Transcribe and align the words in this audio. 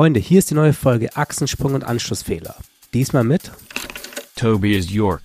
Freunde, 0.00 0.18
hier 0.18 0.38
ist 0.38 0.48
die 0.48 0.54
neue 0.54 0.72
Folge 0.72 1.14
Achsensprung 1.14 1.74
und 1.74 1.84
Anschlussfehler. 1.84 2.54
Diesmal 2.94 3.22
mit 3.22 3.52
Tobias 4.34 4.90
York. 4.90 5.20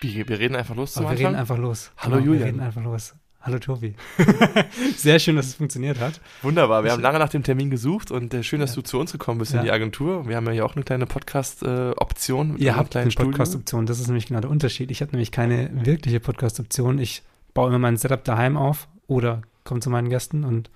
Wir, 0.00 0.38
reden 0.38 0.54
einfach 0.54 0.76
los 0.76 0.92
zum 0.92 1.06
Oh, 1.06 1.08
wir 1.08 1.10
Anfang. 1.10 1.26
reden 1.26 1.36
einfach 1.40 1.58
los. 1.58 1.90
Hallo, 1.96 2.18
Genau, 2.18 2.26
Julian. 2.26 2.40
Wir 2.40 2.46
reden 2.46 2.60
einfach 2.60 2.84
los. 2.84 3.14
Hallo 3.42 3.58
Tobi. 3.58 3.94
Sehr 4.96 5.18
schön, 5.18 5.36
dass 5.36 5.46
es 5.46 5.54
funktioniert 5.54 5.98
hat. 5.98 6.20
Wunderbar. 6.42 6.84
Wir 6.84 6.92
haben 6.92 7.00
lange 7.00 7.18
nach 7.18 7.30
dem 7.30 7.42
Termin 7.42 7.70
gesucht 7.70 8.10
und 8.10 8.34
äh, 8.34 8.42
schön, 8.42 8.60
dass 8.60 8.70
Ja. 8.70 8.76
du 8.76 8.82
zu 8.82 9.00
uns 9.00 9.12
gekommen 9.12 9.38
bist 9.38 9.52
Ja. 9.54 9.60
in 9.60 9.64
die 9.64 9.70
Agentur. 9.72 10.28
Wir 10.28 10.36
haben 10.36 10.44
ja 10.46 10.52
hier 10.52 10.66
auch 10.66 10.74
eine 10.76 10.84
kleine 10.84 11.06
Podcast-Option 11.06 12.52
mit 12.52 12.60
Ihr 12.60 12.76
habt 12.76 12.96
eine. 12.96 13.10
Podcast-Option, 13.10 13.86
das 13.86 13.98
ist 13.98 14.08
nämlich 14.08 14.26
genau 14.26 14.40
der 14.40 14.50
Unterschied. 14.50 14.90
Ich 14.90 15.00
habe 15.00 15.12
nämlich 15.12 15.32
keine 15.32 15.70
wirkliche 15.86 16.20
Podcast-Option. 16.20 16.98
Ich 16.98 17.22
baue 17.54 17.68
immer 17.70 17.78
mein 17.78 17.96
Setup 17.96 18.22
daheim 18.24 18.58
auf 18.58 18.88
oder 19.06 19.40
komme 19.64 19.80
zu 19.80 19.88
meinen 19.88 20.10
Gästen 20.10 20.44
und 20.44 20.68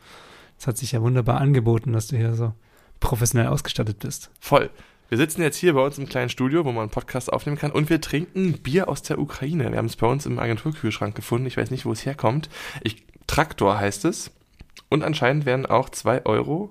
es 0.59 0.67
hat 0.67 0.79
sich 0.79 0.93
ja 0.93 1.03
wunderbar 1.03 1.41
angeboten, 1.43 1.93
dass 1.93 2.07
du 2.09 2.17
hier 2.17 2.33
so 2.35 2.55
professionell 2.99 3.49
ausgestattet 3.49 3.99
bist. 3.99 4.31
Voll. 4.41 4.71
Wir 5.09 5.19
sitzen 5.19 5.43
jetzt 5.43 5.57
hier 5.57 5.75
bei 5.75 5.85
uns 5.85 5.99
im 5.99 6.09
kleinen 6.09 6.29
Studio, 6.31 6.65
wo 6.65 6.73
man 6.73 6.83
einen 6.83 6.91
Podcast 6.91 7.33
aufnehmen 7.33 7.59
kann 7.59 7.71
und 7.71 7.91
wir 7.91 8.01
trinken 8.01 8.55
Bier 8.63 8.89
aus 8.89 9.03
der 9.03 9.19
Ukraine. 9.19 9.71
Wir 9.71 9.79
haben 9.79 9.87
es 9.87 9.97
bei 9.97 10.07
uns 10.07 10.27
im 10.27 10.39
Agenturkühlschrank 10.39 11.15
gefunden. 11.15 11.47
Ich 11.47 11.57
weiß 11.57 11.71
nicht, 11.71 11.85
wo 11.85 11.93
es 11.93 12.05
herkommt. 12.07 12.49
Ich, 12.83 13.05
Traktor 13.27 13.79
heißt 13.79 14.05
es. 14.07 14.31
Und 14.89 15.03
anscheinend 15.05 15.47
werden 15.47 15.67
auch 15.67 15.89
zwei 15.91 16.25
Euro 16.25 16.71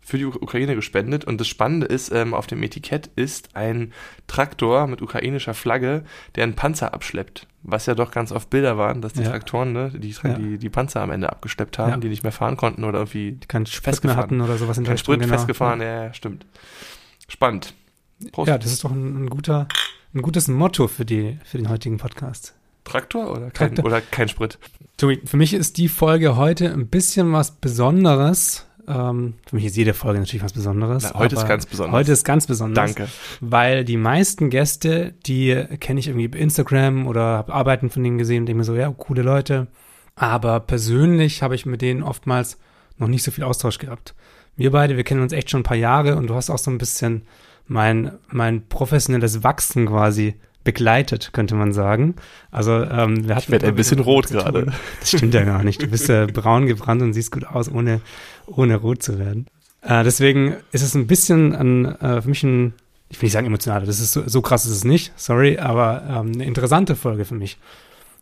für 0.00 0.18
die 0.18 0.24
Uk- 0.24 0.40
Ukraine 0.40 0.76
gespendet. 0.76 1.24
Und 1.24 1.40
das 1.40 1.48
Spannende 1.48 1.86
ist, 1.86 2.12
ähm, 2.12 2.32
auf 2.32 2.46
dem 2.46 2.62
Etikett 2.62 3.10
ist 3.16 3.56
ein 3.56 3.92
Traktor 4.28 4.86
mit 4.86 5.02
ukrainischer 5.02 5.52
Flagge, 5.52 6.04
der 6.36 6.44
einen 6.44 6.54
Panzer 6.54 6.94
abschleppt. 6.94 7.48
Was 7.64 7.86
ja 7.86 7.96
doch 7.96 8.12
ganz 8.12 8.30
oft 8.30 8.48
Bilder 8.50 8.78
waren, 8.78 9.02
dass 9.02 9.14
die 9.14 9.22
Ja. 9.22 9.30
Traktoren 9.30 9.72
ne, 9.72 9.90
die, 9.94 10.10
Ja. 10.22 10.34
die, 10.34 10.58
die 10.58 10.70
Panzer 10.70 11.00
am 11.02 11.10
Ende 11.10 11.28
abgeschleppt 11.30 11.78
haben, 11.78 11.90
Ja. 11.90 11.96
die 11.96 12.08
nicht 12.08 12.22
mehr 12.22 12.30
fahren 12.32 12.56
konnten 12.56 12.84
oder 12.84 13.00
irgendwie 13.00 13.32
Die 13.32 13.48
keinen 13.48 13.66
Sprit 13.66 13.82
Festgefahren. 13.84 14.22
hatten 14.22 14.40
oder 14.40 14.56
sowas 14.58 14.78
in 14.78 14.84
der 14.84 14.92
kein 14.92 14.98
Sprit 14.98 15.18
genau. 15.20 15.32
festgefahren. 15.32 15.80
Ja, 15.80 16.04
ja, 16.04 16.14
stimmt. 16.14 16.46
Spannend. 17.28 17.74
Prost. 18.32 18.48
Ja, 18.48 18.58
das 18.58 18.72
ist 18.72 18.84
doch 18.84 18.90
ein, 18.90 19.24
ein 19.24 19.30
guter, 19.30 19.68
ein 20.14 20.22
gutes 20.22 20.48
Motto 20.48 20.88
für 20.88 21.04
die, 21.04 21.38
für 21.44 21.58
den 21.58 21.68
heutigen 21.68 21.98
Podcast. 21.98 22.54
Traktor 22.84 23.30
oder 23.30 23.50
kein, 23.50 23.74
Traktor. 23.74 23.84
oder 23.84 24.00
kein 24.00 24.28
Sprit? 24.28 24.58
Tobi, 24.96 25.20
für 25.24 25.36
mich 25.36 25.52
ist 25.52 25.76
die 25.76 25.88
Folge 25.88 26.36
heute 26.36 26.72
ein 26.72 26.86
bisschen 26.86 27.32
was 27.32 27.50
Besonderes. 27.50 28.66
Ähm, 28.88 29.34
für 29.46 29.56
mich 29.56 29.66
ist 29.66 29.76
jede 29.76 29.92
Folge 29.92 30.20
natürlich 30.20 30.44
was 30.44 30.52
Besonderes. 30.52 31.02
Na, 31.02 31.18
heute 31.18 31.34
ist 31.34 31.46
ganz 31.46 31.66
besonders. 31.66 31.92
Heute 31.92 32.12
ist 32.12 32.24
ganz 32.24 32.46
besonders. 32.46 32.94
Danke. 32.94 33.10
Weil 33.40 33.84
die 33.84 33.96
meisten 33.96 34.48
Gäste, 34.48 35.14
die 35.26 35.64
kenne 35.80 36.00
ich 36.00 36.06
irgendwie 36.06 36.28
bei 36.28 36.38
Instagram 36.38 37.06
oder 37.06 37.22
habe 37.22 37.52
Arbeiten 37.52 37.90
von 37.90 38.02
denen 38.04 38.18
gesehen 38.18 38.42
und 38.42 38.46
denke 38.46 38.58
mir 38.58 38.64
so, 38.64 38.76
ja, 38.76 38.88
coole 38.96 39.22
Leute. 39.22 39.66
Aber 40.14 40.60
persönlich 40.60 41.42
habe 41.42 41.56
ich 41.56 41.66
mit 41.66 41.82
denen 41.82 42.02
oftmals 42.02 42.58
noch 42.96 43.08
nicht 43.08 43.24
so 43.24 43.30
viel 43.30 43.44
Austausch 43.44 43.78
gehabt. 43.78 44.14
Wir 44.56 44.70
beide, 44.70 44.96
wir 44.96 45.04
kennen 45.04 45.22
uns 45.22 45.32
echt 45.32 45.50
schon 45.50 45.60
ein 45.60 45.64
paar 45.64 45.76
Jahre 45.76 46.16
und 46.16 46.28
du 46.28 46.34
hast 46.34 46.50
auch 46.50 46.58
so 46.58 46.70
ein 46.70 46.78
bisschen 46.78 47.22
mein, 47.66 48.12
mein 48.30 48.66
professionelles 48.68 49.42
Wachsen 49.42 49.86
quasi 49.86 50.34
begleitet, 50.64 51.32
könnte 51.32 51.54
man 51.54 51.72
sagen. 51.72 52.16
Also 52.50 52.72
ähm, 52.72 53.26
wir 53.28 53.36
hatten 53.36 53.52
werd 53.52 53.64
ein 53.64 53.74
bisschen 53.74 54.00
rot 54.00 54.28
gerade. 54.28 54.72
Das 55.00 55.10
stimmt 55.10 55.32
ja 55.32 55.44
gar 55.44 55.62
nicht. 55.62 55.80
Du 55.80 55.86
bist 55.86 56.08
ja 56.08 56.26
braun 56.26 56.66
gebrannt 56.66 57.02
und 57.02 57.12
siehst 57.12 57.32
gut 57.32 57.46
aus, 57.46 57.70
ohne, 57.70 58.00
ohne 58.46 58.76
rot 58.76 59.02
zu 59.02 59.18
werden. 59.18 59.46
Äh, 59.82 60.04
deswegen 60.04 60.56
ist 60.72 60.82
es 60.82 60.94
ein 60.94 61.06
bisschen 61.06 61.54
ein, 61.54 61.84
äh, 62.00 62.20
für 62.20 62.28
mich 62.28 62.42
ein, 62.42 62.74
ich 63.08 63.22
will 63.22 63.26
nicht 63.26 63.32
sagen 63.32 63.46
emotionaler, 63.46 63.86
das 63.86 64.00
ist 64.00 64.12
so, 64.12 64.24
so 64.26 64.42
krass 64.42 64.66
ist 64.66 64.72
es 64.72 64.84
nicht, 64.84 65.12
sorry, 65.14 65.58
aber 65.58 66.02
ähm, 66.08 66.32
eine 66.34 66.44
interessante 66.44 66.96
Folge 66.96 67.24
für 67.24 67.36
mich. 67.36 67.58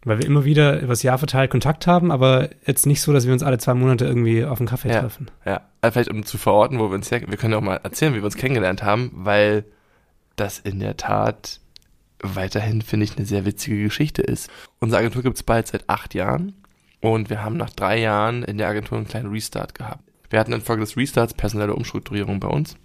Weil 0.05 0.19
wir 0.19 0.27
immer 0.27 0.45
wieder 0.45 0.81
übers 0.81 1.03
Jahr 1.03 1.19
verteilt 1.19 1.51
Kontakt 1.51 1.87
haben, 1.87 2.11
aber 2.11 2.51
jetzt 2.67 2.87
nicht 2.87 3.01
so, 3.01 3.13
dass 3.13 3.27
wir 3.27 3.33
uns 3.33 3.43
alle 3.43 3.59
zwei 3.59 3.75
Monate 3.75 4.05
irgendwie 4.05 4.45
auf 4.45 4.61
einen 4.61 4.69
Kaffee 4.69 4.91
Ja. 4.91 5.01
treffen. 5.01 5.31
Ja, 5.47 5.63
also 5.81 5.93
vielleicht 5.95 6.11
um 6.11 6.25
zu 6.25 6.37
verorten, 6.39 6.79
wo 6.79 6.91
wir 6.91 6.95
uns 6.95 7.11
her, 7.11 7.23
wir 7.27 7.37
können 7.39 7.53
ja 7.53 7.59
auch 7.59 7.63
mal 7.63 7.81
erzählen, 7.83 8.13
wie 8.15 8.19
wir 8.19 8.25
uns 8.25 8.37
kennengelernt 8.37 8.83
haben, 8.83 9.11
weil 9.15 9.65
das 10.37 10.59
in 10.59 10.79
der 10.81 10.97
Tat 10.97 11.61
weiterhin, 12.21 12.83
finde 12.83 13.05
ich, 13.05 13.17
eine 13.17 13.27
sehr 13.27 13.45
witzige 13.45 13.83
Geschichte 13.83 14.23
ist. 14.23 14.51
Unsere 14.81 15.01
Agentur 15.01 15.23
gibt 15.23 15.37
es 15.37 15.43
bald 15.43 15.67
seit 15.67 15.89
acht 15.89 16.15
Jahren 16.15 16.55
und 17.01 17.31
wir 17.31 17.43
haben 17.43 17.57
nach 17.57 17.71
drei 17.71 17.99
Jahren 18.01 18.43
in 18.43 18.59
der 18.59 18.69
Agentur 18.69 18.99
einen 18.99 19.09
kleinen 19.09 19.31
Restart 19.31 19.75
gehabt. 19.75 20.03
Wir 20.31 20.39
hatten 20.41 20.53
infolge 20.53 20.81
des 20.83 20.97
Restarts 20.97 21.35
personelle 21.35 21.75
Umstrukturierung 21.75 22.41
bei 22.41 22.49
uns 22.49 22.77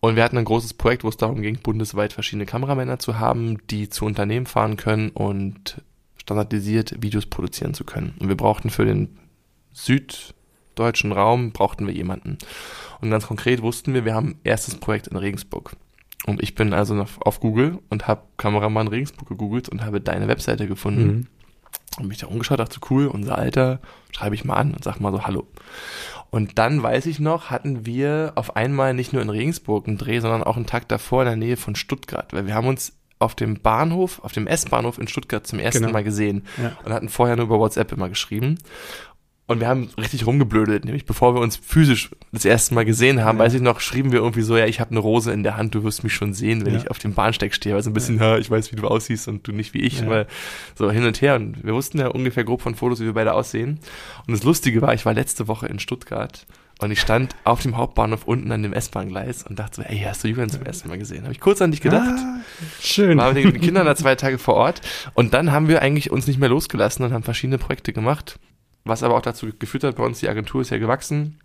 und 0.00 0.16
wir 0.16 0.24
hatten 0.24 0.38
ein 0.38 0.44
großes 0.44 0.74
Projekt, 0.74 1.04
wo 1.04 1.08
es 1.08 1.16
darum 1.16 1.40
ging, 1.40 1.58
bundesweit 1.62 2.12
verschiedene 2.12 2.46
Kameramänner 2.46 2.98
zu 2.98 3.18
haben, 3.18 3.58
die 3.68 3.88
zu 3.88 4.04
Unternehmen 4.04 4.46
fahren 4.46 4.76
können 4.76 5.10
und 5.10 5.82
standardisiert 6.24 7.02
Videos 7.02 7.26
produzieren 7.26 7.74
zu 7.74 7.84
können. 7.84 8.14
Und 8.18 8.28
wir 8.28 8.36
brauchten 8.36 8.70
für 8.70 8.86
den 8.86 9.18
süddeutschen 9.72 11.12
Raum 11.12 11.52
brauchten 11.52 11.86
wir 11.86 11.94
jemanden. 11.94 12.38
Und 13.00 13.10
ganz 13.10 13.26
konkret 13.26 13.60
wussten 13.60 13.92
wir, 13.92 14.04
wir 14.04 14.14
haben 14.14 14.36
erstes 14.42 14.76
Projekt 14.76 15.06
in 15.08 15.16
Regensburg. 15.16 15.76
Und 16.26 16.42
ich 16.42 16.54
bin 16.54 16.72
also 16.72 16.94
noch 16.94 17.20
auf 17.20 17.40
Google 17.40 17.78
und 17.90 18.08
habe 18.08 18.22
Kameramann 18.38 18.88
Regensburg 18.88 19.28
gegoogelt 19.28 19.68
und 19.68 19.84
habe 19.84 20.00
deine 20.00 20.26
Webseite 20.28 20.66
gefunden. 20.66 21.06
Mhm. 21.06 21.26
Und 21.98 22.08
mich 22.08 22.18
da 22.18 22.26
umgeschaut, 22.26 22.58
dachte 22.58 22.80
cool, 22.90 23.06
unser 23.06 23.36
Alter, 23.36 23.80
schreibe 24.10 24.34
ich 24.34 24.44
mal 24.44 24.54
an 24.54 24.72
und 24.72 24.82
sag 24.82 25.00
mal 25.00 25.12
so 25.12 25.24
Hallo. 25.24 25.46
Und 26.30 26.58
dann 26.58 26.82
weiß 26.82 27.06
ich 27.06 27.20
noch, 27.20 27.50
hatten 27.50 27.84
wir 27.84 28.32
auf 28.36 28.56
einmal 28.56 28.94
nicht 28.94 29.12
nur 29.12 29.20
in 29.20 29.30
Regensburg 29.30 29.86
einen 29.86 29.98
Dreh, 29.98 30.18
sondern 30.20 30.42
auch 30.42 30.56
einen 30.56 30.66
Tag 30.66 30.88
davor 30.88 31.22
in 31.22 31.28
der 31.28 31.36
Nähe 31.36 31.56
von 31.56 31.76
Stuttgart, 31.76 32.32
weil 32.32 32.46
wir 32.46 32.54
haben 32.54 32.66
uns 32.66 32.94
auf 33.24 33.34
dem 33.34 33.60
Bahnhof, 33.60 34.20
auf 34.22 34.32
dem 34.32 34.46
S-Bahnhof 34.46 34.98
in 34.98 35.08
Stuttgart 35.08 35.46
zum 35.46 35.58
ersten 35.58 35.80
Genau. 35.82 35.92
Mal 35.92 36.04
gesehen 36.04 36.44
Ja. 36.62 36.76
und 36.84 36.92
hatten 36.92 37.08
vorher 37.08 37.36
nur 37.36 37.46
über 37.46 37.58
WhatsApp 37.58 37.92
immer 37.92 38.08
geschrieben. 38.08 38.58
Und 39.46 39.60
wir 39.60 39.68
haben 39.68 39.90
richtig 39.98 40.26
rumgeblödelt, 40.26 40.86
nämlich 40.86 41.04
bevor 41.04 41.34
wir 41.34 41.42
uns 41.42 41.56
physisch 41.56 42.10
das 42.32 42.46
erste 42.46 42.72
Mal 42.74 42.86
gesehen 42.86 43.22
haben, 43.22 43.36
Ja. 43.36 43.44
weiß 43.44 43.52
ich 43.52 43.60
noch, 43.60 43.80
schrieben 43.80 44.10
wir 44.10 44.20
irgendwie 44.20 44.40
so, 44.40 44.56
ja, 44.56 44.64
ich 44.64 44.80
habe 44.80 44.92
eine 44.92 45.00
Rose 45.00 45.32
in 45.32 45.42
der 45.42 45.58
Hand, 45.58 45.74
du 45.74 45.84
wirst 45.84 46.02
mich 46.02 46.14
schon 46.14 46.32
sehen, 46.32 46.64
wenn 46.64 46.72
Ja. 46.72 46.80
ich 46.80 46.90
auf 46.90 46.98
dem 46.98 47.12
Bahnsteig 47.12 47.54
stehe. 47.54 47.74
Also 47.74 47.90
ein 47.90 47.92
bisschen, 47.92 48.18
ja. 48.18 48.38
ich 48.38 48.50
weiß, 48.50 48.72
wie 48.72 48.76
du 48.76 48.86
aussiehst 48.88 49.28
und 49.28 49.46
du 49.46 49.52
nicht 49.52 49.74
wie 49.74 49.80
ich, 49.82 50.00
Ja. 50.00 50.08
weil 50.08 50.26
so 50.76 50.90
hin 50.90 51.04
und 51.04 51.20
her. 51.20 51.34
Und 51.34 51.62
wir 51.62 51.74
wussten 51.74 51.98
ja 51.98 52.06
ungefähr 52.08 52.44
grob 52.44 52.62
von 52.62 52.74
Fotos, 52.74 53.00
wie 53.00 53.04
wir 53.04 53.12
beide 53.12 53.34
aussehen. 53.34 53.80
Und 54.26 54.32
das 54.32 54.44
Lustige 54.44 54.80
war, 54.80 54.94
ich 54.94 55.04
war 55.04 55.12
letzte 55.12 55.46
Woche 55.46 55.66
in 55.66 55.78
Stuttgart 55.78 56.46
und 56.84 56.90
ich 56.90 57.00
stand 57.00 57.34
auf 57.44 57.62
dem 57.62 57.76
Hauptbahnhof 57.76 58.24
unten 58.26 58.52
an 58.52 58.62
dem 58.62 58.72
S-Bahn-Gleis 58.72 59.44
und 59.44 59.58
dachte 59.58 59.76
so, 59.76 59.82
ey, 59.82 60.00
hast 60.06 60.22
du 60.22 60.28
Julian 60.28 60.50
zum 60.50 60.62
ersten 60.62 60.88
Mal 60.88 60.98
gesehen? 60.98 61.22
Habe 61.22 61.32
ich 61.32 61.40
kurz 61.40 61.62
an 61.62 61.70
dich 61.70 61.80
gedacht. 61.80 62.18
Ah, 62.18 62.40
schön. 62.80 63.18
War 63.18 63.32
mit 63.32 63.44
den 63.44 63.60
Kindern 63.60 63.86
da 63.86 63.96
zwei 63.96 64.14
Tage 64.14 64.38
vor 64.38 64.54
Ort. 64.54 64.82
Und 65.14 65.32
dann 65.34 65.50
haben 65.50 65.68
wir 65.68 65.82
eigentlich 65.82 66.10
uns 66.10 66.26
nicht 66.26 66.38
mehr 66.38 66.50
losgelassen 66.50 67.04
und 67.04 67.12
haben 67.12 67.22
verschiedene 67.22 67.58
Projekte 67.58 67.92
gemacht. 67.92 68.38
Was 68.84 69.02
aber 69.02 69.16
auch 69.16 69.22
dazu 69.22 69.48
geführt 69.58 69.84
hat, 69.84 69.96
bei 69.96 70.04
uns 70.04 70.20
die 70.20 70.28
Agentur 70.28 70.60
ist 70.60 70.70
ja 70.70 70.78
gewachsen. 70.78 71.38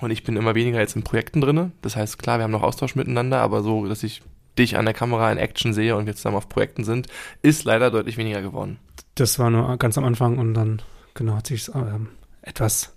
Und 0.00 0.10
ich 0.10 0.22
bin 0.22 0.36
immer 0.36 0.54
weniger 0.54 0.80
jetzt 0.80 0.96
in 0.96 1.02
Projekten 1.02 1.40
drinne. 1.40 1.72
Das 1.80 1.96
heißt, 1.96 2.18
klar, 2.18 2.38
wir 2.38 2.44
haben 2.44 2.50
noch 2.50 2.62
Austausch 2.62 2.94
miteinander, 2.94 3.40
aber 3.40 3.62
so, 3.62 3.86
dass 3.86 4.02
ich 4.02 4.22
dich 4.58 4.76
an 4.76 4.84
der 4.84 4.94
Kamera 4.94 5.32
in 5.32 5.38
Action 5.38 5.72
sehe 5.72 5.96
und 5.96 6.06
wir 6.06 6.14
zusammen 6.14 6.36
auf 6.36 6.48
Projekten 6.48 6.84
sind, 6.84 7.08
ist 7.42 7.64
leider 7.64 7.90
deutlich 7.90 8.16
weniger 8.16 8.42
geworden. 8.42 8.78
Das 9.14 9.38
war 9.38 9.50
nur 9.50 9.76
ganz 9.78 9.96
am 9.96 10.04
Anfang 10.04 10.38
und 10.38 10.54
dann, 10.54 10.82
genau, 11.14 11.36
hat 11.36 11.46
sich 11.46 11.68
ähm, 11.74 12.08
etwas 12.42 12.93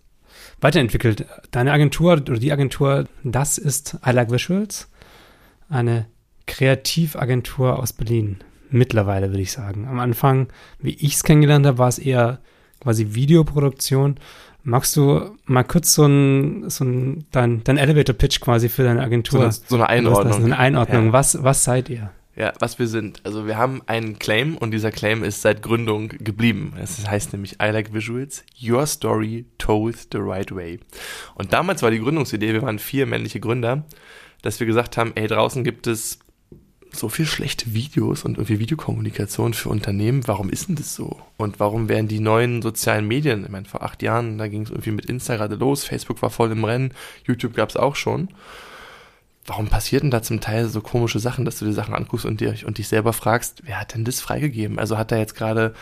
weiterentwickelt. 0.62 1.26
Deine 1.52 1.72
Agentur 1.72 2.14
oder 2.14 2.38
die 2.40 2.52
Agentur, 2.52 3.06
das 3.24 3.58
ist 3.58 3.98
I 4.06 4.12
Like 4.12 4.32
Visuals, 4.32 4.90
eine 5.70 6.08
Kreativagentur 6.46 7.78
aus 7.80 7.94
Berlin. 7.94 8.38
Mittlerweile 8.70 9.30
würde 9.30 9.42
ich 9.42 9.52
sagen. 9.52 9.88
Am 9.88 10.00
Anfang, 10.00 10.48
wie 10.80 10.94
ich 10.94 11.16
es 11.16 11.24
kennengelernt 11.24 11.66
habe, 11.66 11.78
war 11.78 11.88
es 11.88 12.00
eher 12.00 12.40
quasi 12.80 13.14
Videoproduktion. 13.14 14.16
Magst 14.64 14.98
du 14.98 15.38
mal 15.46 15.64
kurz 15.64 15.94
so 15.94 16.06
ein, 16.06 16.70
so 16.70 16.84
ein 16.84 17.26
dein, 17.32 17.64
dein 17.64 17.78
Elevator-Pitch 17.78 18.42
quasi 18.42 18.68
für 18.68 18.84
deine 18.84 19.00
So 19.00 19.06
Agentur? 19.06 19.44
eine, 19.44 19.52
so 19.52 19.76
eine 19.76 19.88
Einordnung. 19.90 20.34
So 20.34 20.46
eine 20.46 20.58
Einordnung. 20.58 21.06
Ja. 21.08 21.14
Was, 21.14 21.42
was 21.44 21.64
seid 21.64 21.90
ihr? 21.90 22.12
Ja, 22.38 22.54
was 22.60 22.78
wir 22.78 22.88
sind. 22.88 23.22
Also 23.24 23.48
wir 23.48 23.58
haben 23.58 23.82
einen 23.88 24.20
Claim 24.20 24.58
und 24.58 24.70
dieser 24.70 24.92
Claim 24.92 25.24
ist 25.24 25.42
seit 25.42 25.64
Gründung 25.64 26.10
geblieben. 26.10 26.74
Es 26.80 27.08
heißt 27.08 27.34
nämlich 27.34 27.54
I 27.54 27.72
like 27.72 27.96
visuals, 27.96 28.44
your 28.62 28.86
story 28.86 29.46
told 29.58 29.98
the 30.12 30.20
right 30.20 30.54
way. 30.54 30.80
Und 31.34 31.52
damals 31.52 31.82
war 31.82 31.90
die 31.90 31.98
Gründungsidee, 31.98 32.54
wir 32.54 32.62
waren 32.62 32.78
vier 32.78 33.08
männliche 33.08 33.40
Gründer, 33.40 33.86
dass 34.44 34.60
wir 34.60 34.68
gesagt 34.68 34.98
haben, 34.98 35.14
ey, 35.16 35.26
draußen 35.26 35.64
gibt 35.64 35.88
es 35.88 36.20
so 36.92 37.10
viel 37.10 37.26
schlechte 37.26 37.74
Videos 37.74 38.24
und 38.24 38.38
irgendwie 38.38 38.60
Videokommunikation 38.60 39.56
für 39.56 39.70
Unternehmen. 39.70 40.28
Warum 40.28 40.52
ist 40.52 40.68
denn 40.68 40.76
das 40.76 40.94
so? 40.94 41.20
Und 41.38 41.60
warum 41.60 41.90
werden 41.90 42.08
die 42.08 42.20
neuen 42.20 42.62
sozialen 42.62 43.08
Medien, 43.08 43.46
ich 43.46 43.50
meine, 43.50 43.66
vor 43.66 43.82
acht 43.82 44.04
Jahren, 44.04 44.38
da 44.38 44.48
ging 44.48 44.62
es 44.62 44.70
irgendwie 44.70 44.92
mit 44.92 45.08
Insta 45.08 45.38
gerade 45.38 45.56
los, 45.56 45.86
Facebook 45.86 46.22
war 46.22 46.30
voll 46.30 46.52
im 46.52 46.64
Rennen, 46.64 46.94
YouTube 47.26 47.56
gab 47.56 47.70
es 47.70 47.78
auch 47.78 47.96
schon 47.96 48.30
warum 49.48 49.68
passiert 49.68 50.04
denn 50.04 50.12
da 50.12 50.22
zum 50.22 50.42
Teil 50.42 50.68
so 50.68 50.82
komische 50.82 51.20
Sachen, 51.20 51.46
dass 51.46 51.58
du 51.58 51.66
dir 51.66 51.74
Sachen 51.74 51.96
anguckst 51.96 52.26
und, 52.26 52.42
dir, 52.42 52.54
und 52.66 52.78
dich 52.78 52.88
selber 52.88 53.14
fragst, 53.14 53.64
wer 53.66 53.80
hat 53.80 53.94
denn 53.96 54.04
das 54.04 54.20
freigegeben? 54.20 54.78
Also 54.78 54.98
hat 54.98 55.12
da 55.12 55.18
jetzt 55.18 55.36
gerade 55.36 55.74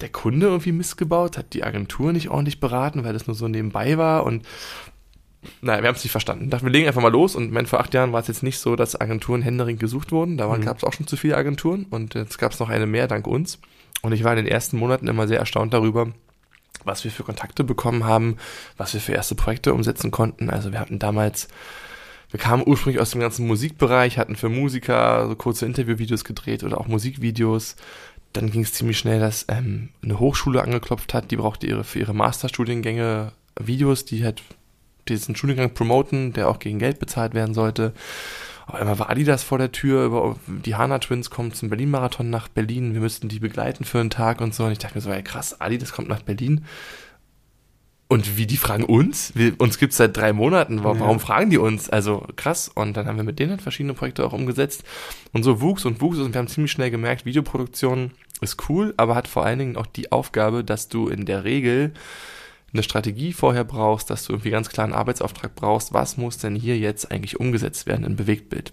der 0.00 0.10
Kunde 0.10 0.46
irgendwie 0.46 0.72
Mist 0.72 0.96
gebaut, 0.98 1.38
hat 1.38 1.54
die 1.54 1.64
Agentur 1.64 2.12
nicht 2.12 2.28
ordentlich 2.28 2.60
beraten, 2.60 3.02
weil 3.04 3.12
das 3.12 3.26
nur 3.26 3.34
so 3.36 3.48
nebenbei 3.48 3.98
war 3.98 4.24
und 4.24 4.46
naja, 5.60 5.82
wir 5.82 5.88
haben 5.88 5.96
es 5.96 6.04
nicht 6.04 6.12
verstanden. 6.12 6.50
Dachten, 6.50 6.66
wir 6.66 6.70
legen 6.72 6.86
einfach 6.86 7.02
mal 7.02 7.10
los 7.10 7.34
und 7.34 7.50
mein, 7.50 7.66
vor 7.66 7.80
acht 7.80 7.92
Jahren 7.94 8.12
war 8.12 8.20
es 8.20 8.28
jetzt 8.28 8.44
nicht 8.44 8.60
so, 8.60 8.76
dass 8.76 9.00
Agenturen 9.00 9.42
händeringend 9.42 9.80
gesucht 9.80 10.12
wurden. 10.12 10.36
Da 10.36 10.46
Mhm. 10.46 10.60
gab 10.60 10.76
es 10.78 10.84
auch 10.84 10.92
schon 10.92 11.08
zu 11.08 11.16
viele 11.16 11.36
Agenturen 11.36 11.86
und 11.90 12.14
jetzt 12.14 12.38
gab 12.38 12.52
es 12.52 12.60
noch 12.60 12.68
eine 12.68 12.86
mehr 12.86 13.08
dank 13.08 13.26
uns. 13.26 13.58
Und 14.02 14.12
ich 14.12 14.22
war 14.22 14.32
in 14.32 14.44
den 14.44 14.46
ersten 14.46 14.76
Monaten 14.76 15.08
immer 15.08 15.26
sehr 15.26 15.40
erstaunt 15.40 15.72
darüber, 15.74 16.12
was 16.84 17.02
wir 17.02 17.10
für 17.10 17.24
Kontakte 17.24 17.64
bekommen 17.64 18.04
haben, 18.04 18.36
was 18.76 18.94
wir 18.94 19.00
für 19.00 19.12
erste 19.12 19.34
Projekte 19.34 19.74
umsetzen 19.74 20.12
konnten. 20.12 20.48
Also 20.48 20.70
wir 20.72 20.78
hatten 20.78 21.00
damals, 21.00 21.48
wir 22.32 22.40
kamen 22.40 22.64
ursprünglich 22.66 23.00
aus 23.00 23.10
dem 23.10 23.20
ganzen 23.20 23.46
Musikbereich, 23.46 24.16
hatten 24.16 24.36
für 24.36 24.48
Musiker 24.48 25.28
so 25.28 25.36
kurze 25.36 25.66
Interviewvideos 25.66 26.24
gedreht 26.24 26.64
oder 26.64 26.80
auch 26.80 26.88
Musikvideos. 26.88 27.76
Dann 28.32 28.50
ging 28.50 28.62
es 28.62 28.72
ziemlich 28.72 28.98
schnell, 28.98 29.20
dass 29.20 29.44
ähm, 29.48 29.90
eine 30.02 30.18
Hochschule 30.18 30.62
angeklopft 30.62 31.12
hat, 31.12 31.30
die 31.30 31.36
brauchte 31.36 31.66
ihre 31.66 31.84
für 31.84 31.98
ihre 31.98 32.14
Masterstudiengänge 32.14 33.32
Videos, 33.60 34.06
die 34.06 34.24
halt 34.24 34.42
diesen 35.08 35.36
Studiengang 35.36 35.74
promoten, 35.74 36.32
der 36.32 36.48
auch 36.48 36.58
gegen 36.58 36.78
Geld 36.78 36.98
bezahlt 36.98 37.34
werden 37.34 37.52
sollte. 37.52 37.92
Auf 38.66 38.76
einmal 38.76 38.98
war 38.98 39.10
Adidas 39.10 39.42
vor 39.42 39.58
der 39.58 39.72
Tür, 39.72 40.36
die 40.46 40.74
Hana 40.76 41.00
Twins 41.00 41.28
kommen 41.28 41.52
zum 41.52 41.68
Berlin-Marathon 41.68 42.30
nach 42.30 42.48
Berlin, 42.48 42.94
wir 42.94 43.02
müssten 43.02 43.28
die 43.28 43.40
begleiten 43.40 43.84
für 43.84 44.00
einen 44.00 44.08
Tag 44.08 44.40
und 44.40 44.54
so. 44.54 44.64
Und 44.64 44.72
ich 44.72 44.78
dachte 44.78 44.94
mir 44.94 45.02
so, 45.02 45.10
ey 45.10 45.22
krass, 45.22 45.60
Adidas 45.60 45.92
kommt 45.92 46.08
nach 46.08 46.22
Berlin. 46.22 46.64
Und 48.08 48.36
wie, 48.36 48.46
die 48.46 48.58
fragen 48.58 48.84
uns? 48.84 49.32
Wir, 49.34 49.58
uns 49.58 49.78
gibt's 49.78 49.96
seit 49.96 50.14
drei 50.16 50.34
Monaten, 50.34 50.84
warum, 50.84 50.98
Ja. 50.98 51.04
warum 51.04 51.18
fragen 51.20 51.48
die 51.48 51.56
uns? 51.58 51.88
Also 51.88 52.26
krass. 52.36 52.70
Und 52.74 52.94
dann 52.96 53.06
haben 53.06 53.16
wir 53.16 53.24
mit 53.24 53.38
denen 53.38 53.58
verschiedene 53.58 53.94
Projekte 53.94 54.24
auch 54.26 54.34
umgesetzt. 54.34 54.84
Und 55.32 55.44
so 55.44 55.62
wuchs 55.62 55.86
und 55.86 56.00
wuchs 56.02 56.18
und 56.18 56.34
wir 56.34 56.38
haben 56.38 56.48
ziemlich 56.48 56.72
schnell 56.72 56.90
gemerkt, 56.90 57.24
Videoproduktion 57.24 58.10
ist 58.42 58.68
cool, 58.68 58.92
aber 58.98 59.14
hat 59.14 59.28
vor 59.28 59.44
allen 59.46 59.58
Dingen 59.58 59.76
auch 59.76 59.86
die 59.86 60.12
Aufgabe, 60.12 60.62
dass 60.62 60.88
du 60.88 61.08
in 61.08 61.24
der 61.24 61.44
Regel 61.44 61.92
eine 62.74 62.82
Strategie 62.82 63.32
vorher 63.32 63.64
brauchst, 63.64 64.10
dass 64.10 64.24
du 64.24 64.32
irgendwie 64.32 64.50
ganz 64.50 64.68
klar 64.68 64.84
einen 64.84 64.94
Arbeitsauftrag 64.94 65.54
brauchst, 65.54 65.92
was 65.94 66.16
muss 66.16 66.38
denn 66.38 66.54
hier 66.56 66.78
jetzt 66.78 67.10
eigentlich 67.10 67.38
umgesetzt 67.40 67.86
werden 67.86 68.04
in 68.04 68.16
Bewegtbild. 68.16 68.72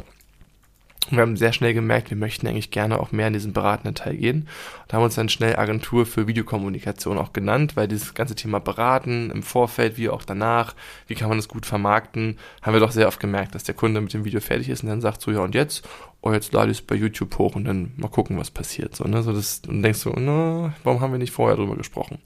Und 1.10 1.18
wir 1.18 1.22
haben 1.22 1.38
sehr 1.38 1.54
schnell 1.54 1.74
gemerkt, 1.74 2.12
wir 2.12 2.18
möchten 2.18 2.46
eigentlich 2.46 2.72
gerne 2.72 3.00
auch 3.00 3.12
mehr 3.12 3.28
in 3.28 3.34
diesen 3.34 3.54
beratenden 3.54 3.96
Teil 3.96 4.18
gehen. 4.18 4.48
Da 4.88 4.96
haben 4.96 5.02
wir 5.02 5.06
uns 5.06 5.16
dann 5.16 5.30
schnell 5.30 5.56
Agentur 5.56 6.06
für 6.06 6.28
Videokommunikation 6.28 7.18
auch 7.18 7.34
genannt, 7.34 7.76
weil 7.76 7.88
dieses 7.88 8.14
ganze 8.14 8.36
Thema 8.36 8.60
Beraten 8.60 9.32
im 9.32 9.42
Vorfeld 9.42 9.98
wie 9.98 10.10
auch 10.10 10.24
danach, 10.24 10.76
wie 11.08 11.16
kann 11.16 11.30
man 11.30 11.38
das 11.38 11.48
gut 11.48 11.66
vermarkten, 11.66 12.38
haben 12.62 12.74
wir 12.74 12.80
doch 12.80 12.92
sehr 12.92 13.08
oft 13.08 13.20
gemerkt, 13.20 13.56
dass 13.56 13.64
der 13.64 13.76
Kunde 13.76 14.02
mit 14.02 14.14
dem 14.14 14.26
Video 14.26 14.40
fertig 14.40 14.70
ist 14.70 14.84
und 14.84 14.90
dann 14.90 15.02
sagt 15.02 15.22
so, 15.22 15.32
ja 15.32 15.40
und 15.40 15.56
jetzt? 15.56 15.88
Oh, 16.22 16.34
jetzt 16.34 16.52
lade 16.52 16.70
ich 16.70 16.80
es 16.80 16.86
bei 16.86 16.96
YouTube 16.96 17.38
hoch 17.38 17.56
und 17.56 17.64
dann 17.64 17.94
mal 17.96 18.10
gucken, 18.10 18.38
was 18.38 18.52
passiert. 18.52 18.96
So, 18.96 19.06
ne? 19.06 19.24
so 19.24 19.32
das, 19.32 19.62
und 19.68 19.82
denkst 19.82 20.04
du, 20.04 20.14
na, 20.16 20.74
warum 20.84 21.00
haben 21.00 21.14
wir 21.14 21.20
nicht 21.20 21.32
vorher 21.32 21.56
drüber 21.56 21.78
gesprochen? 21.78 22.20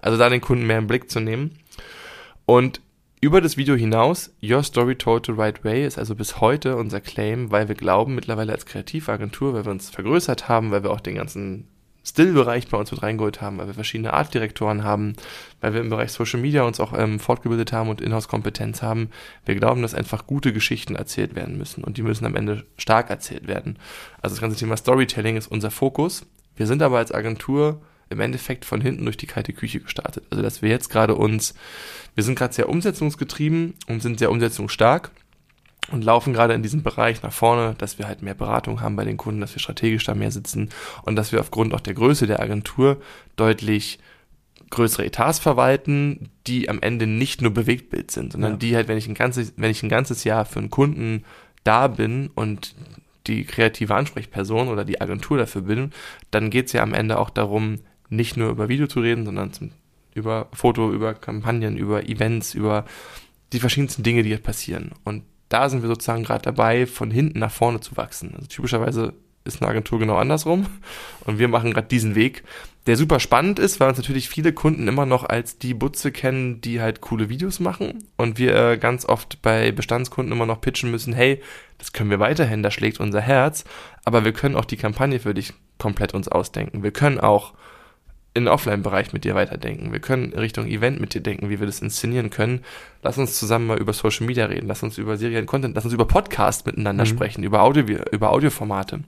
Also 0.00 0.16
da 0.16 0.28
den 0.28 0.40
Kunden 0.40 0.66
mehr 0.66 0.78
im 0.78 0.86
Blick 0.86 1.10
zu 1.10 1.20
nehmen. 1.20 1.58
Und 2.46 2.80
über 3.20 3.42
das 3.42 3.58
Video 3.58 3.74
hinaus, 3.74 4.30
Your 4.42 4.62
Story 4.62 4.96
Told 4.96 5.26
the 5.26 5.32
Right 5.32 5.62
Way 5.62 5.86
ist 5.86 5.98
also 5.98 6.14
bis 6.14 6.40
heute 6.40 6.76
unser 6.76 7.02
Claim, 7.02 7.50
weil 7.50 7.68
wir 7.68 7.74
glauben 7.74 8.14
mittlerweile 8.14 8.52
als 8.52 8.64
Kreativagentur, 8.64 9.52
weil 9.52 9.66
wir 9.66 9.72
uns 9.72 9.90
vergrößert 9.90 10.48
haben, 10.48 10.70
weil 10.70 10.82
wir 10.82 10.90
auch 10.90 11.00
den 11.00 11.16
ganzen 11.16 11.68
Still-Bereich 12.02 12.68
bei 12.68 12.78
uns 12.78 12.90
mit 12.90 13.02
reingeholt 13.02 13.42
haben, 13.42 13.58
weil 13.58 13.66
wir 13.66 13.74
verschiedene 13.74 14.14
Artdirektoren 14.14 14.84
haben, 14.84 15.16
weil 15.60 15.74
wir 15.74 15.82
im 15.82 15.90
Bereich 15.90 16.12
Social 16.12 16.40
Media 16.40 16.62
uns 16.62 16.80
auch 16.80 16.94
ähm, 16.96 17.20
fortgebildet 17.20 17.74
haben 17.74 17.90
und 17.90 18.00
Inhouse-Kompetenz 18.00 18.80
haben. 18.80 19.10
Wir 19.44 19.54
glauben, 19.54 19.82
dass 19.82 19.94
einfach 19.94 20.26
gute 20.26 20.54
Geschichten 20.54 20.96
erzählt 20.96 21.34
werden 21.34 21.58
müssen 21.58 21.84
und 21.84 21.98
die 21.98 22.02
müssen 22.02 22.24
am 22.24 22.36
Ende 22.36 22.64
stark 22.78 23.10
erzählt 23.10 23.46
werden. 23.46 23.78
Also 24.22 24.34
das 24.34 24.40
ganze 24.40 24.56
Thema 24.56 24.78
Storytelling 24.78 25.36
ist 25.36 25.46
unser 25.48 25.70
Fokus. 25.70 26.24
Wir 26.56 26.66
sind 26.66 26.80
aber 26.80 26.96
als 26.96 27.12
Agentur 27.12 27.82
im 28.10 28.20
Endeffekt 28.20 28.64
von 28.64 28.80
hinten 28.80 29.04
durch 29.04 29.16
die 29.16 29.26
kalte 29.26 29.52
Küche 29.52 29.80
gestartet. 29.80 30.24
Also 30.30 30.42
dass 30.42 30.62
wir 30.62 30.68
jetzt 30.68 30.88
gerade 30.88 31.14
uns, 31.14 31.54
wir 32.14 32.24
sind 32.24 32.36
gerade 32.38 32.54
sehr 32.54 32.68
umsetzungsgetrieben 32.68 33.74
und 33.88 34.02
sind 34.02 34.18
sehr 34.18 34.30
umsetzungsstark 34.30 35.10
und 35.92 36.04
laufen 36.04 36.32
gerade 36.32 36.54
in 36.54 36.62
diesem 36.62 36.82
Bereich 36.82 37.22
nach 37.22 37.32
vorne, 37.32 37.74
dass 37.78 37.98
wir 37.98 38.06
halt 38.06 38.22
mehr 38.22 38.34
Beratung 38.34 38.80
haben 38.80 38.96
bei 38.96 39.04
den 39.04 39.16
Kunden, 39.16 39.40
dass 39.40 39.54
wir 39.54 39.60
strategisch 39.60 40.04
da 40.04 40.14
mehr 40.14 40.30
sitzen 40.30 40.68
und 41.02 41.16
dass 41.16 41.32
wir 41.32 41.40
aufgrund 41.40 41.74
auch 41.74 41.80
der 41.80 41.94
Größe 41.94 42.26
der 42.26 42.40
Agentur 42.40 43.00
deutlich 43.36 43.98
größere 44.70 45.04
Etats 45.06 45.40
verwalten, 45.40 46.30
die 46.46 46.68
am 46.68 46.80
Ende 46.80 47.06
nicht 47.08 47.42
nur 47.42 47.52
Bewegtbild 47.52 48.10
sind, 48.12 48.32
sondern 48.32 48.52
Ja. 48.52 48.56
die 48.58 48.76
halt, 48.76 48.86
wenn 48.88 48.98
ich 48.98 49.08
ein 49.08 49.14
ganzes, 49.14 49.52
wenn 49.56 49.70
ich 49.70 49.82
ein 49.82 49.88
ganzes 49.88 50.22
Jahr 50.24 50.44
für 50.44 50.60
einen 50.60 50.70
Kunden 50.70 51.24
da 51.64 51.88
bin 51.88 52.30
und 52.34 52.76
die 53.26 53.44
kreative 53.44 53.94
Ansprechperson 53.94 54.68
oder 54.68 54.84
die 54.84 55.00
Agentur 55.00 55.38
dafür 55.38 55.62
bin, 55.62 55.90
dann 56.30 56.50
geht's 56.50 56.72
ja 56.72 56.82
am 56.82 56.94
Ende 56.94 57.18
auch 57.18 57.30
darum, 57.30 57.80
nicht 58.08 58.36
nur 58.36 58.50
über 58.50 58.68
Video 58.68 58.86
zu 58.86 59.00
reden, 59.00 59.24
sondern 59.24 59.52
zum, 59.52 59.72
über 60.14 60.48
Foto, 60.52 60.92
über 60.92 61.14
Kampagnen, 61.14 61.76
über 61.76 62.08
Events, 62.08 62.54
über 62.54 62.84
die 63.52 63.60
verschiedensten 63.60 64.02
Dinge, 64.02 64.22
die 64.22 64.28
hier 64.28 64.38
passieren. 64.38 64.92
Und 65.04 65.24
da 65.48 65.68
sind 65.68 65.82
wir 65.82 65.88
sozusagen 65.88 66.24
gerade 66.24 66.42
dabei, 66.42 66.86
von 66.86 67.10
hinten 67.10 67.40
nach 67.40 67.50
vorne 67.50 67.80
zu 67.80 67.96
wachsen. 67.96 68.34
Also 68.34 68.46
typischerweise 68.46 69.14
ist 69.44 69.60
eine 69.60 69.70
Agentur 69.70 69.98
genau 69.98 70.16
andersrum 70.16 70.66
und 71.24 71.38
wir 71.38 71.48
machen 71.48 71.72
gerade 71.72 71.88
diesen 71.88 72.14
Weg, 72.14 72.44
der 72.86 72.96
super 72.96 73.20
spannend 73.20 73.58
ist, 73.58 73.80
weil 73.80 73.88
uns 73.88 73.98
natürlich 73.98 74.28
viele 74.28 74.52
Kunden 74.52 74.86
immer 74.86 75.06
noch 75.06 75.24
als 75.24 75.58
die 75.58 75.74
Butze 75.74 76.12
kennen, 76.12 76.60
die 76.60 76.80
halt 76.80 77.00
coole 77.00 77.28
Videos 77.28 77.58
machen 77.58 78.04
und 78.16 78.38
wir 78.38 78.54
äh, 78.54 78.78
ganz 78.78 79.06
oft 79.06 79.40
bei 79.42 79.72
Bestandskunden 79.72 80.32
immer 80.32 80.46
noch 80.46 80.60
pitchen 80.60 80.90
müssen, 80.90 81.14
hey, 81.14 81.42
das 81.78 81.92
können 81.92 82.10
wir 82.10 82.20
weiterhin, 82.20 82.62
da 82.62 82.70
schlägt 82.70 83.00
unser 83.00 83.20
Herz, 83.20 83.64
aber 84.04 84.24
wir 84.24 84.32
können 84.32 84.56
auch 84.56 84.66
die 84.66 84.76
Kampagne 84.76 85.20
für 85.20 85.34
dich 85.34 85.54
komplett 85.78 86.12
uns 86.12 86.28
ausdenken. 86.28 86.82
Wir 86.82 86.92
können 86.92 87.18
auch 87.18 87.54
in 88.34 88.44
den 88.44 88.52
Offline-Bereich 88.52 89.12
mit 89.12 89.24
dir 89.24 89.34
weiterdenken. 89.34 89.92
Wir 89.92 89.98
können 90.00 90.32
Richtung 90.32 90.66
Event 90.66 91.00
mit 91.00 91.14
dir 91.14 91.20
denken, 91.20 91.50
wie 91.50 91.58
wir 91.58 91.66
das 91.66 91.80
inszenieren 91.80 92.30
können. 92.30 92.60
Lass 93.02 93.18
uns 93.18 93.38
zusammen 93.38 93.66
mal 93.66 93.78
über 93.78 93.92
Social 93.92 94.26
Media 94.26 94.46
reden. 94.46 94.68
Lass 94.68 94.82
uns 94.82 94.98
über 94.98 95.16
Serien 95.16 95.46
Content, 95.46 95.74
lass 95.74 95.84
uns 95.84 95.94
über 95.94 96.06
Podcast 96.06 96.66
miteinander 96.66 97.04
Mhm. 97.04 97.08
sprechen, 97.08 97.42
über 97.42 97.62
Audio, 97.62 97.84
über 98.12 98.30
Audioformate. 98.30 99.00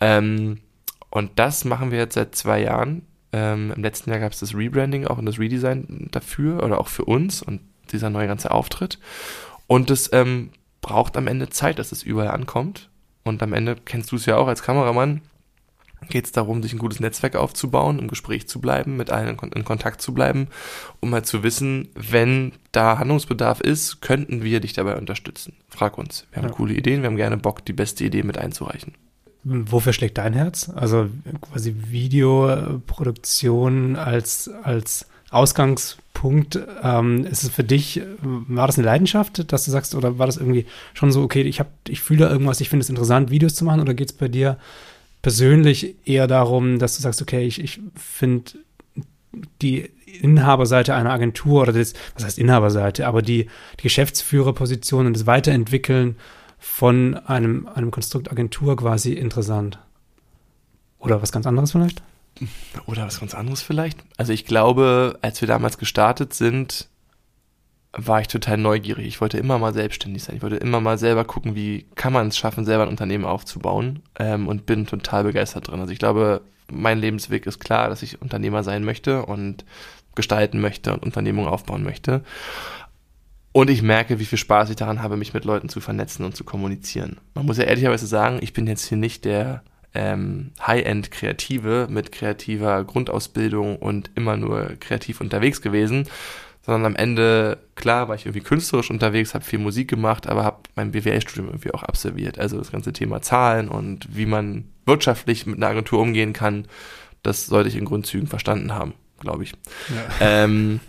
Ähm, 0.00 0.58
und 1.10 1.30
das 1.36 1.64
machen 1.64 1.90
wir 1.90 1.98
jetzt 1.98 2.14
seit 2.14 2.34
zwei 2.34 2.62
Jahren. 2.62 3.02
Ähm, 3.32 3.72
Im 3.76 3.82
letzten 3.82 4.10
Jahr 4.10 4.18
gab 4.20 4.32
es 4.32 4.40
das 4.40 4.54
Rebranding 4.54 5.06
auch 5.06 5.18
und 5.18 5.26
das 5.26 5.38
Redesign 5.38 6.08
dafür 6.10 6.62
oder 6.64 6.80
auch 6.80 6.88
für 6.88 7.04
uns 7.04 7.42
und 7.42 7.60
dieser 7.92 8.10
neue 8.10 8.26
ganze 8.26 8.50
Auftritt. 8.50 8.98
Und 9.66 9.90
es 9.90 10.10
ähm, 10.12 10.50
braucht 10.80 11.16
am 11.16 11.26
Ende 11.26 11.48
Zeit, 11.48 11.78
dass 11.78 11.92
es 11.92 12.02
überall 12.02 12.30
ankommt. 12.30 12.88
Und 13.24 13.42
am 13.42 13.52
Ende 13.52 13.76
kennst 13.84 14.10
du 14.12 14.16
es 14.16 14.26
ja 14.26 14.36
auch 14.36 14.48
als 14.48 14.62
Kameramann 14.62 15.20
geht 16.08 16.26
es 16.26 16.32
darum, 16.32 16.62
sich 16.62 16.72
ein 16.72 16.78
gutes 16.78 17.00
Netzwerk 17.00 17.36
aufzubauen, 17.36 17.98
im 17.98 18.08
Gespräch 18.08 18.48
zu 18.48 18.60
bleiben, 18.60 18.96
mit 18.96 19.10
allen 19.10 19.28
in, 19.28 19.36
Kon 19.36 19.52
in 19.52 19.64
Kontakt 19.64 20.00
zu 20.00 20.14
bleiben, 20.14 20.48
um 21.00 21.12
halt 21.12 21.26
zu 21.26 21.42
wissen, 21.42 21.88
wenn 21.94 22.52
da 22.72 22.98
Handlungsbedarf 22.98 23.60
ist, 23.60 24.00
könnten 24.00 24.42
wir 24.42 24.60
dich 24.60 24.72
dabei 24.72 24.96
unterstützen. 24.96 25.54
Frag 25.68 25.98
uns. 25.98 26.26
Wir 26.30 26.42
haben 26.42 26.48
Ja. 26.48 26.54
coole 26.54 26.74
Ideen, 26.74 27.02
wir 27.02 27.08
haben 27.08 27.16
gerne 27.16 27.36
Bock, 27.36 27.64
die 27.64 27.72
beste 27.72 28.04
Idee 28.04 28.22
mit 28.22 28.38
einzureichen. 28.38 28.94
Wofür 29.44 29.92
schlägt 29.92 30.18
dein 30.18 30.34
Herz? 30.34 30.70
Also 30.74 31.08
quasi 31.40 31.74
Videoproduktion 31.88 33.96
als, 33.96 34.50
als 34.62 35.06
Ausgangspunkt. 35.30 36.58
Ähm, 36.82 37.24
ist 37.24 37.44
es 37.44 37.50
für 37.50 37.64
dich, 37.64 38.02
war 38.20 38.66
das 38.66 38.78
eine 38.78 38.86
Leidenschaft, 38.86 39.52
dass 39.52 39.64
du 39.64 39.70
sagst, 39.70 39.94
oder 39.94 40.18
war 40.18 40.26
das 40.26 40.36
irgendwie 40.36 40.66
schon 40.94 41.12
so, 41.12 41.22
okay, 41.22 41.42
ich, 41.42 41.60
hab, 41.60 41.68
ich 41.86 42.00
fühle 42.00 42.24
da 42.24 42.30
irgendwas, 42.30 42.60
ich 42.60 42.68
finde 42.68 42.82
es 42.82 42.90
interessant, 42.90 43.30
Videos 43.30 43.54
zu 43.54 43.64
machen, 43.64 43.80
oder 43.80 43.94
geht 43.94 44.10
es 44.10 44.16
bei 44.16 44.28
dir 44.28 44.58
persönlich 45.22 45.96
eher 46.06 46.26
darum, 46.26 46.78
dass 46.78 46.96
du 46.96 47.02
sagst, 47.02 47.22
okay, 47.22 47.44
ich, 47.46 47.60
ich 47.60 47.80
finde 47.94 48.52
die 49.62 49.90
Inhaberseite 50.20 50.94
einer 50.94 51.10
Agentur 51.10 51.62
oder 51.62 51.72
das, 51.72 51.94
was 52.14 52.24
heißt 52.24 52.38
Inhaberseite, 52.38 53.06
aber 53.06 53.22
die, 53.22 53.48
die 53.78 53.82
Geschäftsführerposition 53.82 55.06
und 55.06 55.14
das 55.14 55.26
Weiterentwickeln 55.26 56.16
von 56.58 57.14
einem, 57.14 57.68
einem 57.68 57.90
Konstrukt 57.90 58.30
Agentur 58.30 58.76
quasi 58.76 59.12
interessant. 59.12 59.78
Oder 60.98 61.22
was 61.22 61.30
ganz 61.30 61.46
anderes 61.46 61.72
vielleicht? 61.72 62.02
Oder 62.86 63.06
was 63.06 63.20
ganz 63.20 63.34
anderes 63.34 63.62
vielleicht? 63.62 63.98
Also 64.16 64.32
ich 64.32 64.44
glaube, 64.44 65.18
als 65.22 65.40
wir 65.40 65.48
damals 65.48 65.78
gestartet 65.78 66.34
sind, 66.34 66.88
war 68.06 68.20
ich 68.20 68.28
total 68.28 68.56
neugierig. 68.56 69.06
Ich 69.06 69.20
wollte 69.20 69.38
immer 69.38 69.58
mal 69.58 69.74
selbstständig 69.74 70.22
sein. 70.22 70.36
Ich 70.36 70.42
wollte 70.42 70.56
immer 70.56 70.80
mal 70.80 70.98
selber 70.98 71.24
gucken, 71.24 71.56
wie 71.56 71.86
kann 71.96 72.12
man 72.12 72.28
es 72.28 72.38
schaffen, 72.38 72.64
selber 72.64 72.84
ein 72.84 72.88
Unternehmen 72.88 73.24
aufzubauen 73.24 74.02
ähm, 74.18 74.46
und 74.46 74.66
bin 74.66 74.86
total 74.86 75.24
begeistert 75.24 75.68
drin. 75.68 75.80
Also 75.80 75.92
ich 75.92 75.98
glaube, 75.98 76.42
mein 76.70 77.00
Lebensweg 77.00 77.46
ist 77.46 77.58
klar, 77.58 77.88
dass 77.88 78.02
ich 78.02 78.22
Unternehmer 78.22 78.62
sein 78.62 78.84
möchte 78.84 79.26
und 79.26 79.64
gestalten 80.14 80.60
möchte 80.60 80.92
und 80.92 81.02
Unternehmungen 81.02 81.48
aufbauen 81.48 81.82
möchte. 81.82 82.22
Und 83.52 83.70
ich 83.70 83.82
merke, 83.82 84.20
wie 84.20 84.24
viel 84.24 84.38
Spaß 84.38 84.70
ich 84.70 84.76
daran 84.76 85.02
habe, 85.02 85.16
mich 85.16 85.34
mit 85.34 85.44
Leuten 85.44 85.68
zu 85.68 85.80
vernetzen 85.80 86.24
und 86.24 86.36
zu 86.36 86.44
kommunizieren. 86.44 87.16
Man 87.34 87.46
muss 87.46 87.58
ja 87.58 87.64
ehrlicherweise 87.64 88.06
sagen, 88.06 88.38
ich 88.42 88.52
bin 88.52 88.66
jetzt 88.66 88.86
hier 88.86 88.98
nicht 88.98 89.24
der 89.24 89.62
ähm, 89.94 90.52
High-End-Kreative 90.64 91.88
mit 91.90 92.12
kreativer 92.12 92.84
Grundausbildung 92.84 93.76
und 93.76 94.10
immer 94.14 94.36
nur 94.36 94.76
kreativ 94.78 95.20
unterwegs 95.20 95.62
gewesen, 95.62 96.06
sondern 96.68 96.92
am 96.92 96.96
Ende, 96.96 97.56
klar, 97.76 98.08
war 98.08 98.14
ich 98.14 98.26
irgendwie 98.26 98.44
künstlerisch 98.44 98.90
unterwegs, 98.90 99.32
habe 99.32 99.42
viel 99.42 99.58
Musik 99.58 99.88
gemacht, 99.88 100.26
aber 100.26 100.44
habe 100.44 100.58
mein 100.76 100.90
BWL-Studium 100.90 101.46
irgendwie 101.46 101.72
auch 101.72 101.82
absolviert. 101.82 102.38
Also 102.38 102.58
das 102.58 102.70
ganze 102.70 102.92
Thema 102.92 103.22
Zahlen 103.22 103.70
und 103.70 104.14
wie 104.14 104.26
man 104.26 104.64
wirtschaftlich 104.84 105.46
mit 105.46 105.56
einer 105.56 105.68
Agentur 105.68 105.98
umgehen 105.98 106.34
kann, 106.34 106.66
das 107.22 107.46
sollte 107.46 107.70
ich 107.70 107.76
in 107.76 107.86
Grundzügen 107.86 108.28
verstanden 108.28 108.74
haben, 108.74 108.92
glaube 109.18 109.44
ich. 109.44 109.52
Ja. 109.88 110.26
Ähm, 110.44 110.80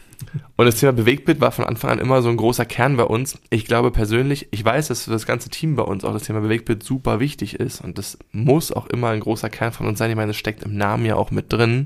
Und 0.57 0.65
das 0.65 0.75
Thema 0.75 0.91
Bewegtbild 0.91 1.39
war 1.39 1.53
von 1.53 1.63
Anfang 1.63 1.91
an 1.91 1.99
immer 1.99 2.21
so 2.21 2.27
ein 2.27 2.35
großer 2.35 2.65
Kern 2.65 2.97
bei 2.97 3.03
uns. 3.03 3.39
Ich 3.49 3.63
glaube 3.65 3.89
persönlich, 3.89 4.49
ich 4.51 4.65
weiß, 4.65 4.89
dass 4.89 5.05
für 5.05 5.11
das 5.11 5.25
ganze 5.25 5.47
Team 5.49 5.77
bei 5.77 5.83
uns 5.83 6.03
auch 6.03 6.11
das 6.11 6.23
Thema 6.23 6.41
Bewegtbild 6.41 6.83
super 6.83 7.21
wichtig 7.21 7.55
ist. 7.55 7.79
Und 7.79 7.97
das 7.97 8.17
muss 8.33 8.73
auch 8.73 8.87
immer 8.87 9.11
ein 9.11 9.21
großer 9.21 9.49
Kern 9.49 9.71
von 9.71 9.87
uns 9.87 9.97
sein. 9.97 10.09
Ich 10.09 10.17
meine, 10.17 10.31
es 10.31 10.37
steckt 10.37 10.63
im 10.63 10.75
Namen 10.75 11.05
ja 11.05 11.15
auch 11.15 11.31
mit 11.31 11.53
drin. 11.53 11.85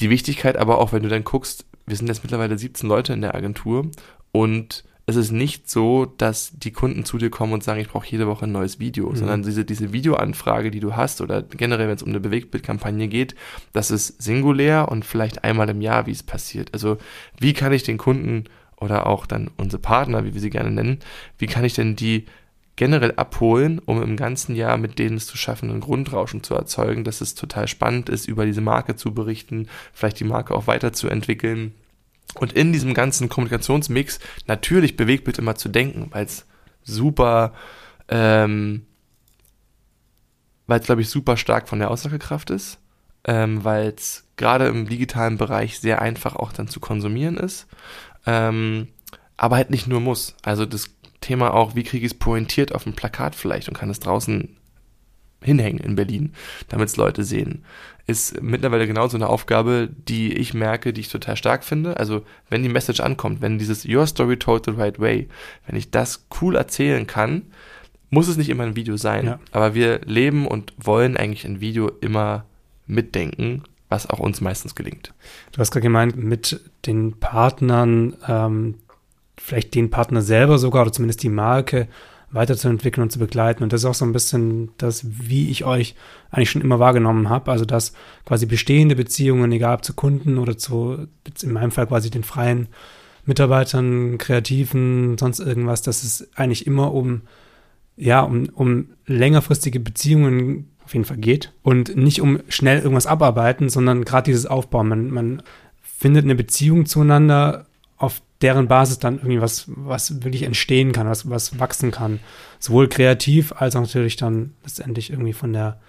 Die 0.00 0.10
Wichtigkeit 0.10 0.56
aber 0.56 0.78
auch, 0.78 0.92
wenn 0.92 1.02
du 1.02 1.08
dann 1.08 1.24
guckst, 1.24 1.64
wir 1.88 1.96
sind 1.96 2.08
jetzt 2.08 2.22
mittlerweile 2.22 2.58
17 2.58 2.88
Leute 2.88 3.12
in 3.12 3.20
der 3.20 3.34
Agentur 3.34 3.90
und 4.32 4.84
es 5.08 5.16
ist 5.16 5.30
nicht 5.30 5.70
so, 5.70 6.04
dass 6.04 6.52
die 6.54 6.70
Kunden 6.70 7.06
zu 7.06 7.16
dir 7.16 7.30
kommen 7.30 7.54
und 7.54 7.64
sagen, 7.64 7.80
ich 7.80 7.88
brauche 7.88 8.06
jede 8.06 8.26
Woche 8.26 8.44
ein 8.44 8.52
neues 8.52 8.78
Video, 8.78 9.08
mhm. 9.08 9.16
sondern 9.16 9.42
diese, 9.42 9.64
diese 9.64 9.90
Videoanfrage, 9.94 10.70
die 10.70 10.80
du 10.80 10.96
hast 10.96 11.22
oder 11.22 11.42
generell, 11.42 11.88
wenn 11.88 11.96
es 11.96 12.02
um 12.02 12.10
eine 12.10 12.20
Bewegtbildkampagne 12.20 13.08
geht, 13.08 13.34
das 13.72 13.90
ist 13.90 14.20
singulär 14.20 14.88
und 14.90 15.06
vielleicht 15.06 15.44
einmal 15.44 15.70
im 15.70 15.80
Jahr, 15.80 16.04
wie 16.04 16.10
es 16.10 16.22
passiert. 16.22 16.74
Also 16.74 16.98
wie 17.40 17.54
kann 17.54 17.72
ich 17.72 17.84
den 17.84 17.96
Kunden 17.96 18.44
oder 18.76 19.06
auch 19.06 19.24
dann 19.24 19.50
unsere 19.56 19.80
Partner, 19.80 20.26
wie 20.26 20.34
wir 20.34 20.42
sie 20.42 20.50
gerne 20.50 20.70
nennen, 20.70 20.98
wie 21.38 21.46
kann 21.46 21.64
ich 21.64 21.72
denn 21.72 21.96
die 21.96 22.26
generell 22.78 23.12
abholen, 23.16 23.80
um 23.80 24.00
im 24.02 24.16
ganzen 24.16 24.54
Jahr 24.54 24.78
mit 24.78 25.00
denen 25.00 25.16
es 25.16 25.26
zu 25.26 25.36
schaffen, 25.36 25.70
ein 25.70 25.80
Grundrauschen 25.80 26.44
zu 26.44 26.54
erzeugen, 26.54 27.02
dass 27.02 27.20
es 27.20 27.34
total 27.34 27.66
spannend 27.66 28.08
ist, 28.08 28.28
über 28.28 28.46
diese 28.46 28.60
Marke 28.60 28.94
zu 28.94 29.12
berichten, 29.12 29.68
vielleicht 29.92 30.20
die 30.20 30.24
Marke 30.24 30.54
auch 30.54 30.68
weiterzuentwickeln 30.68 31.74
und 32.34 32.52
in 32.52 32.72
diesem 32.72 32.94
ganzen 32.94 33.28
Kommunikationsmix 33.28 34.20
natürlich 34.46 34.96
Bewegtbild 34.96 35.38
immer 35.38 35.56
zu 35.56 35.68
denken, 35.68 36.08
weil 36.10 36.24
es 36.24 36.46
super, 36.84 37.52
ähm, 38.08 38.86
weil 40.68 40.78
es, 40.78 40.86
glaube 40.86 41.00
ich, 41.00 41.10
super 41.10 41.36
stark 41.36 41.68
von 41.68 41.80
der 41.80 41.90
Aussagekraft 41.90 42.50
ist, 42.50 42.78
ähm, 43.24 43.64
weil 43.64 43.88
es 43.96 44.24
gerade 44.36 44.68
im 44.68 44.88
digitalen 44.88 45.36
Bereich 45.36 45.80
sehr 45.80 46.00
einfach 46.00 46.36
auch 46.36 46.52
dann 46.52 46.68
zu 46.68 46.78
konsumieren 46.78 47.36
ist, 47.36 47.66
ähm, 48.24 48.86
aber 49.36 49.56
halt 49.56 49.70
nicht 49.70 49.88
nur 49.88 50.00
muss. 50.00 50.36
Also 50.42 50.64
das 50.64 50.90
Thema 51.20 51.54
auch, 51.54 51.74
wie 51.74 51.82
kriege 51.82 52.06
ich 52.06 52.12
es 52.12 52.18
pointiert 52.18 52.74
auf 52.74 52.84
dem 52.84 52.94
Plakat 52.94 53.34
vielleicht 53.34 53.68
und 53.68 53.76
kann 53.76 53.90
es 53.90 54.00
draußen 54.00 54.56
hinhängen 55.42 55.80
in 55.80 55.94
Berlin, 55.94 56.32
damit 56.68 56.88
es 56.88 56.96
Leute 56.96 57.22
sehen, 57.24 57.64
ist 58.06 58.42
mittlerweile 58.42 58.86
genauso 58.86 59.16
eine 59.16 59.28
Aufgabe, 59.28 59.88
die 60.08 60.32
ich 60.32 60.54
merke, 60.54 60.92
die 60.92 61.02
ich 61.02 61.08
total 61.08 61.36
stark 61.36 61.62
finde. 61.62 61.98
Also 61.98 62.24
wenn 62.48 62.62
die 62.62 62.68
Message 62.68 63.00
ankommt, 63.00 63.40
wenn 63.40 63.58
dieses 63.58 63.86
Your 63.86 64.06
Story 64.06 64.38
Told 64.38 64.64
the 64.64 64.72
Right 64.72 64.98
Way, 64.98 65.28
wenn 65.66 65.76
ich 65.76 65.90
das 65.90 66.26
cool 66.40 66.56
erzählen 66.56 67.06
kann, 67.06 67.42
muss 68.10 68.28
es 68.28 68.36
nicht 68.36 68.48
immer 68.48 68.64
ein 68.64 68.76
Video 68.76 68.96
sein. 68.96 69.26
Ja. 69.26 69.40
Aber 69.52 69.74
wir 69.74 70.00
leben 70.06 70.46
und 70.46 70.72
wollen 70.78 71.16
eigentlich 71.16 71.44
ein 71.44 71.60
Video 71.60 71.90
immer 72.00 72.46
mitdenken, 72.86 73.62
was 73.88 74.08
auch 74.08 74.18
uns 74.18 74.40
meistens 74.40 74.74
gelingt. 74.74 75.12
Du 75.52 75.58
hast 75.58 75.70
gerade 75.70 75.82
gemeint, 75.82 76.16
mit 76.16 76.60
den 76.86 77.18
Partnern, 77.20 78.16
ähm, 78.26 78.76
vielleicht 79.48 79.74
den 79.74 79.90
Partner 79.90 80.22
selber 80.22 80.58
sogar 80.58 80.82
oder 80.82 80.92
zumindest 80.92 81.22
die 81.22 81.28
Marke 81.28 81.88
weiterzuentwickeln 82.30 83.02
und 83.02 83.10
zu 83.10 83.18
begleiten. 83.18 83.62
Und 83.62 83.72
das 83.72 83.80
ist 83.82 83.86
auch 83.86 83.94
so 83.94 84.04
ein 84.04 84.12
bisschen 84.12 84.70
das, 84.76 85.06
wie 85.08 85.50
ich 85.50 85.64
euch 85.64 85.94
eigentlich 86.30 86.50
schon 86.50 86.62
immer 86.62 86.78
wahrgenommen 86.78 87.28
habe. 87.30 87.50
Also, 87.50 87.64
dass 87.64 87.94
quasi 88.26 88.46
bestehende 88.46 88.96
Beziehungen, 88.96 89.50
egal 89.52 89.76
ob 89.76 89.84
zu 89.84 89.94
Kunden 89.94 90.38
oder 90.38 90.58
zu, 90.58 91.08
in 91.42 91.52
meinem 91.52 91.70
Fall 91.70 91.86
quasi 91.86 92.10
den 92.10 92.24
freien 92.24 92.68
Mitarbeitern, 93.24 94.18
Kreativen, 94.18 95.16
sonst 95.18 95.40
irgendwas, 95.40 95.82
dass 95.82 96.02
es 96.02 96.28
eigentlich 96.34 96.66
immer 96.66 96.92
um, 96.92 97.22
ja, 97.96 98.20
um, 98.20 98.48
um 98.54 98.90
längerfristige 99.06 99.80
Beziehungen 99.80 100.70
auf 100.84 100.94
jeden 100.94 101.04
Fall 101.04 101.18
geht 101.18 101.52
und 101.62 101.96
nicht 101.96 102.22
um 102.22 102.40
schnell 102.48 102.78
irgendwas 102.78 103.06
abarbeiten, 103.06 103.68
sondern 103.68 104.04
gerade 104.04 104.24
dieses 104.24 104.46
Aufbauen. 104.46 104.88
Man, 104.88 105.10
man 105.10 105.42
findet 105.82 106.24
eine 106.24 106.34
Beziehung 106.34 106.86
zueinander, 106.86 107.66
auf 107.98 108.22
deren 108.42 108.68
Basis 108.68 108.98
dann 108.98 109.16
irgendwie 109.16 109.40
was, 109.40 109.64
was 109.66 110.22
wirklich 110.22 110.44
entstehen 110.44 110.92
kann, 110.92 111.08
was, 111.08 111.28
was 111.28 111.58
wachsen 111.58 111.90
kann. 111.90 112.20
Sowohl 112.58 112.88
kreativ 112.88 113.52
als 113.52 113.74
auch 113.74 113.80
natürlich 113.80 114.16
dann 114.16 114.54
letztendlich 114.62 115.10
irgendwie 115.10 115.32
von 115.32 115.52
der, 115.52 115.80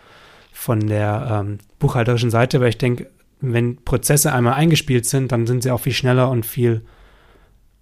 von 0.51 0.87
der 0.87 1.43
ähm, 1.45 1.59
buchhalterischen 1.77 2.31
Seite, 2.31 2.59
weil 2.59 2.69
ich 2.69 2.77
denke, 2.77 3.09
wenn 3.39 3.77
Prozesse 3.83 4.33
einmal 4.33 4.53
eingespielt 4.53 5.05
sind, 5.05 5.31
dann 5.31 5.47
sind 5.47 5.63
sie 5.63 5.71
auch 5.71 5.79
viel 5.79 5.93
schneller 5.93 6.29
und 6.29 6.45
viel 6.45 6.81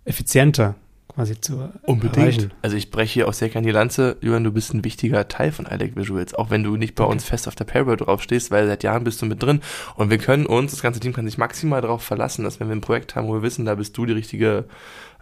effizienter 0.06 0.76
quasi 1.08 1.40
zu 1.40 1.72
Unbedingt. 1.84 2.18
Erreichen. 2.18 2.52
Also 2.62 2.76
ich 2.76 2.92
breche 2.92 3.14
hier 3.14 3.28
auch 3.28 3.34
sehr 3.34 3.50
gerne 3.50 3.66
die 3.66 3.74
Lanze, 3.74 4.18
Jürgen, 4.22 4.44
du 4.44 4.52
bist 4.52 4.74
ein 4.74 4.84
wichtiger 4.84 5.28
Teil 5.28 5.52
von 5.52 5.66
ILEC 5.66 5.96
Visuals, 5.96 6.34
auch 6.34 6.50
wenn 6.50 6.64
du 6.64 6.78
nicht 6.78 6.96
bei 6.96 7.04
okay. 7.04 7.14
uns 7.14 7.24
fest 7.24 7.48
auf 7.48 7.56
der 7.56 7.66
Payroll 7.66 7.98
draufstehst, 7.98 8.52
weil 8.52 8.68
seit 8.68 8.84
Jahren 8.84 9.04
bist 9.04 9.22
du 9.22 9.26
mit 9.26 9.42
drin 9.42 9.62
und 9.96 10.10
wir 10.10 10.18
können 10.18 10.46
uns, 10.46 10.72
das 10.72 10.82
ganze 10.82 11.00
Team 11.00 11.14
kann 11.14 11.26
sich 11.26 11.38
maximal 11.38 11.82
darauf 11.82 12.04
verlassen, 12.04 12.44
dass 12.44 12.60
wenn 12.60 12.68
wir 12.68 12.76
ein 12.76 12.82
Projekt 12.82 13.16
haben, 13.16 13.28
wo 13.28 13.34
wir 13.34 13.42
wissen, 13.42 13.66
da 13.66 13.76
bist 13.76 13.98
du 13.98 14.06
die 14.06 14.14
richtige, 14.14 14.66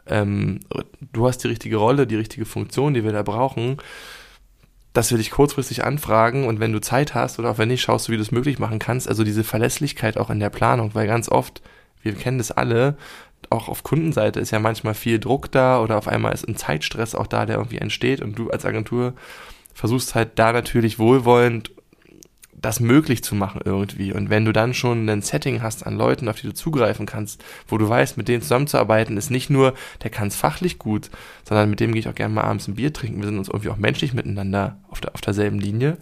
ähm, 0.08 0.60
du 1.14 1.28
hast 1.28 1.44
die 1.44 1.48
richtige 1.48 1.78
Rolle, 1.78 2.08
die 2.08 2.18
richtige 2.18 2.46
Funktion, 2.46 2.94
die 2.94 3.04
wir 3.04 3.14
da 3.14 3.24
brauchen, 3.24 3.78
dass 4.96 5.12
wir 5.12 5.18
dich 5.18 5.30
kurzfristig 5.30 5.84
anfragen 5.84 6.48
und 6.48 6.60
wenn 6.60 6.72
du 6.72 6.80
Zeit 6.80 7.14
hast 7.14 7.38
oder 7.38 7.52
auch 7.52 7.58
wenn 7.58 7.68
nicht, 7.68 7.82
schaust 7.82 8.08
du, 8.08 8.12
wie 8.12 8.18
du 8.18 8.22
es 8.22 8.32
möglich 8.32 8.60
machen 8.60 8.80
kannst. 8.80 9.08
Also 9.08 9.24
diese 9.24 9.44
Verlässlichkeit 9.44 10.18
auch 10.18 10.30
in 10.30 10.40
der 10.40 10.50
Planung, 10.50 10.96
weil 10.96 11.06
ganz 11.06 11.30
oft, 11.30 11.62
wir 12.02 12.14
kennen 12.14 12.38
das 12.38 12.52
alle, 12.52 12.96
auch 13.52 13.70
auf 13.70 13.84
Kundenseite 13.84 14.40
ist 14.40 14.52
ja 14.52 14.60
manchmal 14.60 14.94
viel 14.94 15.20
Druck 15.20 15.52
da 15.52 15.82
oder 15.82 15.98
auf 15.98 16.08
einmal 16.08 16.34
ist 16.34 16.48
ein 16.48 16.56
Zeitstress 16.56 17.16
auch 17.16 17.28
da, 17.28 17.46
der 17.46 17.58
irgendwie 17.58 17.78
entsteht 17.78 18.22
und 18.22 18.38
du 18.38 18.50
als 18.50 18.66
Agentur 18.66 19.14
versuchst 19.74 20.16
halt 20.16 20.40
da 20.40 20.54
natürlich 20.54 21.00
wohlwollend 21.00 21.72
das 22.66 22.80
möglich 22.80 23.24
zu 23.24 23.36
machen 23.36 23.62
irgendwie. 23.64 24.14
Und 24.14 24.30
wenn 24.30 24.46
du 24.46 24.52
dann 24.52 24.74
schon 24.74 25.08
ein 25.08 25.22
Setting 25.22 25.62
hast 25.62 25.86
an 25.86 25.98
Leuten, 25.98 26.30
auf 26.30 26.40
die 26.40 26.48
du 26.48 26.54
zugreifen 26.54 27.06
kannst, 27.06 27.44
wo 27.68 27.78
du 27.78 27.88
weißt, 27.88 28.18
mit 28.18 28.28
denen 28.28 28.42
zusammenzuarbeiten, 28.42 29.18
ist 29.18 29.30
nicht 29.30 29.50
nur, 29.50 29.74
der 30.04 30.10
kann 30.10 30.30
es 30.30 30.36
fachlich 30.36 30.80
gut, 30.80 31.10
sondern 31.44 31.70
mit 31.70 31.80
dem 31.80 31.92
gehe 31.92 32.00
ich 32.00 32.08
auch 32.08 32.16
gerne 32.16 32.34
mal 32.34 32.44
abends 32.44 32.68
ein 32.68 32.76
Bier 32.76 32.94
trinken. 32.94 33.20
Wir 33.20 33.28
sind 33.28 33.38
uns 33.38 33.50
irgendwie 33.50 33.70
auch 33.70 33.78
menschlich 33.78 34.14
miteinander 34.14 34.80
auf, 34.90 35.02
der, 35.02 35.14
auf 35.14 35.22
derselben 35.22 35.60
Linie 35.60 35.98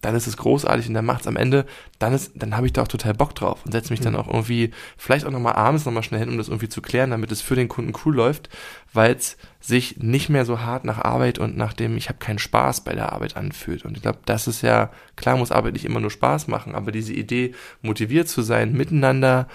dann 0.00 0.14
ist 0.14 0.28
es 0.28 0.36
großartig 0.36 0.88
und 0.88 0.94
dann 0.94 1.04
macht 1.04 1.22
es 1.22 1.26
am 1.26 1.36
Ende, 1.36 1.66
dann 1.98 2.12
ist, 2.12 2.32
dann 2.36 2.56
habe 2.56 2.66
ich 2.66 2.72
da 2.72 2.82
auch 2.82 2.88
total 2.88 3.14
Bock 3.14 3.34
drauf 3.34 3.60
und 3.64 3.72
setze 3.72 3.92
mich 3.92 4.00
dann 4.00 4.12
mhm. 4.12 4.20
auch 4.20 4.28
irgendwie, 4.28 4.70
vielleicht 4.96 5.26
auch 5.26 5.30
nochmal 5.30 5.54
abends 5.54 5.84
nochmal 5.84 6.04
schnell 6.04 6.20
hin, 6.20 6.28
um 6.28 6.38
das 6.38 6.48
irgendwie 6.48 6.68
zu 6.68 6.80
klären, 6.80 7.10
damit 7.10 7.32
es 7.32 7.40
für 7.40 7.56
den 7.56 7.68
Kunden 7.68 7.92
cool 8.04 8.14
läuft, 8.14 8.48
weil 8.92 9.14
es 9.14 9.36
sich 9.60 9.96
nicht 9.98 10.28
mehr 10.28 10.44
so 10.44 10.60
hart 10.60 10.84
nach 10.84 10.98
Arbeit 10.98 11.38
und 11.38 11.56
nach 11.56 11.72
dem, 11.72 11.96
ich 11.96 12.08
habe 12.08 12.18
keinen 12.20 12.38
Spaß 12.38 12.84
bei 12.84 12.94
der 12.94 13.12
Arbeit 13.12 13.36
anfühlt. 13.36 13.84
Und 13.84 13.96
ich 13.96 14.02
glaube, 14.02 14.20
das 14.24 14.46
ist 14.46 14.62
ja, 14.62 14.90
klar 15.16 15.36
muss 15.36 15.50
Arbeit 15.50 15.72
nicht 15.72 15.84
immer 15.84 16.00
nur 16.00 16.12
Spaß 16.12 16.46
machen, 16.46 16.76
aber 16.76 16.92
diese 16.92 17.12
Idee, 17.12 17.54
motiviert 17.82 18.28
zu 18.28 18.42
sein, 18.42 18.72
miteinander, 18.72 19.48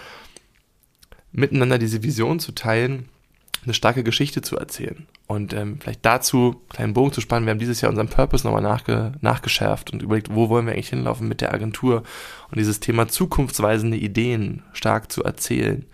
miteinander 1.32 1.78
diese 1.78 2.04
Vision 2.04 2.40
zu 2.40 2.52
teilen, 2.52 3.08
eine 3.66 3.74
starke 3.74 4.04
Geschichte 4.04 4.42
zu 4.42 4.58
erzählen. 4.58 5.08
Und 5.28 5.54
ähm, 5.54 5.78
vielleicht 5.80 6.06
dazu 6.06 6.62
kleinen 6.70 6.94
Bogen 6.94 7.12
zu 7.12 7.22
spannen, 7.22 7.46
wir 7.46 7.52
haben 7.52 7.60
dieses 7.60 7.82
Jahr 7.82 7.90
unseren 7.90 8.10
Purpose 8.10 8.46
nochmal 8.46 8.62
nachge 8.62 9.14
nachgeschärft 9.22 9.92
und 9.92 10.02
überlegt, 10.02 10.34
wo 10.34 10.50
wollen 10.50 10.66
wir 10.66 10.74
eigentlich 10.74 10.90
hinlaufen 10.90 11.28
mit 11.28 11.42
der 11.42 11.54
Agentur 11.54 12.04
und 12.52 12.60
dieses 12.60 12.80
Thema 12.80 13.08
zukunftsweisende 13.08 13.98
Ideen 13.98 14.64
stark 14.74 15.12
zu 15.12 15.24
erzählen, 15.24 15.86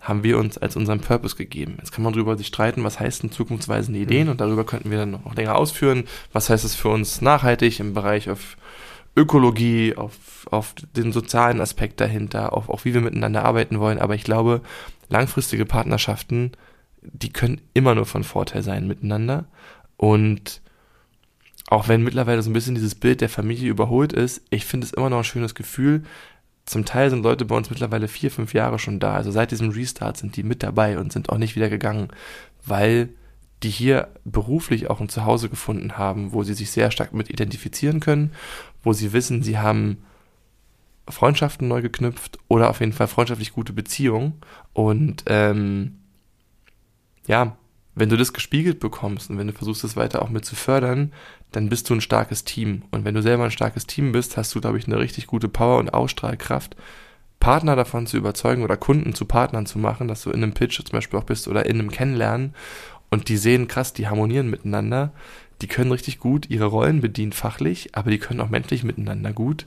haben 0.00 0.22
wir 0.22 0.38
uns 0.38 0.58
als 0.58 0.76
unseren 0.76 1.00
Purpose 1.00 1.34
gegeben. 1.34 1.76
Jetzt 1.78 1.92
kann 1.92 2.04
man 2.04 2.12
darüber 2.12 2.36
sich 2.36 2.48
streiten, 2.48 2.84
was 2.84 3.00
heißt 3.00 3.22
denn 3.22 3.32
zukunftsweisende 3.32 3.98
Ideen 3.98 4.24
mhm. 4.24 4.32
und 4.32 4.40
darüber 4.40 4.64
könnten 4.64 4.90
wir 4.90 4.98
dann 4.98 5.12
noch 5.12 5.34
länger 5.34 5.56
ausführen, 5.56 6.04
was 6.32 6.50
heißt 6.50 6.64
es 6.64 6.74
für 6.74 6.90
uns 6.90 7.22
nachhaltig 7.22 7.80
im 7.80 7.94
Bereich 7.94 8.28
auf 8.28 8.56
Ökologie, 9.16 9.94
auf, 9.96 10.46
auf 10.50 10.74
den 10.96 11.12
sozialen 11.12 11.60
Aspekt 11.60 12.00
dahinter, 12.00 12.52
auf 12.52 12.68
auch 12.68 12.84
wie 12.84 12.92
wir 12.92 13.00
miteinander 13.00 13.44
arbeiten 13.44 13.80
wollen, 13.80 13.98
aber 13.98 14.14
ich 14.14 14.24
glaube, 14.24 14.60
langfristige 15.08 15.64
Partnerschaften 15.64 16.52
die 17.04 17.32
können 17.32 17.60
immer 17.74 17.94
nur 17.94 18.06
von 18.06 18.24
Vorteil 18.24 18.62
sein 18.62 18.86
miteinander. 18.86 19.46
Und 19.96 20.60
auch 21.68 21.88
wenn 21.88 22.02
mittlerweile 22.02 22.42
so 22.42 22.50
ein 22.50 22.54
bisschen 22.54 22.74
dieses 22.74 22.94
Bild 22.94 23.20
der 23.20 23.28
Familie 23.28 23.70
überholt 23.70 24.12
ist, 24.12 24.42
ich 24.50 24.64
finde 24.64 24.86
es 24.86 24.92
immer 24.92 25.10
noch 25.10 25.18
ein 25.18 25.24
schönes 25.24 25.54
Gefühl. 25.54 26.04
Zum 26.66 26.84
Teil 26.84 27.10
sind 27.10 27.22
Leute 27.22 27.44
bei 27.44 27.56
uns 27.56 27.70
mittlerweile 27.70 28.08
vier, 28.08 28.30
fünf 28.30 28.54
Jahre 28.54 28.78
schon 28.78 29.00
da. 29.00 29.14
Also 29.14 29.30
seit 29.30 29.50
diesem 29.50 29.70
Restart 29.70 30.16
sind 30.16 30.36
die 30.36 30.42
mit 30.42 30.62
dabei 30.62 30.98
und 30.98 31.12
sind 31.12 31.30
auch 31.30 31.38
nicht 31.38 31.56
wieder 31.56 31.68
gegangen, 31.68 32.08
weil 32.64 33.10
die 33.62 33.70
hier 33.70 34.08
beruflich 34.24 34.90
auch 34.90 35.00
ein 35.00 35.08
Zuhause 35.08 35.48
gefunden 35.48 35.96
haben, 35.96 36.32
wo 36.32 36.42
sie 36.42 36.54
sich 36.54 36.70
sehr 36.70 36.90
stark 36.90 37.12
mit 37.12 37.30
identifizieren 37.30 38.00
können, 38.00 38.32
wo 38.82 38.92
sie 38.92 39.12
wissen, 39.12 39.42
sie 39.42 39.58
haben 39.58 39.98
Freundschaften 41.08 41.68
neu 41.68 41.82
geknüpft 41.82 42.38
oder 42.48 42.70
auf 42.70 42.80
jeden 42.80 42.92
Fall 42.92 43.08
freundschaftlich 43.08 43.52
gute 43.52 43.72
Beziehungen 43.72 44.34
und 44.72 45.24
ähm, 45.26 45.98
ja, 47.26 47.56
wenn 47.94 48.08
du 48.08 48.16
das 48.16 48.32
gespiegelt 48.32 48.80
bekommst 48.80 49.30
und 49.30 49.38
wenn 49.38 49.46
du 49.46 49.52
versuchst, 49.52 49.84
das 49.84 49.96
weiter 49.96 50.22
auch 50.22 50.30
mit 50.30 50.44
zu 50.44 50.56
fördern, 50.56 51.12
dann 51.52 51.68
bist 51.68 51.88
du 51.88 51.94
ein 51.94 52.00
starkes 52.00 52.44
Team. 52.44 52.82
Und 52.90 53.04
wenn 53.04 53.14
du 53.14 53.22
selber 53.22 53.44
ein 53.44 53.50
starkes 53.52 53.86
Team 53.86 54.12
bist, 54.12 54.36
hast 54.36 54.54
du, 54.54 54.60
glaube 54.60 54.78
ich, 54.78 54.86
eine 54.86 54.98
richtig 54.98 55.26
gute 55.26 55.48
Power 55.48 55.78
und 55.78 55.94
Ausstrahlkraft, 55.94 56.76
Partner 57.38 57.76
davon 57.76 58.06
zu 58.06 58.16
überzeugen 58.16 58.62
oder 58.62 58.76
Kunden 58.76 59.14
zu 59.14 59.26
Partnern 59.26 59.66
zu 59.66 59.78
machen, 59.78 60.08
dass 60.08 60.22
du 60.22 60.30
in 60.30 60.42
einem 60.42 60.54
Pitch 60.54 60.76
zum 60.76 60.92
Beispiel 60.92 61.18
auch 61.18 61.24
bist 61.24 61.46
oder 61.46 61.66
in 61.66 61.78
einem 61.78 61.90
Kennenlernen 61.90 62.54
und 63.10 63.28
die 63.28 63.36
sehen 63.36 63.68
krass, 63.68 63.92
die 63.92 64.08
harmonieren 64.08 64.50
miteinander, 64.50 65.12
die 65.60 65.68
können 65.68 65.92
richtig 65.92 66.18
gut 66.18 66.50
ihre 66.50 66.64
Rollen 66.64 67.00
bedienen 67.00 67.32
fachlich, 67.32 67.90
aber 67.92 68.10
die 68.10 68.18
können 68.18 68.40
auch 68.40 68.48
menschlich 68.48 68.82
miteinander 68.82 69.32
gut 69.32 69.66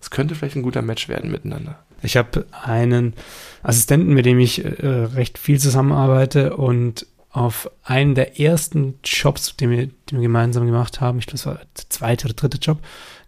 es 0.00 0.10
könnte 0.10 0.34
vielleicht 0.34 0.56
ein 0.56 0.62
guter 0.62 0.82
Match 0.82 1.08
werden 1.08 1.30
miteinander. 1.30 1.78
Ich 2.06 2.16
habe 2.16 2.46
einen 2.52 3.14
Assistenten, 3.62 4.14
mit 4.14 4.26
dem 4.26 4.38
ich 4.38 4.64
äh, 4.64 4.86
recht 4.86 5.38
viel 5.38 5.58
zusammenarbeite 5.60 6.56
und 6.56 7.06
auf 7.30 7.70
einen 7.84 8.14
der 8.14 8.40
ersten 8.40 8.94
Jobs, 9.04 9.56
den 9.56 9.70
wir, 9.70 9.86
den 9.86 9.92
wir 10.12 10.20
gemeinsam 10.20 10.64
gemacht 10.64 11.02
haben, 11.02 11.18
ich 11.18 11.26
glaube, 11.26 11.36
das 11.36 11.46
war 11.46 11.54
der 11.56 11.90
zweite 11.90 12.24
oder 12.26 12.34
dritte 12.34 12.56
Job, 12.58 12.78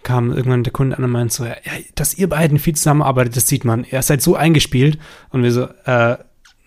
kam 0.02 0.32
irgendwann 0.32 0.64
der 0.64 0.72
Kunde 0.72 0.96
an 0.96 1.04
und 1.04 1.10
meinte 1.10 1.34
so, 1.34 1.44
ja, 1.44 1.54
dass 1.94 2.14
ihr 2.14 2.28
beiden 2.28 2.58
viel 2.58 2.74
zusammenarbeitet, 2.74 3.36
das 3.36 3.48
sieht 3.48 3.66
man. 3.66 3.84
Ihr 3.84 4.00
seid 4.00 4.22
so 4.22 4.36
eingespielt. 4.36 4.98
Und 5.30 5.42
wir 5.42 5.52
so, 5.52 5.68
äh, 5.84 6.16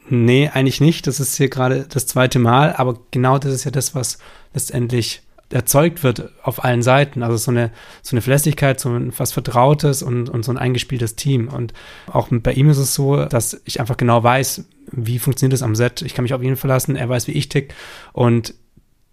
nee, 0.09 0.49
eigentlich 0.53 0.81
nicht. 0.81 1.07
Das 1.07 1.19
ist 1.19 1.37
hier 1.37 1.49
gerade 1.49 1.87
das 1.89 2.05
zweite 2.05 2.37
Mal. 2.37 2.73
Aber 2.73 2.99
genau 3.09 3.39
das 3.39 3.53
ist 3.53 3.63
ja 3.63 3.71
das, 3.71 3.95
was 3.95 4.19
letztendlich 4.53 5.23
erzeugt 5.53 6.03
wird 6.03 6.31
auf 6.43 6.63
allen 6.63 6.81
Seiten. 6.81 7.23
Also 7.23 7.37
so 7.37 7.51
eine, 7.51 7.71
so 8.01 8.15
eine 8.15 8.21
Verlässlichkeit, 8.21 8.79
so 8.79 8.89
ein 8.89 9.13
was 9.17 9.31
Vertrautes 9.31 10.03
und, 10.03 10.29
und 10.29 10.43
so 10.43 10.51
ein 10.51 10.57
eingespieltes 10.57 11.15
Team. 11.15 11.47
Und 11.47 11.73
auch 12.07 12.29
bei 12.31 12.53
ihm 12.53 12.69
ist 12.69 12.77
es 12.77 12.93
so, 12.93 13.25
dass 13.25 13.61
ich 13.65 13.79
einfach 13.79 13.97
genau 13.97 14.23
weiß, 14.23 14.65
wie 14.91 15.19
funktioniert 15.19 15.53
das 15.53 15.63
am 15.63 15.75
Set. 15.75 16.01
Ich 16.01 16.13
kann 16.13 16.23
mich 16.23 16.33
auf 16.33 16.41
ihn 16.41 16.55
verlassen, 16.55 16.95
er 16.95 17.09
weiß, 17.09 17.27
wie 17.27 17.33
ich 17.33 17.49
tick. 17.49 17.73
Und 18.13 18.53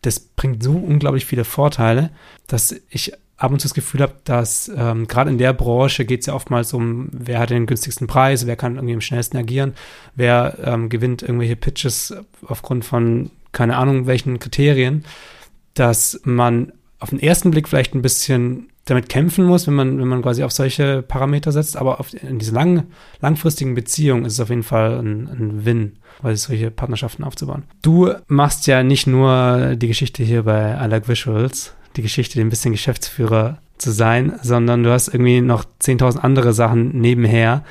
das 0.03 0.21
bringt 0.21 0.63
so 0.63 0.73
unglaublich 0.73 1.27
viele 1.27 1.45
Vorteile, 1.45 2.11
dass 2.47 2.75
ich 2.89 3.13
ab 3.37 3.53
und 3.53 3.61
zu 3.61 3.67
das 3.67 3.75
Gefühl 3.75 4.03
habe, 4.03 4.15
dass 4.25 4.71
ähm, 4.75 5.07
gerade 5.07 5.31
in 5.31 5.39
der 5.39 5.53
Branche 5.53 6.05
geht 6.05 6.21
es 6.21 6.27
ja 6.27 6.35
oftmals 6.35 6.73
um, 6.73 7.09
wer 7.13 7.39
hat 7.39 7.51
den 7.51 7.67
günstigsten 7.67 8.09
Preis, 8.09 8.47
wer 8.47 8.57
kann 8.57 8.75
irgendwie 8.75 8.95
am 8.95 9.01
schnellsten 9.01 9.37
agieren, 9.37 9.75
wer 10.17 10.59
ähm, 10.65 10.89
gewinnt 10.89 11.23
irgendwelche 11.23 11.57
Pitches 11.57 12.15
aufgrund 12.47 12.85
von 12.85 13.31
keine 13.53 13.77
Ahnung 13.77 14.07
welchen 14.07 14.41
Kriterien, 14.41 15.05
dass 15.75 16.21
man 16.25 16.73
auf 16.99 17.11
den 17.11 17.21
ersten 17.21 17.51
Blick 17.51 17.69
vielleicht 17.69 17.95
ein 17.95 18.03
bisschen 18.03 18.69
damit 18.91 19.09
kämpfen 19.09 19.45
muss, 19.45 19.67
wenn 19.67 19.75
man, 19.75 19.99
wenn 19.99 20.09
man 20.09 20.23
quasi 20.23 20.43
auf 20.43 20.53
solche 20.53 21.03
Parameter 21.03 21.53
setzt, 21.53 21.77
aber 21.77 22.01
auf, 22.01 22.13
in 22.15 22.39
diese 22.39 22.55
lang, 22.55 22.85
langfristigen 23.21 23.75
Beziehungen 23.75 24.25
ist 24.25 24.35
es 24.35 24.41
auf 24.41 24.49
jeden 24.49 24.63
Fall 24.63 24.99
ein, 24.99 25.29
ein 25.29 25.65
Win, 25.65 25.99
weil 26.23 26.37
solche 26.37 26.71
Partnerschaften 26.71 27.25
aufzubauen. 27.25 27.65
Du 27.83 28.11
machst 28.29 28.67
ja 28.67 28.83
nicht 28.83 29.07
nur 29.07 29.77
die 29.77 29.89
Geschichte 29.89 30.23
hier 30.23 30.45
bei 30.45 30.79
I 30.83 30.89
Like 30.89 31.09
Visuals, 31.09 31.75
die 31.97 32.03
Geschichte, 32.03 32.41
ein 32.41 32.51
bisschen 32.51 32.73
Geschäftsführer 32.73 33.59
zu 33.77 33.91
sein, 33.91 34.39
sondern 34.43 34.83
du 34.83 34.91
hast 34.91 35.09
irgendwie 35.09 35.41
noch 35.41 35.65
10.000 35.83 36.19
andere 36.19 36.53
Sachen 36.53 36.99
nebenher. 36.99 37.65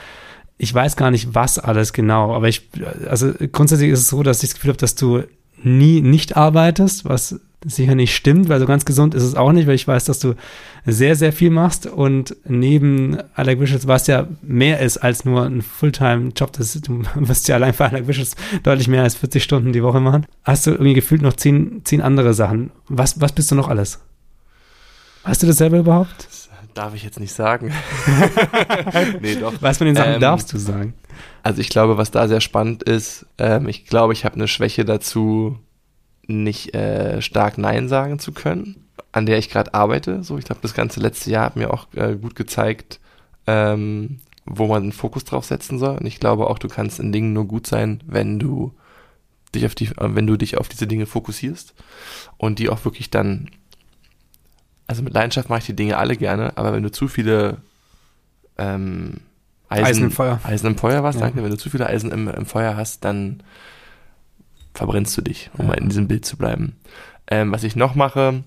Ich 0.57 0.73
weiß 0.73 0.95
gar 0.95 1.11
nicht, 1.11 1.35
was 1.35 1.59
alles 1.59 1.93
genau, 1.93 2.33
aber 2.33 2.47
ich, 2.47 2.69
also 3.07 3.33
grundsätzlich 3.51 3.91
ist 3.91 3.99
es 3.99 4.09
so, 4.09 4.23
dass 4.23 4.43
ich 4.43 4.49
das 4.49 4.55
Gefühl 4.55 4.69
habe, 4.69 4.79
dass 4.79 4.95
du 4.95 5.23
nie 5.63 6.01
nicht 6.01 6.37
arbeitest, 6.37 7.05
was 7.05 7.39
sicher 7.65 7.95
nicht 7.95 8.15
stimmt, 8.15 8.49
weil 8.49 8.59
so 8.59 8.65
ganz 8.65 8.85
gesund 8.85 9.15
ist 9.15 9.23
es 9.23 9.35
auch 9.35 9.51
nicht, 9.51 9.67
weil 9.67 9.75
ich 9.75 9.87
weiß, 9.87 10.05
dass 10.05 10.19
du 10.19 10.35
sehr, 10.85 11.15
sehr 11.15 11.33
viel 11.33 11.49
machst 11.49 11.85
und 11.87 12.35
neben 12.45 13.17
Alec 13.35 13.59
Visuals, 13.59 13.87
was 13.87 14.07
ja 14.07 14.27
mehr 14.41 14.79
ist 14.79 14.97
als 14.97 15.25
nur 15.25 15.43
ein 15.43 15.61
Fulltime-Job, 15.61 16.51
du 16.53 17.01
wirst 17.15 17.47
ja 17.47 17.55
allein 17.55 17.73
für 17.73 17.85
Alec 17.85 18.07
Visuals 18.07 18.35
deutlich 18.63 18.87
mehr 18.87 19.03
als 19.03 19.15
40 19.15 19.43
Stunden 19.43 19.73
die 19.73 19.83
Woche 19.83 19.99
machen, 19.99 20.27
hast 20.43 20.67
du 20.67 20.71
irgendwie 20.71 20.93
gefühlt 20.93 21.21
noch 21.21 21.33
zehn, 21.33 21.81
zehn 21.83 22.01
andere 22.01 22.33
Sachen. 22.33 22.71
Was, 22.87 23.19
was 23.19 23.33
bist 23.33 23.51
du 23.51 23.55
noch 23.55 23.67
alles? 23.67 23.99
Weißt 25.23 25.43
du 25.43 25.47
das 25.47 25.57
selber 25.57 25.79
überhaupt? 25.79 26.25
Das 26.25 26.47
darf 26.73 26.93
ich 26.93 27.03
jetzt 27.03 27.19
nicht 27.19 27.33
sagen. 27.33 27.73
nee, 29.21 29.35
doch. 29.35 29.53
Was 29.61 29.79
von 29.79 29.87
den 29.87 29.95
Sachen 29.95 30.13
ähm, 30.13 30.21
darfst 30.21 30.53
du 30.53 30.57
sagen? 30.57 30.93
Also 31.43 31.61
ich 31.61 31.69
glaube, 31.69 31.97
was 31.97 32.11
da 32.11 32.27
sehr 32.27 32.41
spannend 32.41 32.83
ist, 32.83 33.25
ähm, 33.37 33.67
ich 33.67 33.85
glaube, 33.85 34.13
ich 34.13 34.25
habe 34.25 34.35
eine 34.35 34.47
Schwäche 34.47 34.85
dazu, 34.85 35.57
nicht 36.27 36.73
äh, 36.75 37.21
stark 37.21 37.57
Nein 37.57 37.87
sagen 37.87 38.19
zu 38.19 38.31
können, 38.31 38.87
an 39.11 39.25
der 39.25 39.37
ich 39.37 39.49
gerade 39.49 39.73
arbeite. 39.73 40.23
So, 40.23 40.37
ich 40.37 40.45
glaube, 40.45 40.61
das 40.61 40.73
ganze 40.73 40.99
letzte 40.99 41.31
Jahr 41.31 41.45
hat 41.45 41.55
mir 41.55 41.73
auch 41.73 41.87
äh, 41.95 42.15
gut 42.15 42.35
gezeigt, 42.35 42.99
ähm, 43.47 44.19
wo 44.45 44.67
man 44.67 44.83
den 44.83 44.91
Fokus 44.91 45.25
drauf 45.25 45.45
setzen 45.45 45.79
soll. 45.79 45.97
Und 45.97 46.05
ich 46.05 46.19
glaube 46.19 46.47
auch, 46.49 46.59
du 46.59 46.67
kannst 46.67 46.99
in 46.99 47.11
Dingen 47.11 47.33
nur 47.33 47.45
gut 47.45 47.67
sein, 47.67 48.01
wenn 48.05 48.39
du 48.39 48.73
dich 49.55 49.65
auf 49.65 49.75
die, 49.75 49.85
äh, 49.85 50.15
wenn 50.15 50.27
du 50.27 50.37
dich 50.37 50.57
auf 50.57 50.67
diese 50.67 50.87
Dinge 50.87 51.05
fokussierst 51.05 51.73
und 52.37 52.59
die 52.59 52.69
auch 52.69 52.83
wirklich 52.85 53.09
dann, 53.09 53.49
also 54.87 55.01
mit 55.01 55.13
Leidenschaft 55.13 55.49
mache 55.49 55.59
ich 55.59 55.65
die 55.65 55.75
Dinge 55.75 55.97
alle 55.97 56.17
gerne, 56.17 56.57
aber 56.57 56.73
wenn 56.73 56.83
du 56.83 56.91
zu 56.91 57.07
viele 57.07 57.57
ähm, 58.57 59.21
Eisen, 59.69 59.85
Eisen 59.85 60.03
im 60.03 60.11
Feuer, 60.11 60.39
Eisen 60.43 60.67
im 60.67 60.77
Feuer 60.77 61.03
was, 61.03 61.15
ja. 61.15 61.21
danke, 61.21 61.43
wenn 61.43 61.49
du 61.49 61.57
zu 61.57 61.69
viele 61.69 61.87
Eisen 61.87 62.11
im, 62.11 62.27
im 62.27 62.45
Feuer 62.45 62.75
hast, 62.77 63.03
dann 63.03 63.43
verbrennst 64.73 65.17
du 65.17 65.21
dich, 65.21 65.49
um 65.57 65.65
ja. 65.65 65.71
mal 65.71 65.77
in 65.77 65.89
diesem 65.89 66.07
Bild 66.07 66.25
zu 66.25 66.37
bleiben. 66.37 66.75
Ähm, 67.29 67.51
was 67.51 67.63
ich 67.63 67.75
noch 67.75 67.95
mache, 67.95 68.43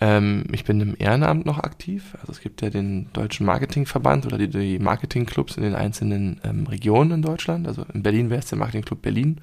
ähm, 0.00 0.44
ich 0.52 0.64
bin 0.64 0.80
im 0.80 0.94
Ehrenamt 0.96 1.44
noch 1.44 1.58
aktiv. 1.58 2.16
Also 2.20 2.32
es 2.32 2.40
gibt 2.40 2.62
ja 2.62 2.70
den 2.70 3.12
Deutschen 3.12 3.44
Marketingverband 3.46 4.26
oder 4.26 4.38
die, 4.38 4.48
die 4.48 4.78
Marketingclubs 4.78 5.56
in 5.56 5.64
den 5.64 5.74
einzelnen 5.74 6.40
ähm, 6.44 6.66
Regionen 6.66 7.10
in 7.10 7.22
Deutschland. 7.22 7.66
Also 7.66 7.84
in 7.92 8.02
Berlin 8.02 8.30
wäre 8.30 8.40
es 8.40 8.46
der 8.46 8.58
Marketingclub 8.58 9.02
Berlin. 9.02 9.40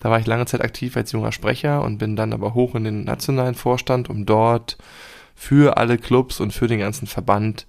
Da 0.00 0.10
war 0.10 0.18
ich 0.18 0.26
lange 0.26 0.46
Zeit 0.46 0.62
aktiv 0.62 0.96
als 0.96 1.12
junger 1.12 1.30
Sprecher 1.30 1.82
und 1.82 1.98
bin 1.98 2.16
dann 2.16 2.32
aber 2.32 2.54
hoch 2.54 2.74
in 2.74 2.84
den 2.84 3.04
nationalen 3.04 3.54
Vorstand, 3.54 4.10
um 4.10 4.26
dort 4.26 4.78
für 5.36 5.76
alle 5.76 5.98
Clubs 5.98 6.40
und 6.40 6.52
für 6.52 6.66
den 6.66 6.80
ganzen 6.80 7.06
Verband 7.06 7.66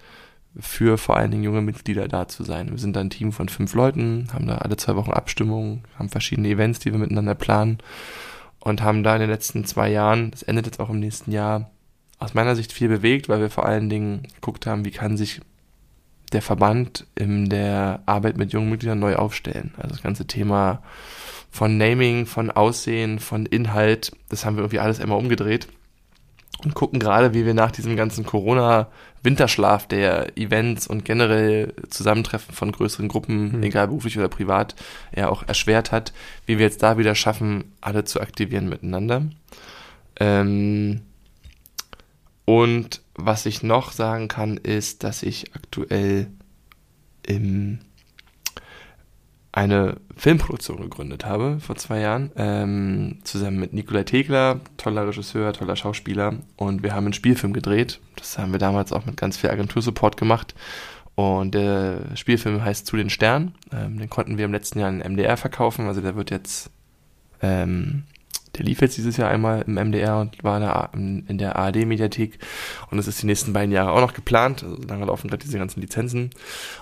für 0.60 0.98
vor 0.98 1.18
allen 1.18 1.32
Dingen 1.32 1.44
junge 1.44 1.62
Mitglieder 1.62 2.08
da 2.08 2.28
zu 2.28 2.44
sein. 2.44 2.72
Wir 2.72 2.78
sind 2.78 2.96
da 2.96 3.02
ein 3.02 3.10
Team 3.10 3.32
von 3.32 3.50
fünf 3.50 3.74
Leuten, 3.74 4.28
haben 4.34 4.48
da 4.48 4.58
alle 4.60 4.78
zwei 4.78 4.96
Wochen 4.96 5.12
Abstimmungen, 5.12 5.84
haben 5.98 6.10
verschiedene 6.10 6.50
Events, 6.50 6.80
die 6.80 6.92
wir 6.92 7.00
miteinander 7.00 7.36
planen 7.36 7.80
und 8.60 8.82
haben 8.82 9.04
da 9.04 9.16
in 9.16 9.22
den 9.22 9.30
letzten 9.30 9.66
zwei 9.66 9.90
Jahren, 9.90 10.32
das 10.32 10.44
endet 10.44 10.66
jetzt 10.66 10.80
auch 10.80 10.90
im 10.90 11.00
nächsten 11.00 11.32
Jahr, 11.32 11.72
aus 12.18 12.34
meiner 12.34 12.56
Sicht 12.56 12.72
viel 12.72 12.88
bewegt, 12.88 13.28
weil 13.28 13.42
wir 13.42 13.50
vor 13.50 13.66
allen 13.66 13.90
Dingen 13.90 14.24
geguckt 14.36 14.66
haben, 14.66 14.86
wie 14.86 14.92
kann 14.92 15.18
sich 15.18 15.42
der 16.32 16.42
Verband 16.42 17.06
in 17.16 17.50
der 17.50 18.02
Arbeit 18.06 18.38
mit 18.38 18.54
jungen 18.54 18.70
Mitgliedern 18.70 19.00
neu 19.00 19.16
aufstellen. 19.16 19.74
Also 19.78 19.90
das 19.90 20.02
ganze 20.02 20.26
Thema 20.26 20.82
von 21.52 21.78
Naming, 21.78 22.26
von 22.26 22.52
Aussehen, 22.52 23.20
von 23.20 23.46
Inhalt, 23.46 24.12
das 24.30 24.46
haben 24.46 24.56
wir 24.56 24.64
irgendwie 24.64 24.80
alles 24.80 25.00
einmal 25.00 25.20
umgedreht 25.20 25.68
und 26.64 26.74
gucken 26.74 27.00
gerade, 27.00 27.34
wie 27.34 27.46
wir 27.46 27.54
nach 27.54 27.72
diesem 27.72 27.96
ganzen 27.96 28.26
Corona-Winterschlaf 28.26 29.88
der 29.88 30.38
Events 30.38 30.88
und 30.88 31.06
generell 31.06 31.74
Zusammentreffen 31.90 32.54
von 32.56 32.72
größeren 32.72 33.08
Gruppen, 33.08 33.58
mhm. 33.58 33.64
egal 33.64 33.88
beruflich 33.88 34.18
oder 34.18 34.30
privat, 34.30 34.76
ja 35.16 35.30
auch 35.30 35.48
erschwert 35.48 35.92
hat, 35.92 36.14
wie 36.46 36.58
wir 36.58 36.66
jetzt 36.66 36.82
da 36.82 36.98
wieder 36.98 37.16
schaffen, 37.16 37.66
alle 37.82 38.04
zu 38.06 38.22
aktivieren 38.22 38.70
miteinander. 38.70 39.24
Ähm 40.20 41.02
und 42.46 43.02
was 43.16 43.46
ich 43.46 43.64
noch 43.64 43.92
sagen 43.92 44.28
kann, 44.28 44.58
ist, 44.58 45.04
dass 45.04 45.24
ich 45.24 45.56
aktuell 45.56 46.28
im 47.24 47.80
eine 49.56 49.96
Filmproduktion 50.18 50.82
gegründet 50.82 51.24
habe 51.24 51.62
vor 51.62 51.78
zwei 51.78 52.02
Jahren, 52.02 52.30
ähm, 52.36 53.20
zusammen 53.24 53.58
mit 53.58 53.72
Nikolai 53.72 54.04
Tegler, 54.04 54.60
toller 54.76 55.08
Regisseur, 55.08 55.54
toller 55.54 55.78
Schauspieler. 55.78 56.34
Und 56.58 56.84
wir 56.84 56.94
haben 56.94 57.06
einen 57.06 57.14
Spielfilm 57.14 57.54
gedreht. 57.54 58.02
Das 58.18 58.38
haben 58.38 58.52
wir 58.52 58.60
damals 58.60 58.92
auch 58.92 59.06
mit 59.06 59.16
ganz 59.16 59.38
viel 59.38 59.50
Agentursupport 59.50 60.18
gemacht. 60.18 60.56
Und 61.16 61.56
der 61.56 62.02
Spielfilm 62.16 62.66
heißt 62.66 62.86
Zu 62.86 62.98
den 62.98 63.10
Sternen. 63.10 63.56
Ähm, 63.72 63.98
den 63.98 64.10
konnten 64.10 64.38
wir 64.38 64.44
im 64.44 64.52
letzten 64.52 64.80
Jahr 64.80 64.90
in 64.90 65.00
MDR 65.00 65.38
verkaufen. 65.38 65.88
Also 65.88 66.02
der 66.02 66.18
wird 66.18 66.32
jetzt 66.32 66.70
ähm, 67.42 68.04
der 68.58 68.66
lief 68.66 68.82
jetzt 68.82 68.98
dieses 68.98 69.18
Jahr 69.18 69.30
einmal 69.30 69.64
im 69.68 69.76
MDR 69.76 70.20
und 70.20 70.44
war 70.44 70.94
in 70.94 71.38
der 71.38 71.56
ARD-Mediathek. 71.56 72.40
Und 72.90 72.98
das 72.98 73.08
ist 73.08 73.22
die 73.22 73.26
nächsten 73.26 73.54
beiden 73.54 73.72
Jahre 73.72 73.92
auch 73.92 74.02
noch 74.02 74.14
geplant. 74.14 74.64
Also 74.64 74.78
lange 74.88 75.06
laufen 75.06 75.28
gerade 75.28 75.44
diese 75.44 75.58
ganzen 75.58 75.82
Lizenzen. 75.82 76.30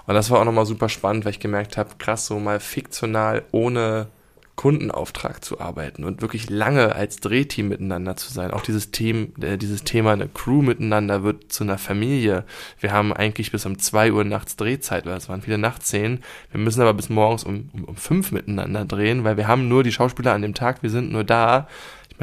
Und 0.06 0.14
das 0.14 0.30
war 0.30 0.40
auch 0.40 0.46
nochmal 0.46 0.66
super 0.66 0.90
spannend, 0.90 1.26
weil 1.26 1.32
ich 1.32 1.40
gemerkt 1.40 1.78
habe, 1.78 1.92
krass, 1.98 2.26
so 2.28 2.40
mal 2.40 2.60
fiktional 2.60 3.44
ohne 3.52 4.08
Kundenauftrag 4.56 5.44
zu 5.44 5.60
arbeiten 5.60 6.04
und 6.04 6.22
wirklich 6.22 6.50
lange 6.50 6.96
als 6.96 7.18
Drehteam 7.18 7.70
miteinander 7.70 8.16
zu 8.16 8.32
sein. 8.32 8.52
Auch 8.52 8.62
dieses 8.62 8.92
Team, 8.92 9.34
äh, 9.42 9.58
dieses 9.58 9.84
Thema 9.84 10.14
eine 10.14 10.28
Crew 10.28 10.62
miteinander 10.62 11.24
wird 11.24 11.52
zu 11.52 11.64
einer 11.64 11.80
Familie. 11.80 12.46
Wir 12.80 12.92
haben 12.92 13.14
eigentlich 13.14 13.52
bis 13.52 13.66
um 13.66 13.80
zwei 13.80 14.12
Uhr 14.12 14.24
nachts 14.24 14.56
Drehzeit, 14.56 15.06
weil 15.06 15.18
es 15.18 15.28
waren 15.28 15.42
viele 15.42 15.58
Nachtszenen. 15.58 16.24
Wir 16.52 16.60
müssen 16.60 16.82
aber 16.82 16.94
bis 16.94 17.10
morgens 17.10 17.44
um, 17.44 17.70
um, 17.74 17.84
um 17.86 17.96
fünf 17.96 18.32
miteinander 18.32 18.86
drehen, 18.86 19.24
weil 19.24 19.38
wir 19.38 19.48
haben 19.48 19.68
nur 19.68 19.84
die 19.84 19.92
Schauspieler 19.92 20.34
an 20.34 20.44
dem 20.44 20.54
Tag, 20.54 20.84
wir 20.84 20.92
sind 20.92 21.12
nur 21.12 21.24
da 21.24 21.68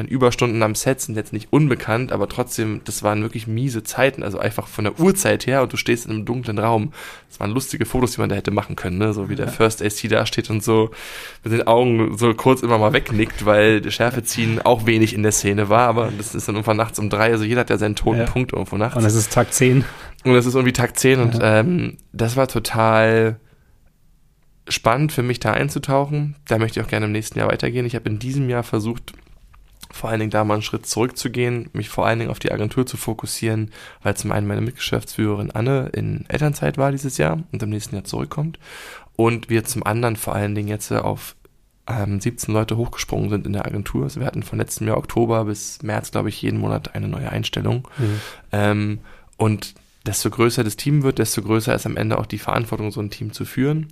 meine, 0.01 0.09
Überstunden 0.09 0.63
am 0.63 0.75
Set 0.75 1.01
sind 1.01 1.17
jetzt 1.17 1.33
nicht 1.33 1.53
unbekannt, 1.53 2.11
aber 2.11 2.29
trotzdem, 2.29 2.81
das 2.85 3.03
waren 3.03 3.23
wirklich 3.23 3.47
miese 3.47 3.83
Zeiten, 3.83 4.23
also 4.23 4.39
einfach 4.39 4.67
von 4.67 4.85
der 4.85 4.99
Uhrzeit 4.99 5.47
her 5.47 5.63
und 5.63 5.73
du 5.73 5.77
stehst 5.77 6.07
in 6.07 6.13
einem 6.13 6.25
dunklen 6.25 6.59
Raum. 6.59 6.93
Das 7.29 7.39
waren 7.39 7.51
lustige 7.51 7.85
Fotos, 7.85 8.13
die 8.13 8.21
man 8.21 8.31
da 8.31 8.37
hätte 8.37 8.51
machen 8.51 8.77
können, 8.77 8.99
ne? 8.99 9.13
so 9.13 9.29
wie 9.29 9.37
der 9.37 9.49
First 9.49 9.83
AC 9.83 10.09
da 10.09 10.27
steht 10.27 10.51
und 10.51 10.65
so 10.65 10.91
mit 11.45 11.53
den 11.53 11.67
Augen 11.67 12.17
so 12.17 12.33
kurz 12.35 12.63
immer 12.63 12.79
mal 12.79 12.93
wegnickt, 12.93 13.45
weil 13.45 13.81
der 13.81 13.91
Schärfe 13.91 14.23
ziehen 14.23 14.61
auch 14.61 14.87
wenig 14.87 15.15
in 15.15 15.23
der 15.23 15.33
Szene 15.33 15.69
war, 15.69 15.87
aber 15.89 16.11
das 16.17 16.35
ist 16.35 16.49
dann 16.49 16.55
irgendwann 16.55 16.79
nachts 16.79 16.99
um 16.99 17.11
drei, 17.11 17.31
also 17.31 17.45
jeder 17.45 17.61
hat 17.61 17.71
ja 17.71 17.79
seinen 17.79 17.95
toten 17.97 18.21
ja. 18.21 18.27
Punkt 18.27 18.53
irgendwo 18.53 18.77
nachts. 18.77 18.97
Und 18.97 19.05
es 19.05 19.15
ist 19.15 19.33
Tag 19.33 19.53
10. 19.53 19.85
Und 20.25 20.35
es 20.35 20.47
ist 20.47 20.55
irgendwie 20.55 20.73
Tag 20.73 20.99
10 20.99 21.19
ja. 21.19 21.25
und 21.25 21.39
ähm, 21.43 21.97
das 22.13 22.37
war 22.37 22.49
total 22.49 23.39
spannend 24.69 25.13
für 25.13 25.23
mich 25.23 25.41
da 25.41 25.53
einzutauchen. 25.53 26.37
Da 26.47 26.59
möchte 26.59 26.81
ich 26.81 26.87
auch 26.87 26.91
gerne 26.91 27.07
im 27.07 27.13
nächsten 27.13 27.39
Jahr 27.39 27.49
weitergehen. 27.49 27.87
Ich 27.87 27.95
habe 27.95 28.09
in 28.09 28.19
diesem 28.19 28.49
Jahr 28.49 28.63
versucht, 28.63 29.13
vor 29.93 30.11
allen 30.11 30.21
Dingen 30.21 30.31
da 30.31 30.45
mal 30.45 30.55
einen 30.55 30.63
Schritt 30.63 30.87
zurückzugehen, 30.87 31.69
mich 31.73 31.89
vor 31.89 32.07
allen 32.07 32.19
Dingen 32.19 32.31
auf 32.31 32.39
die 32.39 32.53
Agentur 32.53 32.87
zu 32.87 32.97
fokussieren, 32.97 33.71
weil 34.03 34.17
zum 34.17 34.33
einen 34.33 34.47
meine 34.47 34.61
Mitgeschäftsführerin 34.61 35.51
Anne 35.51 35.91
in 35.93 36.25
Elternzeit 36.29 36.79
war 36.79 36.93
dieses 36.93 37.19
Jahr 37.19 37.43
und 37.53 37.63
im 37.63 37.71
nächsten 37.71 37.97
Jahr 37.97 38.05
zurückkommt 38.05 38.59
und 39.17 39.51
wir 39.51 39.65
zum 39.65 39.85
anderen 39.85 40.17
vor 40.17 40.35
allen 40.35 40.55
Dingen 40.55 40.69
jetzt 40.69 40.91
auf 40.93 41.37
ähm, 41.87 42.21
17 42.21 42.55
Leute 42.55 42.77
hochgesprungen 42.77 43.29
sind 43.29 43.47
in 43.47 43.53
der 43.53 43.67
Agentur. 43.67 44.05
Also 44.05 44.21
wir 44.21 44.27
hatten 44.27 44.43
von 44.43 44.59
letztem 44.59 44.87
Jahr 44.87 44.97
Oktober 44.97 45.45
bis 45.45 45.83
März, 45.83 46.11
glaube 46.11 46.31
ich, 46.31 46.41
jeden 46.41 46.59
Monat 46.59 46.95
eine 46.95 47.09
neue 47.09 47.31
Einstellung. 47.31 47.87
Mhm. 47.99 48.21
Ähm, 48.53 48.99
und 49.37 49.75
desto 50.07 50.31
größer 50.31 50.65
das 50.65 50.77
Team 50.77 51.03
wird, 51.03 51.19
desto 51.19 51.43
größer 51.43 51.75
ist 51.75 51.87
am 51.87 51.97
Ende 51.97 52.19
auch 52.19 52.27
die 52.27 52.39
Verantwortung, 52.39 52.91
so 52.93 53.01
ein 53.01 53.11
Team 53.11 53.33
zu 53.33 53.45
führen. 53.45 53.89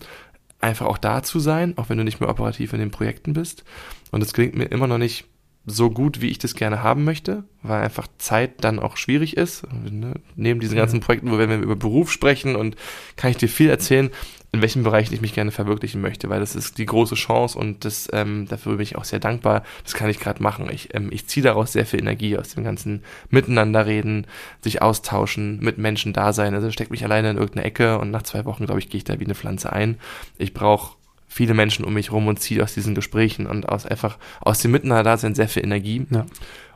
Einfach 0.61 0.87
auch 0.87 0.99
da 0.99 1.23
zu 1.23 1.41
sein, 1.41 1.77
auch 1.77 1.89
wenn 1.89 1.99
du 1.99 2.05
nicht 2.05 2.21
mehr 2.21 2.31
operativ 2.31 2.73
in 2.73 2.81
den 2.81 2.91
Projekten 2.91 3.33
bist. 3.33 3.65
Und 4.11 4.23
es 4.23 4.33
gelingt 4.33 4.57
mir 4.57 4.65
immer 4.65 4.87
noch 4.87 4.99
nicht 4.99 5.27
so 5.69 5.91
gut, 5.91 6.21
wie 6.21 6.29
ich 6.29 6.39
das 6.39 6.55
gerne 6.55 6.83
haben 6.83 7.05
möchte, 7.05 7.45
weil 7.63 7.83
einfach 7.83 8.09
Zeit 8.19 8.65
dann 8.65 8.79
auch 8.79 8.97
schwierig 8.97 9.37
ist. 9.37 9.65
Ne? 9.73 10.15
Neben 10.37 10.61
diesen 10.61 10.77
ganzen 10.77 11.01
Projekten, 11.01 11.31
wo 11.31 11.39
wir 11.39 11.47
über 11.57 11.77
Beruf 11.77 12.11
sprechen 12.11 12.57
und 12.57 12.77
kann 13.17 13.31
ich 13.31 13.37
dir 13.37 13.49
viel 13.49 13.71
erzählen, 13.71 14.11
in 14.51 14.63
welchen 14.63 14.83
Bereichen 14.83 15.13
ich 15.13 15.21
mich 15.21 15.35
gerne 15.35 15.51
verwirklichen 15.51 16.01
möchte, 16.01 16.31
weil 16.31 16.41
das 16.41 16.57
ist 16.57 16.79
die 16.79 16.87
große 16.87 17.17
Chance 17.17 17.59
und 17.59 17.85
das 17.85 18.09
ähm, 18.13 18.47
dafür 18.49 18.73
bin 18.73 18.83
ich 18.83 18.97
auch 18.97 19.05
sehr 19.05 19.19
dankbar. 19.19 19.63
Das 19.85 19.93
kann 19.93 20.09
ich 20.09 20.21
gerade 20.21 20.43
machen. 20.43 20.71
Ich, 20.73 20.95
ähm, 20.95 21.11
ich 21.13 21.27
ziehe 21.27 21.45
daraus 21.45 21.73
sehr 21.73 21.85
viel 21.85 22.01
Energie 22.01 22.39
aus 22.39 22.55
dem 22.55 22.65
ganzen 22.65 23.03
Miteinanderreden, 23.29 24.27
sich 24.63 24.81
austauschen, 24.81 25.61
mit 25.61 25.77
Menschen 25.77 26.15
da 26.15 26.33
sein. 26.33 26.55
Also 26.55 26.71
steckt 26.71 26.91
mich 26.91 27.05
alleine 27.05 27.31
in 27.31 27.37
irgendeine 27.37 27.67
Ecke 27.67 27.99
und 27.99 28.11
nach 28.11 28.23
zwei 28.23 28.47
Wochen, 28.47 28.65
glaube 28.65 28.81
ich, 28.81 28.89
gehe 28.89 28.99
ich 28.99 29.05
da 29.05 29.21
wie 29.21 29.25
eine 29.25 29.35
Pflanze 29.35 29.71
ein. 29.73 29.99
Ich 30.39 30.55
brauche 30.55 30.98
viele 31.29 31.55
Menschen 31.55 31.85
um 31.85 31.95
mich 31.95 32.11
rum 32.11 32.27
und 32.27 32.41
ziehe 32.41 32.63
aus 32.63 32.75
diesen 32.75 32.95
Gesprächen 32.95 33.47
und 33.47 33.69
aus 33.69 33.87
einfach 33.87 34.19
aus 34.41 34.61
dem 34.61 34.71
Miteinander-Dasein 34.73 35.35
sehr 35.35 35.49
viel 35.49 35.63
Energie. 35.65 36.07
Ja. 36.11 36.27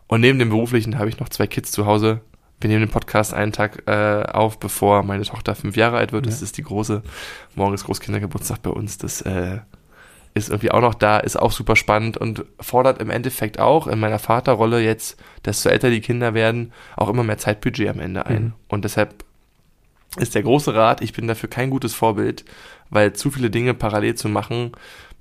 Und 0.07 0.21
neben 0.21 0.39
dem 0.39 0.51
beruflichen 0.51 0.99
habe 0.99 1.09
ich 1.09 1.19
noch 1.19 1.31
zwei 1.31 1.47
Kids 1.47 1.73
zu 1.73 1.87
Hause. 1.87 2.21
Wir 2.61 2.69
nehmen 2.69 2.83
den 2.83 2.91
Podcast 2.91 3.35
einen 3.35 3.51
Tag 3.53 3.83
äh, 3.89 4.23
auf, 4.31 4.61
bevor 4.61 5.03
meine 5.03 5.25
Tochter 5.25 5.55
fünf 5.57 5.77
Jahre 5.77 5.97
alt 5.97 6.13
wird. 6.13 6.27
Das 6.27 6.41
Ja. 6.41 6.45
ist 6.45 6.59
die 6.59 6.63
große. 6.63 7.03
Morgen 7.57 7.75
ist 7.75 7.85
Großkindergeburtstag 7.85 8.63
bei 8.63 8.71
uns. 8.71 8.99
Das 8.99 9.21
äh, 9.23 9.59
ist 10.35 10.49
irgendwie 10.51 10.71
auch 10.71 10.81
noch 10.81 10.95
da, 10.95 11.19
ist 11.19 11.37
auch 11.39 11.51
super 11.51 11.75
spannend 11.77 12.17
und 12.19 12.45
fordert 12.61 13.01
im 13.03 13.11
Endeffekt 13.11 13.59
auch 13.59 13.87
in 13.87 13.99
meiner 13.99 14.19
Vaterrolle 14.19 14.81
jetzt, 14.81 15.21
desto 15.45 15.69
älter 15.71 15.91
die 15.91 16.01
Kinder 16.01 16.35
werden, 16.35 16.73
auch 16.97 17.09
immer 17.09 17.23
mehr 17.25 17.39
Zeitbudget 17.39 17.89
am 17.89 17.99
Ende 18.01 18.27
ein. 18.27 18.43
Mhm. 18.45 18.53
Und 18.69 18.85
deshalb 18.85 19.25
ist 20.19 20.35
der 20.35 20.43
große 20.43 20.75
Rat, 20.75 21.03
ich 21.03 21.13
bin 21.13 21.27
dafür 21.27 21.49
kein 21.49 21.71
gutes 21.71 21.95
Vorbild, 21.95 22.45
weil 22.91 23.13
zu 23.15 23.31
viele 23.31 23.51
Dinge 23.51 23.75
parallel 23.75 24.15
zu 24.15 24.29
machen, 24.29 24.73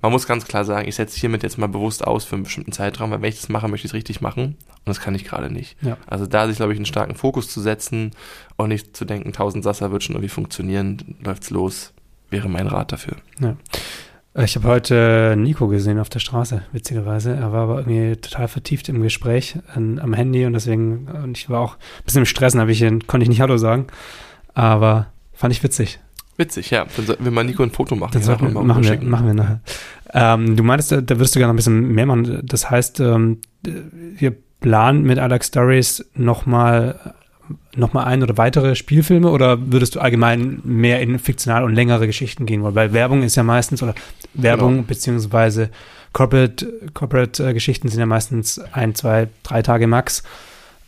man 0.02 0.10
muss 0.10 0.26
ganz 0.26 0.44
klar 0.46 0.64
sagen, 0.64 0.88
ich 0.88 0.96
setze 0.96 1.18
hiermit 1.18 1.44
jetzt 1.44 1.58
mal 1.58 1.68
bewusst 1.68 2.04
aus 2.06 2.24
für 2.24 2.34
einen 2.34 2.42
bestimmten 2.44 2.72
Zeitraum, 2.72 3.10
weil 3.12 3.22
wenn 3.22 3.28
ich 3.28 3.40
das 3.40 3.48
mache, 3.48 3.68
möchte 3.68 3.86
ich 3.86 3.90
es 3.92 3.94
richtig 3.94 4.20
machen 4.20 4.44
und 4.44 4.56
das 4.86 5.00
kann 5.00 5.14
ich 5.14 5.24
gerade 5.24 5.48
nicht. 5.50 5.76
Ja. 5.80 5.96
Also 6.08 6.26
da 6.26 6.48
sich, 6.48 6.56
glaube 6.56 6.72
ich, 6.72 6.78
einen 6.78 6.86
starken 6.86 7.14
Fokus 7.14 7.48
zu 7.48 7.60
setzen 7.60 8.10
und 8.56 8.68
nicht 8.70 8.96
zu 8.96 9.04
denken, 9.04 9.28
1000 9.28 9.62
Sasser 9.62 9.92
wird 9.92 10.02
schon 10.02 10.16
irgendwie 10.16 10.28
funktionieren, 10.28 11.16
läuft's 11.24 11.50
los, 11.50 11.92
wäre 12.30 12.48
mein 12.48 12.66
Rat 12.66 12.90
dafür. 12.92 13.16
Äh, 14.34 14.44
Ich 14.44 14.56
habe 14.56 14.66
heute 14.66 15.34
Nico 15.38 15.68
gesehen 15.68 15.98
auf 16.00 16.08
der 16.08 16.18
Straße, 16.18 16.62
witzigerweise. 16.72 17.34
Er 17.36 17.52
war 17.52 17.62
aber 17.62 17.78
irgendwie 17.86 18.16
total 18.16 18.48
vertieft 18.48 18.88
im 18.88 19.02
Gespräch 19.02 19.56
an, 19.74 20.00
am 20.00 20.14
Handy 20.14 20.46
und 20.46 20.54
deswegen, 20.54 21.06
und 21.08 21.38
ich 21.38 21.48
war 21.48 21.60
auch 21.60 21.74
ein 21.76 22.04
bisschen 22.04 22.22
im 22.22 22.26
Stress, 22.26 22.56
habe 22.56 22.72
ich, 22.72 22.82
ihn- 22.82 23.06
konnte 23.06 23.22
ich 23.22 23.28
nicht 23.28 23.40
Hallo 23.40 23.56
sagen. 23.56 23.86
Aber 24.54 25.06
fand 25.32 25.52
ich 25.52 25.62
witzig. 25.62 25.98
Witzig, 26.36 26.70
ja. 26.70 26.86
Dann 26.96 27.06
sollten 27.06 27.24
wir 27.24 27.30
mal 27.30 27.44
Nico 27.44 27.62
ein 27.62 27.70
Foto 27.70 27.94
machen. 27.94 28.12
Ja, 28.14 28.20
sollten, 28.20 28.46
und 28.46 28.54
mal 28.54 28.64
machen, 28.64 28.84
wir, 28.84 29.00
machen 29.02 29.26
wir 29.26 29.34
nachher. 29.34 29.60
Ähm, 30.14 30.56
du 30.56 30.62
meintest, 30.62 30.92
da, 30.92 31.00
da 31.00 31.16
würdest 31.16 31.34
du 31.34 31.38
gerne 31.38 31.52
noch 31.52 31.54
ein 31.54 31.56
bisschen 31.56 31.88
mehr 31.88 32.06
machen. 32.06 32.40
Das 32.44 32.70
heißt, 32.70 33.00
ähm, 33.00 33.38
wir 33.62 34.34
planen 34.60 35.02
mit 35.02 35.18
Alex 35.18 35.48
Stories 35.48 36.04
nochmal 36.14 37.14
noch 37.74 37.92
mal 37.92 38.04
ein 38.04 38.22
oder 38.22 38.36
weitere 38.38 38.74
Spielfilme 38.74 39.28
oder 39.28 39.72
würdest 39.72 39.94
du 39.94 40.00
allgemein 40.00 40.60
mehr 40.64 41.00
in 41.00 41.18
fiktional 41.18 41.64
und 41.64 41.74
längere 41.74 42.06
Geschichten 42.06 42.46
gehen 42.46 42.62
wollen? 42.62 42.74
Weil 42.74 42.92
Werbung 42.92 43.22
ist 43.22 43.36
ja 43.36 43.42
meistens, 43.42 43.82
oder 43.82 43.94
Werbung 44.34 44.72
Genau. 44.76 44.86
beziehungsweise 44.86 45.70
Corporate, 46.12 46.72
Corporate 46.94 47.48
äh, 47.48 47.54
Geschichten 47.54 47.88
sind 47.88 48.00
ja 48.00 48.06
meistens 48.06 48.58
ein, 48.58 48.94
zwei, 48.94 49.28
drei 49.42 49.62
Tage 49.62 49.86
max 49.86 50.22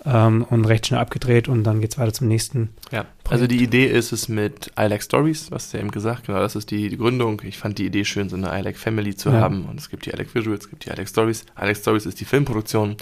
ähm, 0.07 0.45
und 0.51 0.65
recht 0.67 0.87
schnell 0.87 1.01
abgedreht 1.01 1.49
und 1.49 1.65
dann 1.65 1.81
geht's 1.81 1.97
weiter 1.99 2.13
zum 2.13 2.29
nächsten. 2.29 2.69
Ja, 2.93 3.07
also 3.31 3.47
die 3.47 3.63
Idee 3.63 3.87
ist 3.87 4.13
es 4.13 4.29
mit 4.29 4.71
I 4.79 4.83
Like 4.87 5.03
Stories, 5.03 5.51
was 5.51 5.71
du 5.71 5.77
ja 5.79 5.83
eben 5.83 5.91
gesagt, 5.91 6.27
genau, 6.27 6.41
das 6.41 6.57
ist 6.57 6.71
die, 6.71 6.89
die 6.91 6.97
Gründung. 6.99 7.41
Ich 7.45 7.57
fand 7.59 7.79
die 7.79 7.87
Idee 7.87 8.05
schön, 8.05 8.29
so 8.29 8.37
eine 8.37 8.49
I 8.59 8.63
Like 8.63 8.77
Family 8.77 9.17
zu 9.17 9.31
Ja. 9.31 9.41
haben. 9.41 9.65
Und 9.65 9.81
es 9.81 9.89
gibt 9.89 10.05
die 10.07 10.11
I 10.11 10.17
Like 10.17 10.35
Visuals, 10.35 10.65
es 10.65 10.71
gibt 10.71 10.85
die 10.85 10.91
I 10.91 10.95
Like 10.97 11.09
Stories. 11.09 11.43
I 11.61 11.65
Like 11.65 11.77
Stories 11.77 12.07
ist 12.07 12.21
die 12.21 12.25
Filmproduktion. 12.27 12.97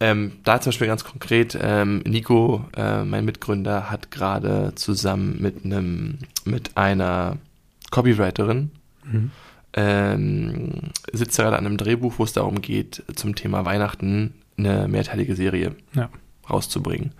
Ähm, 0.00 0.32
da 0.44 0.60
zum 0.62 0.70
Beispiel 0.70 0.86
ganz 0.86 1.04
konkret, 1.04 1.58
ähm, 1.60 2.02
Nico, 2.06 2.64
äh, 2.74 3.04
mein 3.04 3.26
Mitgründer, 3.26 3.90
hat 3.90 4.10
gerade 4.10 4.72
zusammen 4.76 5.36
mit 5.42 5.64
einem, 5.66 6.18
mit 6.46 6.76
einer 6.78 7.36
Copywriterin, 7.90 8.70
Mhm. 9.04 9.30
ähm, 9.74 10.70
sitzt 11.12 11.36
gerade 11.38 11.56
an 11.58 11.66
einem 11.66 11.76
Drehbuch, 11.76 12.14
wo 12.18 12.24
es 12.24 12.32
darum 12.32 12.60
geht, 12.62 13.02
zum 13.14 13.34
Thema 13.34 13.64
Weihnachten 13.64 14.34
eine 14.56 14.88
mehrteilige 14.88 15.34
Serie 15.36 15.74
Ja. 15.94 16.08
Rauszubringen. 16.50 17.12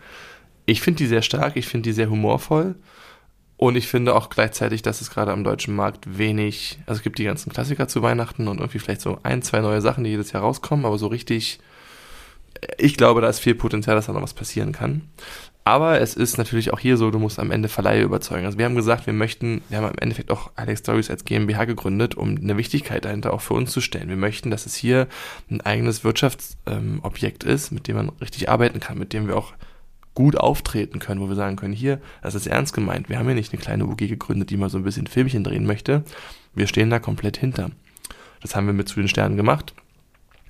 Ich 0.66 0.80
finde 0.80 0.98
die 0.98 1.06
sehr 1.06 1.22
stark, 1.22 1.56
ich 1.56 1.66
finde 1.66 1.88
die 1.88 1.92
sehr 1.92 2.10
humorvoll 2.10 2.76
und 3.56 3.76
ich 3.76 3.88
finde 3.88 4.14
auch 4.14 4.30
gleichzeitig, 4.30 4.82
dass 4.82 5.00
es 5.00 5.10
gerade 5.10 5.32
am 5.32 5.44
deutschen 5.44 5.74
Markt 5.74 6.18
wenig, 6.18 6.78
also 6.86 6.98
es 6.98 7.02
gibt 7.02 7.18
die 7.18 7.24
ganzen 7.24 7.52
Klassiker 7.52 7.88
zu 7.88 8.02
Weihnachten 8.02 8.48
und 8.48 8.58
irgendwie 8.58 8.78
vielleicht 8.78 9.02
so 9.02 9.18
ein, 9.22 9.42
zwei 9.42 9.60
neue 9.60 9.80
Sachen, 9.80 10.04
die 10.04 10.10
jedes 10.10 10.32
Jahr 10.32 10.42
rauskommen, 10.42 10.86
aber 10.86 10.98
so 10.98 11.08
richtig, 11.08 11.58
ich 12.78 12.96
glaube, 12.96 13.20
da 13.20 13.28
ist 13.28 13.40
viel 13.40 13.54
Potenzial, 13.54 13.96
dass 13.96 14.06
da 14.06 14.12
noch 14.12 14.22
was 14.22 14.34
passieren 14.34 14.72
kann. 14.72 15.02
Aber 15.64 16.00
es 16.00 16.14
ist 16.14 16.38
natürlich 16.38 16.72
auch 16.72 16.80
hier 16.80 16.96
so, 16.96 17.10
du 17.10 17.18
musst 17.18 17.38
am 17.38 17.50
Ende 17.50 17.68
Verleihe 17.68 18.02
überzeugen. 18.02 18.46
Also 18.46 18.58
wir 18.58 18.64
haben 18.64 18.74
gesagt, 18.74 19.06
wir 19.06 19.12
möchten, 19.12 19.62
wir 19.68 19.78
haben 19.78 19.90
im 19.90 19.98
Endeffekt 19.98 20.30
auch 20.30 20.50
Alex 20.56 20.80
Stories 20.80 21.10
als 21.10 21.24
GmbH 21.24 21.66
gegründet, 21.66 22.14
um 22.14 22.36
eine 22.36 22.56
Wichtigkeit 22.56 23.04
dahinter 23.04 23.32
auch 23.32 23.42
für 23.42 23.54
uns 23.54 23.70
zu 23.70 23.80
stellen. 23.80 24.08
Wir 24.08 24.16
möchten, 24.16 24.50
dass 24.50 24.66
es 24.66 24.74
hier 24.74 25.06
ein 25.50 25.60
eigenes 25.60 26.02
Wirtschaftsobjekt 26.02 27.44
ähm, 27.44 27.50
ist, 27.50 27.72
mit 27.72 27.88
dem 27.88 27.96
man 27.96 28.08
richtig 28.20 28.48
arbeiten 28.48 28.80
kann, 28.80 28.98
mit 28.98 29.12
dem 29.12 29.28
wir 29.28 29.36
auch 29.36 29.52
gut 30.14 30.36
auftreten 30.36 30.98
können, 30.98 31.20
wo 31.20 31.28
wir 31.28 31.36
sagen 31.36 31.56
können, 31.56 31.74
hier, 31.74 32.00
das 32.22 32.34
ist 32.34 32.46
ernst 32.46 32.72
gemeint. 32.72 33.08
Wir 33.08 33.18
haben 33.18 33.26
hier 33.26 33.34
nicht 33.34 33.52
eine 33.52 33.62
kleine 33.62 33.86
UG 33.86 33.98
gegründet, 33.98 34.50
die 34.50 34.56
mal 34.56 34.70
so 34.70 34.78
ein 34.78 34.84
bisschen 34.84 35.06
Filmchen 35.06 35.44
drehen 35.44 35.66
möchte. 35.66 36.02
Wir 36.54 36.66
stehen 36.66 36.90
da 36.90 36.98
komplett 36.98 37.36
hinter. 37.36 37.70
Das 38.42 38.56
haben 38.56 38.66
wir 38.66 38.72
mit 38.72 38.88
zu 38.88 38.96
den 38.96 39.08
Sternen 39.08 39.36
gemacht. 39.36 39.74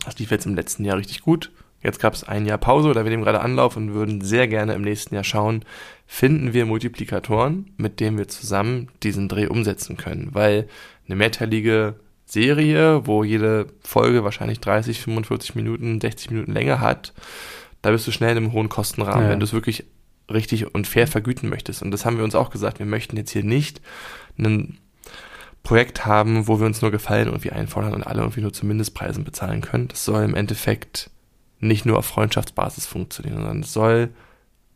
Das 0.04 0.18
lief 0.18 0.30
jetzt 0.30 0.46
im 0.46 0.54
letzten 0.54 0.84
Jahr 0.84 0.96
richtig 0.96 1.20
gut. 1.20 1.50
Jetzt 1.82 1.98
gab 2.00 2.12
es 2.14 2.24
ein 2.24 2.44
Jahr 2.46 2.58
Pause 2.58 2.88
oder 2.88 3.04
wir 3.04 3.10
nehmen 3.10 3.22
gerade 3.24 3.40
Anlauf 3.40 3.76
und 3.76 3.94
würden 3.94 4.20
sehr 4.20 4.48
gerne 4.48 4.74
im 4.74 4.82
nächsten 4.82 5.14
Jahr 5.14 5.24
schauen, 5.24 5.64
finden 6.06 6.52
wir 6.52 6.66
Multiplikatoren, 6.66 7.70
mit 7.78 8.00
denen 8.00 8.18
wir 8.18 8.28
zusammen 8.28 8.88
diesen 9.02 9.28
Dreh 9.28 9.46
umsetzen 9.46 9.96
können. 9.96 10.28
Weil 10.32 10.68
eine 11.06 11.16
mehrteilige 11.16 11.94
Serie, 12.26 13.06
wo 13.06 13.24
jede 13.24 13.66
Folge 13.82 14.24
wahrscheinlich 14.24 14.60
30, 14.60 15.00
45 15.00 15.54
Minuten, 15.54 16.00
60 16.00 16.30
Minuten 16.30 16.52
Länge 16.52 16.80
hat, 16.80 17.12
da 17.82 17.90
bist 17.90 18.06
du 18.06 18.12
schnell 18.12 18.32
in 18.32 18.36
einem 18.36 18.52
hohen 18.52 18.68
Kostenrahmen, 18.68 19.24
Ja. 19.24 19.30
wenn 19.30 19.40
du 19.40 19.44
es 19.44 19.52
wirklich 19.54 19.84
richtig 20.30 20.74
und 20.74 20.86
fair 20.86 21.06
vergüten 21.06 21.48
möchtest. 21.48 21.82
Und 21.82 21.90
das 21.90 22.04
haben 22.04 22.18
wir 22.18 22.24
uns 22.24 22.34
auch 22.34 22.50
gesagt. 22.50 22.78
Wir 22.78 22.86
möchten 22.86 23.16
jetzt 23.16 23.30
hier 23.32 23.42
nicht 23.42 23.80
ein 24.38 24.78
Projekt 25.62 26.06
haben, 26.06 26.46
wo 26.46 26.60
wir 26.60 26.66
uns 26.66 26.82
nur 26.82 26.90
Gefallen 26.90 27.26
irgendwie 27.26 27.50
einfordern 27.50 27.94
und 27.94 28.02
alle 28.06 28.20
irgendwie 28.20 28.42
nur 28.42 28.52
zu 28.52 28.64
Mindestpreisen 28.66 29.24
bezahlen 29.24 29.60
können. 29.60 29.88
Das 29.88 30.04
soll 30.04 30.22
im 30.24 30.34
Endeffekt 30.34 31.10
nicht 31.60 31.86
nur 31.86 31.98
auf 31.98 32.06
Freundschaftsbasis 32.06 32.86
funktionieren, 32.86 33.36
sondern 33.36 33.60
es 33.60 33.72
soll 33.72 34.10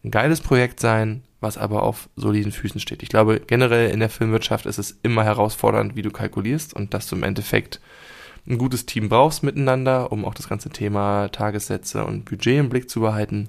ein 0.04 0.10
geiles 0.10 0.40
Projekt 0.40 0.80
sein, 0.80 1.22
was 1.40 1.58
aber 1.58 1.82
auf 1.82 2.08
soliden 2.16 2.52
Füßen 2.52 2.80
steht. 2.80 3.02
Ich 3.02 3.08
glaube, 3.08 3.40
generell 3.40 3.90
in 3.90 4.00
der 4.00 4.10
Filmwirtschaft 4.10 4.66
ist 4.66 4.78
es 4.78 4.98
immer 5.02 5.24
herausfordernd, 5.24 5.96
wie 5.96 6.02
du 6.02 6.10
kalkulierst 6.10 6.74
und 6.74 6.94
dass 6.94 7.06
du 7.06 7.16
im 7.16 7.22
Endeffekt 7.22 7.80
ein 8.46 8.58
gutes 8.58 8.84
Team 8.84 9.08
brauchst 9.08 9.42
miteinander, 9.42 10.12
um 10.12 10.24
auch 10.24 10.34
das 10.34 10.48
ganze 10.48 10.68
Thema 10.68 11.28
Tagessätze 11.28 12.04
und 12.04 12.26
Budget 12.26 12.58
im 12.58 12.68
Blick 12.68 12.90
zu 12.90 13.00
behalten. 13.00 13.48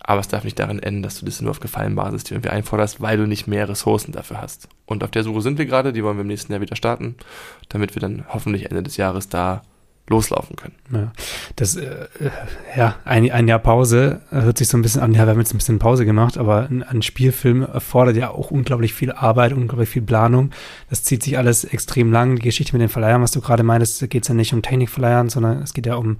Aber 0.00 0.20
es 0.20 0.28
darf 0.28 0.44
nicht 0.44 0.58
darin 0.58 0.80
enden, 0.80 1.02
dass 1.02 1.20
du 1.20 1.24
das 1.24 1.40
nur 1.40 1.52
auf 1.52 1.60
Gefallenbasis 1.60 2.30
irgendwie 2.30 2.50
einforderst, 2.50 3.00
weil 3.00 3.16
du 3.16 3.26
nicht 3.26 3.46
mehr 3.46 3.68
Ressourcen 3.68 4.12
dafür 4.12 4.42
hast. 4.42 4.68
Und 4.84 5.04
auf 5.04 5.10
der 5.10 5.22
Suche 5.22 5.40
sind 5.40 5.58
wir 5.58 5.66
gerade, 5.66 5.92
die 5.92 6.02
wollen 6.02 6.16
wir 6.16 6.22
im 6.22 6.26
nächsten 6.26 6.52
Jahr 6.52 6.60
wieder 6.60 6.76
starten, 6.76 7.14
damit 7.68 7.94
wir 7.94 8.00
dann 8.00 8.24
hoffentlich 8.28 8.66
Ende 8.66 8.82
des 8.82 8.96
Jahres 8.96 9.28
da 9.28 9.62
loslaufen 10.08 10.56
können. 10.56 10.74
Ja, 10.92 11.12
das, 11.56 11.76
äh, 11.76 11.84
äh, 11.84 12.30
ja, 12.76 12.96
ein, 13.04 13.30
ein 13.30 13.48
Jahr 13.48 13.60
Pause 13.60 14.20
äh, 14.30 14.42
hört 14.42 14.58
sich 14.58 14.68
so 14.68 14.76
ein 14.76 14.82
bisschen 14.82 15.00
an, 15.00 15.12
ja, 15.12 15.24
wir 15.24 15.30
haben 15.30 15.38
jetzt 15.38 15.54
ein 15.54 15.58
bisschen 15.58 15.78
Pause 15.78 16.04
gemacht, 16.04 16.36
aber 16.36 16.68
ein, 16.68 16.82
ein 16.82 17.02
Spielfilm 17.02 17.62
erfordert 17.62 18.16
ja 18.16 18.30
auch 18.30 18.50
unglaublich 18.50 18.94
viel 18.94 19.12
Arbeit, 19.12 19.52
unglaublich 19.52 19.88
viel 19.88 20.02
Planung. 20.02 20.50
Das 20.90 21.04
zieht 21.04 21.22
sich 21.22 21.38
alles 21.38 21.64
extrem 21.64 22.12
lang. 22.12 22.36
Die 22.36 22.42
Geschichte 22.42 22.72
mit 22.72 22.82
den 22.82 22.88
Verleihern, 22.88 23.22
was 23.22 23.30
du 23.30 23.40
gerade 23.40 23.62
meinst, 23.62 24.08
geht 24.10 24.22
es 24.22 24.28
ja 24.28 24.34
nicht 24.34 24.52
um 24.52 24.62
Technikverleihern, 24.62 25.28
sondern 25.28 25.62
es 25.62 25.72
geht 25.72 25.86
ja 25.86 25.94
um 25.94 26.18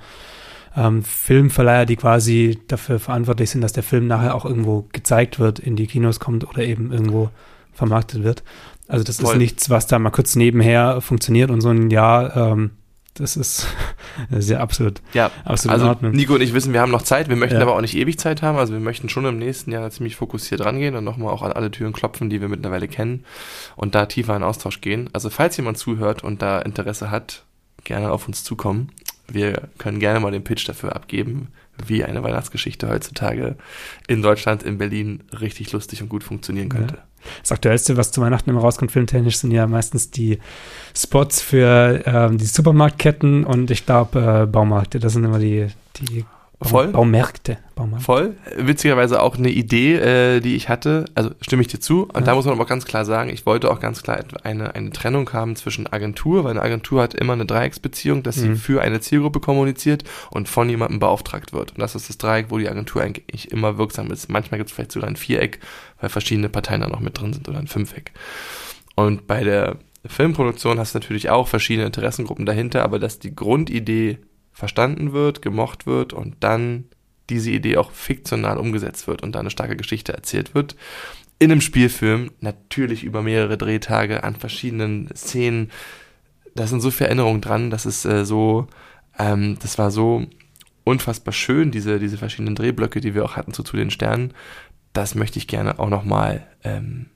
ähm, 0.76 1.02
Filmverleiher, 1.02 1.84
die 1.84 1.96
quasi 1.96 2.60
dafür 2.68 2.98
verantwortlich 2.98 3.50
sind, 3.50 3.60
dass 3.60 3.72
der 3.72 3.82
Film 3.82 4.06
nachher 4.06 4.34
auch 4.34 4.44
irgendwo 4.44 4.86
gezeigt 4.92 5.38
wird, 5.38 5.58
in 5.58 5.76
die 5.76 5.86
Kinos 5.86 6.20
kommt 6.20 6.48
oder 6.48 6.62
eben 6.62 6.92
irgendwo 6.92 7.30
vermarktet 7.72 8.22
wird. 8.22 8.42
Also 8.88 9.04
das 9.04 9.20
Voll. 9.20 9.32
ist 9.32 9.38
nichts, 9.38 9.70
was 9.70 9.86
da 9.86 9.98
mal 9.98 10.10
kurz 10.10 10.36
nebenher 10.36 11.00
funktioniert 11.00 11.50
und 11.50 11.60
so 11.60 11.70
ein 11.70 11.90
Jahr 11.90 12.36
ähm, 12.36 12.70
das 13.14 13.36
ist 13.36 13.66
sehr 14.30 14.60
absolut, 14.60 15.00
Ja, 15.12 15.30
absolut 15.44 15.74
also 15.74 15.88
Ordnung. 15.88 16.12
Nico 16.12 16.34
und 16.34 16.40
ich 16.40 16.54
wissen, 16.54 16.72
wir 16.72 16.80
haben 16.80 16.92
noch 16.92 17.02
Zeit. 17.02 17.28
Wir 17.28 17.36
möchten 17.36 17.56
Ja. 17.56 17.62
aber 17.62 17.76
auch 17.76 17.80
nicht 17.80 17.96
ewig 17.96 18.18
Zeit 18.18 18.42
haben. 18.42 18.58
Also 18.58 18.72
wir 18.72 18.80
möchten 18.80 19.08
schon 19.08 19.24
im 19.26 19.38
nächsten 19.38 19.70
Jahr 19.72 19.90
ziemlich 19.90 20.16
fokussiert 20.16 20.64
rangehen 20.64 20.94
und 20.94 21.04
nochmal 21.04 21.32
auch 21.32 21.42
an 21.42 21.52
alle 21.52 21.70
Türen 21.70 21.92
klopfen, 21.92 22.30
die 22.30 22.40
wir 22.40 22.48
mittlerweile 22.48 22.88
kennen 22.88 23.24
und 23.76 23.94
da 23.94 24.06
tiefer 24.06 24.36
in 24.36 24.42
Austausch 24.42 24.80
gehen. 24.80 25.10
Also 25.12 25.30
falls 25.30 25.56
jemand 25.56 25.78
zuhört 25.78 26.24
und 26.24 26.42
da 26.42 26.60
Interesse 26.60 27.10
hat, 27.10 27.44
gerne 27.84 28.10
auf 28.10 28.26
uns 28.26 28.44
zukommen. 28.44 28.90
Wir 29.28 29.68
können 29.78 29.98
gerne 29.98 30.20
mal 30.20 30.32
den 30.32 30.44
Pitch 30.44 30.68
dafür 30.68 30.94
abgeben, 30.94 31.48
wie 31.86 32.04
eine 32.04 32.22
Weihnachtsgeschichte 32.22 32.88
heutzutage 32.88 33.56
in 34.06 34.20
Deutschland, 34.20 34.62
in 34.62 34.78
Berlin 34.78 35.22
richtig 35.40 35.72
lustig 35.72 36.02
und 36.02 36.08
gut 36.08 36.22
funktionieren 36.24 36.68
könnte. 36.68 36.98
Das 37.40 37.52
Aktuellste, 37.52 37.96
was 37.96 38.12
zu 38.12 38.20
Weihnachten 38.20 38.50
immer 38.50 38.60
rauskommt, 38.60 38.92
filmtechnisch, 38.92 39.38
sind 39.38 39.50
ja 39.50 39.66
meistens 39.66 40.10
die 40.10 40.38
Spots 40.94 41.40
für 41.40 42.02
ähm, 42.06 42.38
die 42.38 42.44
Supermarktketten 42.44 43.44
und 43.44 43.70
ich 43.70 43.86
glaube 43.86 44.42
äh, 44.42 44.46
Baumärkte. 44.46 44.98
Das 44.98 45.12
sind 45.14 45.24
immer 45.24 45.38
die, 45.38 45.68
die 45.98 46.24
Voll? 46.68 46.88
Baumärkte. 46.88 47.58
Baumärkte. 47.74 48.04
Voll. 48.04 48.36
Witzigerweise 48.56 49.20
auch 49.22 49.36
eine 49.36 49.50
Idee, 49.50 49.94
äh, 49.96 50.40
die 50.40 50.54
ich 50.54 50.68
hatte. 50.68 51.04
Also 51.14 51.30
stimme 51.40 51.62
ich 51.62 51.68
dir 51.68 51.80
zu. 51.80 52.04
Und 52.04 52.14
Ja. 52.16 52.20
da 52.22 52.34
muss 52.34 52.44
man 52.44 52.54
aber 52.54 52.64
auch 52.64 52.68
ganz 52.68 52.84
klar 52.84 53.04
sagen, 53.04 53.30
ich 53.30 53.46
wollte 53.46 53.70
auch 53.70 53.80
ganz 53.80 54.02
klar 54.02 54.20
eine, 54.44 54.74
eine 54.74 54.90
Trennung 54.90 55.32
haben 55.32 55.56
zwischen 55.56 55.86
Agentur, 55.92 56.44
weil 56.44 56.52
eine 56.52 56.62
Agentur 56.62 57.02
hat 57.02 57.14
immer 57.14 57.32
eine 57.32 57.46
Dreiecksbeziehung, 57.46 58.22
dass 58.22 58.36
sie 58.36 58.50
Mhm. 58.50 58.56
für 58.56 58.82
eine 58.82 59.00
Zielgruppe 59.00 59.40
kommuniziert 59.40 60.04
und 60.30 60.48
von 60.48 60.68
jemandem 60.68 60.98
beauftragt 60.98 61.52
wird. 61.52 61.72
Und 61.72 61.80
das 61.80 61.94
ist 61.94 62.08
das 62.08 62.18
Dreieck, 62.18 62.46
wo 62.50 62.58
die 62.58 62.68
Agentur 62.68 63.02
eigentlich 63.02 63.50
immer 63.50 63.78
wirksam 63.78 64.10
ist. 64.10 64.28
Manchmal 64.30 64.58
gibt 64.58 64.70
es 64.70 64.74
vielleicht 64.74 64.92
sogar 64.92 65.08
ein 65.08 65.16
Viereck, 65.16 65.58
weil 66.00 66.10
verschiedene 66.10 66.48
Parteien 66.48 66.80
da 66.82 66.88
noch 66.88 67.00
mit 67.00 67.20
drin 67.20 67.32
sind 67.32 67.48
oder 67.48 67.58
ein 67.58 67.66
Fünfeck. 67.66 68.12
Und 68.94 69.26
bei 69.26 69.42
der 69.42 69.76
Filmproduktion 70.06 70.78
hast 70.78 70.94
du 70.94 70.98
natürlich 70.98 71.30
auch 71.30 71.48
verschiedene 71.48 71.86
Interessengruppen 71.86 72.44
dahinter, 72.44 72.82
aber 72.82 72.98
dass 72.98 73.18
die 73.18 73.34
Grundidee 73.34 74.18
verstanden 74.62 75.12
wird, 75.12 75.42
gemocht 75.42 75.86
wird 75.86 76.12
und 76.12 76.36
dann 76.38 76.84
diese 77.30 77.50
Idee 77.50 77.78
auch 77.78 77.90
fiktional 77.90 78.58
umgesetzt 78.58 79.08
wird 79.08 79.20
und 79.20 79.34
da 79.34 79.40
eine 79.40 79.50
starke 79.50 79.74
Geschichte 79.74 80.12
erzählt 80.12 80.54
wird. 80.54 80.76
In 81.40 81.50
einem 81.50 81.60
Spielfilm, 81.60 82.30
natürlich 82.38 83.02
über 83.02 83.22
mehrere 83.22 83.58
Drehtage 83.58 84.22
an 84.22 84.36
verschiedenen 84.36 85.10
Szenen. 85.16 85.72
Da 86.54 86.68
sind 86.68 86.80
so 86.80 86.92
viele 86.92 87.08
Erinnerungen 87.08 87.40
dran, 87.40 87.70
das 87.70 87.86
ist 87.86 88.04
äh, 88.04 88.24
so, 88.24 88.68
ähm, 89.18 89.58
das 89.60 89.78
war 89.78 89.90
so 89.90 90.28
unfassbar 90.84 91.32
schön, 91.32 91.72
diese, 91.72 91.98
diese 91.98 92.16
verschiedenen 92.16 92.54
Drehblöcke, 92.54 93.00
die 93.00 93.16
wir 93.16 93.24
auch 93.24 93.34
hatten 93.34 93.52
zu, 93.52 93.64
zu 93.64 93.76
den 93.76 93.90
Sternen. 93.90 94.32
Das 94.92 95.16
möchte 95.16 95.40
ich 95.40 95.48
gerne 95.48 95.80
auch 95.80 95.88
nochmal, 95.88 96.46
ähm, 96.62 97.06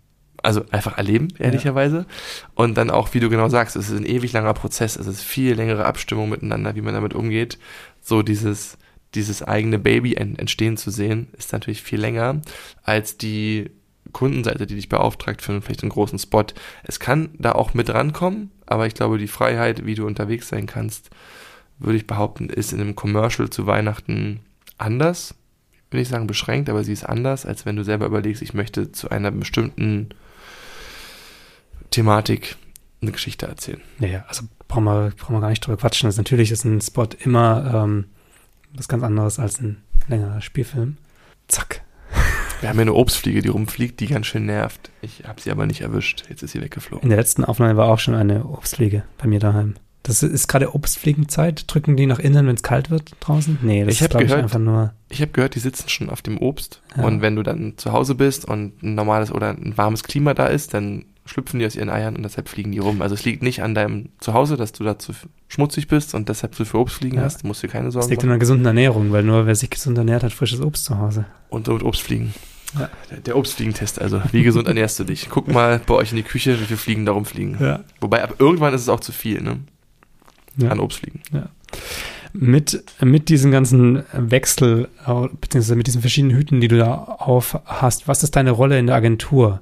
also 0.46 0.64
einfach 0.70 0.96
erleben, 0.96 1.28
ehrlicherweise. 1.38 2.06
Und 2.54 2.76
dann 2.76 2.90
auch, 2.90 3.12
wie 3.12 3.20
du 3.20 3.28
genau 3.28 3.48
sagst, 3.48 3.74
es 3.74 3.90
ist 3.90 3.98
ein 3.98 4.06
ewig 4.06 4.32
langer 4.32 4.54
Prozess, 4.54 4.96
es 4.96 5.06
ist 5.06 5.22
viel 5.22 5.54
längere 5.54 5.84
Abstimmung 5.84 6.28
miteinander, 6.28 6.76
wie 6.76 6.82
man 6.82 6.94
damit 6.94 7.14
umgeht. 7.14 7.58
So 8.00 8.22
dieses, 8.22 8.78
dieses 9.14 9.42
eigene 9.42 9.80
Baby 9.80 10.14
en- 10.14 10.38
entstehen 10.38 10.76
zu 10.76 10.90
sehen, 10.90 11.28
ist 11.36 11.52
natürlich 11.52 11.82
viel 11.82 12.00
länger 12.00 12.40
als 12.84 13.18
die 13.18 13.70
Kundenseite, 14.12 14.66
die 14.66 14.76
dich 14.76 14.88
beauftragt 14.88 15.42
für 15.42 15.60
vielleicht 15.60 15.82
einen 15.82 15.90
großen 15.90 16.18
Spot. 16.18 16.46
Es 16.84 17.00
kann 17.00 17.30
da 17.38 17.52
auch 17.52 17.74
mit 17.74 17.90
rankommen, 17.90 18.52
aber 18.64 18.86
ich 18.86 18.94
glaube, 18.94 19.18
die 19.18 19.26
Freiheit, 19.26 19.84
wie 19.84 19.96
du 19.96 20.06
unterwegs 20.06 20.48
sein 20.48 20.66
kannst, 20.66 21.10
würde 21.78 21.98
ich 21.98 22.06
behaupten, 22.06 22.48
ist 22.48 22.72
in 22.72 22.80
einem 22.80 22.94
Commercial 22.94 23.50
zu 23.50 23.66
Weihnachten 23.66 24.40
anders. 24.78 25.34
Ich 25.72 25.92
will 25.92 26.00
nicht 26.00 26.08
sagen 26.08 26.28
beschränkt, 26.28 26.70
aber 26.70 26.84
sie 26.84 26.92
ist 26.92 27.04
anders, 27.04 27.44
als 27.46 27.66
wenn 27.66 27.76
du 27.76 27.82
selber 27.82 28.06
überlegst, 28.06 28.42
ich 28.42 28.54
möchte 28.54 28.92
zu 28.92 29.10
einer 29.10 29.32
bestimmten 29.32 30.10
Thematik 31.90 32.56
eine 33.02 33.12
Geschichte 33.12 33.46
erzählen. 33.46 33.80
Naja, 33.98 34.24
also 34.28 34.44
brauchen 34.68 34.84
wir, 34.84 35.12
brauchen 35.16 35.36
wir 35.36 35.40
gar 35.40 35.50
nicht 35.50 35.64
drüber 35.66 35.76
quatschen. 35.76 36.08
Das 36.08 36.16
natürlich 36.16 36.50
ist 36.50 36.64
ein 36.64 36.80
Spot 36.80 37.08
immer 37.22 37.72
ähm, 37.84 38.06
was 38.74 38.88
ganz 38.88 39.02
anderes 39.02 39.38
als 39.38 39.60
ein 39.60 39.82
längerer 40.08 40.40
Spielfilm. 40.40 40.96
Zack. 41.48 41.82
Wir 42.60 42.70
haben 42.70 42.76
hier 42.76 42.82
eine 42.82 42.94
Obstfliege, 42.94 43.42
die 43.42 43.48
rumfliegt, 43.48 44.00
die 44.00 44.06
ganz 44.06 44.26
schön 44.26 44.46
nervt. 44.46 44.90
Ich 45.02 45.24
habe 45.28 45.40
sie 45.40 45.50
aber 45.50 45.66
nicht 45.66 45.82
erwischt. 45.82 46.24
Jetzt 46.30 46.42
ist 46.42 46.52
sie 46.52 46.62
weggeflogen. 46.62 47.02
In 47.02 47.10
der 47.10 47.18
letzten 47.18 47.44
Aufnahme 47.44 47.76
war 47.76 47.88
auch 47.88 47.98
schon 47.98 48.14
eine 48.14 48.46
Obstfliege 48.46 49.02
bei 49.18 49.26
mir 49.26 49.40
daheim. 49.40 49.74
Das 50.02 50.22
ist 50.22 50.48
gerade 50.48 50.74
Obstfliegenzeit. 50.74 51.64
Drücken 51.66 51.96
die 51.96 52.06
nach 52.06 52.18
innen, 52.18 52.46
wenn 52.46 52.54
es 52.56 52.62
kalt 52.62 52.90
wird 52.90 53.10
draußen? 53.20 53.58
Nee, 53.62 53.84
das 53.84 53.94
Ich 53.94 54.00
ist, 54.00 54.08
glaube 54.10 54.24
ich, 54.24 54.30
gehört- 54.30 54.44
einfach 54.44 54.58
nur. 54.58 54.94
Ich 55.10 55.20
habe 55.20 55.32
gehört, 55.32 55.54
die 55.54 55.58
sitzen 55.60 55.88
schon 55.90 56.08
auf 56.08 56.22
dem 56.22 56.38
Obst. 56.38 56.80
Ja. 56.96 57.04
Und 57.04 57.20
wenn 57.20 57.36
du 57.36 57.42
dann 57.42 57.74
zu 57.76 57.92
Hause 57.92 58.14
bist 58.14 58.46
und 58.46 58.82
ein 58.82 58.94
normales 58.94 59.30
oder 59.30 59.50
ein 59.50 59.76
warmes 59.76 60.02
Klima 60.02 60.32
da 60.32 60.46
ist, 60.46 60.72
dann 60.72 61.04
schlüpfen 61.26 61.58
die 61.60 61.66
aus 61.66 61.76
ihren 61.76 61.90
Eiern 61.90 62.16
und 62.16 62.22
deshalb 62.22 62.48
fliegen 62.48 62.72
die 62.72 62.78
rum. 62.78 63.02
Also 63.02 63.14
es 63.14 63.24
liegt 63.24 63.42
nicht 63.42 63.62
an 63.62 63.74
deinem 63.74 64.08
Zuhause, 64.20 64.56
dass 64.56 64.72
du 64.72 64.84
da 64.84 64.98
zu 64.98 65.12
schmutzig 65.48 65.88
bist 65.88 66.14
und 66.14 66.28
deshalb 66.28 66.54
zu 66.54 66.64
viel 66.64 66.80
Obstfliegen 66.80 67.18
Ja. 67.18 67.24
hast. 67.24 67.42
Du 67.42 67.46
musst 67.46 67.62
dir 67.62 67.68
keine 67.68 67.90
Sorgen 67.90 68.08
liegt 68.08 68.22
in 68.22 68.28
machen. 68.28 68.32
einer 68.34 68.38
gesunden 68.40 68.66
Ernährung, 68.66 69.12
weil 69.12 69.22
nur 69.22 69.46
wer 69.46 69.54
sich 69.54 69.70
gesund 69.70 69.98
ernährt, 69.98 70.22
hat 70.22 70.32
frisches 70.32 70.60
Obst 70.60 70.84
zu 70.86 70.98
Hause. 70.98 71.26
Und, 71.48 71.68
und 71.68 71.82
Obstfliegen. 71.82 72.32
Ja. 72.78 72.90
Der, 73.10 73.18
der 73.18 73.36
Obstfliegentest 73.36 74.00
also. 74.00 74.20
Wie 74.32 74.42
gesund 74.42 74.66
ernährst 74.68 74.98
du 74.98 75.04
dich? 75.04 75.28
Guck 75.30 75.48
mal 75.48 75.80
bei 75.86 75.94
euch 75.94 76.10
in 76.10 76.16
die 76.16 76.22
Küche, 76.24 76.58
wie 76.60 76.64
viele 76.64 76.76
Fliegen 76.78 77.06
da 77.06 77.12
rumfliegen. 77.12 77.56
Ja. 77.60 77.80
Wobei 78.00 78.22
ab 78.22 78.34
irgendwann 78.38 78.74
ist 78.74 78.82
es 78.82 78.88
auch 78.88 79.00
zu 79.00 79.12
viel, 79.12 79.40
ne? 79.40 79.58
Ja. 80.56 80.70
An 80.70 80.80
Obstfliegen. 80.80 81.20
Mit, 82.32 82.82
mit 83.00 83.28
diesem 83.30 83.50
ganzen 83.50 84.02
Wechsel, 84.12 84.88
au- 85.06 85.28
beziehungsweise 85.40 85.76
mit 85.76 85.86
diesen 85.86 86.02
verschiedenen 86.02 86.36
Hüten, 86.36 86.60
die 86.60 86.68
du 86.68 86.76
da 86.76 86.94
auf 86.94 87.58
hast, 87.64 88.08
was 88.08 88.22
ist 88.22 88.36
deine 88.36 88.50
Rolle 88.50 88.78
in 88.78 88.86
der 88.88 88.96
Agentur? 88.96 89.60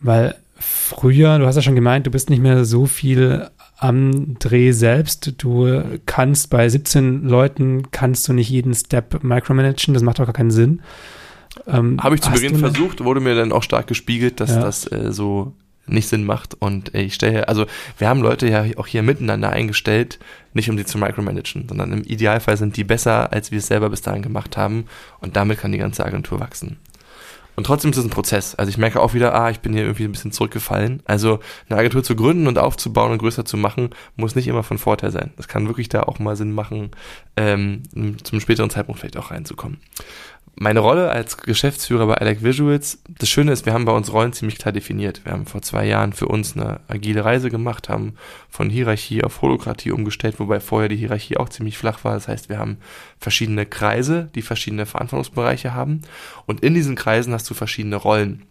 Weil 0.00 0.34
früher, 0.58 1.38
du 1.38 1.46
hast 1.46 1.56
ja 1.56 1.62
schon 1.62 1.74
gemeint, 1.74 2.06
du 2.06 2.10
bist 2.10 2.30
nicht 2.30 2.42
mehr 2.42 2.64
so 2.64 2.86
viel 2.86 3.48
am 3.78 4.38
Dreh 4.38 4.72
selbst. 4.72 5.34
Du 5.42 5.82
kannst 6.06 6.50
bei 6.50 6.68
17 6.68 7.24
Leuten, 7.24 7.90
kannst 7.90 8.26
du 8.28 8.32
nicht 8.32 8.50
jeden 8.50 8.74
Step 8.74 9.22
micromanagen, 9.22 9.94
das 9.94 10.02
macht 10.02 10.20
auch 10.20 10.26
gar 10.26 10.32
keinen 10.32 10.50
Sinn. 10.50 10.80
Ähm, 11.66 12.02
Habe 12.02 12.14
ich 12.16 12.20
zu 12.22 12.30
Beginn 12.30 12.58
versucht, 12.58 13.04
wurde 13.04 13.20
mir 13.20 13.34
dann 13.34 13.52
auch 13.52 13.62
stark 13.62 13.86
gespiegelt, 13.86 14.40
dass 14.40 14.50
Ja. 14.50 14.60
das 14.60 14.90
äh, 14.90 15.12
so 15.12 15.54
nicht 15.86 16.08
Sinn 16.08 16.24
macht. 16.24 16.54
Und 16.60 16.94
äh, 16.94 17.02
ich 17.02 17.14
stelle, 17.14 17.48
also 17.48 17.66
wir 17.98 18.08
haben 18.08 18.22
Leute 18.22 18.48
ja 18.48 18.64
auch 18.76 18.86
hier 18.86 19.02
miteinander 19.02 19.50
eingestellt, 19.50 20.18
nicht 20.52 20.70
um 20.70 20.78
sie 20.78 20.84
zu 20.84 20.98
micromanagen, 20.98 21.66
sondern 21.68 21.92
im 21.92 22.02
Idealfall 22.02 22.56
sind 22.56 22.76
die 22.76 22.84
besser, 22.84 23.32
als 23.32 23.50
wir 23.50 23.58
es 23.58 23.66
selber 23.66 23.90
bis 23.90 24.00
dahin 24.02 24.22
gemacht 24.22 24.56
haben. 24.56 24.86
Und 25.20 25.36
damit 25.36 25.58
kann 25.60 25.72
die 25.72 25.78
ganze 25.78 26.04
Agentur 26.04 26.40
wachsen. 26.40 26.78
Und 27.56 27.64
trotzdem 27.64 27.90
ist 27.90 27.96
es 27.96 28.04
ein 28.04 28.10
Prozess. 28.10 28.54
Also 28.54 28.70
ich 28.70 28.78
merke 28.78 29.00
auch 29.00 29.14
wieder, 29.14 29.34
ah, 29.34 29.50
ich 29.50 29.60
bin 29.60 29.72
hier 29.72 29.82
irgendwie 29.82 30.04
ein 30.04 30.12
bisschen 30.12 30.32
zurückgefallen. 30.32 31.02
Also 31.04 31.40
eine 31.68 31.78
Agentur 31.78 32.02
zu 32.02 32.16
gründen 32.16 32.46
und 32.46 32.58
aufzubauen 32.58 33.12
und 33.12 33.18
größer 33.18 33.44
zu 33.44 33.56
machen, 33.56 33.90
muss 34.16 34.34
nicht 34.34 34.48
immer 34.48 34.62
von 34.62 34.78
Vorteil 34.78 35.10
sein. 35.10 35.32
Das 35.36 35.48
kann 35.48 35.66
wirklich 35.68 35.88
da 35.88 36.02
auch 36.02 36.18
mal 36.18 36.36
Sinn 36.36 36.52
machen, 36.52 36.90
ähm, 37.36 37.82
zum 38.22 38.40
späteren 38.40 38.70
Zeitpunkt 38.70 39.00
vielleicht 39.00 39.16
auch 39.16 39.30
reinzukommen. 39.30 39.78
Meine 40.56 40.78
Rolle 40.78 41.10
als 41.10 41.36
Geschäftsführer 41.36 42.06
bei 42.06 42.14
Alec 42.14 42.44
Visuals, 42.44 42.98
das 43.08 43.28
Schöne 43.28 43.50
ist, 43.50 43.66
wir 43.66 43.72
haben 43.72 43.84
bei 43.84 43.92
uns 43.92 44.12
Rollen 44.12 44.32
ziemlich 44.32 44.56
klar 44.56 44.70
definiert. 44.70 45.24
Wir 45.24 45.32
haben 45.32 45.46
vor 45.46 45.62
zwei 45.62 45.84
Jahren 45.84 46.12
für 46.12 46.28
uns 46.28 46.56
eine 46.56 46.78
agile 46.86 47.24
Reise 47.24 47.50
gemacht, 47.50 47.88
haben 47.88 48.14
von 48.48 48.70
Hierarchie 48.70 49.24
auf 49.24 49.42
Holokratie 49.42 49.90
umgestellt, 49.90 50.38
wobei 50.38 50.60
vorher 50.60 50.88
die 50.88 50.96
Hierarchie 50.96 51.38
auch 51.38 51.48
ziemlich 51.48 51.76
flach 51.76 52.04
war. 52.04 52.14
Das 52.14 52.28
heißt, 52.28 52.48
wir 52.50 52.58
haben 52.58 52.78
verschiedene 53.18 53.66
Kreise, 53.66 54.30
die 54.36 54.42
verschiedene 54.42 54.86
Verantwortungsbereiche 54.86 55.74
haben. 55.74 56.02
Und 56.46 56.60
in 56.60 56.74
diesen 56.74 56.94
Kreisen 56.94 57.32
hast 57.32 57.50
du 57.50 57.54
verschiedene 57.54 57.96
Rollen. 57.96 58.42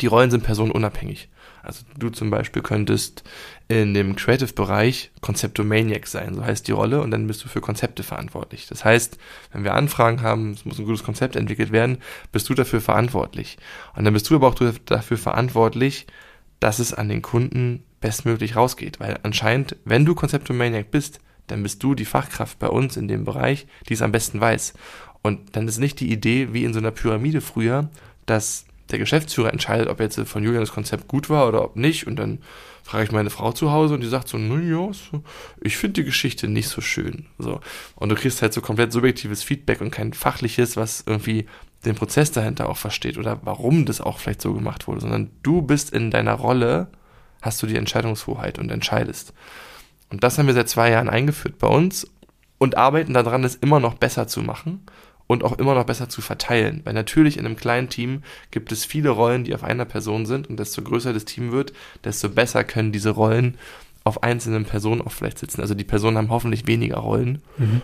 Die 0.00 0.06
Rollen 0.06 0.30
sind 0.30 0.44
personenunabhängig. 0.44 1.28
Also 1.62 1.84
du 1.98 2.10
zum 2.10 2.30
Beispiel 2.30 2.62
könntest 2.62 3.24
in 3.68 3.94
dem 3.94 4.16
Creative-Bereich 4.16 5.10
Konzeptomaniac 5.20 6.06
sein, 6.06 6.34
so 6.34 6.44
heißt 6.44 6.66
die 6.68 6.72
Rolle, 6.72 7.02
und 7.02 7.10
dann 7.10 7.26
bist 7.26 7.44
du 7.44 7.48
für 7.48 7.60
Konzepte 7.60 8.02
verantwortlich. 8.02 8.66
Das 8.66 8.84
heißt, 8.84 9.18
wenn 9.52 9.64
wir 9.64 9.74
Anfragen 9.74 10.22
haben, 10.22 10.52
es 10.52 10.64
muss 10.64 10.78
ein 10.78 10.86
gutes 10.86 11.04
Konzept 11.04 11.36
entwickelt 11.36 11.72
werden, 11.72 11.98
bist 12.32 12.48
du 12.48 12.54
dafür 12.54 12.80
verantwortlich. 12.80 13.58
Und 13.94 14.04
dann 14.04 14.14
bist 14.14 14.30
du 14.30 14.36
aber 14.36 14.48
auch 14.48 14.56
dafür 14.86 15.18
verantwortlich, 15.18 16.06
dass 16.60 16.78
es 16.78 16.94
an 16.94 17.08
den 17.08 17.22
Kunden 17.22 17.84
bestmöglich 18.00 18.56
rausgeht. 18.56 19.00
Weil 19.00 19.18
anscheinend, 19.22 19.76
wenn 19.84 20.04
du 20.04 20.14
Konzeptomaniac 20.14 20.90
bist, 20.90 21.20
dann 21.46 21.62
bist 21.62 21.82
du 21.82 21.94
die 21.94 22.04
Fachkraft 22.04 22.58
bei 22.58 22.68
uns 22.68 22.96
in 22.96 23.08
dem 23.08 23.24
Bereich, 23.24 23.66
die 23.88 23.94
es 23.94 24.02
am 24.02 24.12
besten 24.12 24.40
weiß. 24.40 24.74
Und 25.22 25.56
dann 25.56 25.66
ist 25.66 25.78
nicht 25.78 26.00
die 26.00 26.12
Idee, 26.12 26.52
wie 26.52 26.64
in 26.64 26.72
so 26.72 26.78
einer 26.78 26.90
Pyramide 26.90 27.40
früher, 27.40 27.90
dass 28.26 28.66
der 28.90 28.98
Geschäftsführer 28.98 29.52
entscheidet, 29.52 29.88
ob 29.88 30.00
jetzt 30.00 30.18
von 30.20 30.42
Julian 30.42 30.62
das 30.62 30.72
Konzept 30.72 31.08
gut 31.08 31.28
war 31.30 31.48
oder 31.48 31.62
ob 31.64 31.76
nicht. 31.76 32.06
Und 32.06 32.16
dann 32.16 32.38
frage 32.82 33.04
ich 33.04 33.12
meine 33.12 33.30
Frau 33.30 33.52
zu 33.52 33.70
Hause 33.70 33.94
und 33.94 34.00
die 34.00 34.08
sagt 34.08 34.28
so, 34.28 34.38
na 34.38 34.60
ja, 34.60 34.92
so, 34.92 35.22
ich 35.60 35.76
finde 35.76 36.00
die 36.00 36.04
Geschichte 36.04 36.48
nicht 36.48 36.68
so 36.68 36.80
schön. 36.80 37.26
So. 37.38 37.60
Und 37.96 38.08
du 38.08 38.14
kriegst 38.14 38.40
halt 38.40 38.52
so 38.52 38.60
komplett 38.60 38.92
subjektives 38.92 39.42
Feedback 39.42 39.80
und 39.80 39.90
kein 39.90 40.12
fachliches, 40.12 40.76
was 40.76 41.04
irgendwie 41.06 41.46
den 41.84 41.94
Prozess 41.94 42.32
dahinter 42.32 42.68
auch 42.68 42.76
versteht 42.76 43.18
oder 43.18 43.40
warum 43.42 43.84
das 43.84 44.00
auch 44.00 44.18
vielleicht 44.18 44.42
so 44.42 44.52
gemacht 44.52 44.88
wurde, 44.88 45.00
sondern 45.00 45.30
du 45.42 45.62
bist 45.62 45.90
in 45.90 46.10
deiner 46.10 46.34
Rolle, 46.34 46.88
hast 47.42 47.62
du 47.62 47.66
die 47.66 47.76
Entscheidungshoheit 47.76 48.58
und 48.58 48.70
entscheidest. 48.70 49.32
Und 50.10 50.24
das 50.24 50.38
haben 50.38 50.46
wir 50.46 50.54
seit 50.54 50.68
zwei 50.68 50.90
Jahren 50.90 51.08
eingeführt 51.08 51.58
bei 51.58 51.68
uns 51.68 52.10
und 52.58 52.76
arbeiten 52.76 53.14
daran, 53.14 53.44
es 53.44 53.54
immer 53.54 53.78
noch 53.78 53.94
besser 53.94 54.26
zu 54.26 54.40
machen 54.40 54.80
und 55.28 55.44
auch 55.44 55.56
immer 55.58 55.74
noch 55.76 55.84
besser 55.84 56.08
zu 56.08 56.20
verteilen. 56.20 56.80
Weil 56.82 56.94
natürlich 56.94 57.36
in 57.38 57.46
einem 57.46 57.54
kleinen 57.54 57.88
Team 57.88 58.22
gibt 58.50 58.72
es 58.72 58.84
viele 58.84 59.10
Rollen, 59.10 59.44
die 59.44 59.54
auf 59.54 59.62
einer 59.62 59.84
Person 59.84 60.26
sind 60.26 60.48
und 60.48 60.58
desto 60.58 60.82
größer 60.82 61.12
das 61.12 61.24
Team 61.24 61.52
wird, 61.52 61.72
desto 62.02 62.28
besser 62.28 62.64
können 62.64 62.90
diese 62.90 63.10
Rollen 63.10 63.56
auf 64.04 64.22
einzelnen 64.22 64.64
Personen 64.64 65.02
auch 65.02 65.12
vielleicht 65.12 65.38
sitzen. 65.38 65.60
Also 65.60 65.74
die 65.74 65.84
Personen 65.84 66.16
haben 66.16 66.30
hoffentlich 66.30 66.66
weniger 66.66 66.96
Rollen, 66.96 67.42
Mhm. 67.58 67.82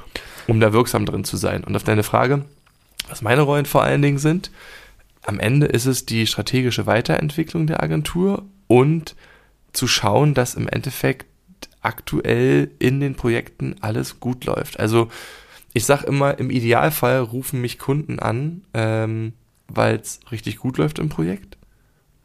um 0.49 0.59
da 0.59 0.73
wirksam 0.73 1.05
drin 1.07 1.23
zu 1.25 1.37
sein. 1.37 1.63
Und 1.63 1.77
auf 1.77 1.85
deine 1.85 2.03
Frage, 2.03 2.45
was 3.09 3.21
meine 3.23 3.43
Rollen 3.43 3.67
vor 3.67 3.83
allen 3.85 4.01
Dingen 4.03 4.19
sind, 4.19 4.51
am 5.23 5.39
Ende 5.39 5.67
ist 5.67 5.85
es 5.87 6.07
die 6.07 6.27
strategische 6.27 6.87
Weiterentwicklung 6.87 7.67
der 7.67 7.83
Agentur 7.83 8.45
und 8.67 9.15
zu 9.75 9.87
schauen, 9.87 10.33
dass 10.35 10.55
im 10.55 10.67
Endeffekt 10.69 11.27
aktuell 11.83 12.71
in 12.79 13.01
den 13.01 13.15
Projekten 13.15 13.77
alles 13.81 14.19
gut 14.21 14.45
läuft. 14.47 14.81
Also 14.81 15.09
ich 15.75 15.85
sag 15.85 16.05
immer, 16.05 16.39
im 16.39 16.51
Idealfall 16.51 17.19
rufen 17.19 17.61
mich 17.61 17.79
Kunden 17.79 18.21
an, 18.21 18.63
ähm, 18.73 19.35
weil 19.69 19.97
es 19.97 20.21
richtig 20.31 20.57
gut 20.59 20.79
läuft 20.79 20.99
im 20.99 21.09
Projekt 21.09 21.59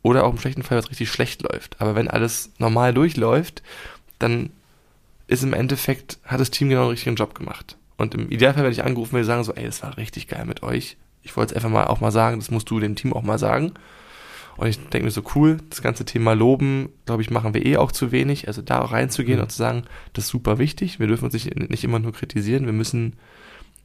oder 0.03 0.23
auch 0.23 0.31
im 0.31 0.37
schlechten 0.37 0.63
Fall, 0.63 0.77
weil 0.77 0.83
es 0.83 0.91
richtig 0.91 1.09
schlecht 1.09 1.41
läuft. 1.41 1.81
Aber 1.81 1.95
wenn 1.95 2.07
alles 2.07 2.51
normal 2.59 2.93
durchläuft, 2.93 3.63
dann 4.19 4.51
ist 5.27 5.43
im 5.43 5.53
Endeffekt, 5.53 6.19
hat 6.23 6.39
das 6.39 6.51
Team 6.51 6.69
genau 6.69 6.83
den 6.83 6.91
richtigen 6.91 7.15
Job 7.15 7.33
gemacht. 7.33 7.75
Und 7.97 8.13
im 8.13 8.29
Idealfall 8.29 8.63
werde 8.63 8.73
ich 8.73 8.83
angerufen, 8.83 9.15
wir 9.15 9.25
sagen 9.25 9.43
so, 9.43 9.53
ey, 9.53 9.65
das 9.65 9.81
war 9.83 9.97
richtig 9.97 10.27
geil 10.27 10.45
mit 10.45 10.63
euch. 10.63 10.97
Ich 11.23 11.35
wollte 11.35 11.53
es 11.53 11.55
einfach 11.55 11.69
mal 11.69 11.87
auch 11.87 12.01
mal 12.01 12.11
sagen, 12.11 12.39
das 12.39 12.51
musst 12.51 12.69
du 12.69 12.79
dem 12.79 12.95
Team 12.95 13.13
auch 13.13 13.23
mal 13.23 13.39
sagen. 13.39 13.73
Und 14.59 14.67
ich 14.67 14.77
denke 14.89 15.05
mir 15.05 15.11
so, 15.11 15.23
cool, 15.35 15.57
das 15.69 15.81
ganze 15.81 16.03
Thema 16.03 16.33
Loben, 16.33 16.89
glaube 17.05 17.21
ich, 17.21 17.31
machen 17.31 17.53
wir 17.53 17.65
eh 17.65 17.77
auch 17.77 17.93
zu 17.93 18.11
wenig. 18.11 18.47
Also 18.47 18.61
da 18.61 18.79
reinzugehen 18.79 19.37
Mhm. 19.37 19.43
und 19.43 19.51
zu 19.51 19.57
sagen, 19.57 19.83
das 20.13 20.25
ist 20.25 20.31
super 20.31 20.57
wichtig. 20.57 20.99
Wir 20.99 21.07
dürfen 21.07 21.25
uns 21.25 21.33
nicht, 21.33 21.57
nicht 21.69 21.83
immer 21.85 21.99
nur 21.99 22.11
kritisieren. 22.11 22.65
Wir 22.65 22.73
müssen 22.73 23.13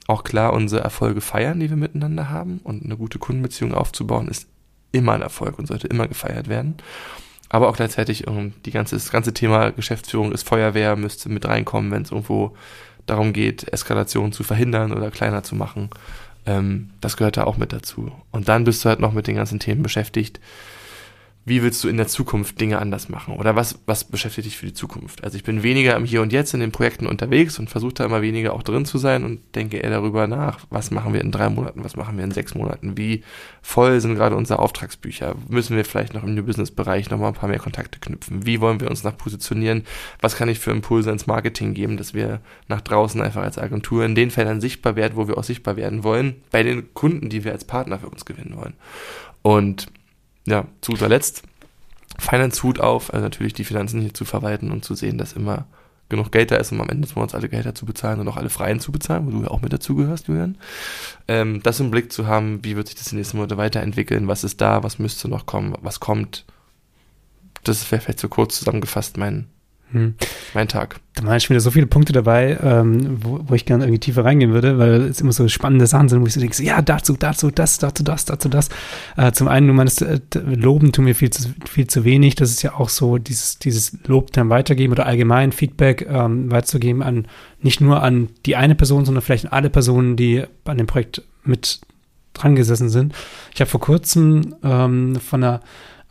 auch 0.09 0.25
klar 0.25 0.53
unsere 0.53 0.83
Erfolge 0.83 1.21
feiern, 1.21 1.61
die 1.61 1.71
wir 1.71 1.77
miteinander 1.77 2.29
haben. 2.29 2.61
Und 2.65 2.85
eine 2.85 2.97
gute 2.97 3.21
Kundenbeziehung 3.21 3.73
aufzubauen, 3.73 4.27
ist 4.27 4.49
immer 4.91 5.13
ein 5.13 5.23
Erfolg 5.23 5.59
und 5.59 5.67
sollte 5.67 5.87
immer 5.87 6.09
gefeiert 6.09 6.49
werden. 6.49 6.75
Aber 7.49 7.69
auch 7.69 7.77
gleichzeitig 7.77 8.27
um, 8.27 8.53
die 8.65 8.73
ganze, 8.73 8.97
das 8.97 9.13
ganze 9.13 9.33
Thema 9.33 9.71
Geschäftsführung 9.71 10.33
ist 10.33 10.47
Feuerwehr, 10.47 10.97
müsste 10.97 11.29
mit 11.29 11.47
reinkommen, 11.47 11.93
wenn 11.93 12.03
es 12.03 12.11
irgendwo 12.11 12.57
darum 13.07 13.33
geht, 13.33 13.73
Eskalation 13.73 14.33
zu 14.33 14.43
verhindern 14.43 14.93
oder 14.93 15.11
kleiner 15.13 15.45
zu 15.45 15.55
machen. 15.55 15.91
Ähm, 16.47 16.91
das 17.01 17.17
gehört 17.17 17.37
da 17.37 17.45
auch 17.45 17.57
mit 17.57 17.73
dazu. 17.73 18.13
Und 18.31 18.49
dann 18.49 18.65
bist 18.65 18.85
du 18.85 18.89
halt 18.89 19.01
noch 19.01 19.13
mit 19.13 19.27
den 19.27 19.37
ganzen 19.37 19.59
Themen 19.59 19.83
beschäftigt. 19.83 20.41
Wie 21.47 21.63
willst 21.63 21.85
du 21.85 21.89
in 21.89 21.99
der 21.99 22.07
Zukunft 22.07 22.59
Dinge 22.59 22.79
anders 22.79 23.11
machen? 23.11 23.37
Oder 23.37 23.55
was, 23.55 23.79
was 23.85 24.05
beschäftigt 24.05 24.47
dich 24.47 24.57
für 24.57 24.67
die 24.67 24.73
Zukunft? 24.73 25.23
Also 25.25 25.37
ich 25.37 25.45
bin 25.45 25.63
weniger 25.63 25.95
im 25.95 26.07
Hier 26.07 26.23
und 26.23 26.33
Jetzt 26.33 26.55
in 26.55 26.61
den 26.61 26.73
Projekten 26.73 27.07
unterwegs 27.07 27.59
und 27.59 27.69
versuche 27.69 27.93
da 27.93 28.05
immer 28.07 28.23
weniger 28.23 28.55
auch 28.55 28.63
drin 28.63 28.87
zu 28.87 28.97
sein 28.97 29.25
und 29.25 29.41
denke 29.55 29.77
eher 29.77 29.91
darüber 29.91 30.27
nach, 30.27 30.61
was 30.71 30.91
machen 30.91 31.13
wir 31.13 31.21
in 31.21 31.31
drei 31.31 31.51
Monaten, 31.51 31.85
was 31.85 31.97
machen 31.97 32.17
wir 32.17 32.25
in 32.25 32.31
sechs 32.31 32.55
Monaten, 32.55 32.97
wie 32.97 33.23
voll 33.61 34.01
sind 34.01 34.15
gerade 34.15 34.37
unsere 34.37 34.59
Auftragsbücher, 34.59 35.35
müssen 35.49 35.77
wir 35.77 35.85
vielleicht 35.85 36.15
noch 36.15 36.25
im 36.25 36.35
New 36.35 36.45
Business 36.45 36.71
Bereich 36.71 37.11
noch 37.11 37.19
mal 37.19 37.29
ein 37.29 37.35
paar 37.35 37.49
mehr 37.49 37.59
Kontakte 37.59 37.99
knüpfen, 37.99 38.47
wie 38.47 38.61
wollen 38.61 38.81
wir 38.81 38.89
uns 38.89 39.05
nach 39.05 39.17
positionieren, 39.17 39.85
was 40.21 40.37
kann 40.37 40.49
ich 40.49 40.59
für 40.59 40.71
Impulse 40.71 41.11
ins 41.11 41.27
Marketing 41.27 41.75
geben, 41.75 41.99
dass 41.99 42.15
wir 42.15 42.41
nach 42.69 42.81
draußen 42.81 43.21
einfach 43.21 43.43
als 43.43 43.59
Agentur 43.59 44.05
in 44.05 44.15
den 44.15 44.31
Feldern 44.31 44.63
sichtbar 44.63 44.97
werden, 44.97 45.17
wo 45.17 45.29
wir 45.29 45.37
auch 45.37 45.45
sichtbar 45.45 45.77
werden 45.77 46.05
wollen, 46.05 46.37
bei 46.51 46.63
den 46.63 46.95
Kunden, 46.95 47.29
die 47.29 47.45
wir 47.45 47.53
als 47.53 47.65
Partner 47.65 47.99
für 47.99 48.09
uns 48.09 48.25
gewinnen 48.25 48.57
wollen. 48.57 48.75
Und 49.43 49.89
ja, 50.47 50.67
zu 50.81 50.93
guter 50.93 51.09
Letzt 51.09 51.43
Finance 52.19 52.63
Hut 52.63 52.81
auf, 52.81 53.13
also 53.13 53.25
natürlich 53.25 53.55
die 53.55 53.65
Finanzen 53.65 54.01
hier 54.01 54.15
zu 54.15 54.25
verwalten 54.25 54.71
und 54.71 54.85
zu 54.85 54.95
sehen, 54.95 55.19
dass 55.19 55.33
immer 55.33 55.67
genug 56.09 56.31
Geld 56.31 56.51
da 56.51 56.57
ist, 56.57 56.71
um 56.71 56.81
am 56.81 56.89
Ende 56.89 57.07
des 57.07 57.17
Monats 57.17 57.35
alle 57.35 57.49
Gelder 57.49 57.75
zu 57.75 57.87
bezahlen 57.87 58.21
und 58.21 58.29
auch 58.29 58.37
alle 58.37 58.51
Freien 58.51 58.79
zu 58.79 58.93
bezahlen, 58.93 59.27
wo 59.27 59.31
du 59.31 59.43
ja 59.43 59.49
auch 59.49 59.63
mit 59.63 59.73
dazugehörst, 59.73 60.29
Julian. 60.29 60.59
Ähm, 61.29 61.63
das 61.63 61.81
im 61.81 61.91
Blick 61.91 62.13
zu 62.13 62.27
haben, 62.27 62.63
wie 62.63 62.77
wird 62.77 62.89
sich 62.89 62.97
das 62.97 63.07
in 63.07 63.17
den 63.17 63.21
nächsten 63.21 63.39
Monaten 63.39 63.57
weiterentwickeln, 63.57 64.29
was 64.29 64.45
ist 64.45 64.61
da, 64.61 64.83
was 64.83 64.99
müsste 64.99 65.29
noch 65.29 65.47
kommen, 65.47 65.75
was 65.81 66.01
kommt. 66.01 66.45
Das 67.65 67.91
wäre 67.91 68.03
vielleicht 68.03 68.21
so 68.21 68.29
kurz 68.29 68.59
zusammengefasst 68.59 69.17
mein, 69.17 69.49
Hm. 69.95 70.15
mein 70.55 70.67
Tag. 70.67 70.99
Da 71.15 71.25
waren 71.25 71.39
schon 71.39 71.51
wieder 71.51 71.61
so 71.61 71.71
viele 71.71 71.87
Punkte 71.87 72.13
dabei, 72.13 72.59
ähm, 72.61 73.19
wo, 73.23 73.39
wo 73.47 73.55
ich 73.55 73.65
gerne 73.65 73.85
irgendwie 73.85 74.01
tiefer 74.01 74.25
reingehen 74.25 74.53
würde, 74.53 74.77
weil 74.77 75.03
es 75.03 75.21
immer 75.21 75.31
so 75.31 75.47
spannende 75.47 75.87
Sachen 75.87 76.09
sind, 76.09 76.21
wo 76.21 76.27
ich 76.27 76.33
so 76.35 76.41
denke, 76.41 76.61
ja, 76.65 76.83
dazu, 76.83 77.15
dazu, 77.17 77.53
das, 77.53 77.79
dazu, 77.79 78.03
das, 78.03 78.25
dazu, 78.25 78.49
das. 78.49 78.71
Äh, 79.17 79.31
zum 79.31 79.47
einen, 79.47 79.69
du 79.69 79.73
meinst, 79.73 80.03
äh, 80.03 80.19
Loben 80.35 80.91
tun 80.91 81.05
mir 81.05 81.15
viel 81.15 81.31
zu, 81.31 81.49
viel 81.71 81.87
zu 81.87 82.03
wenig. 82.03 82.35
Das 82.35 82.51
ist 82.51 82.63
ja 82.63 82.75
auch 82.75 82.89
so, 82.89 83.19
dieses, 83.19 83.61
dieses 83.61 83.97
Lob 84.09 84.33
dann 84.33 84.51
weitergeben 84.51 84.93
oder 84.93 85.07
allgemein 85.07 85.53
Feedback 85.53 86.05
ähm, 86.11 86.51
weiterzugeben 86.51 87.01
an, 87.01 87.29
nicht 87.63 87.81
nur 87.81 88.03
an 88.03 88.31
die 88.45 88.57
eine 88.57 88.75
Person, 88.75 89.05
sondern 89.05 89.23
vielleicht 89.23 89.47
an 89.47 89.53
alle 89.53 89.71
Personen, 89.71 90.17
die 90.17 90.43
an 90.65 90.77
dem 90.77 90.89
Projekt 90.89 91.23
mit 91.45 91.83
dran 92.33 92.57
gesessen 92.57 92.89
sind. 92.89 93.15
Ich 93.55 93.61
habe 93.61 93.71
vor 93.71 93.81
kurzem 93.81 94.57
ähm, 94.65 95.15
von 95.21 95.45
einer 95.45 95.61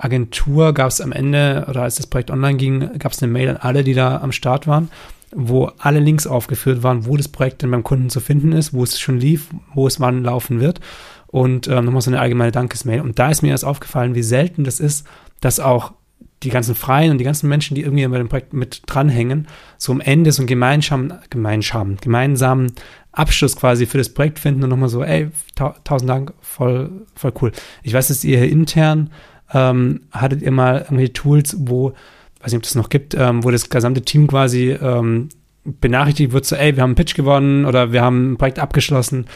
Agentur 0.04 0.74
gab 0.74 0.90
es 0.90 1.00
am 1.00 1.12
Ende, 1.12 1.66
oder 1.70 1.84
als 1.84 1.96
das 1.96 2.08
Projekt 2.08 2.30
online 2.30 2.58
ging, 2.58 3.00
gab 3.00 3.14
es 3.14 3.24
eine 3.24 3.32
Mail 3.32 3.50
an 3.50 3.58
alle, 3.58 3.84
die 3.84 3.94
da 3.94 4.18
am 4.18 4.32
Start 4.32 4.68
waren, 4.68 4.90
wo 5.34 5.72
alle 5.78 6.00
Links 6.00 6.28
aufgeführt 6.28 6.84
waren, 6.84 7.06
wo 7.06 7.16
das 7.16 7.30
Projekt 7.30 7.62
denn 7.62 7.72
beim 7.72 7.84
Kunden 7.84 8.10
zu 8.10 8.20
finden 8.20 8.52
ist, 8.52 8.74
wo 8.74 8.84
es 8.84 9.00
schon 9.00 9.20
lief, 9.20 9.48
wo 9.74 9.88
es 9.88 10.00
wann 10.00 10.24
laufen 10.24 10.60
wird. 10.60 10.82
Und 11.28 11.68
ähm, 11.68 11.86
nochmal 11.86 12.02
so 12.02 12.12
eine 12.12 12.20
allgemeine 12.20 12.52
Dankesmail. 12.52 13.02
Und 13.02 13.18
da 13.18 13.30
ist 13.30 13.42
mir 13.42 13.50
erst 13.50 13.66
aufgefallen, 13.66 14.14
wie 14.14 14.22
selten 14.22 14.66
das 14.66 14.80
ist, 14.80 15.08
dass 15.42 15.60
auch 15.60 15.94
die 16.44 16.50
ganzen 16.50 16.76
Freien 16.76 17.12
und 17.12 17.18
die 17.18 17.24
ganzen 17.24 17.50
Menschen, 17.50 17.74
die 17.74 17.82
irgendwie 17.82 18.06
bei 18.06 18.18
dem 18.18 18.30
Projekt 18.30 18.54
mit 18.54 18.84
dranhängen, 18.86 19.48
so 19.78 19.94
am 19.94 20.02
Ende 20.02 20.32
so 20.32 20.42
einen 20.42 20.48
gemeinsam, 20.48 21.14
gemeinsam, 21.30 21.98
gemeinsamen 22.02 22.74
Abschluss 23.14 23.56
quasi 23.56 23.86
für 23.86 23.98
das 23.98 24.10
Projekt 24.10 24.40
finden 24.40 24.64
und 24.64 24.70
nochmal 24.70 24.90
so, 24.90 25.04
ey, 25.04 25.30
ta 25.56 25.76
tausend 25.84 26.10
Dank, 26.10 26.34
voll, 26.42 26.92
voll 27.16 27.34
cool. 27.42 27.52
Ich 27.84 27.94
weiß, 27.94 28.10
dass 28.10 28.24
ihr 28.24 28.44
intern 28.50 29.10
ähm, 29.54 30.02
hattet 30.12 30.42
ihr 30.42 30.52
mal 30.52 30.80
irgendwelche 30.82 31.14
Tools, 31.14 31.56
wo, 31.60 31.94
weiß 32.42 32.52
nicht, 32.52 32.58
ob 32.58 32.64
das 32.64 32.76
noch 32.76 32.90
gibt, 32.90 33.14
ähm, 33.16 33.44
wo 33.44 33.52
das 33.52 33.70
gesamte 33.70 34.02
Team 34.02 34.28
quasi 34.28 34.72
ähm, 34.72 35.30
benachrichtigt 35.66 36.34
wird, 36.34 36.46
so, 36.46 36.56
ey, 36.56 36.76
wir 36.76 36.84
haben 36.84 36.90
einen 36.90 36.96
Pitch 36.96 37.16
gewonnen 37.16 37.66
oder 37.66 37.92
wir 37.94 38.02
haben 38.02 38.34
ein 38.34 38.38
Projekt 38.38 38.60
abgeschlossen. 38.60 39.28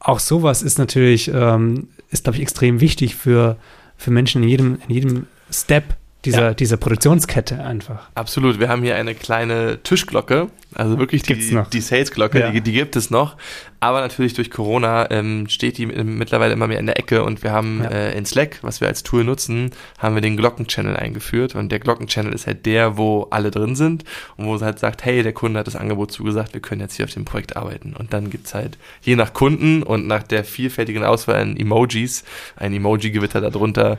Auch 0.00 0.18
sowas 0.18 0.62
ist 0.62 0.78
natürlich, 0.78 1.30
ähm, 1.32 1.88
ist, 2.10 2.24
glaube 2.24 2.36
ich, 2.36 2.42
extrem 2.42 2.80
wichtig 2.80 3.14
für, 3.14 3.56
für 3.96 4.10
Menschen 4.10 4.42
in 4.42 4.48
jedem, 4.48 4.78
in 4.86 4.94
jedem 4.94 5.26
Step 5.50 5.96
dieser, 6.24 6.40
Ja. 6.42 6.54
dieser 6.54 6.76
Produktionskette 6.78 7.62
einfach. 7.62 8.08
Absolut, 8.14 8.58
wir 8.58 8.68
haben 8.68 8.82
hier 8.82 8.96
eine 8.96 9.14
kleine 9.14 9.78
Tischglocke, 9.82 10.48
also 10.74 10.98
wirklich 10.98 11.22
Gibt's 11.22 11.48
die, 11.48 11.54
noch. 11.54 11.68
die 11.68 11.80
Sales-Glocke, 11.82 12.40
Ja. 12.40 12.50
die, 12.50 12.62
die 12.62 12.72
gibt 12.72 12.96
es 12.96 13.10
noch. 13.10 13.36
Aber 13.84 14.00
natürlich 14.00 14.32
durch 14.32 14.50
Corona 14.50 15.10
ähm, 15.10 15.46
steht 15.50 15.76
die 15.76 15.82
im- 15.82 16.16
mittlerweile 16.16 16.54
immer 16.54 16.66
mehr 16.66 16.78
in 16.78 16.86
der 16.86 16.98
Ecke 16.98 17.22
und 17.22 17.42
wir 17.42 17.52
haben 17.52 17.82
Ja. 17.84 17.90
äh, 17.90 18.16
in 18.16 18.24
Slack, 18.24 18.58
was 18.62 18.80
wir 18.80 18.88
als 18.88 19.02
Tool 19.02 19.24
nutzen, 19.24 19.72
haben 19.98 20.14
wir 20.14 20.22
den 20.22 20.38
Glocken-Channel 20.38 20.96
eingeführt 20.96 21.54
und 21.54 21.70
der 21.70 21.80
Glocken-Channel 21.80 22.32
ist 22.32 22.46
halt 22.46 22.64
der, 22.64 22.96
wo 22.96 23.26
alle 23.28 23.50
drin 23.50 23.76
sind 23.76 24.04
und 24.38 24.46
wo 24.46 24.54
es 24.54 24.62
halt 24.62 24.78
sagt, 24.78 25.04
hey, 25.04 25.22
der 25.22 25.34
Kunde 25.34 25.58
hat 25.60 25.66
das 25.66 25.76
Angebot 25.76 26.12
zugesagt, 26.12 26.54
wir 26.54 26.62
können 26.62 26.80
jetzt 26.80 26.96
hier 26.96 27.04
auf 27.04 27.12
dem 27.12 27.26
Projekt 27.26 27.56
arbeiten. 27.56 27.94
Und 27.94 28.14
dann 28.14 28.30
gibt's 28.30 28.54
halt 28.54 28.78
je 29.02 29.16
nach 29.16 29.34
Kunden 29.34 29.82
und 29.82 30.06
nach 30.06 30.22
der 30.22 30.44
vielfältigen 30.44 31.04
Auswahl 31.04 31.36
an 31.42 31.54
Emojis 31.56 32.24
ein 32.56 32.72
Emoji-Gewitter 32.72 33.42
darunter, 33.42 33.98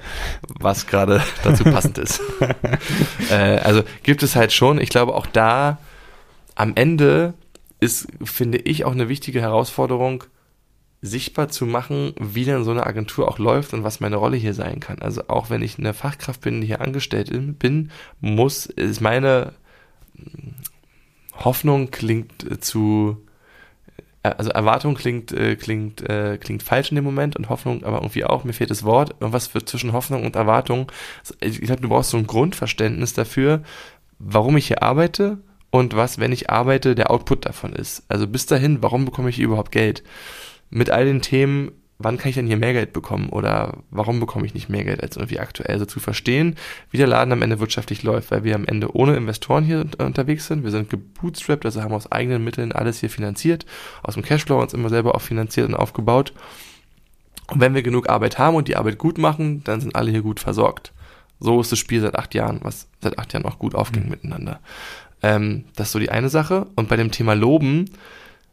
was 0.59 0.87
gerade 0.87 1.21
dazu 1.43 1.63
passend 1.63 1.99
ist. 1.99 2.21
äh, 3.29 3.35
also 3.59 3.83
gibt 4.01 4.23
es 4.23 4.35
halt 4.35 4.51
schon. 4.51 4.81
Ich 4.81 4.89
glaube, 4.89 5.13
auch 5.13 5.27
da 5.27 5.77
am 6.55 6.71
Ende 6.75 7.33
ist, 7.79 8.07
finde 8.23 8.57
ich, 8.59 8.85
auch 8.85 8.91
eine 8.93 9.09
wichtige 9.09 9.41
Herausforderung, 9.41 10.23
sichtbar 11.01 11.49
zu 11.49 11.65
machen, 11.65 12.13
wie 12.19 12.45
denn 12.45 12.63
so 12.63 12.71
eine 12.71 12.85
Agentur 12.85 13.27
auch 13.27 13.37
läuft 13.37 13.73
und 13.73 13.83
was 13.83 13.99
meine 13.99 14.15
Rolle 14.15 14.37
hier 14.37 14.53
sein 14.53 14.79
kann. 14.79 14.99
Also 14.99 15.27
auch 15.27 15.49
wenn 15.49 15.61
ich 15.61 15.77
eine 15.77 15.93
Fachkraft 15.93 16.41
bin, 16.41 16.61
die 16.61 16.67
hier 16.67 16.81
angestellt 16.81 17.29
in- 17.29 17.55
bin, 17.55 17.91
muss, 18.21 18.65
ist 18.65 19.01
meine 19.01 19.53
mm, 20.15 20.49
Hoffnung 21.43 21.91
klingt 21.91 22.49
äh, 22.49 22.59
zu, 22.59 23.17
äh, 24.23 24.29
also 24.29 24.49
Erwartung 24.51 24.95
klingt, 24.95 25.31
äh, 25.31 25.55
klingt, 25.55 26.01
äh, 26.09 26.37
klingt 26.39 26.63
falsch 26.63 26.89
in 26.91 26.95
dem 26.95 27.03
Moment 27.05 27.35
und 27.35 27.49
Hoffnung 27.49 27.83
aber 27.83 27.97
irgendwie 27.97 28.25
auch, 28.25 28.43
mir 28.43 28.53
fehlt 28.53 28.71
das 28.71 28.83
Wort, 28.83 29.15
irgendwas 29.19 29.47
für 29.47 29.63
zwischen 29.63 29.93
Hoffnung 29.93 30.25
und 30.25 30.35
Erwartung. 30.35 30.91
Ich 31.39 31.61
glaube, 31.61 31.81
du 31.81 31.89
brauchst 31.89 32.11
so 32.11 32.17
ein 32.17 32.27
Grundverständnis 32.27 33.13
dafür, 33.13 33.61
warum 34.17 34.57
ich 34.57 34.67
hier 34.67 34.81
arbeite 34.81 35.37
und 35.77 35.95
was, 35.95 36.19
wenn 36.19 36.31
ich 36.31 36.49
arbeite, 36.49 36.95
der 36.95 37.11
Output 37.11 37.45
davon 37.45 37.73
ist. 37.73 38.03
Also 38.07 38.27
bis 38.27 38.45
dahin, 38.45 38.81
warum 38.81 39.05
bekomme 39.05 39.29
ich 39.29 39.35
hier 39.35 39.45
überhaupt 39.45 39.71
Geld? 39.71 40.03
Mit 40.69 40.89
all 40.89 41.05
den 41.05 41.21
Themen, 41.21 41.71
wann 41.97 42.17
kann 42.17 42.29
ich 42.29 42.35
denn 42.35 42.47
hier 42.47 42.57
mehr 42.57 42.73
Geld 42.73 42.93
bekommen 42.93 43.29
oder 43.29 43.77
warum 43.91 44.19
bekomme 44.19 44.45
ich 44.45 44.53
nicht 44.53 44.69
mehr 44.69 44.83
Geld 44.83 45.01
als 45.03 45.17
irgendwie 45.17 45.39
aktuell? 45.39 45.71
Also 45.73 45.85
zu 45.85 45.99
verstehen, 45.99 46.55
wie 46.91 46.97
der 46.97 47.07
Laden 47.07 47.31
am 47.31 47.41
Ende 47.41 47.59
wirtschaftlich 47.59 48.03
läuft, 48.03 48.31
weil 48.31 48.43
wir 48.43 48.55
am 48.55 48.65
Ende 48.65 48.95
ohne 48.95 49.15
Investoren 49.15 49.63
hier 49.63 49.79
un- 49.79 49.93
unterwegs 50.05 50.47
sind. 50.47 50.63
Wir 50.63 50.71
sind 50.71 50.89
gebootstrapped, 50.89 51.65
also 51.65 51.81
haben 51.81 51.93
aus 51.93 52.11
eigenen 52.11 52.43
Mitteln 52.43 52.71
alles 52.71 52.99
hier 52.99 53.09
finanziert, 53.09 53.65
aus 54.03 54.15
dem 54.15 54.23
Cashflow 54.23 54.59
uns 54.61 54.73
immer 54.73 54.89
selber 54.89 55.15
auch 55.15 55.21
finanziert 55.21 55.67
und 55.67 55.75
aufgebaut. 55.75 56.33
Und 57.51 57.59
wenn 57.61 57.75
wir 57.75 57.83
genug 57.83 58.09
Arbeit 58.09 58.39
haben 58.39 58.55
und 58.55 58.67
die 58.67 58.75
Arbeit 58.75 58.97
gut 58.97 59.17
machen, 59.17 59.63
dann 59.63 59.79
sind 59.81 59.95
alle 59.95 60.11
hier 60.11 60.21
gut 60.23 60.39
versorgt. 60.39 60.93
So 61.39 61.59
ist 61.61 61.71
das 61.71 61.79
Spiel 61.79 62.01
seit 62.01 62.15
acht 62.15 62.33
Jahren, 62.33 62.59
was 62.63 62.87
seit 63.01 63.19
acht 63.19 63.33
Jahren 63.33 63.45
auch 63.45 63.59
gut 63.59 63.75
aufging 63.75 64.03
Mhm. 64.05 64.09
miteinander. 64.09 64.59
Ähm, 65.25 65.65
das 65.75 65.87
ist 65.87 65.93
so 65.93 65.99
die 65.99 66.11
eine 66.11 66.29
Sache. 66.29 66.67
Und 66.75 66.87
bei 66.87 66.97
dem 66.97 67.09
Thema 67.09 67.33
Loben, 67.33 67.89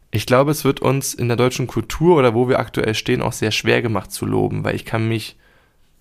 ich 0.09 0.25
glaube, 0.25 0.49
es 0.49 0.65
wird 0.65 0.79
uns 0.79 1.13
in 1.13 1.27
der 1.27 1.37
deutschen 1.37 1.67
Kultur 1.67 2.17
oder 2.17 2.33
wo 2.33 2.49
wir 2.49 2.57
aktuell 2.59 2.95
stehen 2.95 3.21
auch 3.21 3.31
sehr 3.31 3.51
schwer 3.51 3.83
gemacht 3.83 4.11
zu 4.11 4.25
loben, 4.25 4.63
weil 4.63 4.75
ich 4.75 4.83
kann 4.83 5.07
mich 5.07 5.37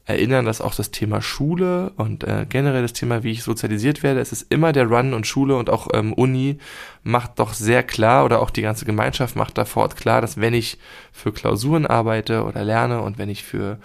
erinnern, 0.07 0.47
dass 0.47 0.63
auch 0.63 0.75
das 0.75 0.91
Thema 0.91 1.21
Schule 1.21 1.93
und 1.97 2.25
äh, 2.25 2.47
generell 2.49 2.83
das 2.83 2.95
Thema, 2.95 3.23
wie 3.23 3.33
ich 3.33 3.43
sozialisiert 3.43 4.03
werde, 4.03 4.21
es 4.21 4.33
ist 4.33 4.47
immer 4.51 4.73
der 4.73 4.87
Run 4.87 5.13
und 5.13 5.27
Schule 5.27 5.57
und 5.57 5.69
auch 5.69 5.89
ähm, 5.93 6.13
Uni 6.15 6.59
macht 7.05 7.39
doch 7.39 7.53
sehr 7.53 7.83
klar 7.83 8.25
oder 8.25 8.41
auch 8.41 8.51
die 8.51 8.63
ganze 8.63 8.85
Gemeinschaft 8.85 9.37
macht 9.37 9.59
da 9.59 9.65
vor 9.65 9.89
klar, 9.91 10.21
dass 10.21 10.41
wenn 10.41 10.55
ich 10.55 10.79
für 11.13 11.33
Klausuren 11.33 11.87
arbeite 11.87 12.45
oder 12.45 12.65
lerne 12.65 13.03
und 13.03 13.19
wenn 13.19 13.29
ich 13.29 13.45
für 13.45 13.79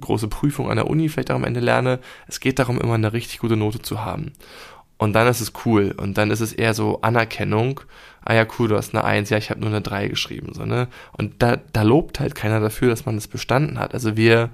große 0.00 0.28
Prüfungen 0.28 0.70
an 0.70 0.76
der 0.76 0.88
Uni 0.88 1.08
vielleicht 1.08 1.30
auch 1.30 1.36
am 1.36 1.44
Ende 1.44 1.60
lerne, 1.60 1.98
es 2.28 2.40
geht 2.40 2.58
darum, 2.58 2.78
immer 2.78 2.94
eine 2.94 3.12
richtig 3.12 3.38
gute 3.38 3.56
Note 3.56 3.80
zu 3.80 4.04
haben. 4.04 4.32
Und 4.98 5.12
dann 5.12 5.26
ist 5.26 5.40
es 5.40 5.52
cool. 5.64 5.94
Und 5.96 6.16
dann 6.18 6.30
ist 6.30 6.40
es 6.40 6.52
eher 6.52 6.74
so 6.74 7.00
Anerkennung. 7.02 7.80
Ah 8.24 8.34
ja, 8.34 8.46
cool, 8.58 8.68
du 8.68 8.76
hast 8.76 8.94
eine 8.94 9.04
Eins, 9.04 9.30
ja, 9.30 9.38
ich 9.38 9.50
habe 9.50 9.60
nur 9.60 9.68
eine 9.68 9.82
Drei 9.82 10.08
geschrieben. 10.08 10.52
So, 10.54 10.64
ne? 10.64 10.88
Und 11.12 11.42
da, 11.42 11.58
da 11.72 11.82
lobt 11.82 12.18
halt 12.18 12.34
keiner 12.34 12.60
dafür, 12.60 12.88
dass 12.88 13.06
man 13.06 13.14
das 13.14 13.28
bestanden 13.28 13.78
hat. 13.78 13.94
Also 13.94 14.16
wir 14.16 14.50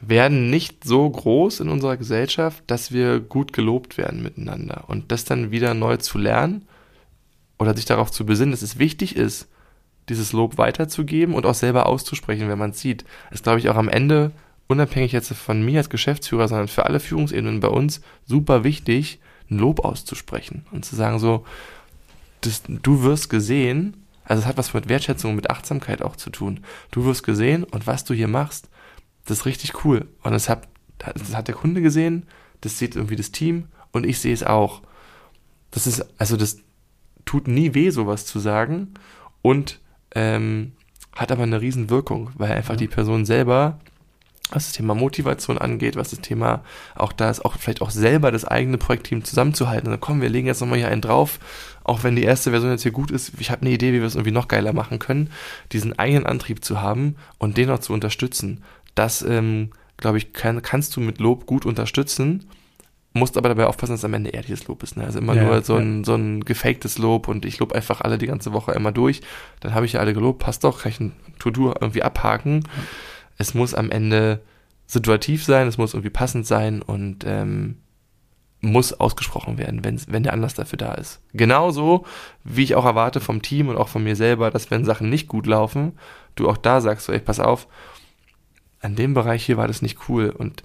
werden 0.00 0.50
nicht 0.50 0.84
so 0.84 1.08
groß 1.08 1.60
in 1.60 1.68
unserer 1.68 1.96
Gesellschaft, 1.96 2.62
dass 2.66 2.92
wir 2.92 3.20
gut 3.20 3.52
gelobt 3.52 3.96
werden 3.96 4.22
miteinander. 4.22 4.84
Und 4.88 5.10
das 5.10 5.24
dann 5.24 5.50
wieder 5.50 5.74
neu 5.74 5.96
zu 5.96 6.18
lernen 6.18 6.66
oder 7.58 7.74
sich 7.74 7.86
darauf 7.86 8.10
zu 8.10 8.26
besinnen, 8.26 8.52
dass 8.52 8.62
es 8.62 8.78
wichtig 8.78 9.16
ist, 9.16 9.48
dieses 10.08 10.32
Lob 10.32 10.58
weiterzugeben 10.58 11.34
und 11.34 11.46
auch 11.46 11.54
selber 11.54 11.86
auszusprechen, 11.86 12.48
wenn 12.48 12.58
man 12.58 12.70
es 12.70 12.80
sieht. 12.80 13.04
ist, 13.30 13.42
glaube 13.42 13.58
ich, 13.58 13.68
auch 13.68 13.76
am 13.76 13.88
Ende, 13.88 14.32
unabhängig 14.68 15.12
jetzt 15.12 15.32
von 15.32 15.64
mir 15.64 15.78
als 15.78 15.90
Geschäftsführer, 15.90 16.46
sondern 16.46 16.68
für 16.68 16.86
alle 16.86 17.00
Führungsebenen 17.00 17.60
bei 17.60 17.68
uns, 17.68 18.02
super 18.24 18.62
wichtig, 18.62 19.18
ein 19.50 19.58
Lob 19.58 19.84
auszusprechen 19.84 20.66
und 20.72 20.84
zu 20.84 20.96
sagen 20.96 21.18
so, 21.18 21.44
das, 22.40 22.62
du 22.66 23.02
wirst 23.02 23.30
gesehen, 23.30 24.04
also 24.24 24.40
es 24.40 24.46
hat 24.46 24.56
was 24.56 24.74
mit 24.74 24.88
Wertschätzung 24.88 25.30
und 25.30 25.36
mit 25.36 25.50
Achtsamkeit 25.50 26.02
auch 26.02 26.16
zu 26.16 26.30
tun. 26.30 26.60
Du 26.90 27.04
wirst 27.04 27.22
gesehen 27.22 27.64
und 27.64 27.86
was 27.86 28.04
du 28.04 28.14
hier 28.14 28.28
machst, 28.28 28.68
das 29.24 29.38
ist 29.38 29.46
richtig 29.46 29.84
cool. 29.84 30.06
Und 30.22 30.32
das 30.32 30.48
hat, 30.48 30.68
das 30.98 31.34
hat 31.34 31.48
der 31.48 31.54
Kunde 31.54 31.80
gesehen, 31.80 32.26
das 32.60 32.78
sieht 32.78 32.96
irgendwie 32.96 33.16
das 33.16 33.32
Team 33.32 33.68
und 33.92 34.04
ich 34.04 34.18
sehe 34.18 34.34
es 34.34 34.42
auch. 34.42 34.82
Das 35.70 35.86
ist, 35.86 36.06
also 36.18 36.36
das 36.36 36.58
tut 37.24 37.48
nie 37.48 37.74
weh, 37.74 37.90
sowas 37.90 38.26
zu 38.26 38.38
sagen 38.38 38.94
und 39.42 39.80
ähm, 40.14 40.72
hat 41.14 41.32
aber 41.32 41.44
eine 41.44 41.60
riesen 41.60 41.90
Wirkung, 41.90 42.30
weil 42.34 42.52
einfach 42.52 42.74
ja. 42.74 42.78
die 42.78 42.88
Person 42.88 43.24
selber, 43.24 43.78
was 44.50 44.66
das 44.66 44.72
Thema 44.72 44.94
Motivation 44.94 45.58
angeht, 45.58 45.96
was 45.96 46.10
das 46.10 46.20
Thema 46.20 46.62
auch 46.94 47.12
da 47.12 47.30
ist, 47.30 47.44
auch 47.44 47.56
vielleicht 47.58 47.82
auch 47.82 47.90
selber 47.90 48.30
das 48.30 48.44
eigene 48.44 48.78
Projektteam 48.78 49.24
zusammenzuhalten. 49.24 49.88
Und 49.88 49.92
dann 49.92 50.00
kommen 50.00 50.22
wir 50.22 50.28
legen 50.28 50.46
jetzt 50.46 50.60
nochmal 50.60 50.78
hier 50.78 50.88
einen 50.88 51.02
drauf, 51.02 51.40
auch 51.82 52.04
wenn 52.04 52.14
die 52.14 52.22
erste 52.22 52.50
Version 52.50 52.70
jetzt 52.70 52.82
hier 52.82 52.92
gut 52.92 53.10
ist, 53.10 53.32
ich 53.38 53.50
habe 53.50 53.62
eine 53.62 53.70
Idee, 53.70 53.92
wie 53.92 54.00
wir 54.00 54.06
es 54.06 54.14
irgendwie 54.14 54.32
noch 54.32 54.48
geiler 54.48 54.72
machen 54.72 54.98
können, 54.98 55.30
diesen 55.72 55.98
eigenen 55.98 56.26
Antrieb 56.26 56.64
zu 56.64 56.80
haben 56.80 57.16
und 57.38 57.56
den 57.56 57.70
auch 57.70 57.80
zu 57.80 57.92
unterstützen 57.92 58.62
das, 58.96 59.22
ähm, 59.22 59.70
glaube 59.96 60.18
ich, 60.18 60.32
kann, 60.32 60.60
kannst 60.62 60.96
du 60.96 61.00
mit 61.00 61.20
Lob 61.20 61.46
gut 61.46 61.64
unterstützen, 61.64 62.48
musst 63.12 63.36
aber 63.36 63.48
dabei 63.48 63.66
aufpassen, 63.66 63.92
dass 63.92 64.04
am 64.04 64.14
Ende 64.14 64.30
ehrliches 64.30 64.66
Lob 64.66 64.82
ist. 64.82 64.96
Ne? 64.96 65.04
Also 65.04 65.20
immer 65.20 65.34
ja, 65.34 65.44
nur 65.44 65.62
so 65.62 65.76
ein, 65.76 66.04
so 66.04 66.14
ein 66.14 66.44
gefaktes 66.44 66.98
Lob 66.98 67.28
und 67.28 67.44
ich 67.44 67.58
lob 67.60 67.72
einfach 67.72 68.00
alle 68.00 68.18
die 68.18 68.26
ganze 68.26 68.52
Woche 68.52 68.72
immer 68.72 68.92
durch. 68.92 69.20
Dann 69.60 69.74
habe 69.74 69.86
ich 69.86 69.92
ja 69.92 70.00
alle 70.00 70.12
gelobt, 70.12 70.40
passt 70.40 70.64
doch, 70.64 70.82
kann 70.82 70.92
ich 70.92 71.00
ein 71.00 71.12
To-Do 71.38 71.74
irgendwie 71.80 72.02
abhaken. 72.02 72.64
Es 73.36 73.54
muss 73.54 73.74
am 73.74 73.90
Ende 73.90 74.42
situativ 74.86 75.44
sein, 75.44 75.66
es 75.66 75.78
muss 75.78 75.94
irgendwie 75.94 76.10
passend 76.10 76.46
sein 76.46 76.82
und 76.82 77.24
ähm, 77.26 77.78
muss 78.60 78.92
ausgesprochen 78.92 79.58
werden, 79.58 79.84
wenn, 79.84 80.00
wenn 80.08 80.22
der 80.22 80.32
Anlass 80.32 80.54
dafür 80.54 80.78
da 80.78 80.94
ist. 80.94 81.20
Genauso, 81.32 82.06
wie 82.44 82.62
ich 82.62 82.74
auch 82.74 82.84
erwarte 82.84 83.20
vom 83.20 83.42
Team 83.42 83.68
und 83.68 83.76
auch 83.76 83.88
von 83.88 84.02
mir 84.02 84.16
selber, 84.16 84.50
dass 84.50 84.70
wenn 84.70 84.84
Sachen 84.84 85.10
nicht 85.10 85.28
gut 85.28 85.46
laufen, 85.46 85.92
du 86.36 86.48
auch 86.48 86.56
da 86.56 86.80
sagst, 86.80 87.06
so, 87.06 87.12
ey, 87.12 87.20
pass 87.20 87.40
auf, 87.40 87.68
an 88.80 88.96
dem 88.96 89.14
Bereich 89.14 89.44
hier 89.44 89.56
war 89.56 89.68
das 89.68 89.82
nicht 89.82 90.08
cool. 90.08 90.30
Und 90.30 90.62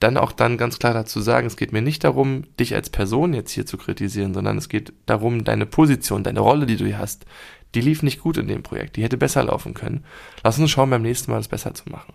dann 0.00 0.16
auch 0.16 0.32
dann 0.32 0.56
ganz 0.56 0.78
klar 0.78 0.94
dazu 0.94 1.20
sagen, 1.20 1.46
es 1.46 1.56
geht 1.56 1.72
mir 1.72 1.82
nicht 1.82 2.04
darum, 2.04 2.44
dich 2.58 2.74
als 2.74 2.88
Person 2.88 3.34
jetzt 3.34 3.52
hier 3.52 3.66
zu 3.66 3.76
kritisieren, 3.76 4.32
sondern 4.32 4.56
es 4.56 4.68
geht 4.68 4.92
darum, 5.06 5.44
deine 5.44 5.66
Position, 5.66 6.24
deine 6.24 6.40
Rolle, 6.40 6.66
die 6.66 6.76
du 6.76 6.86
hier 6.86 6.98
hast, 6.98 7.26
die 7.74 7.80
lief 7.80 8.02
nicht 8.02 8.20
gut 8.20 8.36
in 8.36 8.48
dem 8.48 8.62
Projekt, 8.62 8.96
die 8.96 9.02
hätte 9.02 9.16
besser 9.16 9.44
laufen 9.44 9.74
können. 9.74 10.04
Lass 10.42 10.58
uns 10.58 10.70
schauen, 10.70 10.90
beim 10.90 11.02
nächsten 11.02 11.30
Mal 11.30 11.38
das 11.38 11.48
besser 11.48 11.74
zu 11.74 11.88
machen. 11.88 12.14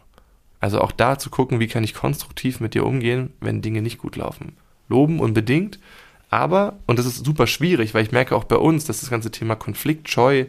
Also 0.60 0.82
auch 0.82 0.92
da 0.92 1.18
zu 1.18 1.30
gucken, 1.30 1.60
wie 1.60 1.68
kann 1.68 1.84
ich 1.84 1.94
konstruktiv 1.94 2.60
mit 2.60 2.74
dir 2.74 2.86
umgehen, 2.86 3.34
wenn 3.40 3.62
Dinge 3.62 3.82
nicht 3.82 3.98
gut 3.98 4.16
laufen. 4.16 4.58
Loben 4.90 5.20
unbedingt, 5.20 5.80
aber, 6.30 6.80
und 6.86 7.00
das 7.00 7.06
ist 7.06 7.26
super 7.26 7.48
schwierig, 7.48 7.94
weil 7.94 8.04
ich 8.04 8.12
merke 8.12 8.36
auch 8.36 8.44
bei 8.44 8.58
uns, 8.58 8.86
dass 8.86 9.02
das 9.02 9.10
ganze 9.10 9.32
Thema 9.32 9.56
Konfliktscheu 9.56 10.46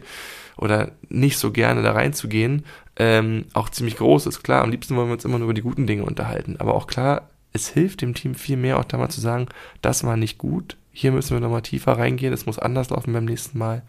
oder 0.57 0.91
nicht 1.09 1.37
so 1.37 1.51
gerne 1.51 1.83
da 1.83 1.91
reinzugehen, 1.91 2.65
ähm, 2.97 3.45
auch 3.53 3.69
ziemlich 3.69 3.97
groß 3.97 4.25
ist. 4.25 4.43
Klar, 4.43 4.63
am 4.63 4.71
liebsten 4.71 4.95
wollen 4.95 5.07
wir 5.07 5.13
uns 5.13 5.25
immer 5.25 5.37
nur 5.37 5.45
über 5.45 5.53
die 5.53 5.61
guten 5.61 5.87
Dinge 5.87 6.03
unterhalten. 6.03 6.57
Aber 6.59 6.73
auch 6.73 6.87
klar, 6.87 7.29
es 7.53 7.69
hilft 7.69 8.01
dem 8.01 8.15
Team 8.15 8.35
viel 8.35 8.57
mehr, 8.57 8.79
auch 8.79 8.85
da 8.85 8.97
mal 8.97 9.09
zu 9.09 9.21
sagen, 9.21 9.47
das 9.81 10.03
war 10.03 10.17
nicht 10.17 10.37
gut, 10.37 10.77
hier 10.91 11.11
müssen 11.11 11.35
wir 11.35 11.39
nochmal 11.39 11.61
tiefer 11.61 11.93
reingehen, 11.93 12.33
es 12.33 12.47
muss 12.47 12.59
anders 12.59 12.89
laufen 12.89 13.13
beim 13.13 13.25
nächsten 13.25 13.57
Mal. 13.57 13.83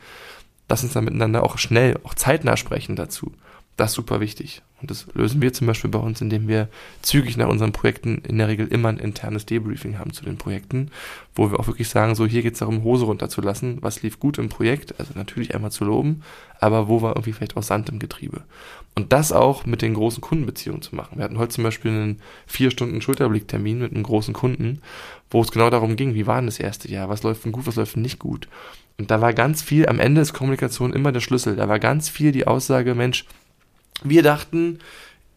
Lass 0.68 0.82
uns 0.82 0.92
dann 0.92 1.04
miteinander 1.04 1.42
auch 1.42 1.58
schnell, 1.58 1.98
auch 2.04 2.14
zeitnah 2.14 2.56
sprechen 2.56 2.96
dazu. 2.96 3.32
Das 3.78 3.92
ist 3.92 3.94
super 3.94 4.18
wichtig. 4.18 4.62
Und 4.82 4.90
das 4.90 5.06
lösen 5.14 5.40
wir 5.40 5.52
zum 5.52 5.68
Beispiel 5.68 5.88
bei 5.88 6.00
uns, 6.00 6.20
indem 6.20 6.48
wir 6.48 6.68
zügig 7.00 7.36
nach 7.36 7.46
unseren 7.46 7.70
Projekten 7.70 8.18
in 8.26 8.36
der 8.36 8.48
Regel 8.48 8.66
immer 8.66 8.88
ein 8.88 8.98
internes 8.98 9.46
Debriefing 9.46 10.00
haben 10.00 10.12
zu 10.12 10.24
den 10.24 10.36
Projekten, 10.36 10.90
wo 11.36 11.52
wir 11.52 11.60
auch 11.60 11.68
wirklich 11.68 11.88
sagen, 11.88 12.16
so 12.16 12.26
hier 12.26 12.42
geht 12.42 12.54
es 12.54 12.58
darum, 12.58 12.82
Hose 12.82 13.04
runterzulassen, 13.04 13.78
was 13.80 14.02
lief 14.02 14.18
gut 14.18 14.36
im 14.38 14.48
Projekt, 14.48 14.98
also 14.98 15.12
natürlich 15.14 15.54
einmal 15.54 15.70
zu 15.70 15.84
loben, 15.84 16.24
aber 16.58 16.88
wo 16.88 17.02
war 17.02 17.12
irgendwie 17.12 17.32
vielleicht 17.32 17.56
auch 17.56 17.62
Sand 17.62 17.88
im 17.88 18.00
Getriebe. 18.00 18.42
Und 18.96 19.12
das 19.12 19.30
auch 19.30 19.64
mit 19.64 19.80
den 19.80 19.94
großen 19.94 20.20
Kundenbeziehungen 20.20 20.82
zu 20.82 20.96
machen. 20.96 21.18
Wir 21.18 21.24
hatten 21.24 21.38
heute 21.38 21.54
zum 21.54 21.62
Beispiel 21.62 21.92
einen 21.92 22.20
vier 22.48 22.72
Stunden 22.72 23.00
Schulterblicktermin 23.00 23.78
mit 23.78 23.94
einem 23.94 24.02
großen 24.02 24.34
Kunden, 24.34 24.82
wo 25.30 25.40
es 25.40 25.52
genau 25.52 25.70
darum 25.70 25.94
ging, 25.94 26.14
wie 26.14 26.26
war 26.26 26.40
denn 26.40 26.46
das 26.46 26.58
erste 26.58 26.90
Jahr, 26.90 27.08
was 27.08 27.22
läuft 27.22 27.44
denn 27.44 27.52
gut, 27.52 27.68
was 27.68 27.76
läuft 27.76 27.94
denn 27.94 28.02
nicht 28.02 28.18
gut. 28.18 28.48
Und 28.98 29.12
da 29.12 29.20
war 29.20 29.32
ganz 29.34 29.62
viel, 29.62 29.88
am 29.88 30.00
Ende 30.00 30.20
ist 30.20 30.32
Kommunikation 30.32 30.92
immer 30.92 31.12
der 31.12 31.20
Schlüssel. 31.20 31.54
Da 31.54 31.68
war 31.68 31.78
ganz 31.78 32.08
viel 32.08 32.32
die 32.32 32.48
Aussage, 32.48 32.96
Mensch, 32.96 33.24
wir 34.02 34.22
dachten, 34.22 34.78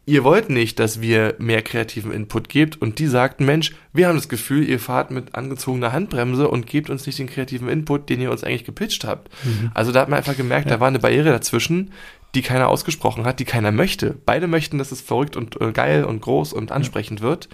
ihr 0.06 0.24
wollt 0.24 0.50
nicht, 0.50 0.80
dass 0.80 1.02
wir 1.02 1.36
mehr 1.38 1.62
kreativen 1.62 2.12
Input 2.12 2.50
gebt 2.50 2.82
und 2.82 3.00
die 3.00 3.08
sagten, 3.08 3.46
Mensch, 3.46 3.74
wir 3.94 4.08
haben 4.08 4.16
das 4.16 4.30
Gefühl, 4.30 4.68
ihr 4.68 4.80
fahrt 4.80 5.12
mit 5.12 5.36
angezogener 5.36 5.94
Handbremse 5.94 6.48
und 6.48 6.68
gebt 6.68 6.90
uns 6.90 7.06
nicht 7.06 7.20
den 7.20 7.28
kreativen 7.28 7.70
Input, 7.70 8.10
den 8.10 8.22
ihr 8.22 8.32
uns 8.32 8.44
eigentlich 8.44 8.66
gepitcht 8.66 9.06
habt. 9.06 9.30
Mhm. 9.44 9.72
Also 9.74 9.92
da 9.92 10.02
hat 10.02 10.10
man 10.10 10.18
einfach 10.18 10.38
gemerkt, 10.38 10.66
ja. 10.66 10.76
da 10.76 10.80
war 10.80 10.88
eine 10.88 11.00
Barriere 11.00 11.30
dazwischen, 11.30 11.92
die 12.34 12.42
keiner 12.42 12.70
ausgesprochen 12.70 13.26
hat, 13.26 13.40
die 13.40 13.46
keiner 13.46 13.72
möchte. 13.72 14.16
Beide 14.26 14.48
möchten, 14.48 14.78
dass 14.78 14.92
es 14.92 15.02
verrückt 15.02 15.36
und 15.36 15.60
äh, 15.62 15.72
geil 15.72 16.06
und 16.06 16.22
groß 16.22 16.54
und 16.54 16.72
ansprechend 16.72 17.20
ja. 17.20 17.26
wird. 17.26 17.50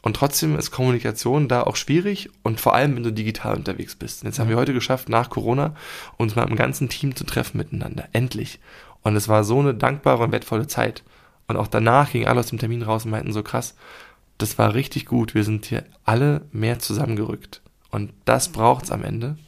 Und 0.00 0.14
trotzdem 0.14 0.56
ist 0.56 0.70
Kommunikation 0.70 1.48
da 1.48 1.62
auch 1.62 1.76
schwierig 1.76 2.30
und 2.42 2.60
vor 2.60 2.74
allem, 2.74 2.96
wenn 2.96 3.02
du 3.02 3.12
digital 3.12 3.56
unterwegs 3.56 3.96
bist. 3.96 4.22
Jetzt 4.22 4.38
haben 4.38 4.48
wir 4.48 4.56
heute 4.56 4.72
geschafft, 4.72 5.08
nach 5.08 5.28
Corona 5.28 5.74
uns 6.16 6.36
mal 6.36 6.48
im 6.48 6.56
ganzen 6.56 6.88
Team 6.88 7.16
zu 7.16 7.24
treffen 7.24 7.58
miteinander. 7.58 8.08
Endlich. 8.12 8.60
Und 9.08 9.16
es 9.16 9.26
war 9.26 9.42
so 9.42 9.58
eine 9.58 9.72
dankbare 9.72 10.22
und 10.22 10.32
wertvolle 10.32 10.66
Zeit. 10.66 11.02
Und 11.46 11.56
auch 11.56 11.66
danach 11.66 12.12
gingen 12.12 12.28
alle 12.28 12.40
aus 12.40 12.48
dem 12.48 12.58
Termin 12.58 12.82
raus 12.82 13.06
und 13.06 13.10
meinten 13.10 13.32
so 13.32 13.42
krass, 13.42 13.74
das 14.36 14.58
war 14.58 14.74
richtig 14.74 15.06
gut. 15.06 15.34
Wir 15.34 15.44
sind 15.44 15.64
hier 15.64 15.84
alle 16.04 16.42
mehr 16.52 16.78
zusammengerückt. 16.78 17.62
Und 17.90 18.12
das 18.26 18.50
braucht's 18.50 18.90
am 18.90 19.02
Ende. 19.02 19.38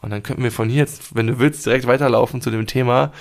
Und 0.00 0.08
dann 0.08 0.22
könnten 0.22 0.42
wir 0.42 0.50
von 0.50 0.70
hier 0.70 0.78
jetzt, 0.78 1.14
wenn 1.14 1.26
du 1.26 1.38
willst, 1.38 1.66
direkt 1.66 1.86
weiterlaufen 1.86 2.40
zu 2.40 2.50
dem 2.50 2.66
Thema, 2.66 3.12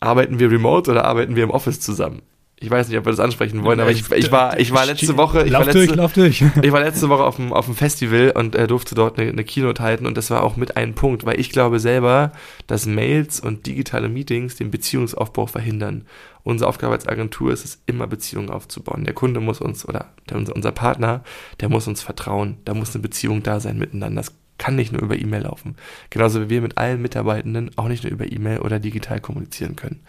arbeiten 0.00 0.38
wir 0.38 0.50
remote 0.50 0.90
oder 0.90 1.04
arbeiten 1.04 1.36
wir 1.36 1.44
im 1.44 1.50
Office 1.50 1.80
zusammen? 1.80 2.22
Ich 2.60 2.70
weiß 2.70 2.88
nicht, 2.88 2.98
ob 2.98 3.04
wir 3.06 3.12
das 3.12 3.20
ansprechen 3.20 3.62
wollen, 3.62 3.78
aber 3.78 3.90
ich, 3.90 4.10
ich 4.10 4.32
war, 4.32 4.58
ich 4.58 4.72
war 4.72 4.84
letzte 4.84 5.16
Woche, 5.16 5.44
ich 5.44 5.50
lauf 5.50 5.60
war 5.60 5.66
letzte, 5.66 5.86
durch, 5.86 5.96
lauf 5.96 6.12
durch. 6.12 6.44
ich 6.62 6.72
war 6.72 6.80
letzte 6.80 7.08
Woche 7.08 7.24
auf 7.24 7.36
dem, 7.36 7.52
auf 7.52 7.66
dem 7.66 7.76
Festival 7.76 8.32
und 8.34 8.56
äh, 8.56 8.66
durfte 8.66 8.94
dort 8.94 9.18
eine, 9.18 9.30
eine 9.30 9.44
Keynote 9.44 9.82
halten 9.82 10.06
und 10.06 10.16
das 10.16 10.30
war 10.30 10.42
auch 10.42 10.56
mit 10.56 10.76
einem 10.76 10.94
Punkt, 10.94 11.24
weil 11.24 11.38
ich 11.38 11.50
glaube 11.50 11.78
selber, 11.78 12.32
dass 12.66 12.86
Mails 12.86 13.38
und 13.38 13.66
digitale 13.66 14.08
Meetings 14.08 14.56
den 14.56 14.70
Beziehungsaufbau 14.70 15.46
verhindern. 15.46 16.04
Unsere 16.42 16.68
Aufgabe 16.68 16.94
als 16.94 17.06
Agentur 17.06 17.52
ist 17.52 17.64
es, 17.64 17.82
immer 17.86 18.06
Beziehungen 18.06 18.50
aufzubauen. 18.50 19.04
Der 19.04 19.14
Kunde 19.14 19.40
muss 19.40 19.60
uns, 19.60 19.86
oder 19.86 20.06
der, 20.30 20.38
unser 20.38 20.72
Partner, 20.72 21.22
der 21.60 21.68
muss 21.68 21.86
uns 21.86 22.02
vertrauen. 22.02 22.56
Da 22.64 22.74
muss 22.74 22.94
eine 22.94 23.02
Beziehung 23.02 23.42
da 23.42 23.60
sein 23.60 23.78
miteinander. 23.78 24.22
Das 24.22 24.34
kann 24.56 24.74
nicht 24.74 24.92
nur 24.92 25.02
über 25.02 25.16
E-Mail 25.16 25.42
laufen. 25.42 25.76
Genauso 26.10 26.40
wie 26.42 26.50
wir 26.50 26.60
mit 26.60 26.78
allen 26.78 27.00
Mitarbeitenden 27.00 27.70
auch 27.76 27.88
nicht 27.88 28.02
nur 28.02 28.12
über 28.12 28.30
E-Mail 28.30 28.60
oder 28.60 28.80
digital 28.80 29.20
kommunizieren 29.20 29.76
können. 29.76 30.00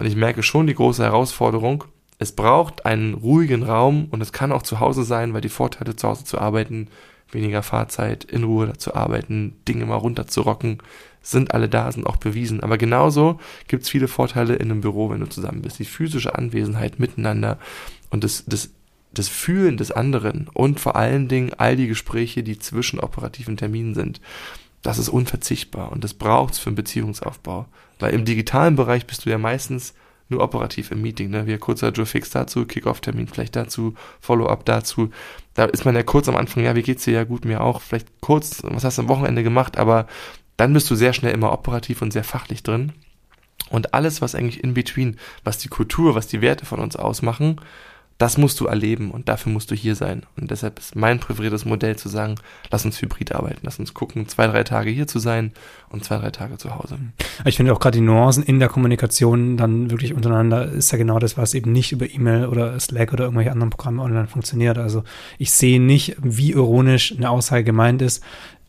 Und 0.00 0.06
ich 0.06 0.16
merke 0.16 0.42
schon 0.42 0.66
die 0.66 0.74
große 0.74 1.04
Herausforderung, 1.04 1.84
es 2.18 2.32
braucht 2.32 2.86
einen 2.86 3.12
ruhigen 3.12 3.62
Raum 3.62 4.08
und 4.10 4.22
es 4.22 4.32
kann 4.32 4.50
auch 4.50 4.62
zu 4.62 4.80
Hause 4.80 5.04
sein, 5.04 5.34
weil 5.34 5.42
die 5.42 5.50
Vorteile 5.50 5.94
zu 5.94 6.08
Hause 6.08 6.24
zu 6.24 6.38
arbeiten, 6.38 6.88
weniger 7.32 7.62
Fahrzeit, 7.62 8.24
in 8.24 8.44
Ruhe 8.44 8.72
zu 8.78 8.94
arbeiten, 8.94 9.56
Dinge 9.68 9.84
mal 9.84 9.96
runterzurocken, 9.96 10.78
sind 11.20 11.52
alle 11.52 11.68
da, 11.68 11.92
sind 11.92 12.06
auch 12.06 12.16
bewiesen. 12.16 12.62
Aber 12.62 12.78
genauso 12.78 13.38
gibt 13.68 13.82
es 13.82 13.90
viele 13.90 14.08
Vorteile 14.08 14.54
in 14.54 14.70
einem 14.70 14.80
Büro, 14.80 15.10
wenn 15.10 15.20
du 15.20 15.28
zusammen 15.28 15.60
bist. 15.60 15.78
Die 15.78 15.84
physische 15.84 16.34
Anwesenheit 16.34 16.98
miteinander 16.98 17.58
und 18.08 18.24
das, 18.24 18.44
das, 18.46 18.70
das 19.12 19.28
Fühlen 19.28 19.76
des 19.76 19.90
anderen 19.90 20.48
und 20.54 20.80
vor 20.80 20.96
allen 20.96 21.28
Dingen 21.28 21.52
all 21.58 21.76
die 21.76 21.88
Gespräche, 21.88 22.42
die 22.42 22.58
zwischen 22.58 23.00
operativen 23.00 23.58
Terminen 23.58 23.94
sind. 23.94 24.22
Das 24.82 24.98
ist 24.98 25.08
unverzichtbar 25.08 25.92
und 25.92 26.04
das 26.04 26.14
braucht's 26.14 26.58
für 26.58 26.68
einen 26.68 26.76
Beziehungsaufbau. 26.76 27.66
Weil 27.98 28.14
im 28.14 28.24
digitalen 28.24 28.76
Bereich 28.76 29.06
bist 29.06 29.26
du 29.26 29.30
ja 29.30 29.38
meistens 29.38 29.94
nur 30.30 30.42
operativ 30.42 30.90
im 30.90 31.02
Meeting, 31.02 31.30
ne? 31.30 31.46
Wie 31.46 31.58
kurzer 31.58 31.90
Joe 31.90 32.06
Fix 32.06 32.30
dazu, 32.30 32.64
Kick-Off-Termin 32.64 33.26
vielleicht 33.26 33.56
dazu, 33.56 33.94
Follow-up 34.20 34.64
dazu. 34.64 35.10
Da 35.54 35.64
ist 35.64 35.84
man 35.84 35.96
ja 35.96 36.02
kurz 36.02 36.28
am 36.28 36.36
Anfang, 36.36 36.62
ja, 36.62 36.76
wie 36.76 36.82
geht's 36.82 37.04
dir? 37.04 37.12
Ja, 37.12 37.24
gut, 37.24 37.44
mir 37.44 37.60
auch. 37.60 37.80
Vielleicht 37.80 38.20
kurz, 38.20 38.62
was 38.62 38.84
hast 38.84 38.98
du 38.98 39.02
am 39.02 39.08
Wochenende 39.08 39.42
gemacht? 39.42 39.76
Aber 39.76 40.06
dann 40.56 40.72
bist 40.72 40.88
du 40.90 40.94
sehr 40.94 41.12
schnell 41.12 41.34
immer 41.34 41.52
operativ 41.52 42.00
und 42.00 42.12
sehr 42.12 42.24
fachlich 42.24 42.62
drin. 42.62 42.92
Und 43.70 43.92
alles, 43.92 44.22
was 44.22 44.34
eigentlich 44.34 44.62
in 44.62 44.72
between, 44.72 45.18
was 45.44 45.58
die 45.58 45.68
Kultur, 45.68 46.14
was 46.14 46.28
die 46.28 46.40
Werte 46.40 46.64
von 46.64 46.80
uns 46.80 46.96
ausmachen, 46.96 47.60
das 48.20 48.36
musst 48.36 48.60
du 48.60 48.66
erleben 48.66 49.10
und 49.12 49.30
dafür 49.30 49.50
musst 49.50 49.70
du 49.70 49.74
hier 49.74 49.94
sein. 49.94 50.24
Und 50.38 50.50
deshalb 50.50 50.78
ist 50.78 50.94
mein 50.94 51.20
präferiertes 51.20 51.64
Modell 51.64 51.96
zu 51.96 52.10
sagen, 52.10 52.34
lass 52.70 52.84
uns 52.84 53.00
hybrid 53.00 53.34
arbeiten, 53.34 53.60
lass 53.62 53.78
uns 53.78 53.94
gucken, 53.94 54.28
zwei, 54.28 54.46
drei 54.46 54.62
Tage 54.62 54.90
hier 54.90 55.06
zu 55.06 55.18
sein 55.18 55.52
und 55.88 56.04
zwei, 56.04 56.18
drei 56.18 56.30
Tage 56.30 56.58
zu 56.58 56.76
Hause. 56.76 56.98
Ich 57.46 57.56
finde 57.56 57.72
auch 57.72 57.80
gerade 57.80 57.96
die 57.96 58.04
Nuancen 58.04 58.42
in 58.42 58.58
der 58.58 58.68
Kommunikation 58.68 59.56
dann 59.56 59.90
wirklich 59.90 60.12
untereinander 60.12 60.66
ist 60.66 60.92
ja 60.92 60.98
genau 60.98 61.18
das, 61.18 61.38
was 61.38 61.54
eben 61.54 61.72
nicht 61.72 61.92
über 61.92 62.10
E-Mail 62.10 62.44
oder 62.44 62.78
Slack 62.78 63.14
oder 63.14 63.24
irgendwelche 63.24 63.52
anderen 63.52 63.70
Programme 63.70 64.02
online 64.02 64.26
funktioniert. 64.26 64.76
Also 64.76 65.02
ich 65.38 65.50
sehe 65.52 65.80
nicht, 65.80 66.14
wie 66.20 66.52
ironisch 66.52 67.14
eine 67.16 67.30
Aussage 67.30 67.64
gemeint 67.64 68.02
ist. 68.02 68.22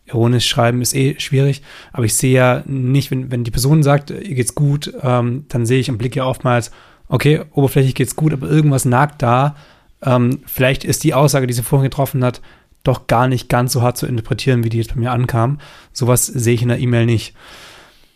Ironisch 0.05 0.47
schreiben 0.47 0.81
ist 0.81 0.95
eh 0.95 1.19
schwierig, 1.19 1.61
aber 1.91 2.05
ich 2.05 2.15
sehe 2.15 2.33
ja 2.33 2.63
nicht, 2.65 3.11
wenn, 3.11 3.31
wenn 3.31 3.43
die 3.43 3.51
Person 3.51 3.83
sagt, 3.83 4.11
ihr 4.11 4.35
geht's 4.35 4.55
gut, 4.55 4.93
ähm, 5.01 5.45
dann 5.49 5.65
sehe 5.65 5.79
ich 5.79 5.89
im 5.89 5.97
Blick 5.97 6.15
ja 6.15 6.25
oftmals, 6.25 6.71
okay, 7.11 7.41
oberflächlich 7.51 7.93
geht's 7.93 8.15
gut, 8.15 8.33
aber 8.33 8.49
irgendwas 8.49 8.85
nagt 8.85 9.21
da. 9.21 9.55
Ähm, 10.01 10.39
vielleicht 10.45 10.83
ist 10.83 11.03
die 11.03 11.13
Aussage, 11.13 11.45
die 11.45 11.53
sie 11.53 11.61
vorhin 11.61 11.89
getroffen 11.89 12.23
hat, 12.23 12.41
doch 12.83 13.05
gar 13.05 13.27
nicht 13.27 13.49
ganz 13.49 13.73
so 13.73 13.81
hart 13.83 13.97
zu 13.97 14.07
interpretieren, 14.07 14.63
wie 14.63 14.69
die 14.69 14.77
jetzt 14.77 14.95
bei 14.95 14.99
mir 14.99 15.11
ankam. 15.11 15.59
Sowas 15.93 16.25
sehe 16.25 16.55
ich 16.55 16.63
in 16.63 16.69
der 16.69 16.79
E-Mail 16.79 17.05
nicht. 17.05 17.35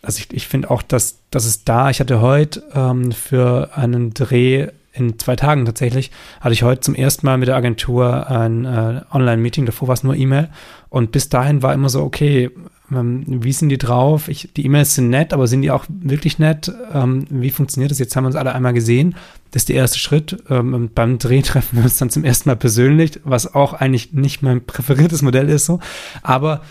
Also 0.02 0.18
ich, 0.18 0.32
ich 0.32 0.48
finde 0.48 0.70
auch, 0.70 0.82
dass, 0.82 1.18
dass 1.30 1.44
es 1.44 1.64
da, 1.64 1.90
ich 1.90 2.00
hatte 2.00 2.20
heute 2.20 2.64
ähm, 2.74 3.12
für 3.12 3.76
einen 3.76 4.14
Dreh 4.14 4.68
in 4.92 5.18
zwei 5.18 5.36
Tagen 5.36 5.66
tatsächlich, 5.66 6.10
hatte 6.40 6.54
ich 6.54 6.62
heute 6.62 6.80
zum 6.80 6.94
ersten 6.94 7.26
Mal 7.26 7.36
mit 7.36 7.48
der 7.48 7.56
Agentur 7.56 8.28
ein 8.30 8.64
äh, 8.64 9.02
Online-Meeting, 9.12 9.66
davor 9.66 9.88
war 9.88 9.94
es 9.94 10.02
nur 10.02 10.16
E-Mail. 10.16 10.48
Und 10.88 11.12
bis 11.12 11.28
dahin 11.28 11.62
war 11.62 11.74
immer 11.74 11.90
so, 11.90 12.02
okay, 12.02 12.50
wie 12.88 13.52
sind 13.52 13.68
die 13.70 13.78
drauf? 13.78 14.28
Ich, 14.28 14.50
die 14.56 14.64
E-Mails 14.64 14.94
sind 14.94 15.10
nett, 15.10 15.32
aber 15.32 15.48
sind 15.48 15.62
die 15.62 15.70
auch 15.70 15.86
wirklich 15.88 16.38
nett? 16.38 16.72
Ähm, 16.92 17.26
wie 17.30 17.50
funktioniert 17.50 17.90
das? 17.90 17.98
Jetzt 17.98 18.14
haben 18.14 18.24
wir 18.24 18.28
uns 18.28 18.36
alle 18.36 18.54
einmal 18.54 18.74
gesehen. 18.74 19.16
Das 19.50 19.62
ist 19.62 19.68
der 19.68 19.76
erste 19.76 19.98
Schritt. 19.98 20.42
Ähm, 20.48 20.90
beim 20.94 21.18
Dreh 21.18 21.42
treffen 21.42 21.76
wir 21.76 21.84
uns 21.84 21.98
dann 21.98 22.10
zum 22.10 22.24
ersten 22.24 22.48
Mal 22.48 22.56
persönlich, 22.56 23.20
was 23.24 23.54
auch 23.54 23.72
eigentlich 23.72 24.12
nicht 24.12 24.42
mein 24.42 24.64
präferiertes 24.64 25.22
Modell 25.22 25.48
ist 25.48 25.66
so. 25.66 25.80
Aber 26.22 26.62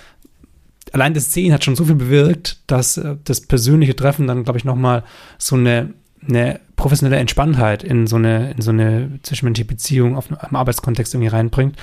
allein 0.94 1.14
das 1.14 1.34
Sehen 1.34 1.52
hat 1.52 1.66
schon 1.66 1.76
so 1.76 1.86
viel 1.86 1.96
bewirkt, 1.96 2.60
dass 2.68 2.98
äh, 2.98 3.18
das 3.26 3.42
persönliche 3.42 3.96
Treffen 3.96 4.28
dann, 4.28 4.46
glaube 4.46 4.58
ich, 4.58 4.66
nochmal 4.66 5.04
so 5.38 5.58
eine, 5.58 5.94
eine 6.26 6.62
professionelle 6.78 7.20
Entspanntheit 7.20 7.84
in 7.84 8.08
so 8.08 8.16
eine, 8.16 8.52
in 8.52 8.62
so 8.62 8.72
eine 8.72 9.20
zwischenmenschliche 9.24 9.68
Beziehung 9.68 10.16
auf 10.16 10.30
einem 10.30 10.56
Arbeitskontext 10.56 11.14
irgendwie 11.14 11.30
reinbringt 11.30 11.76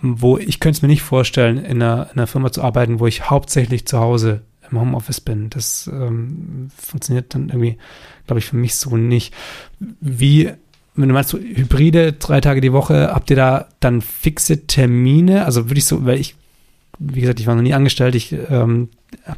wo 0.00 0.38
ich 0.38 0.60
könnte 0.60 0.76
es 0.76 0.82
mir 0.82 0.88
nicht 0.88 1.02
vorstellen, 1.02 1.58
in 1.58 1.82
einer, 1.82 2.08
in 2.12 2.18
einer 2.18 2.26
Firma 2.26 2.52
zu 2.52 2.62
arbeiten, 2.62 3.00
wo 3.00 3.06
ich 3.06 3.30
hauptsächlich 3.30 3.86
zu 3.86 3.98
Hause 3.98 4.42
im 4.70 4.80
Homeoffice 4.80 5.20
bin. 5.20 5.50
Das 5.50 5.88
ähm, 5.92 6.70
funktioniert 6.76 7.34
dann 7.34 7.48
irgendwie, 7.48 7.78
glaube 8.26 8.38
ich, 8.38 8.46
für 8.46 8.56
mich 8.56 8.74
so 8.76 8.96
nicht. 8.96 9.34
Wie, 9.78 10.50
wenn 10.94 11.08
du 11.08 11.14
meinst, 11.14 11.30
so 11.30 11.38
Hybride, 11.38 12.14
drei 12.14 12.40
Tage 12.40 12.60
die 12.60 12.72
Woche, 12.72 13.10
habt 13.12 13.30
ihr 13.30 13.36
da 13.36 13.68
dann 13.80 14.00
fixe 14.00 14.66
Termine? 14.66 15.44
Also 15.44 15.68
würde 15.68 15.78
ich 15.78 15.86
so, 15.86 16.04
weil 16.04 16.18
ich, 16.18 16.36
wie 17.04 17.20
gesagt, 17.20 17.40
ich 17.40 17.46
war 17.46 17.54
noch 17.54 17.62
nie 17.62 17.74
angestellt, 17.74 18.14
ich 18.14 18.32
ähm, 18.32 18.88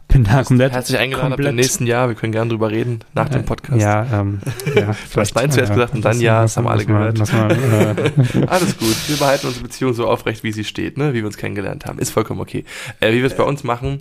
bin 0.08 0.24
da 0.24 0.42
komplett. 0.44 0.72
Herzlich 0.72 0.98
eingeladen 0.98 1.30
komplett, 1.30 1.46
ab 1.46 1.52
dem 1.52 1.56
nächsten 1.56 1.86
Jahr. 1.86 2.08
Wir 2.08 2.14
können 2.14 2.32
gerne 2.32 2.50
drüber 2.50 2.70
reden 2.70 3.00
nach 3.14 3.28
dem 3.28 3.44
Podcast. 3.44 3.80
Ja, 3.80 4.06
ähm, 4.20 4.40
ja 4.74 4.94
du 5.12 5.20
hast 5.20 5.34
nein 5.34 5.50
zuerst 5.50 5.72
gesagt 5.72 5.94
und 5.94 6.04
dann 6.04 6.20
ja, 6.20 6.42
das 6.42 6.56
haben 6.56 6.68
alle 6.68 6.84
gehört. 6.84 7.18
Mal, 7.32 7.50
äh, 7.52 8.46
Alles 8.46 8.78
gut. 8.78 8.96
Wir 9.08 9.16
behalten 9.16 9.46
unsere 9.46 9.64
Beziehung 9.64 9.94
so 9.94 10.06
aufrecht, 10.06 10.44
wie 10.44 10.52
sie 10.52 10.64
steht, 10.64 10.98
ne? 10.98 11.12
wie 11.12 11.18
wir 11.18 11.26
uns 11.26 11.36
kennengelernt 11.36 11.86
haben. 11.86 11.98
Ist 11.98 12.10
vollkommen 12.10 12.40
okay. 12.40 12.64
Äh, 13.00 13.12
wie 13.12 13.18
wir 13.18 13.26
es 13.26 13.36
bei 13.36 13.44
uns 13.44 13.64
machen, 13.64 14.00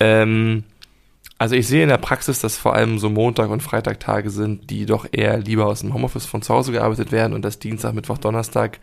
ähm, 0.00 0.64
also 1.38 1.56
ich 1.56 1.66
sehe 1.66 1.82
in 1.82 1.88
der 1.88 1.98
Praxis, 1.98 2.40
dass 2.40 2.56
vor 2.56 2.74
allem 2.74 2.98
so 2.98 3.10
Montag- 3.10 3.50
und 3.50 3.62
Freitagtage 3.62 4.30
sind, 4.30 4.70
die 4.70 4.86
doch 4.86 5.06
eher 5.10 5.38
lieber 5.38 5.66
aus 5.66 5.80
dem 5.80 5.92
Homeoffice 5.92 6.26
von 6.26 6.42
zu 6.42 6.54
Hause 6.54 6.72
gearbeitet 6.72 7.12
werden 7.12 7.32
und 7.32 7.42
dass 7.44 7.58
Dienstag, 7.58 7.92
Mittwoch, 7.94 8.18
Donnerstag 8.18 8.78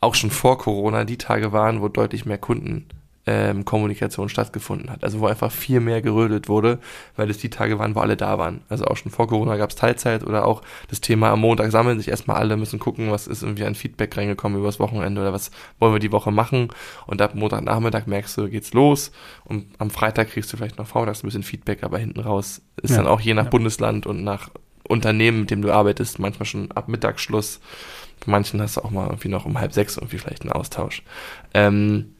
auch 0.00 0.14
schon 0.14 0.30
vor 0.30 0.58
Corona 0.58 1.04
die 1.04 1.18
Tage 1.18 1.52
waren, 1.52 1.80
wo 1.80 1.88
deutlich 1.88 2.24
mehr 2.24 2.38
Kunden 2.38 2.86
ähm, 3.28 3.66
Kommunikation 3.66 4.30
stattgefunden 4.30 4.90
hat. 4.90 5.04
Also 5.04 5.20
wo 5.20 5.26
einfach 5.26 5.52
viel 5.52 5.80
mehr 5.80 6.00
gerödelt 6.00 6.48
wurde, 6.48 6.78
weil 7.14 7.28
es 7.28 7.36
die 7.36 7.50
Tage 7.50 7.78
waren, 7.78 7.94
wo 7.94 8.00
alle 8.00 8.16
da 8.16 8.38
waren. 8.38 8.62
Also 8.70 8.86
auch 8.86 8.96
schon 8.96 9.12
vor 9.12 9.28
Corona 9.28 9.56
gab 9.56 9.68
es 9.68 9.76
Teilzeit 9.76 10.24
oder 10.24 10.46
auch 10.46 10.62
das 10.88 11.02
Thema 11.02 11.30
am 11.30 11.40
Montag 11.40 11.70
sammeln 11.70 11.98
sich 11.98 12.08
erstmal 12.08 12.38
alle, 12.38 12.56
müssen 12.56 12.78
gucken, 12.78 13.10
was 13.10 13.26
ist 13.26 13.42
irgendwie 13.42 13.64
ein 13.64 13.74
Feedback 13.74 14.16
reingekommen 14.16 14.58
übers 14.58 14.80
Wochenende 14.80 15.20
oder 15.20 15.34
was 15.34 15.50
wollen 15.78 15.92
wir 15.92 16.00
die 16.00 16.12
Woche 16.12 16.30
machen. 16.30 16.68
Und 17.06 17.20
ab 17.20 17.34
Montagnachmittag 17.34 18.06
merkst 18.06 18.36
du, 18.38 18.48
geht's 18.48 18.72
los 18.72 19.12
und 19.44 19.66
am 19.78 19.90
Freitag 19.90 20.30
kriegst 20.30 20.50
du 20.52 20.56
vielleicht 20.56 20.78
noch 20.78 20.86
vormittags 20.86 21.22
ein 21.22 21.26
bisschen 21.26 21.42
Feedback, 21.42 21.82
aber 21.82 21.98
hinten 21.98 22.20
raus 22.20 22.62
ist 22.82 22.92
ja. 22.92 22.96
dann 22.96 23.06
auch 23.06 23.20
je 23.20 23.34
nach 23.34 23.44
ja. 23.44 23.50
Bundesland 23.50 24.06
und 24.06 24.24
nach 24.24 24.48
Unternehmen, 24.88 25.40
mit 25.40 25.50
dem 25.50 25.60
du 25.60 25.70
arbeitest, 25.70 26.18
manchmal 26.18 26.46
schon 26.46 26.72
ab 26.72 26.88
Mittagsschluss. 26.88 27.60
Bei 28.24 28.32
manchen 28.32 28.60
hast 28.62 28.78
du 28.78 28.80
auch 28.80 28.90
mal 28.90 29.06
irgendwie 29.06 29.28
noch 29.28 29.44
um 29.44 29.60
halb 29.60 29.74
sechs 29.74 29.98
irgendwie 29.98 30.18
vielleicht 30.18 30.42
einen 30.42 30.52
Austausch. 30.52 31.02
Ähm, 31.52 32.14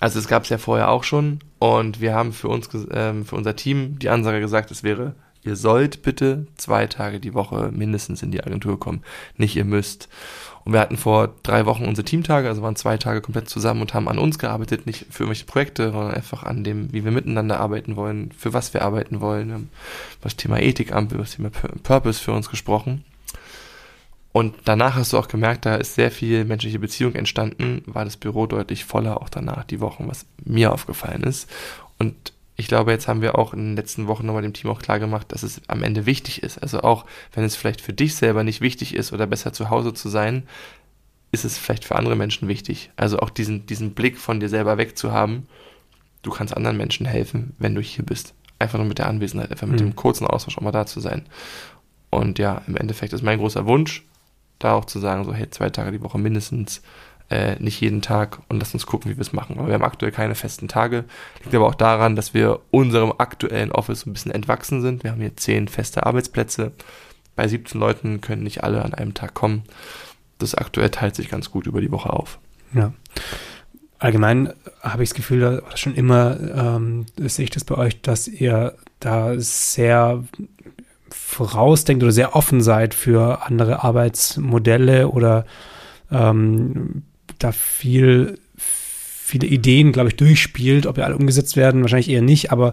also 0.00 0.18
es 0.18 0.28
gab 0.28 0.44
es 0.44 0.48
ja 0.48 0.58
vorher 0.58 0.90
auch 0.90 1.04
schon 1.04 1.40
und 1.58 2.00
wir 2.00 2.14
haben 2.14 2.32
für 2.32 2.48
uns, 2.48 2.68
ähm, 2.92 3.24
für 3.24 3.36
unser 3.36 3.56
Team 3.56 3.98
die 3.98 4.08
Ansage 4.08 4.40
gesagt, 4.40 4.70
es 4.70 4.82
wäre, 4.82 5.14
ihr 5.42 5.56
sollt 5.56 6.02
bitte 6.02 6.46
zwei 6.56 6.86
Tage 6.86 7.20
die 7.20 7.34
Woche 7.34 7.70
mindestens 7.72 8.22
in 8.22 8.30
die 8.30 8.42
Agentur 8.42 8.78
kommen, 8.78 9.02
nicht 9.36 9.56
ihr 9.56 9.64
müsst. 9.64 10.08
Und 10.64 10.74
wir 10.74 10.80
hatten 10.80 10.98
vor 10.98 11.34
drei 11.42 11.64
Wochen 11.64 11.86
unsere 11.86 12.04
Teamtage, 12.04 12.46
also 12.46 12.60
waren 12.62 12.76
zwei 12.76 12.98
Tage 12.98 13.22
komplett 13.22 13.48
zusammen 13.48 13.80
und 13.80 13.94
haben 13.94 14.08
an 14.08 14.18
uns 14.18 14.38
gearbeitet, 14.38 14.86
nicht 14.86 15.06
für 15.10 15.22
irgendwelche 15.22 15.46
Projekte, 15.46 15.90
sondern 15.90 16.12
einfach 16.12 16.42
an 16.42 16.62
dem, 16.62 16.92
wie 16.92 17.04
wir 17.04 17.10
miteinander 17.10 17.58
arbeiten 17.58 17.96
wollen, 17.96 18.32
für 18.32 18.52
was 18.52 18.74
wir 18.74 18.82
arbeiten 18.82 19.20
wollen, 19.20 19.48
wir 19.48 19.54
haben 19.54 19.70
das 20.20 20.36
Thema 20.36 20.60
Ethik, 20.60 20.90
über 20.90 21.18
das 21.18 21.36
Thema 21.36 21.50
Purpose 21.82 22.20
für 22.20 22.32
uns 22.32 22.50
gesprochen. 22.50 23.04
Und 24.32 24.54
danach 24.64 24.94
hast 24.94 25.12
du 25.12 25.18
auch 25.18 25.28
gemerkt, 25.28 25.66
da 25.66 25.76
ist 25.76 25.94
sehr 25.94 26.10
viel 26.10 26.44
menschliche 26.44 26.78
Beziehung 26.78 27.14
entstanden, 27.14 27.82
war 27.86 28.04
das 28.04 28.16
Büro 28.16 28.46
deutlich 28.46 28.84
voller 28.84 29.20
auch 29.22 29.28
danach, 29.28 29.64
die 29.64 29.80
Wochen, 29.80 30.06
was 30.06 30.26
mir 30.44 30.72
aufgefallen 30.72 31.22
ist. 31.22 31.50
Und 31.98 32.32
ich 32.56 32.66
glaube, 32.66 32.90
jetzt 32.90 33.08
haben 33.08 33.22
wir 33.22 33.38
auch 33.38 33.54
in 33.54 33.60
den 33.60 33.76
letzten 33.76 34.08
Wochen 34.08 34.26
nochmal 34.26 34.42
dem 34.42 34.52
Team 34.52 34.70
auch 34.70 34.82
klar 34.82 34.98
gemacht, 34.98 35.32
dass 35.32 35.44
es 35.44 35.62
am 35.68 35.82
Ende 35.82 36.06
wichtig 36.06 36.42
ist. 36.42 36.58
Also 36.58 36.80
auch 36.82 37.06
wenn 37.32 37.44
es 37.44 37.56
vielleicht 37.56 37.80
für 37.80 37.92
dich 37.92 38.16
selber 38.16 38.42
nicht 38.42 38.60
wichtig 38.60 38.94
ist 38.94 39.12
oder 39.12 39.26
besser 39.28 39.52
zu 39.52 39.70
Hause 39.70 39.94
zu 39.94 40.08
sein, 40.08 40.42
ist 41.30 41.44
es 41.44 41.56
vielleicht 41.56 41.84
für 41.84 41.94
andere 41.94 42.16
Menschen 42.16 42.48
wichtig. 42.48 42.90
Also 42.96 43.20
auch 43.20 43.30
diesen, 43.30 43.66
diesen 43.66 43.92
Blick 43.92 44.18
von 44.18 44.40
dir 44.40 44.48
selber 44.48 44.76
wegzuhaben. 44.76 45.46
Du 46.22 46.30
kannst 46.30 46.56
anderen 46.56 46.76
Menschen 46.76 47.06
helfen, 47.06 47.54
wenn 47.58 47.74
du 47.76 47.80
hier 47.80 48.04
bist. 48.04 48.34
Einfach 48.58 48.78
nur 48.78 48.88
mit 48.88 48.98
der 48.98 49.06
Anwesenheit, 49.06 49.52
einfach 49.52 49.68
mit 49.68 49.80
mhm. 49.80 49.90
dem 49.90 49.96
kurzen 49.96 50.26
Austausch 50.26 50.58
auch 50.58 50.62
mal 50.62 50.72
da 50.72 50.84
zu 50.84 50.98
sein. 50.98 51.26
Und 52.10 52.40
ja, 52.40 52.62
im 52.66 52.76
Endeffekt 52.76 53.12
ist 53.12 53.22
mein 53.22 53.38
großer 53.38 53.66
Wunsch, 53.66 54.04
da 54.58 54.74
auch 54.74 54.84
zu 54.84 54.98
sagen, 54.98 55.24
so, 55.24 55.32
hey, 55.32 55.50
zwei 55.50 55.70
Tage 55.70 55.92
die 55.92 56.02
Woche 56.02 56.18
mindestens, 56.18 56.82
äh, 57.30 57.56
nicht 57.62 57.80
jeden 57.80 58.00
Tag 58.00 58.38
und 58.48 58.58
lass 58.58 58.72
uns 58.72 58.86
gucken, 58.86 59.10
wie 59.10 59.16
wir 59.16 59.22
es 59.22 59.32
machen. 59.32 59.58
Aber 59.58 59.68
wir 59.68 59.74
haben 59.74 59.84
aktuell 59.84 60.12
keine 60.12 60.34
festen 60.34 60.68
Tage. 60.68 61.04
Liegt 61.42 61.54
aber 61.54 61.66
auch 61.66 61.74
daran, 61.74 62.16
dass 62.16 62.32
wir 62.32 62.60
unserem 62.70 63.12
aktuellen 63.18 63.70
Office 63.72 64.06
ein 64.06 64.12
bisschen 64.12 64.32
entwachsen 64.32 64.80
sind. 64.80 65.04
Wir 65.04 65.10
haben 65.10 65.20
hier 65.20 65.36
zehn 65.36 65.68
feste 65.68 66.06
Arbeitsplätze. 66.06 66.72
Bei 67.36 67.46
17 67.46 67.78
Leuten 67.78 68.20
können 68.20 68.42
nicht 68.42 68.64
alle 68.64 68.82
an 68.82 68.94
einem 68.94 69.14
Tag 69.14 69.34
kommen. 69.34 69.64
Das 70.38 70.54
aktuell 70.54 70.90
teilt 70.90 71.16
sich 71.16 71.28
ganz 71.28 71.50
gut 71.50 71.66
über 71.66 71.80
die 71.80 71.92
Woche 71.92 72.12
auf. 72.12 72.38
Ja. 72.72 72.92
Allgemein 73.98 74.52
habe 74.80 75.02
ich 75.02 75.10
das 75.10 75.16
Gefühl, 75.16 75.60
oder 75.66 75.76
schon 75.76 75.94
immer 75.94 76.38
ähm, 76.40 77.06
sehe 77.16 77.44
ich 77.44 77.50
das 77.50 77.64
bei 77.64 77.74
euch, 77.74 78.00
dass 78.00 78.28
ihr 78.28 78.76
da 79.00 79.34
sehr 79.38 80.24
vorausdenkt 81.28 82.02
oder 82.02 82.10
sehr 82.10 82.34
offen 82.34 82.62
seid 82.62 82.94
für 82.94 83.42
andere 83.46 83.84
Arbeitsmodelle 83.84 85.08
oder 85.08 85.44
ähm, 86.10 87.02
da 87.38 87.52
viel, 87.52 88.38
viele 88.56 89.46
Ideen, 89.46 89.92
glaube 89.92 90.08
ich, 90.08 90.16
durchspielt. 90.16 90.86
Ob 90.86 90.94
die 90.94 91.02
alle 91.02 91.16
umgesetzt 91.16 91.54
werden, 91.54 91.82
wahrscheinlich 91.82 92.08
eher 92.08 92.22
nicht, 92.22 92.50
aber 92.50 92.72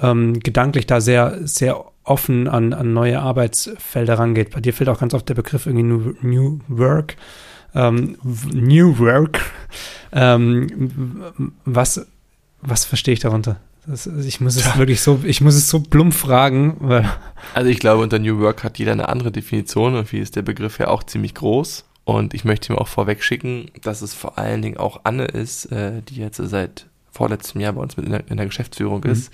ähm, 0.00 0.40
gedanklich 0.40 0.86
da 0.86 1.02
sehr, 1.02 1.46
sehr 1.46 1.84
offen 2.02 2.48
an, 2.48 2.72
an 2.72 2.94
neue 2.94 3.20
Arbeitsfelder 3.20 4.18
rangeht. 4.18 4.50
Bei 4.50 4.60
dir 4.60 4.72
fällt 4.72 4.88
auch 4.88 4.98
ganz 4.98 5.12
oft 5.12 5.28
der 5.28 5.34
Begriff 5.34 5.66
irgendwie 5.66 5.84
New, 5.84 6.14
New 6.22 6.60
Work. 6.68 7.16
Ähm, 7.74 8.16
New 8.50 8.98
Work. 8.98 9.42
Ähm, 10.10 11.52
was, 11.66 12.06
was 12.62 12.86
verstehe 12.86 13.12
ich 13.12 13.20
darunter? 13.20 13.60
Das, 13.90 14.06
ich 14.06 14.40
muss 14.40 14.54
es 14.54 14.66
ja. 14.66 14.78
wirklich 14.78 15.00
so, 15.00 15.20
ich 15.24 15.40
muss 15.40 15.56
es 15.56 15.68
so 15.68 15.80
plump 15.80 16.14
fragen. 16.14 16.76
Weil 16.78 17.10
also 17.54 17.68
ich 17.68 17.80
glaube, 17.80 18.02
unter 18.04 18.20
New 18.20 18.38
Work 18.38 18.62
hat 18.62 18.78
jeder 18.78 18.92
eine 18.92 19.08
andere 19.08 19.32
Definition 19.32 19.96
und 19.96 20.12
wie 20.12 20.20
ist 20.20 20.36
der 20.36 20.42
Begriff 20.42 20.78
ja 20.78 20.86
auch 20.88 21.02
ziemlich 21.02 21.34
groß. 21.34 21.84
Und 22.04 22.32
ich 22.32 22.44
möchte 22.44 22.72
ihm 22.72 22.78
auch 22.78 22.86
vorweg 22.86 23.24
schicken, 23.24 23.66
dass 23.82 24.00
es 24.00 24.14
vor 24.14 24.38
allen 24.38 24.62
Dingen 24.62 24.76
auch 24.76 25.00
Anne 25.02 25.24
ist, 25.24 25.66
äh, 25.72 26.02
die 26.02 26.16
jetzt 26.16 26.36
seit 26.36 26.86
vorletztem 27.10 27.60
Jahr 27.60 27.72
bei 27.72 27.82
uns 27.82 27.96
mit 27.96 28.06
in 28.06 28.12
der, 28.12 28.30
in 28.30 28.36
der 28.36 28.46
Geschäftsführung 28.46 29.00
mhm. 29.04 29.10
ist, 29.10 29.32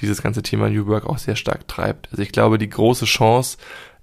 dieses 0.00 0.22
ganze 0.22 0.42
Thema 0.42 0.70
New 0.70 0.86
Work 0.86 1.04
auch 1.04 1.18
sehr 1.18 1.36
stark 1.36 1.68
treibt. 1.68 2.08
Also 2.10 2.22
ich 2.22 2.32
glaube, 2.32 2.56
die 2.56 2.70
große 2.70 3.04
Chance 3.04 3.58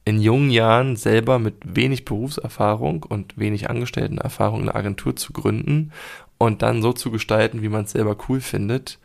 in 0.05 0.21
jungen 0.21 0.51
Jahren 0.51 0.97
selber 0.97 1.39
mit 1.39 1.55
wenig 1.63 2.05
Berufserfahrung 2.05 3.01
und 3.01 3.39
wenig 3.39 3.71
Angestelltenerfahrung 3.71 4.61
eine 4.61 4.75
Agentur 4.75 5.15
zu 5.15 5.33
gründen 5.33 5.91
und 6.37 6.61
dann 6.61 6.83
so 6.83 6.93
zu 6.93 7.09
gestalten, 7.09 7.63
wie 7.63 7.69
man 7.69 7.85
es 7.85 7.91
selber 7.91 8.15
cool 8.29 8.39
findet, 8.39 8.99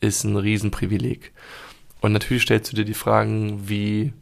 ist 0.00 0.24
ein 0.24 0.36
Riesenprivileg. 0.36 1.32
Und 2.00 2.12
natürlich 2.12 2.44
stellst 2.44 2.72
du 2.72 2.76
dir 2.76 2.84
die 2.84 2.94
Fragen 2.94 3.68
wie, 3.68 4.12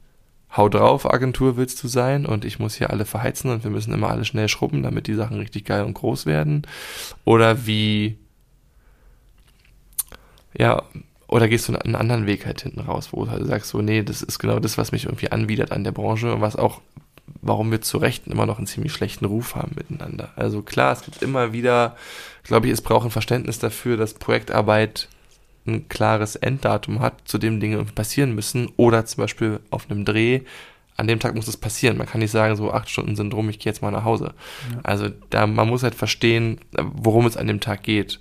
hau 0.57 0.69
drauf, 0.69 1.11
Agentur 1.13 1.57
willst 1.57 1.83
du 1.83 1.89
sein 1.89 2.27
und 2.27 2.45
ich 2.45 2.59
muss 2.59 2.75
hier 2.75 2.91
alle 2.91 3.05
verheizen 3.05 3.51
und 3.51 3.65
wir 3.65 3.71
müssen 3.71 3.93
immer 3.93 4.11
alle 4.11 4.25
schnell 4.25 4.49
schrubben, 4.49 4.83
damit 4.83 5.07
die 5.07 5.15
Sachen 5.15 5.39
richtig 5.39 5.65
geil 5.65 5.85
und 5.85 5.95
groß 5.95 6.27
werden. 6.27 6.67
Oder 7.25 7.67
wie, 7.67 8.19
ja, 10.57 10.83
oder 11.27 11.49
gehst 11.49 11.69
du 11.69 11.77
einen 11.77 11.97
anderen 11.97 12.27
Weg 12.27 12.47
halt 12.47 12.63
hinten 12.63 12.81
raus, 12.81 13.09
wo 13.11 13.25
du 13.25 13.31
halt 13.31 13.47
sagst, 13.47 13.71
so, 13.71 13.83
nee, 13.83 14.03
das 14.03 14.23
ist 14.23 14.39
genau 14.39 14.61
das, 14.61 14.79
was 14.79 14.93
mich 14.93 15.07
irgendwie 15.07 15.33
anwidert 15.33 15.73
an 15.73 15.83
der 15.85 15.93
Branche 15.93 16.33
und 16.33 16.41
was 16.41 16.55
auch, 16.55 16.81
warum 17.41 17.71
wir 17.71 17.81
zu 17.81 17.99
Recht 17.99 18.29
immer 18.29 18.47
noch 18.47 18.59
einen 18.59 18.67
ziemlich 18.67 18.93
schlechten 18.93 19.25
Ruf 19.25 19.57
haben 19.57 19.73
miteinander. 19.75 20.33
Also 20.37 20.63
klar, 20.63 20.93
es 20.93 21.03
gibt 21.03 21.23
immer 21.23 21.53
wieder, 21.53 21.97
glaube 22.45 22.67
ich, 22.67 22.73
es 22.73 22.83
braucht 22.83 23.07
ein 23.07 23.11
Verständnis 23.11 23.59
dafür, 23.59 23.97
dass 23.97 24.15
Projektarbeit 24.15 25.09
ein 25.67 25.89
klares 25.89 26.37
Enddatum 26.37 27.01
hat, 27.01 27.23
zu 27.25 27.39
dem 27.39 27.61
Dinge 27.61 27.83
passieren 27.85 28.35
müssen 28.35 28.71
oder 28.77 29.07
zum 29.07 29.23
Beispiel 29.23 29.61
auf 29.71 29.91
einem 29.91 30.05
Dreh 30.05 30.41
an 30.97 31.09
dem 31.09 31.19
Tag 31.19 31.35
muss 31.35 31.49
es 31.49 31.57
passieren. 31.57 31.99
Man 31.99 32.07
kann 32.07 32.21
nicht 32.21 32.31
sagen, 32.31 32.57
so 32.57 32.73
acht 32.73 32.89
Stunden 32.89 33.17
sind 33.17 33.35
rum, 33.35 33.49
ich 33.49 33.59
gehe 33.59 33.71
jetzt 33.71 33.83
mal 33.83 33.91
nach 33.91 34.05
Hause. 34.05 34.35
Ja. 34.73 34.81
Also 34.83 35.09
da, 35.31 35.47
man 35.47 35.69
muss 35.69 35.83
halt 35.83 35.95
verstehen, 35.95 36.61
worum 36.73 37.27
es 37.27 37.37
an 37.37 37.47
dem 37.47 37.61
Tag 37.61 37.83
geht. 37.83 38.21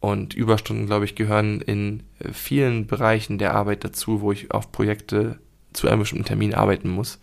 Und 0.00 0.34
Überstunden, 0.34 0.86
glaube 0.86 1.04
ich, 1.04 1.14
gehören 1.14 1.60
in 1.60 2.02
vielen 2.32 2.86
Bereichen 2.86 3.38
der 3.38 3.54
Arbeit 3.54 3.84
dazu, 3.84 4.20
wo 4.20 4.32
ich 4.32 4.50
auf 4.50 4.72
Projekte 4.72 5.38
zu 5.72 5.88
einem 5.88 6.00
bestimmten 6.00 6.24
Termin 6.24 6.54
arbeiten 6.54 6.88
muss. 6.88 7.18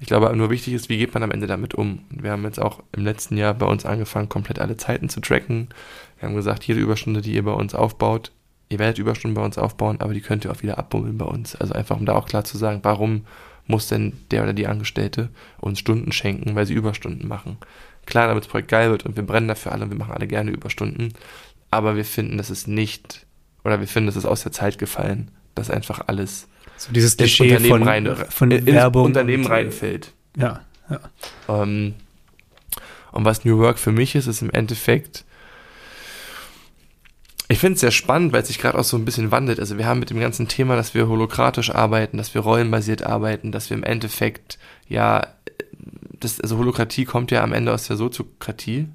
Ich 0.00 0.06
glaube, 0.06 0.34
nur 0.34 0.50
wichtig 0.50 0.74
ist, 0.74 0.88
wie 0.88 0.98
geht 0.98 1.14
man 1.14 1.22
am 1.22 1.30
Ende 1.30 1.46
damit 1.46 1.74
um? 1.74 2.04
Wir 2.10 2.30
haben 2.30 2.44
jetzt 2.44 2.60
auch 2.60 2.82
im 2.92 3.04
letzten 3.04 3.36
Jahr 3.36 3.54
bei 3.54 3.66
uns 3.66 3.84
angefangen, 3.84 4.28
komplett 4.28 4.60
alle 4.60 4.76
Zeiten 4.76 5.08
zu 5.08 5.20
tracken. 5.20 5.68
Wir 6.18 6.28
haben 6.28 6.34
gesagt, 6.34 6.64
jede 6.64 6.80
Überstunde, 6.80 7.20
die 7.20 7.34
ihr 7.34 7.44
bei 7.44 7.52
uns 7.52 7.74
aufbaut, 7.74 8.32
ihr 8.72 8.78
werdet 8.78 8.98
Überstunden 8.98 9.34
bei 9.34 9.44
uns 9.44 9.58
aufbauen, 9.58 10.00
aber 10.00 10.14
die 10.14 10.20
könnt 10.20 10.44
ihr 10.44 10.50
auch 10.50 10.62
wieder 10.62 10.78
abbummeln 10.78 11.18
bei 11.18 11.26
uns. 11.26 11.54
Also 11.54 11.74
einfach, 11.74 11.96
um 11.96 12.06
da 12.06 12.14
auch 12.14 12.26
klar 12.26 12.44
zu 12.44 12.58
sagen, 12.58 12.80
warum 12.82 13.26
muss 13.66 13.86
denn 13.86 14.14
der 14.30 14.42
oder 14.42 14.52
die 14.52 14.66
Angestellte 14.66 15.28
uns 15.60 15.78
Stunden 15.78 16.10
schenken, 16.10 16.56
weil 16.56 16.66
sie 16.66 16.74
Überstunden 16.74 17.28
machen. 17.28 17.58
Klar, 18.06 18.26
damit 18.26 18.44
das 18.44 18.50
Projekt 18.50 18.68
geil 18.68 18.90
wird 18.90 19.06
und 19.06 19.14
wir 19.14 19.22
brennen 19.22 19.46
dafür 19.46 19.70
alle 19.70 19.84
und 19.84 19.90
wir 19.90 19.98
machen 19.98 20.14
alle 20.14 20.26
gerne 20.26 20.50
Überstunden 20.50 21.14
aber 21.72 21.96
wir 21.96 22.04
finden, 22.04 22.36
das 22.36 22.50
ist 22.50 22.68
nicht, 22.68 23.26
oder 23.64 23.80
wir 23.80 23.88
finden, 23.88 24.06
das 24.06 24.16
ist 24.16 24.26
aus 24.26 24.42
der 24.42 24.52
Zeit 24.52 24.78
gefallen, 24.78 25.30
dass 25.54 25.70
einfach 25.70 26.02
alles 26.06 26.46
so 26.76 26.92
dieses 26.92 27.16
Klischee 27.16 27.58
von, 27.60 27.82
rein, 27.82 28.14
von 28.28 28.50
Werbung 28.50 29.06
Unternehmen 29.06 29.46
reinfällt. 29.46 30.12
Ja, 30.36 30.60
ja. 30.90 31.00
Ähm, 31.48 31.94
und 33.10 33.24
was 33.24 33.44
New 33.46 33.58
Work 33.58 33.78
für 33.78 33.90
mich 33.90 34.14
ist, 34.14 34.26
ist 34.26 34.42
im 34.42 34.50
Endeffekt, 34.50 35.24
ich 37.52 37.58
finde 37.58 37.74
es 37.74 37.80
sehr 37.80 37.90
spannend, 37.90 38.32
weil 38.32 38.42
es 38.42 38.48
sich 38.48 38.58
gerade 38.58 38.78
auch 38.78 38.84
so 38.84 38.96
ein 38.96 39.04
bisschen 39.04 39.30
wandelt. 39.30 39.60
Also 39.60 39.78
wir 39.78 39.86
haben 39.86 40.00
mit 40.00 40.10
dem 40.10 40.20
ganzen 40.20 40.48
Thema, 40.48 40.76
dass 40.76 40.94
wir 40.94 41.08
holokratisch 41.08 41.70
arbeiten, 41.70 42.16
dass 42.16 42.34
wir 42.34 42.40
rollenbasiert 42.40 43.04
arbeiten, 43.04 43.52
dass 43.52 43.70
wir 43.70 43.76
im 43.76 43.84
Endeffekt, 43.84 44.58
ja, 44.88 45.26
das, 46.20 46.40
also 46.40 46.58
Holokratie 46.58 47.04
kommt 47.04 47.30
ja 47.30 47.42
am 47.42 47.52
Ende 47.52 47.72
aus 47.72 47.86
der 47.86 47.96
Soziokratie, 47.96 48.88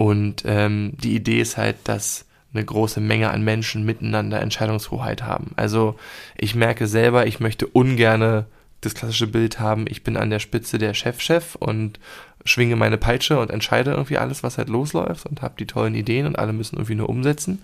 und 0.00 0.44
ähm, 0.46 0.94
die 0.96 1.14
Idee 1.14 1.42
ist 1.42 1.58
halt, 1.58 1.76
dass 1.84 2.24
eine 2.54 2.64
große 2.64 3.02
Menge 3.02 3.28
an 3.28 3.42
Menschen 3.42 3.84
miteinander 3.84 4.40
Entscheidungshoheit 4.40 5.24
haben. 5.24 5.50
Also 5.56 5.94
ich 6.38 6.54
merke 6.54 6.86
selber, 6.86 7.26
ich 7.26 7.38
möchte 7.38 7.66
ungerne 7.66 8.46
das 8.80 8.94
klassische 8.94 9.26
Bild 9.26 9.60
haben, 9.60 9.84
ich 9.86 10.02
bin 10.02 10.16
an 10.16 10.30
der 10.30 10.38
Spitze 10.38 10.78
der 10.78 10.94
Chef-Chef 10.94 11.54
und 11.54 12.00
schwinge 12.44 12.76
meine 12.76 12.98
Peitsche 12.98 13.38
und 13.38 13.50
entscheide 13.50 13.92
irgendwie 13.92 14.18
alles, 14.18 14.42
was 14.42 14.58
halt 14.58 14.68
losläuft 14.68 15.26
und 15.26 15.42
habe 15.42 15.54
die 15.58 15.66
tollen 15.66 15.94
Ideen 15.94 16.26
und 16.26 16.38
alle 16.38 16.52
müssen 16.52 16.76
irgendwie 16.76 16.94
nur 16.94 17.08
umsetzen, 17.08 17.62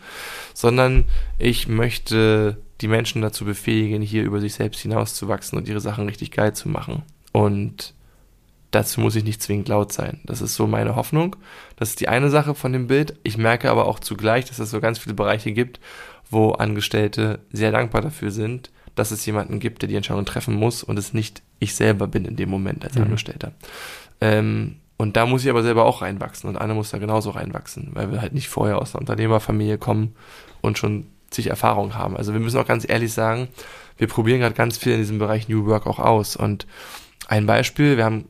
sondern 0.55 1.05
ich 1.39 1.69
möchte 1.69 2.59
die 2.81 2.89
Menschen 2.89 3.23
dazu 3.23 3.45
befähigen, 3.45 4.03
hier 4.03 4.23
über 4.25 4.41
sich 4.41 4.55
selbst 4.55 4.81
hinauszuwachsen 4.81 5.59
und 5.59 5.69
ihre 5.69 5.81
Sachen 5.81 6.07
richtig 6.07 6.31
geil 6.31 6.53
zu 6.53 6.69
machen. 6.69 7.03
Und 7.33 7.95
dazu 8.71 9.01
muss 9.01 9.17
ich 9.17 9.25
nicht 9.25 9.43
zwingend 9.43 9.69
laut 9.69 9.93
sein. 9.93 10.21
Das 10.25 10.43
ist 10.43 10.55
so 10.55 10.67
meine 10.67 10.97
Hoffnung. 10.97 11.37
Das 11.77 11.91
ist 11.91 12.01
die 12.01 12.09
eine 12.09 12.31
Sache 12.31 12.55
von 12.55 12.73
dem 12.73 12.87
Bild. 12.87 13.19
Ich 13.23 13.39
merke 13.39 13.71
aber 13.71 13.87
auch 13.87 13.99
zugleich, 13.99 14.45
dass 14.45 14.59
es 14.59 14.71
so 14.71 14.81
ganz 14.81 14.99
viele 14.99 15.15
Bereiche 15.15 15.53
gibt, 15.53 15.81
wo 16.31 16.53
Angestellte 16.53 17.39
sehr 17.53 17.73
dankbar 17.73 18.03
dafür 18.03 18.31
sind, 18.31 18.71
dass 18.95 19.11
es 19.11 19.25
jemanden 19.25 19.61
gibt, 19.61 19.83
der 19.83 19.89
die 19.89 19.95
Entscheidung 19.95 20.25
treffen 20.25 20.55
muss 20.55 20.83
und 20.83 20.99
es 20.99 21.15
nicht 21.15 21.43
ich 21.59 21.75
selber 21.75 22.07
bin 22.07 22.25
in 22.25 22.37
dem 22.37 22.51
Moment 22.51 22.85
als 22.85 22.97
mhm. 22.97 23.03
Ähm, 24.21 24.77
und 24.97 25.17
da 25.17 25.27
muss 25.27 25.45
ich 25.45 25.51
aber 25.51 25.63
selber 25.63 25.85
auch 25.85 26.03
reinwachsen 26.03 26.49
und 26.49 26.57
Anne 26.57 26.75
muss 26.75 26.91
da 26.91 26.99
genauso 26.99 27.31
reinwachsen, 27.31 27.91
weil 27.93 28.11
wir 28.11 28.23
halt 28.23 28.33
nicht 28.33 28.49
vorher 28.49 28.79
aus 28.79 28.95
einer 28.95 29.01
Unternehmerfamilie 29.01 29.79
kommen 29.79 30.15
und 30.63 30.79
schon 30.79 31.07
zig 31.31 31.49
Erfahrungen 31.49 31.97
haben. 31.97 32.17
Also 32.17 32.33
wir 32.33 32.41
müssen 32.41 32.59
auch 32.59 32.67
ganz 32.67 32.89
ehrlich 32.89 33.13
sagen, 33.13 33.49
wir 33.99 34.09
probieren 34.09 34.41
gerade 34.41 34.55
ganz 34.55 34.79
viel 34.79 34.93
in 34.93 34.99
diesem 34.99 35.19
Bereich 35.19 35.49
New 35.49 35.67
Work 35.67 35.87
auch 35.87 35.99
aus. 35.99 36.37
Und 36.37 36.67
ein 37.29 37.47
Beispiel, 37.47 37.97
wir 37.97 38.05
haben 38.05 38.27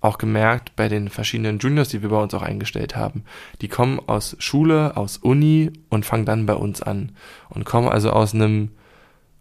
auch 0.00 0.18
gemerkt 0.18 0.76
bei 0.76 0.88
den 0.88 1.08
verschiedenen 1.08 1.58
Juniors, 1.58 1.88
die 1.88 2.02
wir 2.02 2.08
bei 2.08 2.22
uns 2.22 2.34
auch 2.34 2.42
eingestellt 2.42 2.96
haben. 2.96 3.24
Die 3.60 3.68
kommen 3.68 4.00
aus 4.06 4.36
Schule, 4.38 4.96
aus 4.96 5.18
Uni 5.18 5.72
und 5.88 6.06
fangen 6.06 6.24
dann 6.24 6.46
bei 6.46 6.54
uns 6.54 6.82
an 6.82 7.12
und 7.48 7.64
kommen 7.64 7.88
also 7.88 8.10
aus 8.10 8.34
einem 8.34 8.70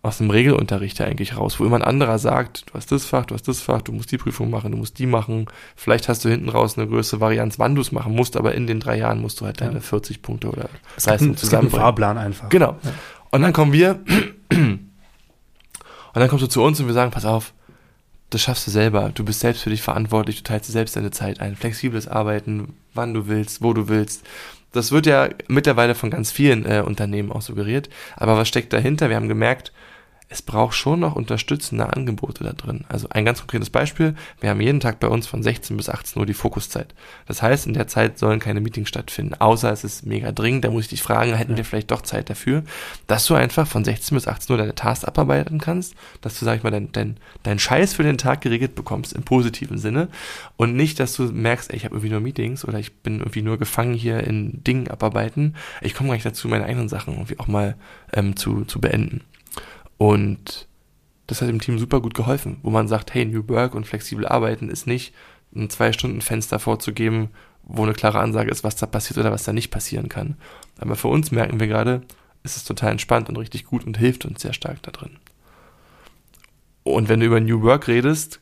aus 0.03 0.21
einem 0.21 0.29
Regelunterricht 0.29 1.01
eigentlich 1.01 1.35
raus, 1.35 1.59
wo 1.59 1.65
immer 1.65 1.77
ein 1.77 1.83
anderer 1.83 2.19
sagt, 2.19 2.65
du 2.69 2.75
hast 2.75 2.91
das 2.91 3.05
Fach, 3.05 3.25
du 3.25 3.33
hast 3.33 3.47
das 3.47 3.61
Fach, 3.61 3.81
du 3.81 3.91
musst 3.91 4.11
die 4.11 4.17
Prüfung 4.17 4.49
machen, 4.49 4.71
du 4.71 4.77
musst 4.77 4.99
die 4.99 5.05
machen. 5.05 5.47
Vielleicht 5.75 6.07
hast 6.07 6.23
du 6.23 6.29
hinten 6.29 6.49
raus 6.49 6.77
eine 6.77 6.87
größere 6.87 7.19
Varianz, 7.19 7.59
wann 7.59 7.75
du 7.75 7.81
es 7.81 7.91
machen 7.91 8.15
musst, 8.15 8.37
aber 8.37 8.55
in 8.55 8.67
den 8.67 8.79
drei 8.79 8.97
Jahren 8.97 9.21
musst 9.21 9.41
du 9.41 9.45
halt 9.45 9.59
deine 9.59 9.75
ja. 9.75 9.79
40 9.79 10.21
Punkte 10.21 10.49
oder 10.49 10.69
es 10.95 11.05
Leistung 11.05 11.35
zusammen. 11.35 11.69
Fahrplan 11.69 12.17
einfach. 12.17 12.49
Genau. 12.49 12.77
Ja. 12.83 12.93
Und 13.31 13.41
dann 13.41 13.53
kommen 13.53 13.73
wir 13.73 13.99
und 14.49 14.89
dann 16.13 16.29
kommst 16.29 16.43
du 16.43 16.49
zu 16.49 16.63
uns 16.63 16.79
und 16.79 16.87
wir 16.87 16.93
sagen, 16.93 17.11
pass 17.11 17.25
auf, 17.25 17.53
das 18.29 18.41
schaffst 18.41 18.67
du 18.67 18.71
selber. 18.71 19.11
Du 19.13 19.23
bist 19.23 19.39
selbst 19.39 19.63
für 19.63 19.69
dich 19.69 19.81
verantwortlich, 19.81 20.37
du 20.37 20.43
teilst 20.43 20.69
dir 20.69 20.73
selbst 20.73 20.95
deine 20.95 21.11
Zeit 21.11 21.39
ein. 21.39 21.55
Flexibles 21.55 22.07
Arbeiten, 22.07 22.75
wann 22.93 23.13
du 23.13 23.27
willst, 23.27 23.61
wo 23.61 23.73
du 23.73 23.87
willst. 23.87 24.25
Das 24.73 24.91
wird 24.91 25.05
ja 25.05 25.29
mittlerweile 25.47 25.95
von 25.95 26.11
ganz 26.11 26.31
vielen 26.31 26.65
äh, 26.65 26.83
Unternehmen 26.85 27.31
auch 27.31 27.41
suggeriert. 27.41 27.89
Aber 28.15 28.37
was 28.37 28.47
steckt 28.47 28.73
dahinter? 28.73 29.09
Wir 29.09 29.15
haben 29.15 29.29
gemerkt, 29.29 29.71
es 30.30 30.41
braucht 30.41 30.75
schon 30.75 30.99
noch 30.99 31.15
unterstützende 31.15 31.93
Angebote 31.93 32.43
da 32.43 32.51
drin. 32.51 32.84
Also 32.89 33.07
ein 33.09 33.23
ganz 33.23 33.39
konkretes 33.39 33.69
Beispiel, 33.69 34.13
wir 34.41 34.49
haben 34.49 34.59
jeden 34.59 34.82
Tag 34.82 34.99
bei 34.99 35.07
uns 35.07 35.25
von 35.25 35.41
16 35.41 35.78
bis 35.78 35.88
18 35.88 36.19
Uhr 36.19 36.25
die 36.25 36.34
Fokuszeit. 36.34 36.93
Das 37.28 37.41
heißt, 37.41 37.65
in 37.65 37.73
der 37.73 37.88
Zeit 37.88 38.19
sollen 38.19 38.39
keine 38.39 38.59
Meetings 38.59 38.89
stattfinden, 38.89 39.36
außer 39.36 39.71
es 39.71 39.86
ist 39.86 40.05
mega 40.05 40.34
dringend, 40.34 40.65
da 40.65 40.69
muss 40.69 40.84
ich 40.84 40.89
dich 40.89 41.01
fragen, 41.01 41.34
hätten 41.34 41.55
wir 41.55 41.63
vielleicht 41.63 41.91
doch 41.91 42.01
Zeit 42.01 42.30
dafür, 42.30 42.63
dass 43.07 43.25
du 43.25 43.36
einfach 43.36 43.67
von 43.67 43.86
16 43.86 44.15
bis 44.15 44.28
18 44.28 44.53
Uhr 44.53 44.57
deine 44.57 44.75
Tasks 44.75 45.05
abarbeiten 45.05 45.59
kannst, 45.59 45.95
dass 46.19 46.38
du, 46.38 46.43
sag 46.43 46.57
ich 46.57 46.63
mal, 46.63 46.71
dein, 46.71 46.91
dein, 46.91 47.17
dein 47.43 47.59
Scheiß 47.59 47.93
für 47.93 48.03
den 48.03 48.17
Tag 48.17 48.41
geregelt 48.41 48.75
bekommst, 48.75 49.13
im 49.13 49.23
positiven 49.23 49.78
Sinne 49.78 50.09
und 50.57 50.75
nicht, 50.75 50.99
dass 50.99 51.15
du 51.15 51.23
merkst, 51.23 51.69
ey, 51.69 51.78
ich 51.78 51.86
habe 51.86 51.95
irgendwie 51.95 52.11
nur 52.11 52.19
Meetings 52.19 52.65
oder 52.65 52.80
ich 52.80 52.97
bin 52.97 53.19
irgendwie 53.19 53.43
nur 53.43 53.57
gefangen 53.57 53.93
hier 53.93 54.25
in 54.25 54.61
Dingen 54.65 54.89
abarbeiten, 54.89 55.55
ich 55.82 55.93
komme 55.93 56.09
gar 56.09 56.15
nicht 56.15 56.25
dazu, 56.25 56.49
meine 56.49 56.65
eigenen 56.65 56.89
Sachen 56.89 57.13
irgendwie 57.13 57.39
auch 57.39 57.47
mal 57.47 57.75
ähm, 58.11 58.36
zu, 58.36 58.65
zu 58.65 58.82
beenden. 58.82 59.21
Und 59.97 60.67
das 61.27 61.41
hat 61.41 61.49
dem 61.49 61.61
Team 61.61 61.79
super 61.79 61.99
gut 62.01 62.13
geholfen, 62.13 62.57
wo 62.63 62.69
man 62.69 62.87
sagt, 62.87 63.13
hey, 63.13 63.25
New 63.25 63.47
Work 63.49 63.75
und 63.75 63.85
flexibel 63.85 64.25
arbeiten 64.27 64.69
ist 64.69 64.87
nicht 64.87 65.13
ein 65.55 65.69
Zwei-Stunden-Fenster 65.69 66.59
vorzugeben, 66.59 67.29
wo 67.63 67.83
eine 67.83 67.93
klare 67.93 68.19
Ansage 68.19 68.49
ist, 68.51 68.63
was 68.63 68.75
da 68.75 68.85
passiert 68.85 69.17
oder 69.17 69.31
was 69.31 69.43
da 69.43 69.53
nicht 69.53 69.71
passieren 69.71 70.07
kann. 70.07 70.37
Aber 70.79 70.95
für 70.95 71.09
uns 71.09 71.31
merken 71.31 71.59
wir 71.59 71.67
gerade, 71.67 72.01
ist 72.43 72.55
es 72.55 72.63
total 72.63 72.91
entspannt 72.91 73.27
und 73.27 73.37
richtig 73.37 73.65
gut 73.65 73.85
und 73.85 73.97
hilft 73.97 74.25
uns 74.25 74.41
sehr 74.41 74.53
stark 74.53 74.81
da 74.83 74.91
drin. 74.91 75.17
Und 76.83 77.09
wenn 77.09 77.19
du 77.19 77.25
über 77.25 77.41
New 77.41 77.61
Work 77.63 77.89
redest, 77.89 78.39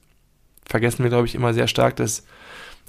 vergessen 0.66 1.04
wir, 1.04 1.10
glaube 1.10 1.26
ich, 1.26 1.34
immer 1.34 1.54
sehr 1.54 1.68
stark, 1.68 1.96
dass, 1.96 2.24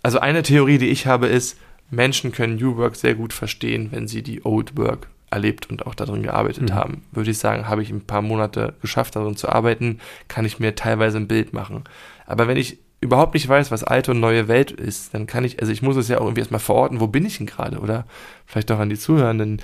also 0.02 0.18
eine 0.18 0.42
Theorie, 0.42 0.76
die 0.78 0.88
ich 0.88 1.06
habe, 1.06 1.26
ist, 1.28 1.56
Menschen 1.90 2.32
können 2.32 2.56
New 2.56 2.76
Work 2.76 2.96
sehr 2.96 3.14
gut 3.14 3.32
verstehen, 3.32 3.88
wenn 3.92 4.08
sie 4.08 4.22
die 4.22 4.44
Old 4.44 4.76
Work 4.76 5.08
erlebt 5.30 5.68
und 5.70 5.86
auch 5.86 5.94
darin 5.94 6.22
gearbeitet 6.22 6.70
mhm. 6.70 6.74
haben. 6.74 7.04
Würde 7.12 7.30
ich 7.30 7.38
sagen, 7.38 7.68
habe 7.68 7.82
ich 7.82 7.90
ein 7.90 8.06
paar 8.06 8.22
Monate 8.22 8.74
geschafft, 8.80 9.16
darin 9.16 9.36
zu 9.36 9.48
arbeiten, 9.48 10.00
kann 10.28 10.44
ich 10.44 10.58
mir 10.58 10.74
teilweise 10.74 11.18
ein 11.18 11.28
Bild 11.28 11.52
machen. 11.52 11.84
Aber 12.26 12.48
wenn 12.48 12.56
ich 12.56 12.78
überhaupt 13.00 13.34
nicht 13.34 13.48
weiß, 13.48 13.70
was 13.70 13.84
alte 13.84 14.12
und 14.12 14.20
neue 14.20 14.48
Welt 14.48 14.70
ist, 14.70 15.14
dann 15.14 15.26
kann 15.26 15.44
ich, 15.44 15.60
also 15.60 15.72
ich 15.72 15.82
muss 15.82 15.96
es 15.96 16.08
ja 16.08 16.18
auch 16.18 16.24
irgendwie 16.24 16.40
erstmal 16.40 16.60
verorten, 16.60 17.00
wo 17.00 17.06
bin 17.06 17.26
ich 17.26 17.38
denn 17.38 17.46
gerade? 17.46 17.78
Oder 17.78 18.06
vielleicht 18.46 18.70
auch 18.72 18.78
an 18.78 18.88
die 18.88 18.98
Zuhörenden, 18.98 19.60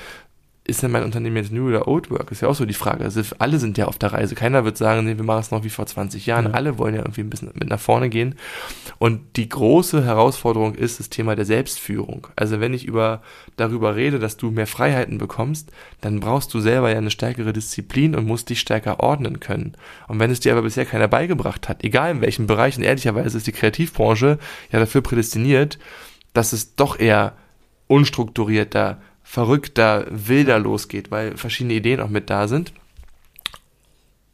ist 0.64 0.82
denn 0.82 0.92
mein 0.92 1.02
Unternehmen 1.02 1.36
jetzt 1.36 1.50
New 1.50 1.68
oder 1.68 1.88
Old 1.88 2.08
Work? 2.10 2.30
Ist 2.30 2.40
ja 2.40 2.48
auch 2.48 2.54
so 2.54 2.64
die 2.64 2.72
Frage. 2.72 3.02
Also 3.02 3.20
alle 3.38 3.58
sind 3.58 3.78
ja 3.78 3.86
auf 3.86 3.98
der 3.98 4.12
Reise. 4.12 4.36
Keiner 4.36 4.64
wird 4.64 4.76
sagen, 4.76 5.04
nee, 5.04 5.16
wir 5.16 5.24
machen 5.24 5.40
es 5.40 5.50
noch 5.50 5.64
wie 5.64 5.70
vor 5.70 5.86
20 5.86 6.24
Jahren. 6.26 6.46
Ja. 6.46 6.50
Alle 6.52 6.78
wollen 6.78 6.94
ja 6.94 7.00
irgendwie 7.00 7.22
ein 7.22 7.30
bisschen 7.30 7.50
mit 7.54 7.68
nach 7.68 7.80
vorne 7.80 8.08
gehen. 8.08 8.36
Und 8.98 9.36
die 9.36 9.48
große 9.48 10.04
Herausforderung 10.04 10.76
ist 10.76 11.00
das 11.00 11.10
Thema 11.10 11.34
der 11.34 11.46
Selbstführung. 11.46 12.28
Also 12.36 12.60
wenn 12.60 12.74
ich 12.74 12.84
über, 12.84 13.22
darüber 13.56 13.96
rede, 13.96 14.20
dass 14.20 14.36
du 14.36 14.52
mehr 14.52 14.68
Freiheiten 14.68 15.18
bekommst, 15.18 15.72
dann 16.00 16.20
brauchst 16.20 16.54
du 16.54 16.60
selber 16.60 16.90
ja 16.90 16.98
eine 16.98 17.10
stärkere 17.10 17.52
Disziplin 17.52 18.14
und 18.14 18.28
musst 18.28 18.48
dich 18.48 18.60
stärker 18.60 19.00
ordnen 19.00 19.40
können. 19.40 19.72
Und 20.06 20.20
wenn 20.20 20.30
es 20.30 20.38
dir 20.38 20.52
aber 20.52 20.62
bisher 20.62 20.86
keiner 20.86 21.08
beigebracht 21.08 21.68
hat, 21.68 21.82
egal 21.82 22.12
in 22.12 22.20
welchem 22.20 22.46
Bereich, 22.46 22.76
und 22.76 22.84
ehrlicherweise 22.84 23.36
ist 23.36 23.48
die 23.48 23.52
Kreativbranche 23.52 24.38
ja 24.70 24.78
dafür 24.78 25.00
prädestiniert, 25.00 25.80
dass 26.34 26.52
es 26.52 26.76
doch 26.76 27.00
eher 27.00 27.34
unstrukturierter, 27.88 29.02
verrückter, 29.32 30.04
wilder 30.10 30.58
losgeht, 30.58 31.10
weil 31.10 31.38
verschiedene 31.38 31.72
Ideen 31.72 32.00
auch 32.00 32.10
mit 32.10 32.28
da 32.28 32.48
sind. 32.48 32.74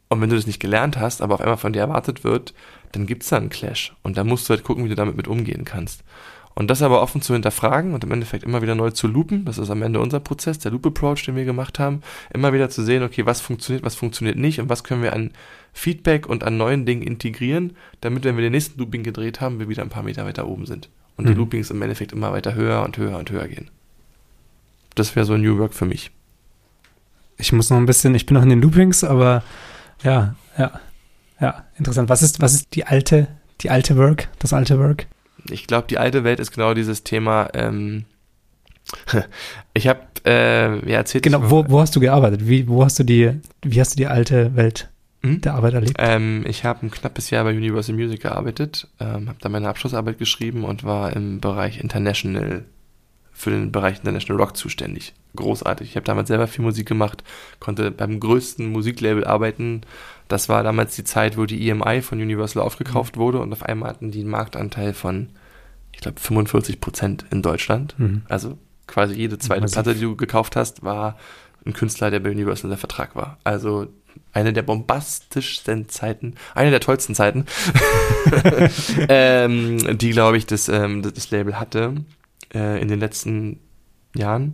Und 0.09 0.19
wenn 0.19 0.29
du 0.29 0.35
das 0.35 0.45
nicht 0.45 0.59
gelernt 0.59 0.97
hast, 0.99 1.21
aber 1.21 1.35
auf 1.35 1.39
einmal 1.39 1.55
von 1.55 1.71
dir 1.71 1.79
erwartet 1.79 2.25
wird, 2.25 2.53
dann 2.91 3.05
gibt's 3.05 3.29
da 3.29 3.37
einen 3.37 3.47
Clash. 3.47 3.95
Und 4.03 4.17
da 4.17 4.25
musst 4.25 4.49
du 4.49 4.53
halt 4.53 4.65
gucken, 4.65 4.83
wie 4.83 4.89
du 4.89 4.95
damit 4.95 5.15
mit 5.15 5.29
umgehen 5.29 5.63
kannst. 5.63 6.03
Und 6.53 6.69
das 6.69 6.81
aber 6.81 7.01
offen 7.01 7.21
zu 7.21 7.31
hinterfragen 7.31 7.93
und 7.93 8.03
im 8.03 8.11
Endeffekt 8.11 8.43
immer 8.43 8.61
wieder 8.61 8.75
neu 8.75 8.91
zu 8.91 9.07
loopen, 9.07 9.45
das 9.45 9.57
ist 9.57 9.69
am 9.69 9.83
Ende 9.83 10.01
unser 10.01 10.19
Prozess, 10.19 10.59
der 10.59 10.73
Loop-Approach, 10.73 11.23
den 11.23 11.37
wir 11.37 11.45
gemacht 11.45 11.79
haben, 11.79 12.01
immer 12.33 12.51
wieder 12.51 12.69
zu 12.69 12.83
sehen, 12.83 13.01
okay, 13.01 13.25
was 13.25 13.39
funktioniert, 13.39 13.85
was 13.85 13.95
funktioniert 13.95 14.35
nicht 14.35 14.59
und 14.59 14.67
was 14.67 14.83
können 14.83 15.01
wir 15.01 15.13
an 15.13 15.31
Feedback 15.71 16.27
und 16.27 16.43
an 16.43 16.57
neuen 16.57 16.85
Dingen 16.85 17.03
integrieren, 17.03 17.77
damit, 18.01 18.25
wenn 18.25 18.35
wir 18.35 18.41
den 18.41 18.51
nächsten 18.51 18.77
Looping 18.77 19.03
gedreht 19.03 19.39
haben, 19.39 19.59
wir 19.59 19.69
wieder 19.69 19.83
ein 19.83 19.87
paar 19.87 20.03
Meter 20.03 20.25
weiter 20.25 20.45
oben 20.45 20.65
sind. 20.65 20.89
Und 21.15 21.25
die 21.25 21.31
Mhm. 21.31 21.37
Loopings 21.37 21.71
im 21.71 21.81
Endeffekt 21.81 22.11
immer 22.11 22.33
weiter 22.33 22.53
höher 22.53 22.83
und 22.83 22.97
höher 22.97 23.17
und 23.17 23.31
höher 23.31 23.47
gehen. 23.47 23.71
Das 24.95 25.15
wäre 25.15 25.25
so 25.25 25.33
ein 25.33 25.41
New 25.41 25.57
Work 25.57 25.73
für 25.73 25.85
mich. 25.85 26.11
Ich 27.37 27.53
muss 27.53 27.69
noch 27.69 27.77
ein 27.77 27.85
bisschen, 27.85 28.15
ich 28.15 28.25
bin 28.25 28.35
noch 28.35 28.43
in 28.43 28.49
den 28.49 28.61
Loopings, 28.61 29.03
aber 29.03 29.43
ja, 30.03 30.35
ja, 30.57 30.79
ja, 31.39 31.65
interessant. 31.77 32.09
Was 32.09 32.21
ist, 32.21 32.41
was 32.41 32.53
ist 32.53 32.75
die 32.75 32.85
alte, 32.85 33.27
die 33.61 33.69
alte 33.69 33.95
Work, 33.97 34.27
das 34.39 34.53
alte 34.53 34.77
Work? 34.79 35.07
Ich 35.49 35.67
glaube, 35.67 35.87
die 35.87 35.97
alte 35.97 36.23
Welt 36.23 36.39
ist 36.39 36.51
genau 36.51 36.73
dieses 36.73 37.03
Thema. 37.03 37.49
Ähm, 37.53 38.05
ich 39.73 39.87
habe 39.87 40.01
äh, 40.25 40.89
ja 40.89 40.97
erzählt. 40.97 41.23
Genau, 41.23 41.49
wo, 41.49 41.65
wo 41.69 41.79
hast 41.79 41.95
du 41.95 41.99
gearbeitet? 41.99 42.47
Wie, 42.47 42.67
wo 42.67 42.83
hast 42.83 42.99
du 42.99 43.03
die, 43.03 43.39
wie 43.63 43.79
hast 43.79 43.93
du 43.93 43.97
die 43.97 44.07
alte 44.07 44.55
Welt 44.55 44.89
Hm? 45.21 45.41
der 45.41 45.53
Arbeit 45.53 45.73
erlebt? 45.73 45.95
Ähm, 45.97 46.45
ich 46.47 46.65
habe 46.65 46.85
ein 46.85 46.91
knappes 46.91 47.29
Jahr 47.29 47.43
bei 47.43 47.51
Universal 47.51 47.95
Music 47.95 48.21
gearbeitet, 48.21 48.87
ähm, 48.99 49.29
habe 49.29 49.37
da 49.39 49.49
meine 49.49 49.69
Abschlussarbeit 49.69 50.17
geschrieben 50.17 50.63
und 50.63 50.83
war 50.83 51.13
im 51.13 51.39
Bereich 51.39 51.79
International, 51.79 52.65
für 53.39 53.51
den 53.51 53.71
Bereich 53.71 53.99
International 53.99 54.41
Rock 54.41 54.57
zuständig. 54.57 55.13
Großartig. 55.37 55.89
Ich 55.89 55.95
habe 55.95 56.03
damals 56.03 56.27
selber 56.27 56.45
viel 56.47 56.61
Musik 56.65 56.85
gemacht, 56.85 57.23
konnte 57.61 57.89
beim 57.89 58.19
größten 58.19 58.69
Musiklabel 58.69 59.23
arbeiten. 59.23 59.81
Das 60.27 60.49
war 60.49 60.61
damals 60.61 60.97
die 60.97 61.05
Zeit, 61.05 61.37
wo 61.37 61.45
die 61.45 61.69
EMI 61.69 62.01
von 62.01 62.21
Universal 62.21 62.61
aufgekauft 62.61 63.15
wurde 63.15 63.39
und 63.39 63.53
auf 63.53 63.63
einmal 63.63 63.91
hatten 63.91 64.11
die 64.11 64.19
einen 64.19 64.29
Marktanteil 64.29 64.93
von, 64.93 65.29
ich 65.93 66.01
glaube, 66.01 66.19
45 66.19 66.81
Prozent 66.81 67.25
in 67.31 67.41
Deutschland. 67.41 67.95
Mhm. 67.97 68.23
Also 68.27 68.57
quasi 68.87 69.15
jede 69.15 69.37
zweite 69.37 69.61
Massiv. 69.61 69.83
Platte, 69.83 69.95
die 69.95 70.01
du 70.01 70.17
gekauft 70.17 70.57
hast, 70.57 70.83
war 70.83 71.17
ein 71.65 71.71
Künstler, 71.71 72.11
der 72.11 72.19
bei 72.19 72.31
Universal 72.31 72.65
unter 72.65 72.77
Vertrag 72.77 73.15
war. 73.15 73.37
Also 73.45 73.87
eine 74.33 74.51
der 74.51 74.63
bombastischsten 74.63 75.87
Zeiten, 75.87 76.35
eine 76.55 76.71
der 76.71 76.81
tollsten 76.81 77.15
Zeiten, 77.15 77.45
ähm, 79.07 79.97
die, 79.97 80.09
glaube 80.09 80.35
ich, 80.35 80.45
das, 80.45 80.67
ähm, 80.67 81.03
das, 81.03 81.13
das 81.13 81.31
Label 81.31 81.57
hatte 81.57 82.03
äh, 82.53 82.81
in 82.81 82.87
den 82.87 82.99
letzten 82.99 83.59
Jahren. 84.15 84.53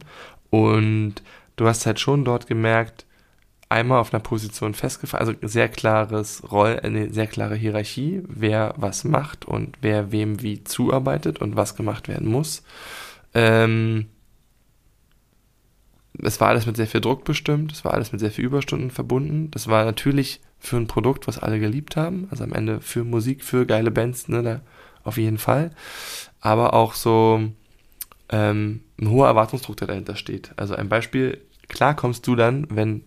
Und 0.50 1.16
du 1.56 1.68
hast 1.68 1.86
halt 1.86 2.00
schon 2.00 2.26
dort 2.26 2.48
gemerkt, 2.48 3.06
einmal 3.70 4.00
auf 4.00 4.14
einer 4.14 4.22
Position 4.22 4.74
festgefahren, 4.74 5.28
also 5.28 5.48
sehr 5.48 5.70
klares 5.70 6.43
Roll, 6.52 6.80
eine 6.82 7.12
sehr 7.12 7.28
klare 7.28 7.56
Hierarchie, 7.56 8.22
wer 8.28 8.74
was 8.78 9.04
macht 9.04 9.46
und 9.46 9.78
wer 9.82 10.12
wem 10.12 10.41
wie 10.41 10.64
zuarbeitet 10.64 11.39
und 11.39 11.56
was 11.56 11.76
gemacht 11.76 12.08
werden 12.08 12.28
muss. 12.28 12.64
Ähm, 13.34 14.08
es 16.22 16.39
war 16.39 16.50
alles 16.50 16.66
mit 16.66 16.78
sehr 16.78 16.88
viel 16.88 17.02
Druck 17.02 17.26
bestimmt, 17.26 17.72
es 17.72 17.84
war 17.84 17.93
alles 17.93 18.12
mit 18.12 18.22
sehr 18.22 18.32
viel 18.32 18.46
Überstunden 18.46 18.91
verbunden. 18.91 19.52
Das 19.52 19.68
war 19.68 19.84
natürlich 19.84 20.39
für 20.60 20.78
ein 20.78 20.88
Produkt, 20.88 21.28
was 21.28 21.39
alle 21.39 21.60
geliebt 21.60 21.98
haben, 21.98 22.28
also 22.32 22.43
am 22.43 22.54
Ende 22.54 22.80
für 22.80 23.04
Musik, 23.04 23.43
für 23.43 23.66
geile 23.66 23.91
Bands, 23.91 24.28
ne, 24.30 24.41
da 24.41 24.62
auf 25.04 25.18
jeden 25.18 25.38
Fall. 25.38 25.72
Aber 26.39 26.74
auch 26.74 26.93
so 26.93 27.52
ähm, 28.30 28.82
ein 29.00 29.10
hoher 29.10 29.28
Erwartungsdruck, 29.28 29.78
der 29.78 29.88
dahinter 29.88 30.16
steht. 30.16 30.52
Also 30.58 30.76
ein 30.76 30.90
Beispiel, 30.90 31.42
klar 31.68 31.96
kommst 31.96 32.26
du 32.28 32.36
dann, 32.36 32.68
wenn 32.70 33.04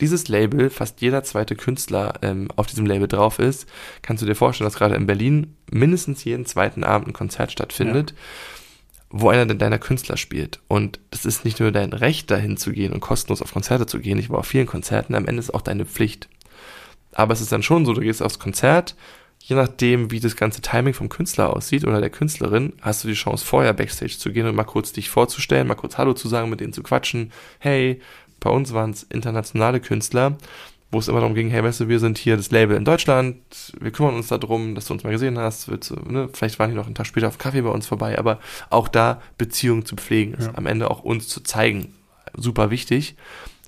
dieses 0.00 0.28
Label, 0.28 0.70
fast 0.70 1.00
jeder 1.00 1.24
zweite 1.24 1.56
Künstler 1.56 2.14
ähm, 2.22 2.48
auf 2.54 2.66
diesem 2.66 2.86
Label 2.86 3.08
drauf 3.08 3.38
ist, 3.38 3.68
kannst 4.02 4.22
du 4.22 4.26
dir 4.26 4.34
vorstellen, 4.34 4.66
dass 4.66 4.78
gerade 4.78 4.94
in 4.94 5.06
Berlin 5.06 5.56
mindestens 5.70 6.24
jeden 6.24 6.46
zweiten 6.46 6.84
Abend 6.84 7.08
ein 7.08 7.12
Konzert 7.12 7.50
stattfindet, 7.50 8.14
wo 9.10 9.28
einer 9.28 9.46
deiner 9.46 9.78
Künstler 9.78 10.16
spielt. 10.16 10.60
Und 10.68 11.00
das 11.10 11.24
ist 11.24 11.44
nicht 11.44 11.58
nur 11.58 11.72
dein 11.72 11.92
Recht, 11.92 12.30
dahin 12.30 12.56
zu 12.56 12.72
gehen 12.72 12.92
und 12.92 13.00
kostenlos 13.00 13.42
auf 13.42 13.52
Konzerte 13.52 13.86
zu 13.86 13.98
gehen. 13.98 14.18
Ich 14.18 14.30
war 14.30 14.38
auf 14.38 14.46
vielen 14.46 14.66
Konzerten, 14.66 15.14
am 15.14 15.26
Ende 15.26 15.40
ist 15.40 15.52
auch 15.52 15.62
deine 15.62 15.84
Pflicht. 15.84 16.28
Aber 17.12 17.32
es 17.32 17.40
ist 17.40 17.50
dann 17.50 17.62
schon 17.62 17.84
so, 17.84 17.94
du 17.94 18.02
gehst 18.02 18.22
aufs 18.22 18.38
Konzert, 18.38 18.94
je 19.48 19.56
nachdem, 19.56 20.10
wie 20.10 20.20
das 20.20 20.36
ganze 20.36 20.60
Timing 20.60 20.92
vom 20.92 21.08
Künstler 21.08 21.56
aussieht 21.56 21.84
oder 21.86 22.00
der 22.00 22.10
Künstlerin, 22.10 22.74
hast 22.82 23.02
du 23.02 23.08
die 23.08 23.14
Chance, 23.14 23.46
vorher 23.46 23.72
Backstage 23.72 24.18
zu 24.18 24.30
gehen 24.30 24.46
und 24.46 24.54
mal 24.54 24.64
kurz 24.64 24.92
dich 24.92 25.08
vorzustellen, 25.08 25.66
mal 25.66 25.74
kurz 25.74 25.96
Hallo 25.96 26.12
zu 26.12 26.28
sagen, 26.28 26.50
mit 26.50 26.60
denen 26.60 26.74
zu 26.74 26.82
quatschen. 26.82 27.32
Hey, 27.58 28.02
bei 28.40 28.50
uns 28.50 28.74
waren 28.74 28.90
es 28.90 29.04
internationale 29.04 29.80
Künstler, 29.80 30.36
wo 30.90 30.98
es 30.98 31.08
immer 31.08 31.20
darum 31.20 31.34
ging, 31.34 31.48
hey, 31.48 31.64
weißt 31.64 31.80
du, 31.80 31.88
wir 31.88 31.98
sind 31.98 32.18
hier 32.18 32.36
das 32.36 32.50
Label 32.50 32.76
in 32.76 32.84
Deutschland, 32.84 33.38
wir 33.80 33.90
kümmern 33.90 34.16
uns 34.16 34.28
darum, 34.28 34.74
dass 34.74 34.84
du 34.84 34.92
uns 34.92 35.02
mal 35.02 35.10
gesehen 35.12 35.38
hast, 35.38 35.68
du, 35.68 35.94
ne, 36.06 36.28
vielleicht 36.30 36.58
waren 36.58 36.68
die 36.68 36.76
noch 36.76 36.84
einen 36.84 36.94
Tag 36.94 37.06
später 37.06 37.28
auf 37.28 37.38
Kaffee 37.38 37.62
bei 37.62 37.70
uns 37.70 37.86
vorbei, 37.86 38.18
aber 38.18 38.40
auch 38.68 38.88
da 38.88 39.22
Beziehungen 39.38 39.86
zu 39.86 39.96
pflegen, 39.96 40.34
ist 40.34 40.48
Ja. 40.48 40.58
am 40.58 40.66
Ende 40.66 40.90
auch 40.90 41.02
uns 41.02 41.26
zu 41.26 41.42
zeigen, 41.42 41.94
super 42.36 42.70
wichtig. 42.70 43.16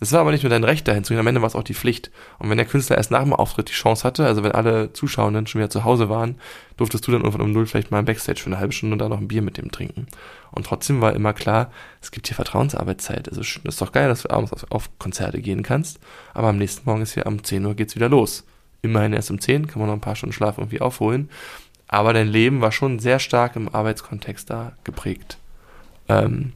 Es 0.02 0.12
war 0.12 0.20
aber 0.20 0.32
nicht 0.32 0.42
nur 0.42 0.50
dein 0.50 0.64
Recht 0.64 0.88
dahin 0.88 1.04
zu 1.04 1.12
gehen, 1.12 1.20
am 1.20 1.26
Ende 1.26 1.42
war 1.42 1.46
es 1.46 1.54
auch 1.54 1.62
die 1.62 1.74
Pflicht. 1.74 2.10
Und 2.38 2.48
wenn 2.48 2.56
der 2.56 2.66
Künstler 2.66 2.96
erst 2.96 3.10
nach 3.10 3.22
dem 3.22 3.34
Auftritt 3.34 3.68
die 3.68 3.74
Chance 3.74 4.02
hatte, 4.04 4.24
also 4.24 4.42
wenn 4.42 4.52
alle 4.52 4.94
Zuschauenden 4.94 5.46
schon 5.46 5.60
wieder 5.60 5.68
zu 5.68 5.84
Hause 5.84 6.08
waren, 6.08 6.36
durftest 6.78 7.06
du 7.06 7.12
dann 7.12 7.20
irgendwann 7.20 7.42
um 7.42 7.52
null 7.52 7.66
vielleicht 7.66 7.90
mal 7.90 7.98
im 7.98 8.06
Backstage 8.06 8.40
für 8.40 8.46
eine 8.46 8.58
halbe 8.58 8.72
Stunde 8.72 8.94
und 8.94 8.98
dann 8.98 9.10
noch 9.10 9.20
ein 9.20 9.28
Bier 9.28 9.42
mit 9.42 9.58
dem 9.58 9.70
trinken. 9.70 10.06
Und 10.52 10.64
trotzdem 10.64 11.02
war 11.02 11.14
immer 11.14 11.34
klar, 11.34 11.70
es 12.00 12.10
gibt 12.10 12.28
hier 12.28 12.34
Vertrauensarbeitszeit. 12.34 13.28
Also 13.28 13.42
das 13.42 13.58
ist 13.62 13.82
doch 13.82 13.92
geil, 13.92 14.08
dass 14.08 14.22
du 14.22 14.30
abends 14.30 14.54
auf, 14.54 14.66
auf 14.70 14.98
Konzerte 14.98 15.42
gehen 15.42 15.62
kannst, 15.62 16.00
aber 16.32 16.48
am 16.48 16.56
nächsten 16.56 16.88
Morgen 16.88 17.02
ist 17.02 17.12
hier 17.12 17.26
um 17.26 17.44
10 17.44 17.66
Uhr 17.66 17.74
geht's 17.74 17.94
wieder 17.94 18.08
los. 18.08 18.44
Immerhin 18.80 19.12
erst 19.12 19.30
um 19.30 19.38
10, 19.38 19.66
kann 19.66 19.80
man 19.80 19.88
noch 19.88 19.94
ein 19.94 20.00
paar 20.00 20.16
Stunden 20.16 20.32
Schlaf 20.32 20.56
irgendwie 20.56 20.80
aufholen. 20.80 21.28
Aber 21.88 22.14
dein 22.14 22.28
Leben 22.28 22.62
war 22.62 22.72
schon 22.72 23.00
sehr 23.00 23.18
stark 23.18 23.54
im 23.56 23.68
Arbeitskontext 23.68 24.48
da 24.48 24.72
geprägt. 24.82 25.36
Ähm, 26.08 26.54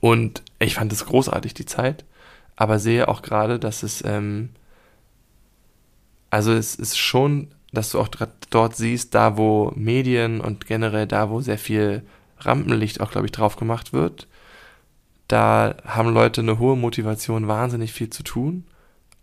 und 0.00 0.42
ich 0.58 0.74
fand 0.74 0.92
es 0.92 1.04
großartig, 1.06 1.54
die 1.54 1.66
Zeit, 1.66 2.04
aber 2.56 2.78
sehe 2.78 3.08
auch 3.08 3.22
gerade, 3.22 3.58
dass 3.58 3.82
es, 3.82 4.02
ähm, 4.04 4.50
also 6.30 6.52
es 6.52 6.74
ist 6.74 6.98
schon, 6.98 7.48
dass 7.72 7.90
du 7.90 8.00
auch 8.00 8.08
dort 8.50 8.76
siehst, 8.76 9.14
da 9.14 9.36
wo 9.36 9.72
Medien 9.76 10.40
und 10.40 10.66
generell 10.66 11.06
da, 11.06 11.30
wo 11.30 11.40
sehr 11.40 11.58
viel 11.58 12.02
Rampenlicht 12.40 13.00
auch, 13.00 13.10
glaube 13.10 13.26
ich, 13.26 13.32
drauf 13.32 13.56
gemacht 13.56 13.92
wird, 13.92 14.26
da 15.28 15.74
haben 15.84 16.12
Leute 16.12 16.40
eine 16.40 16.58
hohe 16.58 16.76
Motivation, 16.76 17.48
wahnsinnig 17.48 17.92
viel 17.92 18.08
zu 18.10 18.22
tun 18.22 18.64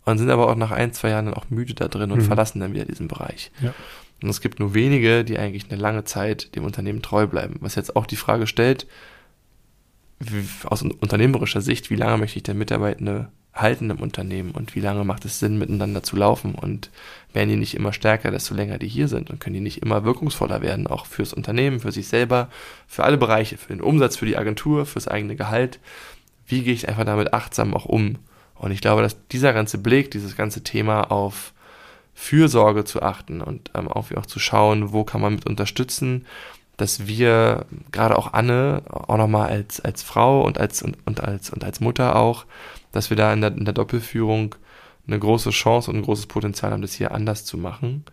und 0.04 0.18
sind 0.18 0.30
aber 0.30 0.48
auch 0.48 0.54
nach 0.54 0.70
ein, 0.70 0.92
zwei 0.92 1.10
Jahren 1.10 1.24
dann 1.26 1.34
auch 1.34 1.50
müde 1.50 1.74
da 1.74 1.88
drin 1.88 2.12
und 2.12 2.18
Mhm. 2.18 2.24
verlassen 2.26 2.60
dann 2.60 2.72
wieder 2.72 2.84
diesen 2.84 3.08
Bereich. 3.08 3.50
Ja. 3.60 3.74
Und 4.22 4.28
es 4.30 4.40
gibt 4.40 4.60
nur 4.60 4.72
wenige, 4.72 5.24
die 5.24 5.38
eigentlich 5.38 5.70
eine 5.70 5.80
lange 5.80 6.04
Zeit 6.04 6.54
dem 6.54 6.64
Unternehmen 6.64 7.02
treu 7.02 7.26
bleiben. 7.26 7.56
Was 7.60 7.74
jetzt 7.74 7.96
auch 7.96 8.06
die 8.06 8.16
Frage 8.16 8.46
stellt, 8.46 8.86
aus 10.64 10.82
un- 10.82 10.92
unternehmerischer 10.92 11.60
Sicht, 11.60 11.90
wie 11.90 11.96
lange 11.96 12.18
möchte 12.18 12.38
ich 12.38 12.42
denn 12.42 12.58
Mitarbeitende 12.58 13.28
halten 13.52 13.88
im 13.88 14.00
Unternehmen 14.00 14.50
und 14.50 14.74
wie 14.74 14.80
lange 14.80 15.04
macht 15.04 15.24
es 15.24 15.38
Sinn, 15.38 15.58
miteinander 15.58 16.02
zu 16.02 16.16
laufen 16.16 16.54
und 16.54 16.90
werden 17.32 17.48
die 17.48 17.56
nicht 17.56 17.74
immer 17.74 17.92
stärker, 17.92 18.30
desto 18.30 18.54
länger 18.54 18.78
die 18.78 18.88
hier 18.88 19.08
sind 19.08 19.30
und 19.30 19.40
können 19.40 19.54
die 19.54 19.60
nicht 19.60 19.82
immer 19.82 20.04
wirkungsvoller 20.04 20.60
werden, 20.60 20.86
auch 20.86 21.06
fürs 21.06 21.32
Unternehmen, 21.32 21.80
für 21.80 21.92
sich 21.92 22.08
selber, 22.08 22.50
für 22.86 23.04
alle 23.04 23.16
Bereiche, 23.16 23.56
für 23.56 23.68
den 23.68 23.80
Umsatz, 23.80 24.16
für 24.16 24.26
die 24.26 24.36
Agentur, 24.36 24.84
fürs 24.84 25.08
eigene 25.08 25.36
Gehalt. 25.36 25.80
Wie 26.46 26.62
gehe 26.62 26.74
ich 26.74 26.88
einfach 26.88 27.04
damit 27.04 27.32
achtsam 27.32 27.74
auch 27.74 27.86
um? 27.86 28.18
Und 28.54 28.72
ich 28.72 28.80
glaube, 28.80 29.02
dass 29.02 29.26
dieser 29.28 29.52
ganze 29.52 29.78
Blick, 29.78 30.10
dieses 30.10 30.36
ganze 30.36 30.62
Thema 30.62 31.10
auf 31.10 31.52
Fürsorge 32.14 32.84
zu 32.84 33.02
achten 33.02 33.42
und 33.42 33.70
ähm, 33.74 33.88
auch, 33.88 34.10
auch 34.12 34.26
zu 34.26 34.38
schauen, 34.38 34.92
wo 34.92 35.04
kann 35.04 35.20
man 35.20 35.34
mit 35.34 35.46
unterstützen, 35.46 36.26
dass 36.76 37.06
wir, 37.06 37.66
gerade 37.90 38.18
auch 38.18 38.32
Anne, 38.32 38.82
auch 38.88 39.16
nochmal 39.16 39.48
als, 39.48 39.80
als 39.80 40.02
Frau 40.02 40.42
und 40.42 40.58
als, 40.58 40.82
und, 40.82 40.96
und 41.06 41.20
als, 41.20 41.50
und 41.50 41.64
als 41.64 41.80
Mutter 41.80 42.16
auch, 42.16 42.44
dass 42.92 43.10
wir 43.10 43.16
da 43.16 43.32
in 43.32 43.40
der, 43.40 43.52
in 43.52 43.64
der 43.64 43.74
Doppelführung 43.74 44.54
eine 45.06 45.18
große 45.18 45.50
Chance 45.50 45.90
und 45.90 45.98
ein 45.98 46.02
großes 46.02 46.26
Potenzial 46.26 46.72
haben, 46.72 46.82
das 46.82 46.94
hier 46.94 47.12
anders 47.12 47.44
zu 47.44 47.56
machen. 47.56 48.04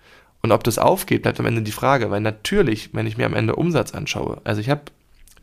Und 0.41 0.51
ob 0.51 0.63
das 0.63 0.77
aufgeht, 0.77 1.23
bleibt 1.23 1.39
am 1.39 1.45
Ende 1.45 1.61
die 1.61 1.71
Frage, 1.71 2.11
weil 2.11 2.21
natürlich, 2.21 2.93
wenn 2.93 3.07
ich 3.07 3.17
mir 3.17 3.25
am 3.25 3.33
Ende 3.33 3.55
Umsatz 3.55 3.93
anschaue, 3.93 4.41
also 4.43 4.61
ich 4.61 4.69
habe 4.69 4.81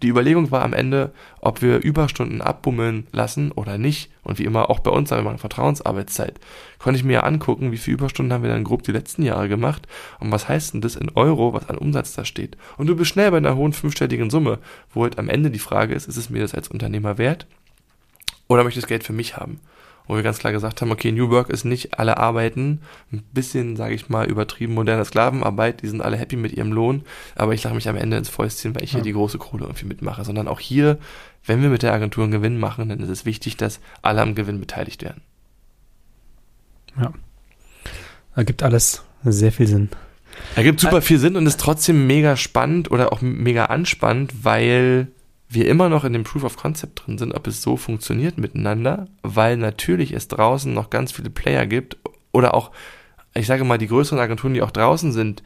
Die 0.02 0.08
Überlegung 0.08 0.50
war 0.50 0.62
am 0.62 0.72
Ende, 0.72 1.12
ob 1.40 1.60
wir 1.60 1.78
Überstunden 1.78 2.40
abbummeln 2.40 3.06
lassen 3.12 3.52
oder 3.52 3.76
nicht. 3.76 4.10
Und 4.22 4.38
wie 4.38 4.44
immer 4.44 4.70
auch 4.70 4.80
bei 4.80 4.90
uns, 4.90 5.10
sagen 5.10 5.24
wir 5.24 5.36
Vertrauensarbeitszeit. 5.36 6.40
Konnte 6.78 6.98
ich 6.98 7.04
mir 7.04 7.14
ja 7.14 7.20
angucken, 7.20 7.70
wie 7.70 7.76
viele 7.76 7.98
Überstunden 7.98 8.32
haben 8.32 8.42
wir 8.42 8.50
dann 8.50 8.64
grob 8.64 8.82
die 8.82 8.92
letzten 8.92 9.22
Jahre 9.22 9.48
gemacht 9.48 9.86
und 10.18 10.32
was 10.32 10.48
heißt 10.48 10.74
denn 10.74 10.80
das 10.80 10.96
in 10.96 11.10
Euro, 11.10 11.52
was 11.52 11.68
an 11.68 11.76
Umsatz 11.76 12.14
da 12.14 12.24
steht. 12.24 12.56
Und 12.78 12.86
du 12.86 12.96
bist 12.96 13.10
schnell 13.10 13.30
bei 13.30 13.36
einer 13.36 13.56
hohen 13.56 13.74
fünfstelligen 13.74 14.30
Summe, 14.30 14.58
wo 14.94 15.02
halt 15.02 15.18
am 15.18 15.28
Ende 15.28 15.50
die 15.50 15.58
Frage 15.58 15.94
ist, 15.94 16.08
ist 16.08 16.16
es 16.16 16.30
mir 16.30 16.40
das 16.40 16.54
als 16.54 16.68
Unternehmer 16.68 17.18
wert 17.18 17.46
oder 18.50 18.64
möchte 18.64 18.78
ich 18.78 18.82
das 18.82 18.88
Geld 18.88 19.04
für 19.04 19.12
mich 19.12 19.36
haben? 19.36 19.60
Wo 20.10 20.16
wir 20.16 20.24
ganz 20.24 20.40
klar 20.40 20.52
gesagt 20.52 20.82
haben, 20.82 20.90
okay, 20.90 21.12
New 21.12 21.30
Work 21.30 21.50
ist 21.50 21.64
nicht 21.64 21.98
alle 22.00 22.16
arbeiten, 22.16 22.80
ein 23.12 23.22
bisschen, 23.32 23.76
sage 23.76 23.94
ich 23.94 24.08
mal, 24.08 24.26
übertrieben 24.26 24.74
moderne 24.74 25.04
Sklavenarbeit, 25.04 25.82
die 25.82 25.88
sind 25.88 26.02
alle 26.02 26.16
happy 26.16 26.34
mit 26.34 26.52
ihrem 26.52 26.72
Lohn, 26.72 27.04
aber 27.36 27.54
ich 27.54 27.62
lache 27.62 27.76
mich 27.76 27.88
am 27.88 27.96
Ende 27.96 28.16
ins 28.16 28.28
Fäustchen, 28.28 28.74
weil 28.74 28.82
ich 28.82 28.90
ja. 28.90 28.96
hier 28.96 29.04
die 29.04 29.12
große 29.12 29.38
Kohle 29.38 29.66
irgendwie 29.66 29.86
mitmache, 29.86 30.24
sondern 30.24 30.48
auch 30.48 30.58
hier, 30.58 30.98
wenn 31.44 31.62
wir 31.62 31.68
mit 31.68 31.82
der 31.82 31.92
Agentur 31.92 32.24
einen 32.24 32.32
Gewinn 32.32 32.58
machen, 32.58 32.88
dann 32.88 32.98
ist 32.98 33.08
es 33.08 33.24
wichtig, 33.24 33.56
dass 33.56 33.78
alle 34.02 34.20
am 34.20 34.34
Gewinn 34.34 34.58
beteiligt 34.58 35.04
werden. 35.04 35.22
Ja. 36.98 37.12
Ergibt 38.34 38.64
alles 38.64 39.04
sehr 39.22 39.52
viel 39.52 39.68
Sinn. 39.68 39.90
Ergibt 40.56 40.80
super 40.80 41.02
viel 41.02 41.18
Sinn 41.18 41.36
und 41.36 41.46
ist 41.46 41.60
trotzdem 41.60 42.08
mega 42.08 42.36
spannend 42.36 42.90
oder 42.90 43.12
auch 43.12 43.20
mega 43.20 43.66
anspannend, 43.66 44.44
weil 44.44 45.06
wir 45.52 45.66
immer 45.66 45.88
noch 45.88 46.04
in 46.04 46.12
dem 46.12 46.22
Proof 46.22 46.44
of 46.44 46.56
Concept 46.56 47.02
drin 47.04 47.18
sind, 47.18 47.34
ob 47.34 47.48
es 47.48 47.60
so 47.60 47.76
funktioniert 47.76 48.38
miteinander, 48.38 49.08
weil 49.22 49.56
natürlich 49.56 50.12
es 50.12 50.28
draußen 50.28 50.72
noch 50.72 50.90
ganz 50.90 51.10
viele 51.10 51.28
Player 51.28 51.66
gibt 51.66 51.96
oder 52.30 52.54
auch, 52.54 52.70
ich 53.34 53.48
sage 53.48 53.64
mal, 53.64 53.76
die 53.76 53.88
größeren 53.88 54.20
Agenturen, 54.20 54.54
die 54.54 54.62
auch 54.62 54.70
draußen 54.70 55.10
sind, 55.10 55.42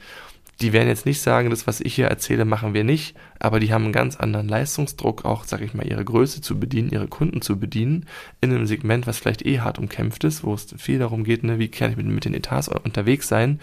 die 0.61 0.75
werden 0.75 0.89
jetzt 0.89 1.07
nicht 1.07 1.21
sagen, 1.21 1.51
das, 1.51 1.67
was 1.67 1.81
ich 1.81 1.95
hier 1.95 2.07
erzähle, 2.07 2.45
machen 2.45 2.75
wir 2.75 2.85
nicht, 2.85 3.17
aber 3.41 3.61
die 3.61 3.73
haben 3.73 3.85
einen 3.85 3.93
ganz 3.93 4.17
anderen 4.17 4.47
Leistungsdruck, 4.47 5.25
auch, 5.25 5.45
sage 5.45 5.65
ich 5.65 5.75
mal, 5.75 5.87
ihre 5.87 6.05
Größe 6.05 6.43
zu 6.43 6.61
bedienen, 6.61 6.91
ihre 6.91 7.09
Kunden 7.09 7.41
zu 7.41 7.59
bedienen, 7.59 8.07
in 8.43 8.51
einem 8.51 8.67
Segment, 8.67 9.07
was 9.07 9.19
vielleicht 9.19 9.45
eh 9.45 9.61
hart 9.61 9.79
umkämpft 9.79 10.23
ist, 10.23 10.45
wo 10.45 10.55
es 10.55 10.73
viel 10.77 10.99
darum 10.99 11.25
geht, 11.25 11.45
ne, 11.45 11.59
wie 11.59 11.69
kann 11.69 11.91
ich 11.91 11.97
mit, 11.97 12.07
mit 12.07 12.25
den 12.25 12.35
Etats 12.35 12.69
unterwegs 12.69 13.27
sein 13.27 13.59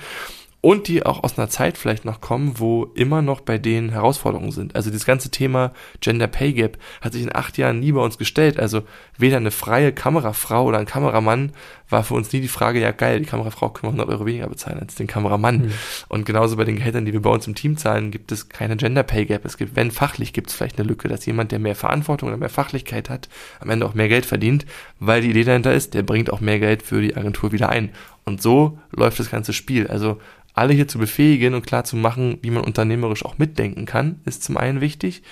und 0.62 0.88
die 0.88 1.04
auch 1.04 1.24
aus 1.24 1.38
einer 1.38 1.50
Zeit 1.50 1.78
vielleicht 1.78 2.06
noch 2.06 2.22
kommen, 2.22 2.60
wo 2.60 2.86
immer 2.94 3.24
noch 3.24 3.42
bei 3.42 3.58
denen 3.58 3.90
Herausforderungen 3.90 4.52
sind. 4.52 4.76
Also 4.76 4.92
das 4.92 5.06
ganze 5.06 5.32
Thema 5.32 5.74
Gender 6.00 6.28
Pay 6.28 6.54
Gap 6.54 6.78
hat 7.02 7.14
sich 7.14 7.24
in 7.24 7.36
acht 7.36 7.58
Jahren 7.58 7.80
nie 7.80 7.92
bei 7.92 8.02
uns 8.02 8.20
gestellt. 8.20 8.60
Also 8.60 8.84
weder 9.18 9.38
eine 9.38 9.50
freie 9.50 9.92
Kamerafrau 9.92 10.66
oder 10.66 10.78
ein 10.78 10.86
Kameramann 10.86 11.52
war 11.90 12.04
für 12.04 12.14
uns 12.14 12.32
nie 12.32 12.42
die 12.42 12.48
Frage, 12.48 12.80
ja 12.80 12.92
geil, 12.92 13.20
die 13.20 13.26
Kamerafrau 13.26 13.70
können 13.70 13.94
wir 13.94 14.02
100 14.02 14.10
Euro 14.10 14.26
weniger 14.26 14.48
bezahlen 14.48 14.80
als 14.80 14.96
den 14.96 15.08
Kameramann. 15.08 15.64
Mhm. 15.64 15.72
Und 16.10 16.26
genauso 16.26 16.56
bei 16.56 16.64
den 16.64 16.76
Gehältern, 16.76 17.06
die 17.06 17.14
wir 17.14 17.22
bei 17.22 17.32
uns 17.32 17.48
im 17.48 17.56
Team 17.56 17.76
zahlen, 17.76 18.12
gibt 18.12 18.32
es 18.32 18.48
keine 18.48 18.78
Gender 18.78 19.04
Pay 19.04 19.26
Gap. 19.26 19.46
Es 19.46 19.58
gibt, 19.58 19.76
wenn 19.76 19.90
fachlich, 19.90 20.32
gibt 20.32 20.50
es 20.50 20.56
vielleicht 20.56 20.80
eine 20.80 20.88
Lücke, 20.88 21.08
dass 21.08 21.26
jemand, 21.26 21.52
der 21.52 21.60
mehr 21.60 21.76
Verantwortung 21.76 22.30
oder 22.30 22.38
mehr 22.38 22.50
Fachlichkeit 22.50 23.10
hat, 23.10 23.30
am 23.60 23.70
Ende 23.72 23.86
auch 23.86 23.96
mehr 23.96 24.10
Geld 24.10 24.28
verdient, 24.28 24.66
weil 25.00 25.22
die 25.22 25.32
Idee 25.32 25.44
dahinter 25.44 25.74
ist, 25.74 25.96
der 25.96 26.04
bringt 26.04 26.32
auch 26.32 26.40
mehr 26.40 26.60
Geld 26.60 26.84
für 26.84 27.02
die 27.02 27.18
Agentur 27.18 27.52
wieder 27.52 27.70
ein. 27.70 27.90
Und 28.26 28.42
so 28.42 28.78
läuft 28.92 29.20
das 29.20 29.32
ganze 29.32 29.54
Spiel. 29.54 29.88
Also 29.88 30.20
alle 30.54 30.74
hier 30.74 30.88
zu 30.88 31.00
befähigen 31.00 31.54
und 31.54 31.66
klar 31.66 31.84
zu 31.84 31.96
machen, 31.96 32.38
wie 32.42 32.52
man 32.52 32.64
unternehmerisch 32.64 33.26
auch 33.26 33.38
mitdenken 33.38 33.86
kann, 33.86 34.20
ist 34.26 34.44
zum 34.44 34.58
einen 34.58 34.82
wichtig, 34.82 35.24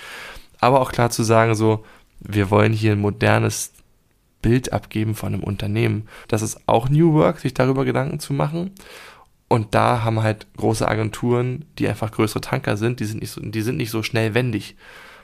aber 0.60 0.80
auch 0.80 0.92
klar 0.92 1.10
zu 1.10 1.22
sagen, 1.22 1.54
so, 1.54 1.84
wir 2.20 2.50
wollen 2.50 2.72
hier 2.72 2.92
ein 2.92 3.00
modernes 3.00 3.72
Bild 4.42 4.72
abgeben 4.72 5.14
von 5.14 5.34
einem 5.34 5.42
Unternehmen. 5.42 6.08
Das 6.28 6.42
ist 6.42 6.60
auch 6.66 6.88
New 6.88 7.12
Work, 7.14 7.40
sich 7.40 7.54
darüber 7.54 7.84
Gedanken 7.84 8.20
zu 8.20 8.32
machen. 8.32 8.72
Und 9.48 9.74
da 9.74 10.04
haben 10.04 10.22
halt 10.22 10.46
große 10.56 10.86
Agenturen, 10.86 11.64
die 11.78 11.88
einfach 11.88 12.12
größere 12.12 12.40
Tanker 12.40 12.76
sind, 12.76 13.00
die 13.00 13.04
sind 13.04 13.20
nicht 13.20 13.30
so, 13.30 13.40
die 13.40 13.62
sind 13.62 13.76
nicht 13.76 13.90
so 13.90 14.02
schnell 14.02 14.32
wendig. 14.34 14.76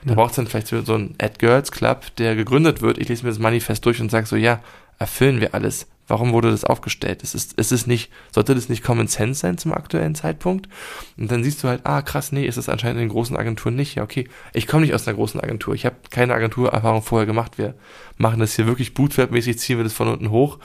Da 0.03 0.09
ja. 0.09 0.15
braucht 0.15 0.31
es 0.31 0.35
dann 0.35 0.47
vielleicht 0.47 0.67
so 0.67 0.93
einen 0.93 1.15
Ad 1.19 1.35
Girls 1.39 1.71
Club, 1.71 2.15
der 2.17 2.35
gegründet 2.35 2.81
wird. 2.81 2.97
Ich 2.97 3.07
lese 3.09 3.23
mir 3.23 3.29
das 3.29 3.39
Manifest 3.39 3.85
durch 3.85 4.01
und 4.01 4.11
sage 4.11 4.27
so, 4.27 4.35
ja, 4.35 4.59
erfüllen 4.99 5.39
wir 5.39 5.53
alles. 5.53 5.87
Warum 6.07 6.31
wurde 6.31 6.51
das 6.51 6.63
aufgestellt? 6.63 7.21
Es 7.21 7.35
ist, 7.35 7.53
es 7.57 7.71
ist 7.71 7.85
nicht, 7.85 8.11
sollte 8.31 8.55
das 8.55 8.69
nicht 8.69 8.83
Common 8.83 9.07
Sense 9.07 9.41
sein 9.41 9.57
zum 9.57 9.73
aktuellen 9.73 10.15
Zeitpunkt? 10.15 10.69
Und 11.17 11.29
dann 11.31 11.43
siehst 11.43 11.63
du 11.63 11.67
halt, 11.67 11.81
ah 11.85 12.01
krass, 12.01 12.31
nee, 12.31 12.45
ist 12.45 12.57
es 12.57 12.69
anscheinend 12.69 13.01
in 13.01 13.07
den 13.07 13.13
großen 13.13 13.35
Agenturen 13.35 13.75
nicht. 13.75 13.95
Ja, 13.95 14.03
okay, 14.03 14.27
ich 14.53 14.67
komme 14.67 14.83
nicht 14.83 14.93
aus 14.93 15.07
einer 15.07 15.17
großen 15.17 15.41
Agentur. 15.41 15.73
Ich 15.75 15.85
habe 15.85 15.97
keine 16.09 16.33
Agenturerfahrung 16.33 17.01
vorher 17.01 17.25
gemacht. 17.25 17.57
Wir 17.57 17.75
machen 18.17 18.39
das 18.39 18.55
hier 18.55 18.67
wirklich 18.67 18.93
bootstrap-mäßig, 18.93 19.57
ziehen 19.57 19.77
wir 19.77 19.83
das 19.83 19.93
von 19.93 20.07
unten 20.07 20.29
hoch 20.29 20.59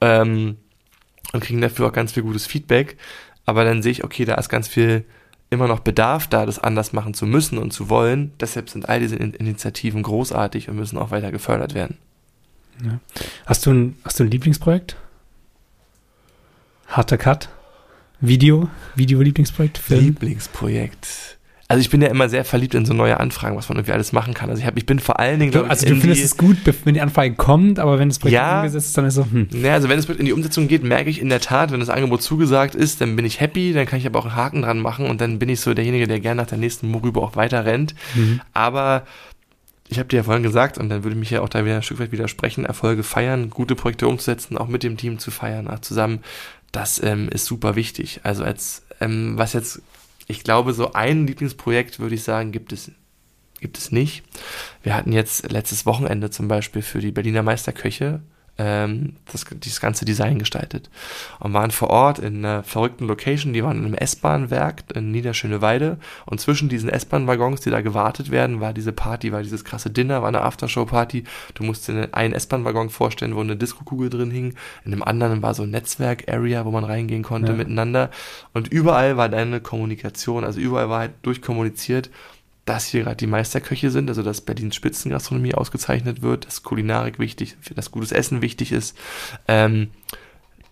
ähm, 0.00 0.56
und 1.32 1.44
kriegen 1.44 1.60
dafür 1.60 1.86
auch 1.86 1.92
ganz 1.92 2.12
viel 2.12 2.24
gutes 2.24 2.46
Feedback. 2.46 2.96
Aber 3.46 3.64
dann 3.64 3.82
sehe 3.82 3.92
ich, 3.92 4.04
okay, 4.04 4.24
da 4.24 4.34
ist 4.34 4.48
ganz 4.48 4.66
viel 4.66 5.04
immer 5.50 5.68
noch 5.68 5.80
Bedarf 5.80 6.26
da, 6.26 6.44
das 6.44 6.58
anders 6.58 6.92
machen 6.92 7.14
zu 7.14 7.24
müssen 7.24 7.56
und 7.58 7.72
zu 7.72 7.88
wollen. 7.88 8.32
Deshalb 8.40 8.68
sind 8.68 8.88
all 8.88 9.00
diese 9.00 9.16
Initiativen 9.16 10.02
großartig 10.02 10.68
und 10.68 10.76
müssen 10.76 10.98
auch 10.98 11.10
weiter 11.10 11.30
gefördert 11.30 11.74
werden. 11.74 11.98
Ja. 12.84 13.00
Hast, 13.46 13.66
du 13.66 13.72
ein, 13.72 13.96
hast 14.04 14.20
du 14.20 14.24
ein 14.24 14.30
Lieblingsprojekt? 14.30 14.96
Harter 16.86 17.18
Cut? 17.18 17.48
Video? 18.20 18.68
Video-Lieblingsprojekt? 18.94 19.78
Film? 19.78 20.04
Lieblingsprojekt. 20.04 21.38
Also 21.70 21.82
ich 21.82 21.90
bin 21.90 22.00
ja 22.00 22.08
immer 22.08 22.30
sehr 22.30 22.46
verliebt 22.46 22.74
in 22.74 22.86
so 22.86 22.94
neue 22.94 23.20
Anfragen, 23.20 23.54
was 23.54 23.68
man 23.68 23.76
irgendwie 23.76 23.92
alles 23.92 24.12
machen 24.12 24.32
kann. 24.32 24.48
Also 24.48 24.60
ich, 24.60 24.66
hab, 24.66 24.78
ich 24.78 24.86
bin 24.86 24.98
vor 25.00 25.20
allen 25.20 25.38
Dingen, 25.38 25.52
glaube 25.52 25.68
Also 25.68 25.86
du 25.86 25.96
findest 25.96 26.24
es 26.24 26.38
gut, 26.38 26.56
wenn 26.84 26.94
die 26.94 27.02
Anfrage 27.02 27.34
kommt, 27.34 27.78
aber 27.78 27.98
wenn 27.98 28.08
das 28.08 28.18
Projekt 28.18 28.36
ja, 28.36 28.60
umgesetzt 28.60 28.86
ist, 28.86 28.96
dann 28.96 29.04
ist 29.04 29.18
es 29.18 29.24
so, 29.26 29.30
hm. 29.30 29.48
Ja, 29.52 29.74
also 29.74 29.90
wenn 29.90 29.98
es 29.98 30.08
in 30.08 30.24
die 30.24 30.32
Umsetzung 30.32 30.66
geht, 30.66 30.82
merke 30.82 31.10
ich 31.10 31.20
in 31.20 31.28
der 31.28 31.40
Tat, 31.40 31.70
wenn 31.70 31.80
das 31.80 31.90
Angebot 31.90 32.22
zugesagt 32.22 32.74
ist, 32.74 33.02
dann 33.02 33.14
bin 33.16 33.26
ich 33.26 33.40
happy, 33.40 33.74
dann 33.74 33.84
kann 33.84 33.98
ich 33.98 34.06
aber 34.06 34.18
auch 34.18 34.24
einen 34.24 34.34
Haken 34.34 34.62
dran 34.62 34.78
machen 34.78 35.10
und 35.10 35.20
dann 35.20 35.38
bin 35.38 35.50
ich 35.50 35.60
so 35.60 35.74
derjenige, 35.74 36.06
der 36.06 36.20
gerne 36.20 36.40
nach 36.40 36.48
der 36.48 36.56
nächsten 36.56 36.88
Morübe 36.88 37.20
auch 37.20 37.36
weiter 37.36 37.66
rennt. 37.66 37.94
Mhm. 38.14 38.40
Aber 38.54 39.04
ich 39.88 39.98
habe 39.98 40.08
dir 40.08 40.18
ja 40.18 40.22
vorhin 40.22 40.42
gesagt, 40.42 40.78
und 40.78 40.88
dann 40.90 41.02
würde 41.02 41.14
ich 41.14 41.20
mich 41.20 41.30
ja 41.30 41.40
auch 41.40 41.48
da 41.48 41.64
wieder 41.64 41.76
ein 41.76 41.82
Stück 41.82 41.98
weit 41.98 42.12
widersprechen, 42.12 42.64
Erfolge 42.64 43.02
feiern, 43.02 43.50
gute 43.50 43.74
Projekte 43.74 44.06
umzusetzen, 44.06 44.58
auch 44.58 44.68
mit 44.68 44.82
dem 44.82 44.96
Team 44.96 45.18
zu 45.18 45.30
feiern, 45.30 45.68
auch 45.68 45.78
zusammen, 45.80 46.20
das 46.72 47.02
ähm, 47.02 47.28
ist 47.30 47.46
super 47.46 47.74
wichtig. 47.74 48.20
Also 48.22 48.44
als, 48.44 48.82
ähm, 49.00 49.38
was 49.38 49.54
jetzt, 49.54 49.80
ich 50.26 50.44
glaube, 50.44 50.74
so 50.74 50.92
ein 50.92 51.26
Lieblingsprojekt, 51.26 52.00
würde 52.00 52.14
ich 52.14 52.22
sagen, 52.22 52.52
gibt 52.52 52.72
es, 52.72 52.90
gibt 53.60 53.78
es 53.78 53.90
nicht. 53.90 54.24
Wir 54.82 54.94
hatten 54.94 55.12
jetzt 55.12 55.50
letztes 55.50 55.86
Wochenende 55.86 56.30
zum 56.30 56.48
Beispiel 56.48 56.82
für 56.82 57.00
die 57.00 57.12
Berliner 57.12 57.42
Meisterköche 57.42 58.20
ähm, 58.58 59.14
das, 59.30 59.46
dieses 59.50 59.80
ganze 59.80 60.04
Design 60.04 60.38
gestaltet. 60.38 60.90
Und 61.38 61.52
waren 61.52 61.70
vor 61.70 61.90
Ort 61.90 62.18
in 62.18 62.44
einer 62.44 62.62
verrückten 62.64 63.06
Location, 63.06 63.52
die 63.52 63.62
waren 63.62 63.78
in 63.78 63.84
einem 63.84 63.94
S-Bahn-Werk 63.94 64.84
in 64.94 65.10
Niederschöneweide 65.12 65.98
und 66.26 66.40
zwischen 66.40 66.68
diesen 66.68 66.90
S-Bahn-Waggons, 66.90 67.60
die 67.60 67.70
da 67.70 67.80
gewartet 67.80 68.30
werden, 68.30 68.60
war 68.60 68.72
diese 68.72 68.92
Party, 68.92 69.32
war 69.32 69.42
dieses 69.42 69.64
krasse 69.64 69.90
Dinner, 69.90 70.22
war 70.22 70.28
eine 70.28 70.42
Aftershow-Party. 70.42 71.24
Du 71.54 71.64
musst 71.64 71.88
dir 71.88 72.08
einen 72.12 72.34
S-Bahn-Waggon 72.34 72.90
vorstellen, 72.90 73.36
wo 73.36 73.40
eine 73.40 73.56
Disco-Kugel 73.56 74.10
drin 74.10 74.30
hing. 74.30 74.54
In 74.84 74.90
dem 74.90 75.02
anderen 75.02 75.42
war 75.42 75.54
so 75.54 75.62
ein 75.62 75.70
Netzwerk-Area, 75.70 76.64
wo 76.64 76.70
man 76.70 76.84
reingehen 76.84 77.22
konnte 77.22 77.52
ja. 77.52 77.58
miteinander. 77.58 78.10
Und 78.52 78.68
überall 78.68 79.16
war 79.16 79.28
deine 79.28 79.60
Kommunikation, 79.60 80.44
also 80.44 80.60
überall 80.60 80.88
war 80.88 81.00
halt 81.00 81.12
durchkommuniziert 81.22 82.10
dass 82.68 82.86
hier 82.86 83.04
gerade 83.04 83.16
die 83.16 83.26
Meisterköche 83.26 83.90
sind, 83.90 84.10
also 84.10 84.22
dass 84.22 84.42
Berlins 84.42 84.76
Spitzengastronomie 84.76 85.54
ausgezeichnet 85.54 86.20
wird, 86.20 86.46
dass 86.46 86.62
Kulinarik 86.62 87.18
wichtig, 87.18 87.56
dass 87.74 87.90
gutes 87.90 88.12
Essen 88.12 88.42
wichtig 88.42 88.72
ist. 88.72 88.96
Ähm, 89.46 89.88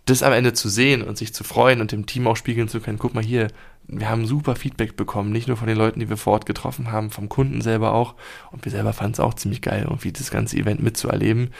das 0.04 0.22
am 0.22 0.34
Ende 0.34 0.52
zu 0.52 0.68
sehen 0.68 1.02
und 1.02 1.16
sich 1.16 1.32
zu 1.32 1.42
freuen 1.42 1.80
und 1.80 1.92
dem 1.92 2.04
Team 2.04 2.26
auch 2.26 2.36
spiegeln 2.36 2.68
zu 2.68 2.80
können, 2.80 2.98
guck 2.98 3.14
mal 3.14 3.24
hier, 3.24 3.48
wir 3.88 4.10
haben 4.10 4.26
super 4.26 4.56
Feedback 4.56 4.96
bekommen, 4.96 5.32
nicht 5.32 5.48
nur 5.48 5.56
von 5.56 5.68
den 5.68 5.78
Leuten, 5.78 5.98
die 6.00 6.10
wir 6.10 6.18
vor 6.18 6.34
Ort 6.34 6.44
getroffen 6.44 6.92
haben, 6.92 7.10
vom 7.10 7.30
Kunden 7.30 7.62
selber 7.62 7.92
auch. 7.92 8.14
Und 8.52 8.64
wir 8.64 8.72
selber 8.72 8.92
fanden 8.92 9.14
es 9.14 9.20
auch 9.20 9.34
ziemlich 9.34 9.62
geil, 9.62 9.84
irgendwie 9.84 10.12
das 10.12 10.30
ganze 10.30 10.58
Event 10.58 10.82
mitzuerleben. 10.82 11.52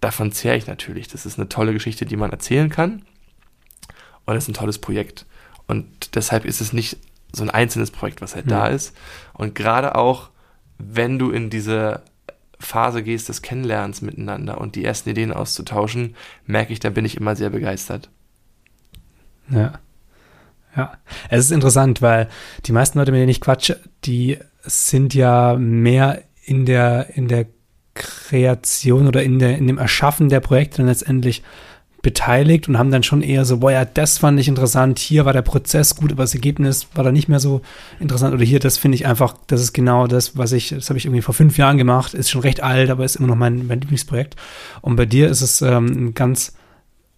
Davon 0.00 0.32
zehre 0.32 0.56
ich 0.56 0.66
natürlich. 0.66 1.08
Das 1.08 1.26
ist 1.26 1.38
eine 1.38 1.48
tolle 1.48 1.72
Geschichte, 1.74 2.06
die 2.06 2.16
man 2.16 2.30
erzählen 2.30 2.70
kann. 2.70 3.02
Und 4.24 4.36
es 4.36 4.44
ist 4.44 4.48
ein 4.48 4.54
tolles 4.54 4.78
Projekt. 4.78 5.26
Und 5.66 6.14
deshalb 6.14 6.44
ist 6.46 6.60
es 6.60 6.72
nicht 6.72 6.96
so 7.32 7.42
ein 7.42 7.50
einzelnes 7.50 7.90
Projekt, 7.90 8.20
was 8.20 8.34
halt 8.34 8.46
mhm. 8.46 8.50
da 8.50 8.66
ist. 8.68 8.96
Und 9.38 9.54
gerade 9.54 9.94
auch, 9.94 10.28
wenn 10.76 11.18
du 11.18 11.30
in 11.30 11.48
diese 11.48 12.02
Phase 12.60 13.02
gehst 13.02 13.28
des 13.28 13.40
Kennenlernens 13.40 14.02
miteinander 14.02 14.60
und 14.60 14.74
die 14.74 14.84
ersten 14.84 15.08
Ideen 15.08 15.32
auszutauschen, 15.32 16.16
merke 16.44 16.72
ich, 16.72 16.80
da 16.80 16.90
bin 16.90 17.04
ich 17.04 17.16
immer 17.16 17.36
sehr 17.36 17.50
begeistert. 17.50 18.10
Ja. 19.48 19.78
Ja. 20.76 20.92
Es 21.30 21.44
ist 21.44 21.50
interessant, 21.50 22.02
weil 22.02 22.28
die 22.66 22.72
meisten 22.72 22.98
Leute, 22.98 23.12
mit 23.12 23.20
denen 23.20 23.30
ich 23.30 23.40
quatsche, 23.40 23.80
die 24.04 24.38
sind 24.62 25.14
ja 25.14 25.56
mehr 25.56 26.22
in 26.44 26.66
der, 26.66 27.16
in 27.16 27.28
der 27.28 27.46
Kreation 27.94 29.06
oder 29.06 29.22
in, 29.22 29.38
der, 29.38 29.56
in 29.56 29.66
dem 29.66 29.78
Erschaffen 29.78 30.28
der 30.28 30.40
Projekte 30.40 30.78
dann 30.78 30.86
letztendlich 30.86 31.42
beteiligt 32.02 32.68
und 32.68 32.78
haben 32.78 32.90
dann 32.90 33.02
schon 33.02 33.22
eher 33.22 33.44
so, 33.44 33.58
boah, 33.58 33.72
ja, 33.72 33.84
das 33.84 34.18
fand 34.18 34.38
ich 34.38 34.48
interessant, 34.48 34.98
hier 34.98 35.24
war 35.24 35.32
der 35.32 35.42
Prozess 35.42 35.96
gut, 35.96 36.12
aber 36.12 36.22
das 36.22 36.34
Ergebnis 36.34 36.86
war 36.94 37.02
dann 37.02 37.14
nicht 37.14 37.28
mehr 37.28 37.40
so 37.40 37.60
interessant 37.98 38.34
oder 38.34 38.44
hier, 38.44 38.60
das 38.60 38.78
finde 38.78 38.94
ich 38.94 39.06
einfach, 39.06 39.34
das 39.48 39.60
ist 39.60 39.72
genau 39.72 40.06
das, 40.06 40.36
was 40.36 40.52
ich, 40.52 40.68
das 40.68 40.88
habe 40.90 40.98
ich 40.98 41.06
irgendwie 41.06 41.22
vor 41.22 41.34
fünf 41.34 41.58
Jahren 41.58 41.76
gemacht, 41.76 42.14
ist 42.14 42.30
schon 42.30 42.42
recht 42.42 42.62
alt, 42.62 42.90
aber 42.90 43.04
ist 43.04 43.16
immer 43.16 43.28
noch 43.28 43.36
mein, 43.36 43.66
mein 43.66 43.80
Lieblingsprojekt. 43.80 44.36
Und 44.80 44.96
bei 44.96 45.06
dir 45.06 45.28
ist 45.28 45.42
es 45.42 45.60
ähm, 45.60 45.86
ein 45.86 46.14
ganz, 46.14 46.54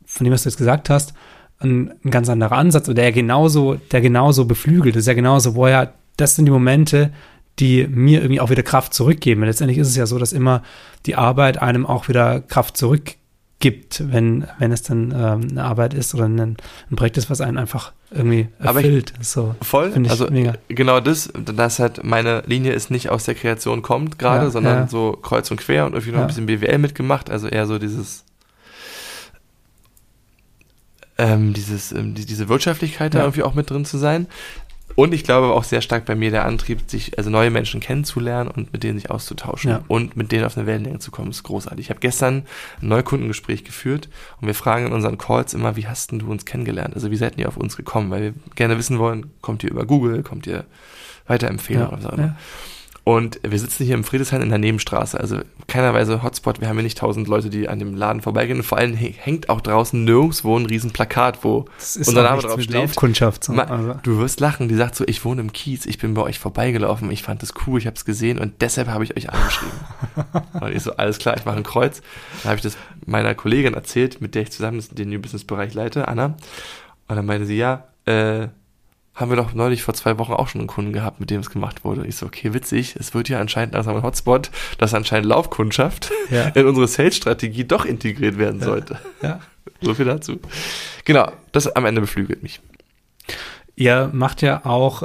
von 0.07 0.25
dem, 0.25 0.33
was 0.33 0.45
du 0.45 0.49
jetzt 0.49 0.59
gesagt 0.59 0.89
hast, 0.89 1.13
ein, 1.59 1.93
ein 2.03 2.11
ganz 2.11 2.31
anderer 2.31 2.57
Ansatz, 2.57 2.87
der 2.87 3.13
genauso, 3.13 3.75
der 3.75 4.01
genauso 4.01 4.47
beflügelt 4.47 4.97
ist, 4.97 5.07
ja 5.07 5.15
genauso, 5.15 5.53
boah, 5.53 5.69
ja, 5.69 5.93
das 6.17 6.37
sind 6.37 6.47
die 6.47 6.53
Momente, 6.53 7.13
die 7.59 7.87
mir 7.87 8.23
irgendwie 8.23 8.41
auch 8.41 8.51
wieder 8.51 8.63
Kraft 8.63 8.95
zurückgeben. 8.95 9.45
Letztendlich 9.45 9.79
ist 9.79 9.89
es 9.89 9.97
ja 9.97 10.07
so, 10.07 10.19
dass 10.19 10.33
immer 10.33 10.63
die 11.05 11.17
Arbeit 11.17 11.61
einem 11.61 11.85
auch 11.85 12.09
wieder 12.09 12.41
Kraft 12.41 12.79
zurückgibt, 12.79 13.20
wenn, 13.63 14.47
wenn 14.59 14.73
es 14.73 14.83
dann 14.83 15.13
ähm, 15.15 15.49
eine 15.51 15.65
Arbeit 15.65 15.95
ist 15.95 16.15
oder 16.15 16.25
ein, 16.25 16.41
ein 16.41 16.97
Projekt 16.97 17.19
ist, 17.19 17.31
was 17.31 17.41
einen 17.41 17.59
einfach 17.59 17.93
irgendwie 18.11 18.49
erfüllt. 18.59 19.13
Ich, 19.21 19.29
so, 19.29 19.55
voll, 19.63 19.93
also 20.09 20.29
mega. 20.31 20.55
genau 20.69 21.01
das, 21.01 21.31
das 21.35 21.79
halt 21.79 22.03
meine 22.03 22.43
Linie 22.47 22.73
ist 22.73 22.91
nicht 22.91 23.11
aus 23.11 23.25
der 23.25 23.35
Kreation 23.35 23.83
kommt 23.83 24.19
gerade, 24.19 24.47
ja, 24.47 24.51
sondern 24.51 24.79
ja. 24.79 24.89
so 24.89 25.13
kreuz 25.13 25.51
und 25.51 25.59
quer 25.59 25.87
und 25.87 25.93
irgendwie 25.93 26.13
noch 26.13 26.23
ein 26.23 26.27
bisschen 26.27 26.47
BWL 26.47 26.79
mitgemacht, 26.79 27.31
also 27.31 27.49
eher 27.49 27.67
so 27.67 27.79
dieses 27.79 28.25
ähm, 31.19 31.53
dieses, 31.53 31.93
ähm, 31.93 32.15
die, 32.15 32.25
diese 32.25 32.49
Wirtschaftlichkeit 32.49 33.15
da 33.15 33.21
irgendwie 33.21 33.43
auch 33.43 33.55
mit 33.55 33.69
drin 33.69 33.85
zu 33.85 33.99
sein. 33.99 34.27
Und 35.01 35.15
ich 35.15 35.25
glaube 35.25 35.47
auch 35.55 35.65
sehr 35.65 35.81
stark 35.81 36.05
bei 36.05 36.15
mir 36.15 36.31
der 36.31 36.45
Antrieb, 36.45 36.83
sich 36.87 37.17
also 37.17 37.31
neue 37.31 37.51
Menschen 37.51 37.81
kennenzulernen 37.81 38.51
und 38.51 38.71
mit 38.71 38.83
denen 38.83 38.99
sich 38.99 39.11
auszutauschen 39.11 39.71
ja. 39.71 39.83
und 39.89 40.15
mit 40.15 40.31
denen 40.31 40.45
auf 40.45 40.59
eine 40.59 40.67
Wellenlänge 40.67 40.99
zu 40.99 41.11
kommen, 41.11 41.31
ist 41.31 41.43
großartig. 41.43 41.87
Ich 41.87 41.89
habe 41.89 42.01
gestern 42.01 42.45
ein 42.83 42.89
Neukundengespräch 42.89 43.65
geführt 43.65 44.11
und 44.43 44.47
wir 44.47 44.55
fragen 44.55 44.89
in 44.89 44.93
unseren 44.93 45.17
Calls 45.17 45.55
immer, 45.55 45.75
wie 45.77 45.87
hast 45.87 46.11
denn 46.13 46.19
du 46.19 46.31
uns 46.31 46.45
kennengelernt? 46.45 46.95
Also 46.95 47.11
wie 47.11 47.17
seid 47.17 47.39
ihr 47.39 47.49
auf 47.49 47.57
uns 47.57 47.79
gekommen? 47.79 48.11
Weil 48.11 48.21
wir 48.21 48.35
gerne 48.57 48.77
wissen 48.77 48.99
wollen, 48.99 49.31
kommt 49.41 49.65
ihr 49.65 49.71
über 49.71 49.87
Google, 49.87 50.23
kommt 50.23 50.47
ihr 50.47 50.67
weiterempfehlen 51.27 51.81
ja. 51.81 51.93
oder 51.97 52.13
immer. 52.13 52.23
Ja. 52.23 52.37
Und 53.03 53.41
wir 53.43 53.59
sitzen 53.59 53.87
hier 53.87 53.95
im 53.95 54.05
Friedrichshain 54.05 54.43
in 54.43 54.51
der 54.51 54.59
Nebenstraße, 54.59 55.19
also 55.19 55.39
keinerweise 55.67 56.23
Hotspot. 56.23 56.61
Wir 56.61 56.69
haben 56.69 56.77
hier 56.77 56.83
nicht 56.83 56.99
tausend 56.99 57.29
Leute, 57.29 57.49
die 57.49 57.69
an 57.69 57.79
dem 57.79 57.95
Laden 57.95 58.21
vorbeigehen. 58.21 58.59
Und 58.59 58.65
vor 58.65 58.79
allem 58.79 58.95
hängt 58.95 59.49
auch 59.49 59.61
draußen 59.61 60.05
nirgendwo 60.05 60.59
ein 60.59 60.67
riesen 60.67 60.91
Plakat, 60.91 61.43
wo 61.43 61.65
unser 61.97 62.23
Name 62.23 62.43
drauf 62.43 62.61
steht. 62.61 62.75
Laufkundschaft. 62.75 63.45
So. 63.45 63.55
Also. 63.55 63.95
Du 64.03 64.19
wirst 64.19 64.41
lachen. 64.41 64.69
Die 64.69 64.75
sagt 64.75 64.97
so, 64.97 65.05
ich 65.07 65.25
wohne 65.25 65.41
im 65.41 65.53
Kiez, 65.53 65.87
ich 65.87 65.99
bin 65.99 66.15
bei 66.15 66.23
euch 66.23 66.39
vorbeigelaufen, 66.39 67.11
ich 67.11 67.23
fand 67.23 67.43
es 67.43 67.55
cool, 67.67 67.79
ich 67.79 67.87
habe 67.87 67.97
es 67.97 68.05
gesehen 68.05 68.39
und 68.39 68.61
deshalb 68.61 68.89
habe 68.89 69.03
ich 69.05 69.17
euch 69.17 69.31
angeschrieben. 69.31 69.79
und 70.61 70.75
ich 70.75 70.83
so, 70.83 70.97
alles 70.97 71.19
klar, 71.19 71.37
ich 71.37 71.45
mache 71.45 71.57
ein 71.57 71.63
Kreuz. 71.63 72.03
Dann 72.43 72.51
habe 72.51 72.57
ich 72.57 72.63
das 72.63 72.77
meiner 73.07 73.35
Kollegin 73.35 73.75
erzählt, 73.75 74.21
mit 74.21 74.35
der 74.35 74.43
ich 74.43 74.53
zusammen 74.53 74.85
den 74.93 75.09
New 75.09 75.21
Business 75.21 75.45
Bereich 75.45 75.73
leite, 75.73 76.07
Anna. 76.07 76.37
Und 77.09 77.17
dann 77.17 77.27
meinte 77.27 77.47
sie, 77.47 77.57
ja, 77.57 77.85
äh, 78.05 78.49
haben 79.21 79.31
wir 79.31 79.37
doch 79.37 79.55
neulich 79.55 79.83
vor 79.83 79.95
zwei 79.95 80.19
Wochen 80.19 80.33
auch 80.33 80.49
schon 80.49 80.63
einen 80.63 80.69
Kunden 80.69 80.93
gehabt, 80.93 81.21
mit 81.21 81.31
dem 81.31 81.41
es 81.41 81.51
gemacht 81.51 81.85
wurde. 81.85 82.07
Ich 82.07 82.17
so, 82.17 82.27
okay, 82.27 82.55
witzig, 82.55 82.97
es 82.97 83.15
wird 83.15 83.29
ja 83.29 83.41
anscheinend 83.41 83.75
langsam 83.75 83.97
ein 83.97 84.03
Hotspot, 84.03 84.51
dass 84.79 84.95
anscheinend 84.95 85.29
Laufkundschaft 85.29 86.11
ja. 86.31 86.49
in 86.55 86.67
unsere 86.67 86.89
Sales-Strategie 86.89 87.65
doch 87.65 87.85
integriert 87.85 88.39
werden 88.39 88.61
sollte. 88.61 88.99
Ja. 89.23 89.41
So 89.81 89.95
viel 89.95 90.07
dazu. 90.07 90.41
Genau, 91.05 91.31
das 91.53 91.69
am 91.69 91.85
Ende 91.85 92.01
beflügelt 92.01 92.43
mich. 92.43 92.61
Ihr 93.77 94.11
macht 94.13 94.43
ja 94.43 94.65
auch, 94.65 95.05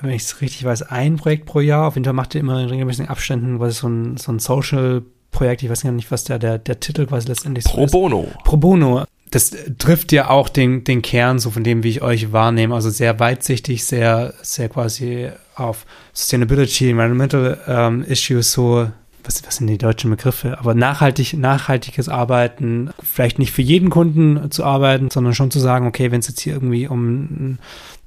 wenn 0.00 0.10
ich 0.10 0.22
es 0.22 0.40
richtig 0.40 0.64
weiß, 0.64 0.82
ein 0.82 1.16
Projekt 1.16 1.46
pro 1.46 1.60
Jahr. 1.60 1.88
Auf 1.88 1.94
jeden 1.94 2.04
Fall 2.04 2.12
macht 2.12 2.34
ihr 2.34 2.40
immer 2.40 2.60
in 2.60 2.68
regelmäßigen 2.68 3.08
Abständen, 3.08 3.60
was 3.60 3.78
so 3.78 3.88
ein, 3.88 4.16
so 4.16 4.32
ein 4.32 4.38
Social-Projekt, 4.38 5.62
ich 5.62 5.70
weiß 5.70 5.82
gar 5.82 5.92
nicht, 5.92 6.10
was 6.10 6.24
der, 6.24 6.38
der, 6.38 6.58
der 6.58 6.80
Titel 6.80 7.06
quasi 7.06 7.28
letztendlich 7.28 7.64
Pro 7.64 7.78
so 7.78 7.84
ist. 7.84 7.92
Pro 7.92 8.00
Bono. 8.00 8.28
Pro 8.44 8.56
Bono 8.56 9.04
das 9.30 9.56
trifft 9.78 10.12
ja 10.12 10.30
auch 10.30 10.48
den, 10.48 10.84
den 10.84 11.02
Kern 11.02 11.38
so 11.38 11.50
von 11.50 11.64
dem, 11.64 11.82
wie 11.82 11.88
ich 11.88 12.02
euch 12.02 12.32
wahrnehme. 12.32 12.74
Also 12.74 12.90
sehr 12.90 13.18
weitsichtig, 13.18 13.84
sehr, 13.84 14.34
sehr 14.42 14.68
quasi 14.68 15.30
auf 15.56 15.86
Sustainability, 16.12 16.90
Environmental 16.90 17.58
ähm, 17.66 18.02
Issues 18.04 18.52
so. 18.52 18.90
Was, 19.26 19.42
was 19.46 19.56
sind 19.56 19.68
die 19.68 19.78
deutschen 19.78 20.10
Begriffe? 20.10 20.58
Aber 20.58 20.74
nachhaltig, 20.74 21.32
nachhaltiges 21.32 22.10
Arbeiten, 22.10 22.90
vielleicht 23.02 23.38
nicht 23.38 23.52
für 23.52 23.62
jeden 23.62 23.88
Kunden 23.88 24.50
zu 24.50 24.64
arbeiten, 24.64 25.08
sondern 25.10 25.32
schon 25.32 25.50
zu 25.50 25.60
sagen, 25.60 25.86
okay, 25.86 26.10
wenn 26.10 26.20
es 26.20 26.28
jetzt 26.28 26.40
hier 26.40 26.52
irgendwie 26.52 26.86
um, 26.88 27.56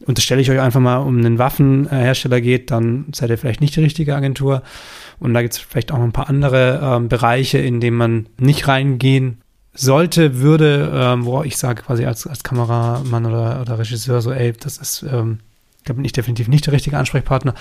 unterstelle 0.05 0.41
ich 0.41 0.51
euch 0.51 0.59
einfach 0.59 0.79
mal, 0.79 0.97
um 0.97 1.17
einen 1.17 1.39
Waffenhersteller 1.39 2.39
geht, 2.39 2.69
dann 2.69 3.05
seid 3.15 3.31
ihr 3.31 3.39
vielleicht 3.39 3.61
nicht 3.61 3.75
die 3.75 3.81
richtige 3.81 4.15
Agentur. 4.15 4.61
Und 5.17 5.33
da 5.33 5.41
gibt 5.41 5.55
es 5.55 5.59
vielleicht 5.59 5.91
auch 5.91 5.97
noch 5.97 6.03
ein 6.03 6.11
paar 6.11 6.29
andere 6.29 6.79
ähm, 6.83 7.09
Bereiche, 7.09 7.57
in 7.57 7.79
denen 7.79 7.97
man 7.97 8.29
nicht 8.37 8.67
reingehen 8.67 9.41
sollte, 9.77 10.39
würde, 10.39 10.91
ähm, 10.93 11.25
wo 11.25 11.43
ich 11.43 11.57
sage 11.57 11.83
quasi 11.83 12.05
als, 12.05 12.27
als 12.27 12.43
Kameramann 12.43 13.25
oder, 13.25 13.61
oder 13.61 13.79
Regisseur 13.79 14.21
so, 14.21 14.31
ey, 14.31 14.53
das 14.53 14.77
ist, 14.77 15.03
ähm, 15.03 15.39
da 15.85 15.93
bin 15.93 16.03
ich 16.03 16.11
definitiv 16.11 16.47
nicht 16.47 16.65
der 16.65 16.73
richtige 16.73 16.97
Ansprechpartner. 16.97 17.53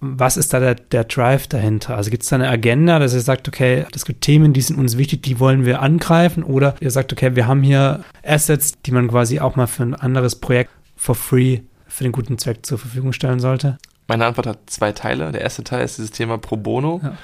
Was 0.00 0.36
ist 0.36 0.52
da 0.52 0.60
der, 0.60 0.74
der 0.74 1.04
Drive 1.04 1.46
dahinter? 1.46 1.96
Also 1.96 2.10
gibt 2.10 2.22
es 2.22 2.28
da 2.28 2.36
eine 2.36 2.50
Agenda, 2.50 2.98
dass 2.98 3.14
ihr 3.14 3.20
sagt, 3.20 3.48
okay, 3.48 3.86
es 3.94 4.04
gibt 4.04 4.20
Themen, 4.20 4.52
die 4.52 4.60
sind 4.60 4.78
uns 4.78 4.98
wichtig, 4.98 5.22
die 5.22 5.40
wollen 5.40 5.64
wir 5.64 5.80
angreifen? 5.80 6.42
Oder 6.42 6.74
ihr 6.80 6.90
sagt, 6.90 7.12
okay, 7.12 7.34
wir 7.34 7.46
haben 7.46 7.62
hier 7.62 8.04
Assets, 8.22 8.74
die 8.84 8.90
man 8.90 9.08
quasi 9.08 9.40
auch 9.40 9.56
mal 9.56 9.66
für 9.66 9.84
ein 9.84 9.94
anderes 9.94 10.36
Projekt 10.36 10.70
for 10.96 11.14
free 11.14 11.60
für 11.88 12.04
den 12.04 12.12
guten 12.12 12.36
Zweck 12.36 12.66
zur 12.66 12.78
Verfügung 12.78 13.14
stellen 13.14 13.40
sollte? 13.40 13.78
Meine 14.06 14.26
Antwort 14.26 14.46
hat 14.46 14.58
zwei 14.66 14.92
Teile. 14.92 15.32
Der 15.32 15.40
erste 15.40 15.64
Teil 15.64 15.84
ist 15.84 15.96
dieses 15.96 16.10
Thema 16.10 16.36
Pro 16.36 16.56
Bono. 16.56 17.00
Ja. 17.02 17.16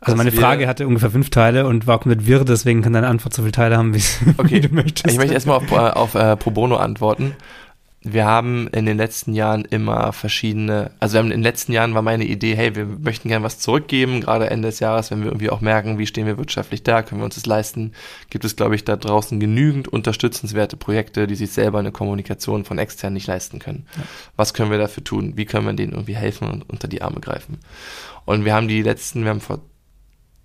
Also 0.00 0.16
meine 0.16 0.30
Frage 0.32 0.68
hatte 0.68 0.86
ungefähr 0.86 1.10
fünf 1.10 1.30
Teile 1.30 1.66
und 1.66 1.86
war 1.86 1.98
komplett 1.98 2.26
wirr, 2.26 2.44
deswegen 2.44 2.82
kann 2.82 2.92
deine 2.92 3.08
Antwort 3.08 3.34
so 3.34 3.42
viele 3.42 3.52
Teile 3.52 3.76
haben, 3.76 3.94
wie, 3.94 4.02
okay. 4.36 4.50
wie 4.50 4.60
du 4.60 4.74
möchtest. 4.74 5.08
Ich 5.08 5.16
möchte 5.16 5.34
erstmal 5.34 5.56
auf, 5.56 5.72
auf 5.72 6.14
äh, 6.14 6.36
Pro 6.36 6.50
Bono 6.50 6.76
antworten. 6.76 7.34
Wir 8.00 8.24
haben 8.26 8.68
in 8.68 8.86
den 8.86 8.96
letzten 8.96 9.34
Jahren 9.34 9.64
immer 9.64 10.12
verschiedene, 10.12 10.92
also 11.00 11.14
wir 11.14 11.18
haben 11.18 11.32
in 11.32 11.38
den 11.38 11.42
letzten 11.42 11.72
Jahren 11.72 11.94
war 11.94 12.02
meine 12.02 12.24
Idee, 12.24 12.54
hey, 12.54 12.76
wir 12.76 12.84
möchten 12.84 13.28
gerne 13.28 13.44
was 13.44 13.58
zurückgeben, 13.58 14.20
gerade 14.20 14.48
Ende 14.50 14.68
des 14.68 14.78
Jahres, 14.78 15.10
wenn 15.10 15.18
wir 15.18 15.26
irgendwie 15.26 15.50
auch 15.50 15.60
merken, 15.60 15.98
wie 15.98 16.06
stehen 16.06 16.24
wir 16.24 16.38
wirtschaftlich 16.38 16.84
da, 16.84 17.02
können 17.02 17.20
wir 17.20 17.24
uns 17.24 17.34
das 17.34 17.46
leisten, 17.46 17.92
gibt 18.30 18.44
es, 18.44 18.54
glaube 18.54 18.76
ich, 18.76 18.84
da 18.84 18.94
draußen 18.94 19.40
genügend 19.40 19.88
unterstützenswerte 19.88 20.76
Projekte, 20.76 21.26
die 21.26 21.34
sich 21.34 21.50
selber 21.50 21.80
eine 21.80 21.90
Kommunikation 21.90 22.64
von 22.64 22.78
extern 22.78 23.14
nicht 23.14 23.26
leisten 23.26 23.58
können. 23.58 23.86
Ja. 23.96 24.04
Was 24.36 24.54
können 24.54 24.70
wir 24.70 24.78
dafür 24.78 25.02
tun? 25.02 25.32
Wie 25.34 25.44
können 25.44 25.66
wir 25.66 25.72
denen 25.72 25.92
irgendwie 25.92 26.16
helfen 26.16 26.48
und 26.48 26.70
unter 26.70 26.86
die 26.86 27.02
Arme 27.02 27.18
greifen? 27.18 27.58
Und 28.24 28.44
wir 28.44 28.54
haben 28.54 28.68
die 28.68 28.82
letzten, 28.82 29.24
wir 29.24 29.30
haben 29.30 29.40
vor 29.40 29.60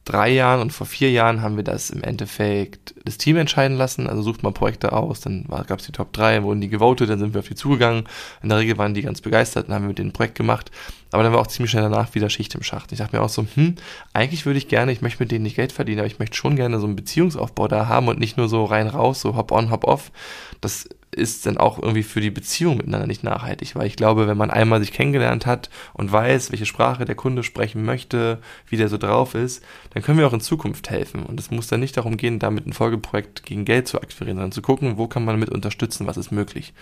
drei 0.05 0.29
Jahren 0.29 0.59
und 0.59 0.71
vor 0.71 0.85
vier 0.85 1.11
Jahren 1.11 1.41
haben 1.41 1.55
wir 1.55 1.63
das 1.63 1.89
im 1.89 2.03
Endeffekt 2.03 2.93
das 3.05 3.17
Team 3.17 3.37
entscheiden 3.37 3.77
lassen. 3.77 4.07
Also 4.07 4.21
sucht 4.21 4.43
mal 4.43 4.51
Projekte 4.51 4.91
aus, 4.91 5.21
dann 5.21 5.45
gab 5.45 5.79
es 5.79 5.85
die 5.85 5.91
Top 5.91 6.11
3, 6.13 6.43
wurden 6.43 6.59
die 6.59 6.69
gewotet, 6.69 7.09
dann 7.09 7.19
sind 7.19 7.33
wir 7.33 7.39
auf 7.39 7.47
die 7.47 7.55
zugegangen. 7.55 8.03
In 8.41 8.49
der 8.49 8.59
Regel 8.59 8.77
waren 8.77 8.93
die 8.93 9.01
ganz 9.01 9.21
begeistert, 9.21 9.67
dann 9.67 9.75
haben 9.75 9.83
wir 9.83 9.89
mit 9.89 9.99
denen 9.99 10.09
ein 10.09 10.13
Projekt 10.13 10.35
gemacht. 10.35 10.71
Aber 11.11 11.23
dann 11.23 11.31
war 11.31 11.39
auch 11.39 11.47
ziemlich 11.47 11.71
schnell 11.71 11.83
danach 11.83 12.15
wieder 12.15 12.29
Schicht 12.29 12.53
im 12.55 12.63
Schacht. 12.63 12.91
Ich 12.91 12.97
dachte 12.97 13.15
mir 13.15 13.21
auch 13.21 13.29
so, 13.29 13.45
hm, 13.53 13.75
eigentlich 14.13 14.45
würde 14.45 14.57
ich 14.57 14.67
gerne, 14.67 14.91
ich 14.91 15.01
möchte 15.01 15.21
mit 15.21 15.31
denen 15.31 15.43
nicht 15.43 15.55
Geld 15.55 15.71
verdienen, 15.71 15.99
aber 15.99 16.07
ich 16.07 16.19
möchte 16.19 16.35
schon 16.35 16.55
gerne 16.55 16.79
so 16.79 16.87
einen 16.87 16.95
Beziehungsaufbau 16.95 17.67
da 17.67 17.87
haben 17.87 18.07
und 18.07 18.19
nicht 18.19 18.35
nur 18.35 18.49
so 18.49 18.65
rein 18.65 18.87
raus, 18.87 19.21
so 19.21 19.35
hop 19.35 19.51
on, 19.51 19.71
hop 19.71 19.85
off. 19.85 20.11
Das 20.59 20.89
ist 21.13 21.45
dann 21.45 21.57
auch 21.57 21.79
irgendwie 21.79 22.03
für 22.03 22.21
die 22.21 22.31
Beziehung 22.31 22.77
miteinander 22.77 23.07
nicht 23.07 23.23
nachhaltig, 23.23 23.75
weil 23.75 23.87
ich 23.87 23.95
glaube, 23.95 24.27
wenn 24.27 24.37
man 24.37 24.51
einmal 24.51 24.79
sich 24.79 24.91
kennengelernt 24.91 25.45
hat 25.45 25.69
und 25.93 26.11
weiß, 26.11 26.51
welche 26.51 26.65
Sprache 26.65 27.05
der 27.05 27.15
Kunde 27.15 27.43
sprechen 27.43 27.85
möchte, 27.85 28.39
wie 28.67 28.77
der 28.77 28.89
so 28.89 28.97
drauf 28.97 29.35
ist, 29.35 29.63
dann 29.93 30.03
können 30.03 30.17
wir 30.17 30.27
auch 30.27 30.33
in 30.33 30.41
Zukunft 30.41 30.89
helfen. 30.89 31.23
Und 31.23 31.39
es 31.39 31.51
muss 31.51 31.67
dann 31.67 31.79
nicht 31.79 31.97
darum 31.97 32.17
gehen, 32.17 32.39
damit 32.39 32.65
ein 32.65 32.73
Folgeprojekt 32.73 33.43
gegen 33.43 33.65
Geld 33.65 33.87
zu 33.87 34.01
akquirieren, 34.01 34.37
sondern 34.37 34.51
zu 34.51 34.61
gucken, 34.61 34.97
wo 34.97 35.07
kann 35.07 35.25
man 35.25 35.39
mit 35.39 35.49
unterstützen, 35.49 36.07
was 36.07 36.17
ist 36.17 36.31
möglich. 36.31 36.73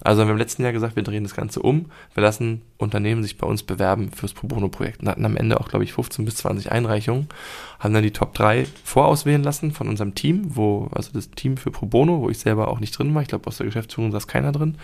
Also 0.00 0.20
wir 0.20 0.24
haben 0.26 0.32
im 0.32 0.38
letzten 0.38 0.62
Jahr 0.62 0.72
gesagt, 0.72 0.96
wir 0.96 1.02
drehen 1.02 1.24
das 1.24 1.34
Ganze 1.34 1.60
um, 1.60 1.86
wir 2.14 2.22
lassen 2.22 2.62
Unternehmen 2.76 3.22
sich 3.22 3.38
bei 3.38 3.46
uns 3.46 3.62
bewerben 3.62 4.12
fürs 4.12 4.32
Pro 4.32 4.46
Bono 4.46 4.68
Projekt 4.68 5.00
und 5.02 5.08
hatten 5.08 5.24
am 5.24 5.36
Ende 5.36 5.60
auch, 5.60 5.68
glaube 5.68 5.84
ich, 5.84 5.92
15 5.92 6.24
bis 6.24 6.36
20 6.36 6.70
Einreichungen, 6.70 7.28
haben 7.78 7.94
dann 7.94 8.02
die 8.02 8.12
Top 8.12 8.34
3 8.34 8.66
vorauswählen 8.84 9.42
lassen 9.42 9.72
von 9.72 9.88
unserem 9.88 10.14
Team, 10.14 10.56
wo, 10.56 10.88
also 10.92 11.10
das 11.12 11.30
Team 11.30 11.56
für 11.56 11.70
Pro 11.70 11.86
Bono, 11.86 12.20
wo 12.20 12.28
ich 12.28 12.38
selber 12.38 12.68
auch 12.68 12.80
nicht 12.80 12.98
drin 12.98 13.14
war, 13.14 13.22
ich 13.22 13.28
glaube 13.28 13.46
aus 13.46 13.58
der 13.58 13.66
Geschäftsführung 13.66 14.10
saß 14.10 14.26
keiner 14.26 14.52
drin. 14.52 14.76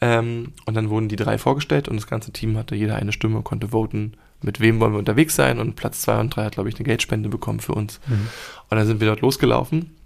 Ähm, 0.00 0.52
und 0.64 0.74
dann 0.74 0.90
wurden 0.90 1.08
die 1.08 1.16
drei 1.16 1.38
vorgestellt 1.38 1.88
und 1.88 1.96
das 1.96 2.06
ganze 2.06 2.32
Team 2.32 2.56
hatte 2.56 2.76
jeder 2.76 2.96
eine 2.96 3.12
Stimme, 3.12 3.42
konnte 3.42 3.68
voten, 3.68 4.12
mit 4.40 4.60
wem 4.60 4.78
wollen 4.78 4.92
wir 4.92 5.00
unterwegs 5.00 5.34
sein 5.34 5.58
und 5.58 5.74
Platz 5.74 6.02
zwei 6.02 6.20
und 6.20 6.34
drei 6.34 6.44
hat, 6.44 6.52
glaube 6.52 6.68
ich, 6.68 6.76
eine 6.76 6.84
Geldspende 6.84 7.28
bekommen 7.28 7.58
für 7.58 7.72
uns. 7.72 8.00
Mhm. 8.06 8.28
Und 8.68 8.76
dann 8.76 8.86
sind 8.86 9.00
wir 9.00 9.08
dort 9.08 9.20
losgelaufen 9.20 9.96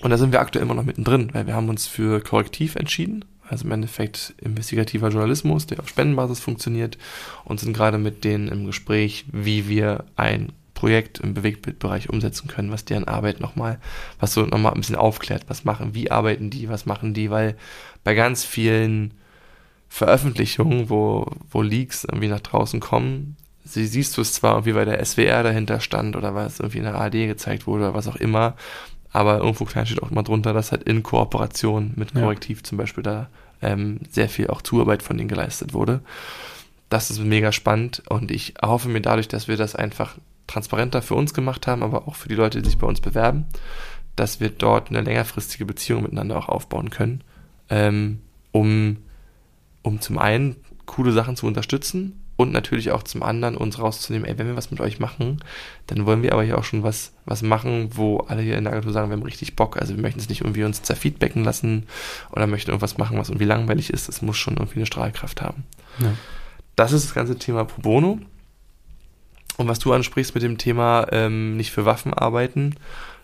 und 0.00 0.10
da 0.10 0.18
sind 0.18 0.32
wir 0.32 0.40
aktuell 0.40 0.64
immer 0.64 0.74
noch 0.74 0.84
mittendrin, 0.84 1.30
weil 1.32 1.46
wir 1.46 1.54
haben 1.54 1.68
uns 1.68 1.86
für 1.86 2.20
Korrektiv 2.20 2.74
entschieden, 2.74 3.24
also 3.48 3.64
im 3.64 3.70
Endeffekt 3.70 4.34
investigativer 4.42 5.10
Journalismus, 5.10 5.66
der 5.66 5.78
auf 5.78 5.88
Spendenbasis 5.88 6.40
funktioniert 6.40 6.98
und 7.44 7.60
sind 7.60 7.72
gerade 7.72 7.98
mit 7.98 8.24
denen 8.24 8.48
im 8.48 8.66
Gespräch, 8.66 9.24
wie 9.30 9.68
wir 9.68 10.04
ein 10.16 10.52
Projekt 10.78 11.18
im 11.18 11.34
Bewegtbildbereich 11.34 12.08
umsetzen 12.08 12.46
können, 12.46 12.70
was 12.70 12.84
deren 12.84 13.08
Arbeit 13.08 13.40
nochmal, 13.40 13.80
was 14.20 14.32
so 14.32 14.42
nochmal 14.42 14.74
ein 14.74 14.80
bisschen 14.80 14.94
aufklärt, 14.94 15.46
was 15.48 15.64
machen, 15.64 15.92
wie 15.92 16.12
arbeiten 16.12 16.50
die, 16.50 16.68
was 16.68 16.86
machen 16.86 17.14
die, 17.14 17.32
weil 17.32 17.56
bei 18.04 18.14
ganz 18.14 18.44
vielen 18.44 19.14
Veröffentlichungen, 19.88 20.88
wo, 20.88 21.26
wo 21.50 21.62
Leaks 21.62 22.04
irgendwie 22.04 22.28
nach 22.28 22.38
draußen 22.38 22.78
kommen, 22.78 23.36
sie, 23.64 23.88
siehst 23.88 24.16
du 24.16 24.20
es 24.20 24.34
zwar 24.34 24.52
irgendwie, 24.52 24.76
weil 24.76 24.84
der 24.84 25.04
SWR 25.04 25.42
dahinter 25.42 25.80
stand 25.80 26.14
oder 26.14 26.36
weil 26.36 26.46
es 26.46 26.60
irgendwie 26.60 26.78
in 26.78 26.84
der 26.84 26.94
ARD 26.94 27.26
gezeigt 27.26 27.66
wurde 27.66 27.86
oder 27.86 27.94
was 27.94 28.06
auch 28.06 28.16
immer, 28.16 28.54
aber 29.10 29.38
irgendwo 29.38 29.64
klein 29.64 29.84
steht 29.84 30.00
auch 30.00 30.12
immer 30.12 30.22
drunter, 30.22 30.52
dass 30.52 30.70
halt 30.70 30.84
in 30.84 31.02
Kooperation 31.02 31.94
mit 31.96 32.14
Korrektiv 32.14 32.58
ja. 32.58 32.64
zum 32.64 32.78
Beispiel 32.78 33.02
da 33.02 33.28
ähm, 33.62 33.98
sehr 34.08 34.28
viel 34.28 34.46
auch 34.46 34.62
Zuarbeit 34.62 35.02
von 35.02 35.16
denen 35.16 35.28
geleistet 35.28 35.74
wurde. 35.74 36.02
Das 36.88 37.10
ist 37.10 37.18
mega 37.18 37.50
spannend 37.50 38.04
und 38.08 38.30
ich 38.30 38.54
hoffe 38.62 38.88
mir 38.88 39.00
dadurch, 39.00 39.26
dass 39.26 39.48
wir 39.48 39.56
das 39.56 39.74
einfach 39.74 40.14
transparenter 40.48 41.00
für 41.02 41.14
uns 41.14 41.32
gemacht 41.32 41.68
haben, 41.68 41.84
aber 41.84 42.08
auch 42.08 42.16
für 42.16 42.28
die 42.28 42.34
Leute, 42.34 42.60
die 42.60 42.68
sich 42.68 42.78
bei 42.78 42.86
uns 42.88 43.00
bewerben, 43.00 43.46
dass 44.16 44.40
wir 44.40 44.50
dort 44.50 44.88
eine 44.88 45.02
längerfristige 45.02 45.64
Beziehung 45.64 46.02
miteinander 46.02 46.36
auch 46.36 46.48
aufbauen 46.48 46.90
können, 46.90 47.22
ähm, 47.70 48.20
um, 48.50 48.96
um 49.82 50.00
zum 50.00 50.18
einen 50.18 50.56
coole 50.86 51.12
Sachen 51.12 51.36
zu 51.36 51.46
unterstützen, 51.46 52.20
und 52.38 52.52
natürlich 52.52 52.92
auch 52.92 53.02
zum 53.02 53.24
anderen 53.24 53.56
uns 53.56 53.80
rauszunehmen, 53.80 54.24
ey, 54.24 54.38
wenn 54.38 54.46
wir 54.46 54.54
was 54.54 54.70
mit 54.70 54.80
euch 54.80 55.00
machen, 55.00 55.42
dann 55.88 56.06
wollen 56.06 56.22
wir 56.22 56.32
aber 56.32 56.44
hier 56.44 56.56
auch 56.56 56.62
schon 56.62 56.84
was, 56.84 57.12
was 57.24 57.42
machen, 57.42 57.90
wo 57.94 58.18
alle 58.18 58.42
hier 58.42 58.56
in 58.56 58.62
der 58.62 58.74
Agentur 58.74 58.92
sagen, 58.92 59.10
wir 59.10 59.16
haben 59.16 59.24
richtig 59.24 59.56
Bock. 59.56 59.76
Also 59.76 59.96
wir 59.96 60.00
möchten 60.00 60.20
es 60.20 60.28
nicht 60.28 60.42
irgendwie 60.42 60.62
uns 60.62 60.80
zerfeedbacken 60.80 61.42
lassen 61.42 61.88
oder 62.30 62.46
möchten 62.46 62.70
irgendwas 62.70 62.96
machen, 62.96 63.18
was 63.18 63.28
irgendwie 63.28 63.44
langweilig 63.44 63.90
ist. 63.90 64.08
Es 64.08 64.22
muss 64.22 64.36
schon 64.36 64.56
irgendwie 64.56 64.78
eine 64.78 64.86
Strahlkraft 64.86 65.42
haben. 65.42 65.64
Ja. 65.98 66.12
Das 66.76 66.92
ist 66.92 67.06
das 67.06 67.14
ganze 67.14 67.36
Thema 67.36 67.64
Pro 67.64 67.82
Bono. 67.82 68.20
Und 69.58 69.68
was 69.68 69.80
du 69.80 69.92
ansprichst 69.92 70.34
mit 70.34 70.42
dem 70.42 70.56
Thema 70.56 71.06
ähm, 71.12 71.56
nicht 71.56 71.70
für 71.72 71.84
Waffen 71.84 72.14
arbeiten, 72.14 72.76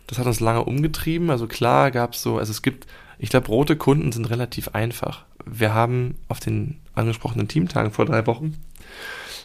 das 0.07 0.19
hat 0.19 0.27
uns 0.27 0.41
lange 0.41 0.65
umgetrieben. 0.65 1.31
Also 1.31 1.47
klar 1.47 1.91
gab 1.91 2.13
es 2.13 2.23
so, 2.23 2.39
also 2.39 2.51
es 2.51 2.61
gibt, 2.61 2.87
ich 3.19 3.31
glaube, 3.31 3.49
rote 3.49 3.77
Kunden 3.77 4.13
sind 4.13 4.29
relativ 4.29 4.69
einfach. 4.69 5.25
Wir 5.47 5.73
haben 5.73 6.17
auf 6.29 6.41
den 6.41 6.81
angesprochenen 6.95 7.49
Teamtagen 7.49 7.91
vor 7.91 8.05
drei 8.05 8.27
Wochen 8.27 8.57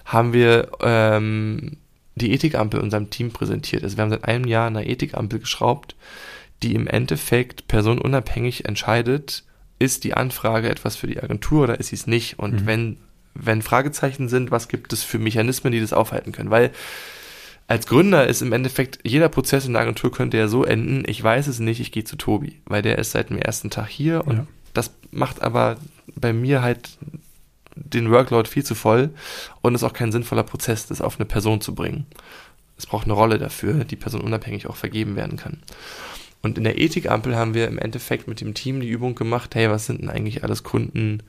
haben 0.06 0.34
wir 0.34 0.70
ähm, 0.82 1.78
die 2.16 2.34
Ethikampel 2.34 2.80
unserem 2.80 3.12
Team 3.12 3.32
präsentiert. 3.32 3.84
Also 3.84 3.96
wir 3.96 4.02
haben 4.04 4.10
seit 4.10 4.26
einem 4.26 4.46
Jahr 4.46 4.68
eine 4.68 4.88
Ethikampel 4.88 5.40
geschraubt, 5.40 5.96
die 6.64 6.74
im 6.74 6.88
Endeffekt 6.88 7.68
personenunabhängig 7.68 8.66
entscheidet, 8.66 9.44
ist 9.78 10.04
die 10.04 10.16
Anfrage 10.16 10.70
etwas 10.70 10.96
für 10.96 11.08
die 11.08 11.22
Agentur 11.22 11.64
oder 11.64 11.80
ist 11.80 11.90
sie 11.90 11.96
es 11.96 12.08
nicht? 12.08 12.40
Und 12.40 12.62
Mhm. 12.62 12.66
wenn, 12.66 12.98
wenn 13.42 13.62
Fragezeichen 13.62 14.30
sind, 14.30 14.52
was 14.52 14.68
gibt 14.68 14.94
es 14.94 15.04
für 15.04 15.20
Mechanismen, 15.20 15.72
die 15.72 15.80
das 15.82 15.94
aufhalten 15.94 16.32
können? 16.32 16.52
Weil 16.52 16.72
als 17.68 17.86
Gründer 17.86 18.28
ist 18.28 18.42
im 18.42 18.52
Endeffekt, 18.52 19.00
jeder 19.04 19.30
Prozess 19.30 19.66
in 19.66 19.74
der 19.74 19.84
Agentur 19.84 20.12
könnte 20.12 20.38
ja 20.38 20.48
so 20.48 20.64
enden, 20.64 21.04
ich 21.08 21.24
weiß 21.24 21.48
es 21.48 21.60
nicht, 21.60 21.80
ich 21.80 21.92
gehe 21.92 22.04
zu 22.04 22.16
Tobi, 22.16 22.60
weil 22.66 22.82
der 22.82 22.98
ist 22.98 23.12
seit 23.12 23.30
dem 23.30 23.38
ersten 23.38 23.70
Tag 23.70 23.88
hier 23.88 24.26
und 24.26 24.38
Ja. 24.38 24.48
das 24.74 24.92
macht 25.12 25.42
aber 25.44 25.78
bei 26.16 26.34
mir 26.34 26.62
halt 26.62 26.98
den 27.76 28.12
Workload 28.12 28.50
viel 28.50 28.66
zu 28.66 28.76
voll 28.76 29.12
und 29.62 29.76
ist 29.76 29.84
auch 29.84 29.94
kein 29.94 30.12
sinnvoller 30.12 30.44
Prozess, 30.44 30.88
das 30.88 31.00
auf 31.02 31.18
eine 31.18 31.26
Person 31.26 31.62
zu 31.62 31.76
bringen. 31.76 32.06
Es 32.78 32.86
braucht 32.88 33.06
eine 33.06 33.14
Rolle 33.14 33.38
dafür, 33.38 33.84
die 33.86 33.96
Person 33.96 34.22
unabhängig 34.22 34.68
auch 34.68 34.76
vergeben 34.76 35.16
werden 35.16 35.38
kann. 35.38 35.60
Und 36.42 36.58
in 36.58 36.64
der 36.64 36.80
Ethikampel 36.80 37.36
haben 37.36 37.54
wir 37.54 37.68
im 37.68 37.78
Endeffekt 37.78 38.28
mit 38.28 38.42
dem 38.42 38.54
Team 38.54 38.80
die 38.80 38.90
Übung 38.90 39.14
gemacht, 39.16 39.54
hey, 39.56 39.70
was 39.70 39.86
sind 39.86 40.02
denn 40.02 40.10
eigentlich 40.10 40.44
alles 40.44 40.64
Kunden, 40.64 41.22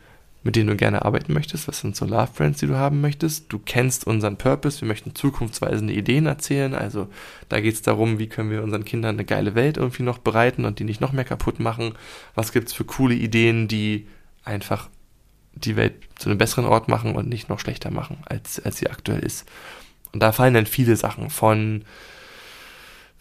mit 0.42 0.56
denen 0.56 0.68
du 0.68 0.76
gerne 0.76 1.04
arbeiten 1.04 1.32
möchtest? 1.32 1.68
Was 1.68 1.80
sind 1.80 1.96
so 1.96 2.06
Love 2.06 2.30
Friends, 2.32 2.60
die 2.60 2.66
du 2.66 2.76
haben 2.76 3.00
möchtest? 3.00 3.52
Du 3.52 3.58
kennst 3.58 4.06
unseren 4.06 4.36
Purpose, 4.36 4.80
wir 4.80 4.88
möchten 4.88 5.14
zukunftsweisende 5.14 5.92
Ideen 5.92 6.26
erzählen. 6.26 6.74
Also 6.74 7.08
da 7.48 7.60
geht 7.60 7.74
es 7.74 7.82
darum, 7.82 8.18
wie 8.18 8.28
können 8.28 8.50
wir 8.50 8.62
unseren 8.62 8.84
Kindern 8.84 9.16
eine 9.16 9.24
geile 9.24 9.54
Welt 9.54 9.76
irgendwie 9.76 10.02
noch 10.02 10.18
bereiten 10.18 10.64
und 10.64 10.78
die 10.78 10.84
nicht 10.84 11.00
noch 11.00 11.12
mehr 11.12 11.24
kaputt 11.24 11.60
machen. 11.60 11.94
Was 12.34 12.52
gibt's 12.52 12.72
für 12.72 12.84
coole 12.84 13.14
Ideen, 13.14 13.68
die 13.68 14.06
einfach 14.44 14.88
die 15.52 15.76
Welt 15.76 15.94
zu 16.16 16.28
einem 16.28 16.38
besseren 16.38 16.64
Ort 16.64 16.88
machen 16.88 17.14
und 17.14 17.28
nicht 17.28 17.48
noch 17.48 17.58
schlechter 17.58 17.90
machen, 17.90 18.18
als, 18.24 18.60
als 18.60 18.78
sie 18.78 18.88
aktuell 18.88 19.20
ist. 19.20 19.46
Und 20.12 20.22
da 20.22 20.32
fallen 20.32 20.54
dann 20.54 20.66
viele 20.66 20.96
Sachen 20.96 21.30
von 21.30 21.84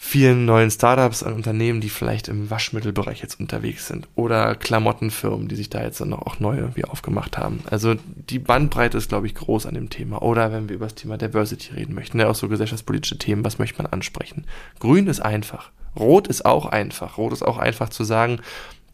vielen 0.02 0.46
neuen 0.46 0.72
Startups 0.72 1.24
an 1.24 1.34
Unternehmen, 1.34 1.82
die 1.82 1.90
vielleicht 1.90 2.30
im 2.30 2.50
Waschmittelbereich 2.50 3.22
jetzt 3.22 3.38
unterwegs 3.38 3.86
sind 3.86 4.08
oder 4.16 4.56
Klamottenfirmen, 4.56 5.50
die 5.50 5.58
sich 5.58 5.70
da 5.70 5.84
jetzt 5.84 6.00
dann 6.00 6.14
auch 6.14 6.40
neu 6.40 6.56
irgendwie 6.56 6.86
aufgemacht 6.86 7.38
haben. 7.38 7.60
Also 7.70 7.96
die 8.06 8.40
Bandbreite 8.40 8.98
ist, 8.98 9.10
glaube 9.10 9.28
ich, 9.28 9.36
groß 9.36 9.66
an 9.66 9.74
dem 9.74 9.90
Thema. 9.90 10.22
Oder 10.22 10.54
wenn 10.54 10.70
wir 10.70 10.78
über 10.78 10.86
das 10.86 10.96
Thema 10.96 11.18
Diversity 11.18 11.74
reden 11.74 11.94
möchten, 11.94 12.18
ja 12.18 12.30
auch 12.30 12.36
so 12.36 12.48
gesellschaftspolitische 12.48 13.18
Themen, 13.18 13.44
was 13.44 13.60
möchte 13.60 13.84
man 13.84 13.92
ansprechen? 13.92 14.46
Grün 14.80 15.08
ist 15.08 15.20
einfach. 15.20 15.70
Rot 15.98 16.30
ist 16.30 16.46
auch 16.46 16.66
einfach. 16.66 17.18
Rot 17.18 17.34
ist 17.34 17.44
auch 17.44 17.58
einfach 17.58 17.90
zu 17.90 18.06
sagen, 18.06 18.40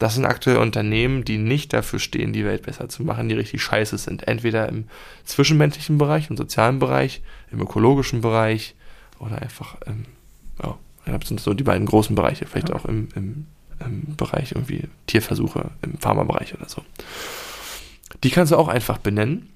das 0.00 0.16
sind 0.16 0.26
aktuell 0.26 0.56
Unternehmen, 0.56 1.24
die 1.24 1.38
nicht 1.38 1.72
dafür 1.72 2.00
stehen, 2.00 2.32
die 2.32 2.44
Welt 2.44 2.62
besser 2.64 2.88
zu 2.88 3.04
machen, 3.04 3.28
die 3.28 3.36
richtig 3.36 3.62
scheiße 3.62 3.96
sind. 3.96 4.26
Entweder 4.26 4.68
im 4.68 4.88
zwischenmenschlichen 5.24 5.98
Bereich, 5.98 6.30
im 6.30 6.36
sozialen 6.36 6.80
Bereich, 6.80 7.22
im 7.52 7.60
ökologischen 7.60 8.22
Bereich 8.22 8.74
oder 9.20 9.40
einfach, 9.40 9.76
ähm, 9.86 10.04
ja, 11.06 11.16
das 11.18 11.28
sind 11.28 11.40
so 11.40 11.54
die 11.54 11.64
beiden 11.64 11.86
großen 11.86 12.14
Bereiche, 12.16 12.46
vielleicht 12.46 12.68
Ja. 12.70 12.76
auch 12.76 12.84
im, 12.84 13.08
im, 13.14 13.46
im 13.84 14.16
Bereich 14.16 14.52
irgendwie 14.52 14.84
Tierversuche, 15.06 15.70
im 15.82 15.98
Pharmabereich 15.98 16.54
oder 16.54 16.68
so. 16.68 16.82
Die 18.24 18.30
kannst 18.30 18.52
du 18.52 18.56
auch 18.56 18.68
einfach 18.68 18.98
benennen. 18.98 19.48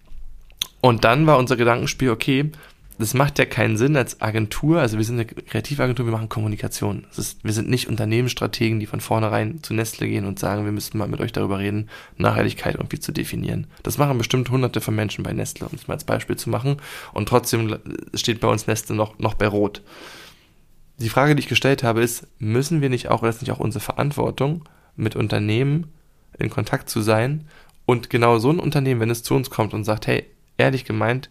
Und 0.81 1.05
dann 1.05 1.27
war 1.27 1.39
unser 1.39 1.57
Gedankenspiel, 1.57 2.11
okay, 2.11 2.51
das 2.99 3.15
macht 3.15 3.39
ja 3.39 3.47
keinen 3.47 3.79
Sinn 3.79 3.97
als 3.97 4.21
Agentur, 4.21 4.79
also 4.81 4.99
wir 4.99 5.05
sind 5.07 5.15
eine 5.15 5.25
Kreativagentur, 5.25 6.05
wir 6.05 6.13
machen 6.13 6.29
Kommunikation. 6.29 7.07
Ist, 7.17 7.43
wir 7.43 7.55
sind 7.55 7.71
nicht 7.71 7.89
Unternehmensstrategen, 7.89 8.79
die 8.79 8.85
von 8.87 9.01
vornherein 9.01 9.63
zu 9.63 9.73
Nestle 9.73 10.07
gehen 10.07 10.27
und 10.27 10.39
sagen, 10.39 10.67
wir 10.67 10.73
müssten 10.73 10.99
mal 10.99 11.09
mit 11.09 11.21
euch 11.21 11.33
darüber 11.33 11.59
reden, 11.59 11.89
Nachhaltigkeit 12.19 12.75
irgendwie 12.75 13.01
zu 13.01 13.13
definieren. 13.13 13.67
Das 13.83 13.97
machen 13.97 14.19
bestimmt 14.19 14.51
hunderte 14.51 14.83
von 14.83 14.95
Menschen 14.95 15.25
bei 15.25 15.33
Nestle, 15.33 15.67
um 15.67 15.75
es 15.77 15.89
mal 15.89 15.95
als 15.95 16.05
Beispiel 16.05 16.37
zu 16.37 16.51
machen. 16.51 16.77
Und 17.15 17.27
trotzdem 17.29 17.79
steht 18.15 18.41
bei 18.41 18.49
uns 18.49 18.67
Nestle 18.67 18.95
noch, 18.95 19.19
noch 19.19 19.33
bei 19.35 19.47
Rot. 19.49 19.81
Die 21.01 21.09
Frage, 21.09 21.35
die 21.35 21.41
ich 21.41 21.49
gestellt 21.49 21.83
habe, 21.83 22.03
ist, 22.03 22.27
müssen 22.39 22.83
wir 22.83 22.91
nicht 22.91 23.09
auch, 23.09 23.23
oder 23.23 23.31
ist 23.31 23.41
nicht 23.41 23.53
auch 23.53 23.59
unsere 23.59 23.83
Verantwortung, 23.83 24.69
mit 24.97 25.17
Unternehmen 25.17 25.87
in 26.39 26.51
Kontakt 26.51 26.91
zu 26.91 27.01
sein 27.01 27.47
und 27.87 28.11
genau 28.11 28.39
so 28.39 28.51
ein 28.51 28.59
Unternehmen, 28.59 29.01
wenn 29.01 29.11
es 29.11 29.23
zu 29.23 29.35
uns 29.35 29.49
kommt 29.49 29.73
und 29.73 29.85
sagt, 29.85 30.07
hey, 30.07 30.27
ehrlich 30.59 30.85
gemeint, 30.85 31.31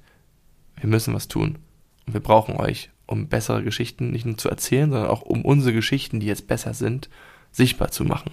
wir 0.80 0.89
müssen 0.89 1.13
was 1.13 1.28
tun 1.28 1.59
und 2.07 2.13
wir 2.13 2.20
brauchen 2.20 2.55
euch, 2.55 2.89
um 3.05 3.28
bessere 3.28 3.63
Geschichten 3.63 4.09
nicht 4.09 4.26
nur 4.26 4.38
zu 4.38 4.49
erzählen, 4.49 4.89
sondern 4.89 5.09
auch 5.09 5.22
um 5.22 5.45
unsere 5.45 5.74
Geschichten, 5.74 6.20
die 6.20 6.28
jetzt 6.28 6.47
besser 6.47 6.74
sind, 6.74 7.09
sichtbar 7.51 7.91
zu 7.91 8.03
machen. 8.03 8.32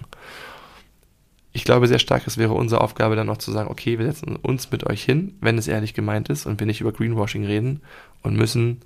Ich 1.53 1.65
glaube 1.65 1.87
sehr 1.87 1.99
stark, 1.99 2.25
es 2.25 2.37
wäre 2.37 2.53
unsere 2.53 2.81
Aufgabe 2.81 3.15
dann 3.15 3.27
noch 3.27 3.37
zu 3.37 3.51
sagen, 3.51 3.69
okay, 3.69 3.99
wir 3.99 4.05
setzen 4.07 4.35
uns 4.37 4.71
mit 4.71 4.87
euch 4.87 5.03
hin, 5.03 5.35
wenn 5.41 5.59
es 5.59 5.67
ehrlich 5.67 5.93
gemeint 5.93 6.29
ist 6.29 6.47
und 6.47 6.59
wir 6.59 6.65
nicht 6.65 6.81
über 6.81 6.93
Greenwashing 6.93 7.45
reden 7.45 7.81
und 8.23 8.35
müssen 8.35 8.81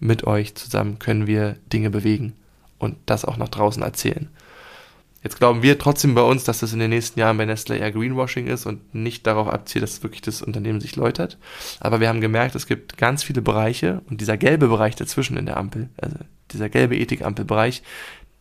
mit 0.00 0.24
euch 0.26 0.54
zusammen 0.54 0.98
können 0.98 1.26
wir 1.26 1.56
Dinge 1.72 1.90
bewegen 1.90 2.34
und 2.78 2.96
das 3.06 3.24
auch 3.24 3.36
nach 3.36 3.48
draußen 3.48 3.82
erzählen. 3.82 4.28
Jetzt 5.24 5.38
glauben 5.38 5.62
wir 5.62 5.78
trotzdem 5.78 6.14
bei 6.14 6.22
uns, 6.22 6.44
dass 6.44 6.60
das 6.60 6.72
in 6.72 6.78
den 6.78 6.90
nächsten 6.90 7.18
Jahren 7.18 7.36
bei 7.36 7.44
Nestle 7.44 7.76
eher 7.76 7.90
Greenwashing 7.90 8.46
ist 8.46 8.66
und 8.66 8.94
nicht 8.94 9.26
darauf 9.26 9.48
abzielt, 9.48 9.82
dass 9.82 10.02
wirklich 10.04 10.22
das 10.22 10.42
Unternehmen 10.42 10.80
sich 10.80 10.94
läutert. 10.94 11.38
Aber 11.80 11.98
wir 11.98 12.08
haben 12.08 12.20
gemerkt, 12.20 12.54
es 12.54 12.68
gibt 12.68 12.96
ganz 12.96 13.24
viele 13.24 13.42
Bereiche 13.42 14.00
und 14.08 14.20
dieser 14.20 14.36
gelbe 14.36 14.68
Bereich 14.68 14.94
dazwischen 14.94 15.36
in 15.36 15.46
der 15.46 15.56
Ampel, 15.56 15.88
also 16.00 16.16
dieser 16.52 16.68
gelbe 16.68 16.96
Ethikampelbereich, 16.96 17.82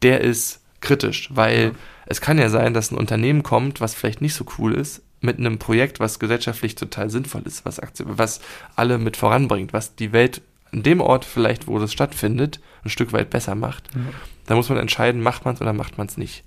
der 0.04 0.22
ist 0.22 0.62
kritisch, 0.80 1.30
weil 1.34 1.64
Ja. 1.64 1.72
es 2.06 2.22
kann 2.22 2.38
ja 2.38 2.50
sein, 2.50 2.76
dass 2.76 2.92
ein 2.92 2.98
Unternehmen 2.98 3.42
kommt, 3.42 3.82
was 3.82 3.96
vielleicht 3.96 4.22
nicht 4.22 4.36
so 4.36 4.46
cool 4.60 4.76
ist, 4.76 5.02
mit 5.20 5.40
einem 5.40 5.58
Projekt, 5.58 6.00
was 6.00 6.20
gesellschaftlich 6.20 6.76
total 6.76 7.10
sinnvoll 7.10 7.42
ist, 7.46 7.66
was, 7.66 7.82
was 8.04 8.40
alle 8.76 9.00
mit 9.00 9.18
voranbringt, 9.18 9.74
was 9.74 9.96
die 9.96 10.12
Welt 10.12 10.42
an 10.72 10.84
dem 10.84 11.02
Ort 11.02 11.26
vielleicht, 11.26 11.68
wo 11.68 11.80
das 11.80 11.94
stattfindet, 11.94 12.60
ein 12.84 12.90
Stück 12.90 13.14
weit 13.14 13.30
besser 13.30 13.56
macht. 13.56 13.90
Ja. 13.94 14.02
Da 14.46 14.56
muss 14.56 14.70
man 14.70 14.78
entscheiden, 14.78 15.22
macht 15.22 15.46
man 15.46 15.56
es 15.56 15.62
oder 15.62 15.74
macht 15.74 15.98
man 15.98 16.08
es 16.08 16.18
nicht. 16.18 16.44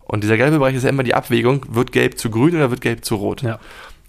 Und 0.00 0.24
dieser 0.24 0.36
gelbe 0.36 0.58
Bereich 0.58 0.74
ist 0.74 0.82
ja 0.82 0.90
immer 0.90 1.02
die 1.02 1.14
Abwägung, 1.14 1.66
wird 1.68 1.92
gelb 1.92 2.18
zu 2.18 2.30
grün 2.30 2.56
oder 2.56 2.70
wird 2.70 2.80
gelb 2.80 3.04
zu 3.04 3.14
rot? 3.14 3.42
Ja. 3.42 3.60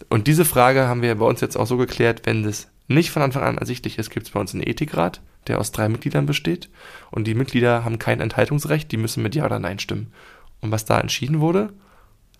Und 0.09 0.27
diese 0.27 0.45
Frage 0.45 0.87
haben 0.87 1.01
wir 1.01 1.13
bei 1.15 1.25
uns 1.25 1.41
jetzt 1.41 1.55
auch 1.55 1.67
so 1.67 1.77
geklärt, 1.77 2.21
wenn 2.25 2.43
das 2.43 2.69
nicht 2.87 3.11
von 3.11 3.21
Anfang 3.21 3.43
an 3.43 3.57
ersichtlich 3.57 3.97
ist, 3.97 4.09
gibt 4.09 4.25
es 4.25 4.33
bei 4.33 4.39
uns 4.39 4.53
einen 4.53 4.65
Ethikrat, 4.65 5.21
der 5.47 5.59
aus 5.59 5.71
drei 5.71 5.89
Mitgliedern 5.89 6.25
besteht. 6.25 6.69
Und 7.09 7.25
die 7.25 7.35
Mitglieder 7.35 7.85
haben 7.85 7.99
kein 7.99 8.19
Enthaltungsrecht, 8.19 8.91
die 8.91 8.97
müssen 8.97 9.23
mit 9.23 9.35
Ja 9.35 9.45
oder 9.45 9.59
Nein 9.59 9.79
stimmen. 9.79 10.11
Und 10.59 10.71
was 10.71 10.85
da 10.85 10.99
entschieden 10.99 11.39
wurde, 11.39 11.71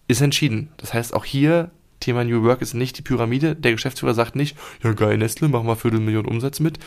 ist 0.07 0.21
entschieden. 0.21 0.69
Das 0.77 0.93
heißt, 0.93 1.13
auch 1.13 1.25
hier, 1.25 1.71
Thema 2.01 2.25
New 2.25 2.43
Work 2.43 2.61
ist 2.61 2.73
nicht 2.73 2.97
die 2.97 3.01
Pyramide. 3.01 3.55
Der 3.55 3.71
Geschäftsführer 3.71 4.13
sagt 4.13 4.35
nicht, 4.35 4.57
ja 4.83 4.91
geil, 4.91 5.17
Nestle, 5.17 5.47
machen 5.47 5.67
wir 5.67 5.77
Viertelmillion 5.77 6.25
Umsatz 6.25 6.59
mit. 6.59 6.79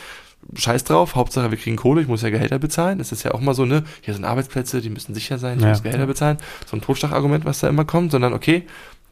Scheiß 0.55 0.83
drauf, 0.83 1.15
Hauptsache 1.15 1.49
wir 1.49 1.57
kriegen 1.57 1.75
Kohle, 1.75 2.01
ich 2.01 2.07
muss 2.07 2.21
ja 2.21 2.29
Gehälter 2.29 2.59
bezahlen. 2.59 2.99
Das 2.99 3.11
ist 3.11 3.23
ja 3.23 3.31
auch 3.33 3.41
mal 3.41 3.55
so, 3.55 3.65
ne, 3.65 3.83
hier 4.01 4.13
sind 4.13 4.25
Arbeitsplätze, 4.25 4.81
die 4.81 4.91
müssen 4.91 5.15
sicher 5.15 5.39
sein, 5.39 5.57
ich 5.57 5.63
Ja. 5.63 5.69
muss 5.71 5.81
Gehälter 5.81 6.05
bezahlen. 6.05 6.37
So 6.67 6.77
ein 6.77 6.81
Totschlagargument, 6.81 7.45
was 7.45 7.59
da 7.61 7.67
immer 7.67 7.85
kommt, 7.85 8.11
sondern 8.11 8.33
okay, 8.33 8.63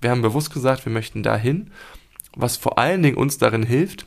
wir 0.02 0.12
haben 0.12 0.22
bewusst 0.22 0.54
gesagt, 0.54 0.86
wir 0.86 0.92
möchten 0.92 1.24
dahin, 1.24 1.72
was 2.36 2.58
vor 2.58 2.78
allen 2.78 3.02
Dingen 3.02 3.18
uns 3.18 3.38
darin 3.40 3.64
hilft, 3.64 4.06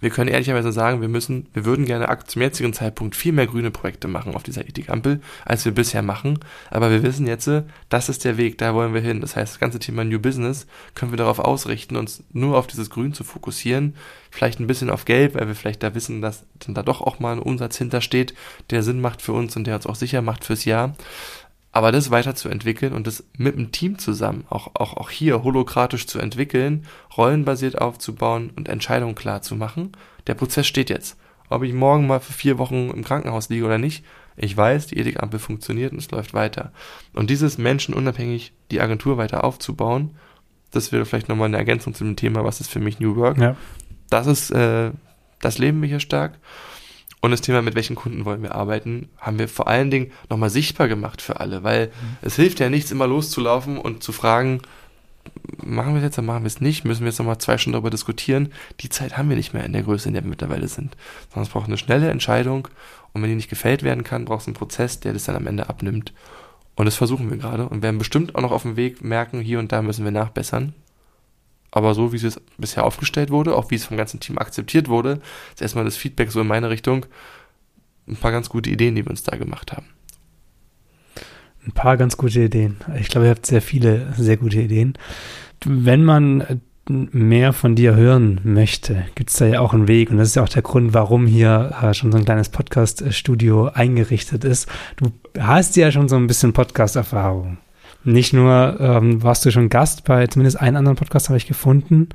wir 0.00 0.10
können 0.10 0.30
ehrlicherweise 0.30 0.72
sagen, 0.72 1.00
wir 1.00 1.08
müssen, 1.08 1.46
wir 1.52 1.64
würden 1.64 1.86
gerne 1.86 2.06
zum 2.26 2.42
jetzigen 2.42 2.72
Zeitpunkt 2.72 3.16
viel 3.16 3.32
mehr 3.32 3.46
grüne 3.46 3.70
Projekte 3.70 4.08
machen 4.08 4.34
auf 4.34 4.42
dieser 4.42 4.66
Ethikampel, 4.68 5.20
als 5.44 5.64
wir 5.64 5.72
bisher 5.72 6.02
machen. 6.02 6.38
Aber 6.70 6.90
wir 6.90 7.02
wissen 7.02 7.26
jetzt, 7.26 7.50
das 7.88 8.08
ist 8.08 8.24
der 8.24 8.36
Weg, 8.36 8.58
da 8.58 8.74
wollen 8.74 8.94
wir 8.94 9.00
hin. 9.00 9.20
Das 9.20 9.36
heißt, 9.36 9.54
das 9.54 9.60
ganze 9.60 9.78
Thema 9.78 10.04
New 10.04 10.18
Business 10.18 10.66
können 10.94 11.12
wir 11.12 11.16
darauf 11.16 11.38
ausrichten, 11.38 11.96
uns 11.96 12.22
nur 12.32 12.56
auf 12.56 12.66
dieses 12.66 12.90
Grün 12.90 13.12
zu 13.14 13.24
fokussieren. 13.24 13.94
Vielleicht 14.30 14.60
ein 14.60 14.66
bisschen 14.66 14.90
auf 14.90 15.04
Gelb, 15.04 15.34
weil 15.34 15.46
wir 15.46 15.54
vielleicht 15.54 15.82
da 15.82 15.94
wissen, 15.94 16.20
dass 16.20 16.44
dann 16.58 16.74
da 16.74 16.82
doch 16.82 17.00
auch 17.00 17.20
mal 17.20 17.32
ein 17.32 17.38
Umsatz 17.38 17.78
hintersteht, 17.78 18.34
der 18.70 18.82
Sinn 18.82 19.00
macht 19.00 19.22
für 19.22 19.32
uns 19.32 19.56
und 19.56 19.66
der 19.66 19.76
uns 19.76 19.86
auch 19.86 19.94
sicher 19.94 20.22
macht 20.22 20.44
fürs 20.44 20.64
Jahr. 20.64 20.96
Aber 21.74 21.90
das 21.90 22.12
weiterzuentwickeln 22.12 22.92
und 22.92 23.08
das 23.08 23.24
mit 23.36 23.56
dem 23.56 23.72
Team 23.72 23.98
zusammen, 23.98 24.44
auch, 24.48 24.70
auch, 24.74 24.96
auch 24.96 25.10
hier 25.10 25.42
holokratisch 25.42 26.06
zu 26.06 26.20
entwickeln, 26.20 26.86
rollenbasiert 27.16 27.80
aufzubauen 27.80 28.52
und 28.54 28.68
Entscheidungen 28.68 29.16
klar 29.16 29.42
zu 29.42 29.56
machen, 29.56 29.90
der 30.28 30.34
Prozess 30.34 30.68
steht 30.68 30.88
jetzt. 30.88 31.16
Ob 31.48 31.64
ich 31.64 31.72
morgen 31.72 32.06
mal 32.06 32.20
für 32.20 32.32
vier 32.32 32.58
Wochen 32.58 32.90
im 32.90 33.02
Krankenhaus 33.02 33.48
liege 33.48 33.64
oder 33.64 33.78
nicht, 33.78 34.04
ich 34.36 34.56
weiß, 34.56 34.86
die 34.86 34.98
Ethikampel 34.98 35.40
funktioniert 35.40 35.90
und 35.90 35.98
es 35.98 36.12
läuft 36.12 36.32
weiter. 36.32 36.70
Und 37.12 37.28
dieses 37.28 37.58
menschenunabhängig 37.58 38.52
die 38.70 38.80
Agentur 38.80 39.16
weiter 39.16 39.42
aufzubauen, 39.42 40.12
das 40.70 40.92
wäre 40.92 41.04
vielleicht 41.04 41.28
nochmal 41.28 41.48
eine 41.48 41.56
Ergänzung 41.56 41.92
zu 41.92 42.04
dem 42.04 42.14
Thema, 42.14 42.44
was 42.44 42.60
ist 42.60 42.70
für 42.70 42.78
mich 42.80 43.00
New 43.00 43.16
Work. 43.16 43.38
Ja. 43.38 43.56
das 44.10 44.28
ist, 44.28 44.52
äh, 44.52 44.92
das 45.40 45.58
leben 45.58 45.82
wir 45.82 45.88
hier 45.88 46.00
stark. 46.00 46.38
Und 47.24 47.30
das 47.30 47.40
Thema, 47.40 47.62
mit 47.62 47.74
welchen 47.74 47.96
Kunden 47.96 48.26
wollen 48.26 48.42
wir 48.42 48.54
arbeiten, 48.54 49.08
haben 49.16 49.38
wir 49.38 49.48
vor 49.48 49.66
allen 49.66 49.90
Dingen 49.90 50.12
nochmal 50.28 50.50
sichtbar 50.50 50.88
gemacht 50.88 51.22
für 51.22 51.40
alle, 51.40 51.62
weil 51.62 51.86
mhm. 51.86 52.16
es 52.20 52.36
hilft 52.36 52.60
ja 52.60 52.68
nichts, 52.68 52.90
immer 52.90 53.06
loszulaufen 53.06 53.78
und 53.78 54.02
zu 54.02 54.12
fragen, 54.12 54.60
machen 55.56 55.94
wir 55.94 56.00
es 56.00 56.02
jetzt 56.02 56.18
oder 56.18 56.26
machen 56.26 56.42
wir 56.42 56.48
es 56.48 56.60
nicht, 56.60 56.84
müssen 56.84 57.00
wir 57.00 57.08
jetzt 57.08 57.18
nochmal 57.18 57.38
zwei 57.38 57.56
Stunden 57.56 57.72
darüber 57.72 57.88
diskutieren. 57.88 58.52
Die 58.80 58.90
Zeit 58.90 59.16
haben 59.16 59.30
wir 59.30 59.38
nicht 59.38 59.54
mehr 59.54 59.64
in 59.64 59.72
der 59.72 59.84
Größe, 59.84 60.06
in 60.06 60.12
der 60.12 60.22
wir 60.22 60.28
mittlerweile 60.28 60.68
sind. 60.68 60.98
Sondern 61.30 61.44
es 61.44 61.48
braucht 61.48 61.66
eine 61.66 61.78
schnelle 61.78 62.10
Entscheidung 62.10 62.68
und 63.14 63.22
wenn 63.22 63.30
die 63.30 63.36
nicht 63.36 63.48
gefällt 63.48 63.82
werden 63.82 64.04
kann, 64.04 64.26
braucht 64.26 64.42
es 64.42 64.48
einen 64.48 64.56
Prozess, 64.56 65.00
der 65.00 65.14
das 65.14 65.24
dann 65.24 65.36
am 65.36 65.46
Ende 65.46 65.70
abnimmt. 65.70 66.12
Und 66.74 66.84
das 66.84 66.96
versuchen 66.96 67.30
wir 67.30 67.38
gerade 67.38 67.66
und 67.66 67.80
werden 67.80 67.96
bestimmt 67.96 68.34
auch 68.34 68.42
noch 68.42 68.52
auf 68.52 68.64
dem 68.64 68.76
Weg 68.76 69.02
merken, 69.02 69.40
hier 69.40 69.60
und 69.60 69.72
da 69.72 69.80
müssen 69.80 70.04
wir 70.04 70.12
nachbessern. 70.12 70.74
Aber 71.74 71.92
so 71.94 72.12
wie 72.12 72.24
es 72.24 72.40
bisher 72.56 72.84
aufgestellt 72.84 73.30
wurde, 73.30 73.56
auch 73.56 73.72
wie 73.72 73.74
es 73.74 73.84
vom 73.84 73.96
ganzen 73.96 74.20
Team 74.20 74.38
akzeptiert 74.38 74.88
wurde, 74.88 75.20
ist 75.52 75.60
erstmal 75.60 75.84
das 75.84 75.96
Feedback 75.96 76.30
so 76.30 76.40
in 76.40 76.46
meine 76.46 76.70
Richtung 76.70 77.04
ein 78.06 78.14
paar 78.14 78.30
ganz 78.30 78.48
gute 78.48 78.70
Ideen, 78.70 78.94
die 78.94 79.04
wir 79.04 79.10
uns 79.10 79.24
da 79.24 79.36
gemacht 79.36 79.72
haben. 79.72 79.86
Ein 81.66 81.72
paar 81.72 81.96
ganz 81.96 82.16
gute 82.16 82.42
Ideen. 82.42 82.76
Ich 83.00 83.08
glaube, 83.08 83.26
ihr 83.26 83.30
habt 83.30 83.44
sehr 83.44 83.60
viele 83.60 84.12
sehr 84.16 84.36
gute 84.36 84.60
Ideen. 84.60 84.96
Wenn 85.64 86.04
man 86.04 86.60
mehr 86.88 87.52
von 87.52 87.74
dir 87.74 87.96
hören 87.96 88.40
möchte, 88.44 89.06
gibt 89.16 89.30
es 89.30 89.36
da 89.38 89.46
ja 89.46 89.58
auch 89.58 89.74
einen 89.74 89.88
Weg. 89.88 90.10
Und 90.10 90.18
das 90.18 90.28
ist 90.28 90.36
ja 90.36 90.44
auch 90.44 90.48
der 90.48 90.62
Grund, 90.62 90.94
warum 90.94 91.26
hier 91.26 91.74
äh, 91.82 91.92
schon 91.92 92.12
so 92.12 92.18
ein 92.18 92.24
kleines 92.24 92.50
Podcast-Studio 92.50 93.70
eingerichtet 93.74 94.44
ist. 94.44 94.68
Du 94.94 95.10
hast 95.40 95.74
ja 95.74 95.90
schon 95.90 96.08
so 96.08 96.14
ein 96.14 96.28
bisschen 96.28 96.52
Podcast-Erfahrung. 96.52 97.58
Nicht 98.04 98.32
nur 98.32 98.76
ähm, 98.80 99.22
warst 99.22 99.44
du 99.44 99.50
schon 99.50 99.68
Gast 99.68 100.04
bei 100.04 100.26
zumindest 100.26 100.60
einem 100.60 100.76
anderen 100.76 100.96
Podcast, 100.96 101.28
habe 101.28 101.38
ich 101.38 101.46
gefunden, 101.46 102.10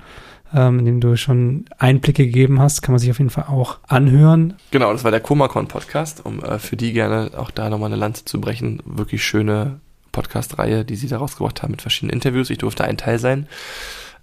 ähm, 0.53 0.79
in 0.79 0.85
dem 0.85 1.01
du 1.01 1.15
schon 1.17 1.65
Einblicke 1.77 2.25
gegeben 2.25 2.59
hast, 2.59 2.81
kann 2.81 2.93
man 2.93 2.99
sich 2.99 3.09
auf 3.09 3.17
jeden 3.17 3.31
Fall 3.31 3.45
auch 3.45 3.79
anhören. 3.87 4.55
Genau, 4.71 4.91
das 4.91 5.03
war 5.03 5.11
der 5.11 5.19
Komacon 5.19 5.67
Podcast, 5.67 6.25
um 6.25 6.43
äh, 6.43 6.59
für 6.59 6.75
die 6.75 6.93
gerne 6.93 7.31
auch 7.37 7.51
da 7.51 7.69
nochmal 7.69 7.89
eine 7.89 7.99
Lanze 7.99 8.25
zu 8.25 8.39
brechen. 8.39 8.81
Wirklich 8.85 9.23
schöne 9.23 9.79
Podcast-Reihe, 10.11 10.85
die 10.85 10.95
sie 10.95 11.07
da 11.07 11.17
rausgebracht 11.17 11.63
haben 11.63 11.71
mit 11.71 11.81
verschiedenen 11.81 12.13
Interviews. 12.13 12.49
Ich 12.49 12.57
durfte 12.59 12.83
ein 12.83 12.97
Teil 12.97 13.19
sein. 13.19 13.47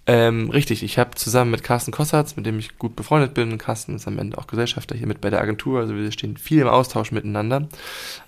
Ähm, 0.09 0.51
richtig, 0.51 0.85
ich 0.85 0.99
habe 0.99 1.16
zusammen 1.16 1.51
mit 1.51 1.65
Carsten 1.65 1.91
Kossatz, 1.91 2.37
mit 2.37 2.47
dem 2.47 2.61
ich 2.61 2.78
gut 2.78 2.95
befreundet 2.95 3.35
bin, 3.35 3.59
Carsten 3.59 3.97
ist 3.97 4.07
am 4.07 4.20
Ende 4.20 4.39
auch 4.39 4.47
Gesellschafter 4.47 4.95
hier 4.95 5.09
mit 5.09 5.20
bei 5.20 5.31
der 5.31 5.41
Agentur, 5.41 5.81
also 5.81 5.97
wir 5.97 6.12
stehen 6.12 6.37
viel 6.37 6.61
im 6.61 6.69
Austausch 6.69 7.11
miteinander, 7.11 7.69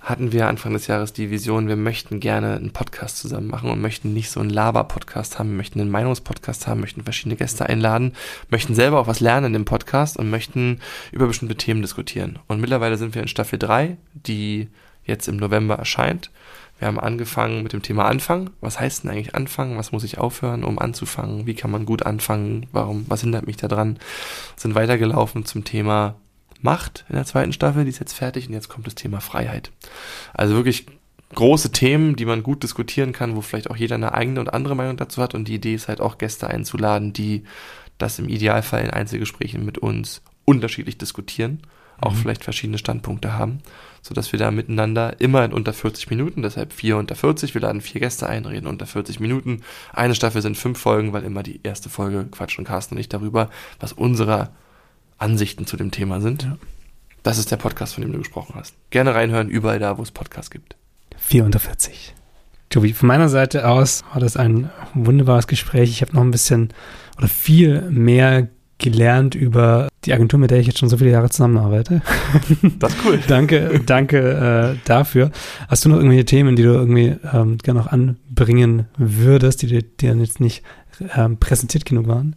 hatten 0.01 0.33
wir 0.33 0.49
Anfang 0.49 0.73
des 0.73 0.89
Jahres 0.89 1.13
die 1.13 1.31
Vision, 1.31 1.69
wir 1.69 1.77
möchten 1.77 2.19
gerne 2.19 2.57
einen 2.57 2.73
Podcast 2.73 3.19
zusammen 3.19 3.47
machen 3.47 3.71
und 3.71 3.81
möchten 3.81 4.13
nicht 4.13 4.29
so 4.29 4.41
einen 4.41 4.51
Laber-Podcast 4.51 5.39
haben, 5.39 5.57
möchten 5.57 5.81
einen 5.81 5.93
Meinungspodcast 5.93 6.67
haben, 6.67 6.81
möchten 6.81 7.05
verschiedene 7.05 7.37
Gäste 7.37 7.67
einladen, 7.67 8.15
möchten 8.51 8.75
selber 8.75 8.99
auch 8.99 9.07
was 9.07 9.21
lernen 9.21 9.55
im 9.55 9.65
Podcast 9.65 10.17
und 10.17 10.31
möchten 10.31 10.81
über 11.13 11.29
bestimmte 11.29 11.55
Themen 11.55 11.83
diskutieren. 11.83 12.41
Und 12.49 12.61
mittlerweile 12.61 12.97
sind 12.97 13.15
wir 13.15 13.23
in 13.23 13.29
Staffel 13.29 13.57
3, 13.57 13.97
die 14.15 14.67
jetzt 15.05 15.29
im 15.29 15.37
November 15.37 15.77
erscheint. 15.77 16.33
Wir 16.79 16.87
haben 16.87 17.01
angefangen 17.01 17.63
mit 17.63 17.73
dem 17.73 17.83
Thema 17.83 18.07
Anfang. 18.07 18.51
Was 18.61 18.79
heißt 18.79 19.03
denn 19.03 19.11
eigentlich 19.11 19.35
anfangen? 19.35 19.79
Was 19.79 19.93
muss 19.93 20.05
ich 20.05 20.19
aufhören, 20.19 20.65
um 20.65 20.79
anzufangen? 20.79 21.47
Wie 21.47 21.55
kann 21.55 21.71
man 21.71 21.87
gut 21.87 22.05
anfangen? 22.05 22.67
Warum? 22.73 23.05
Was 23.09 23.23
hindert 23.23 23.47
mich 23.47 23.57
daran? 23.57 23.99
Sind 24.57 24.75
weitergelaufen 24.75 25.45
zum 25.45 25.65
Thema 25.65 26.17
Macht 26.61 27.05
in 27.09 27.17
der 27.17 27.25
zweiten 27.25 27.53
Staffel. 27.53 27.85
Die 27.85 27.91
ist 27.91 27.99
jetzt 27.99 28.13
fertig 28.13 28.47
und 28.49 28.55
jetzt 28.55 28.69
kommt 28.69 28.87
das 28.87 28.95
Thema 28.95 29.21
Freiheit. 29.21 29.73
Also 30.35 30.55
wirklich 30.55 30.87
große 31.35 31.73
Themen, 31.73 32.17
die 32.17 32.25
man 32.25 32.43
gut 32.43 32.63
diskutieren 32.63 33.13
kann, 33.13 33.35
wo 33.35 33.41
vielleicht 33.41 33.71
auch 33.71 33.77
jeder 33.77 33.97
eine 33.97 34.15
eigene 34.15 34.41
und 34.41 34.53
andere 34.53 34.77
Meinung 34.77 34.97
dazu 34.97 35.21
hat. 35.21 35.35
Und 35.35 35.49
die 35.49 35.55
Idee 35.55 35.75
ist 35.75 35.89
halt 35.89 36.01
auch 36.01 36.19
Gäste 36.19 36.49
einzuladen, 36.49 37.13
die 37.13 37.45
das 37.99 38.21
im 38.21 38.29
Idealfall 38.29 38.85
in 38.85 38.91
Einzelgesprächen 38.91 39.65
mit 39.65 39.79
uns 39.79 40.23
unterschiedlich 40.45 40.97
diskutieren 40.97 41.61
auch 42.01 42.13
mhm. 42.13 42.17
vielleicht 42.17 42.45
verschiedene 42.45 42.79
Standpunkte 42.79 43.35
haben, 43.35 43.61
so 44.09 44.15
dass 44.15 44.33
wir 44.33 44.39
da 44.39 44.51
miteinander 44.51 45.21
immer 45.21 45.45
in 45.45 45.53
unter 45.53 45.75
40 45.75 46.09
Minuten, 46.09 46.43
deshalb 46.43 46.73
vier 46.73 46.97
unter 46.97 47.15
40, 47.15 47.53
wir 47.53 47.61
laden 47.61 47.83
vier 47.83 48.01
Gäste 48.01 48.27
ein, 48.27 48.47
reden 48.47 48.67
unter 48.67 48.87
40 48.87 49.21
Minuten. 49.21 49.61
Eine 49.93 50.15
Staffel 50.15 50.41
sind 50.41 50.57
fünf 50.57 50.79
Folgen, 50.79 51.13
weil 51.13 51.25
immer 51.25 51.43
die 51.43 51.61
erste 51.63 51.91
Folge 51.91 52.25
quatschen 52.31 52.65
Carsten 52.65 52.95
und 52.95 53.01
ich 53.01 53.11
darüber, 53.11 53.51
was 53.81 53.93
unsere 53.93 54.49
Ansichten 55.19 55.67
zu 55.67 55.77
dem 55.77 55.91
Thema 55.91 56.23
sind. 56.23 56.45
Ja. 56.45 56.57
Das 57.23 57.37
ist 57.37 57.51
der 57.51 57.59
Podcast, 57.59 57.95
von 57.95 58.03
dem 58.03 58.13
du 58.13 58.19
gesprochen 58.19 58.55
hast. 58.57 58.75
Gerne 58.89 59.15
reinhören, 59.15 59.51
überall 59.51 59.79
da, 59.79 59.99
wo 59.99 60.03
es 60.03 60.11
Podcasts 60.11 60.51
gibt. 60.51 60.77
Vier 61.19 61.45
unter 61.45 61.59
40. 61.59 62.15
Tobi, 62.71 62.95
von 62.95 63.09
meiner 63.09 63.29
Seite 63.29 63.69
aus 63.69 64.05
war 64.13 64.21
das 64.21 64.39
ein 64.39 64.71
wunderbares 64.95 65.47
Gespräch. 65.47 65.91
Ich 65.91 66.01
habe 66.01 66.15
noch 66.15 66.23
ein 66.23 66.31
bisschen 66.31 66.73
oder 67.19 67.29
viel 67.29 67.83
mehr 67.91 68.49
gelernt 68.79 69.35
über 69.35 69.89
die 70.05 70.13
Agentur, 70.13 70.39
mit 70.39 70.51
der 70.51 70.59
ich 70.61 70.67
jetzt 70.67 70.79
schon 70.79 70.89
so 70.89 70.97
viele 70.97 71.11
Jahre 71.11 71.31
zusammenarbeite. 71.31 72.01
Das 72.79 72.95
ist 72.95 73.01
cool. 73.05 73.19
danke, 73.27 73.81
danke 73.85 74.75
äh, 74.77 74.79
dafür. 74.85 75.31
Hast 75.69 75.85
du 75.85 75.89
noch 75.89 75.97
irgendwelche 75.97 76.25
Themen, 76.25 76.57
die 76.57 76.63
du 76.63 76.71
irgendwie 76.71 77.17
ähm, 77.33 77.59
gerne 77.59 77.81
noch 77.81 77.89
anbringen 77.89 78.87
würdest, 78.97 79.63
die 79.63 79.67
dir, 79.67 80.15
jetzt 80.15 80.41
nicht 80.41 80.63
ähm, 81.17 81.39
präsentiert 81.39 81.85
genug 81.85 82.07
waren? 82.07 82.37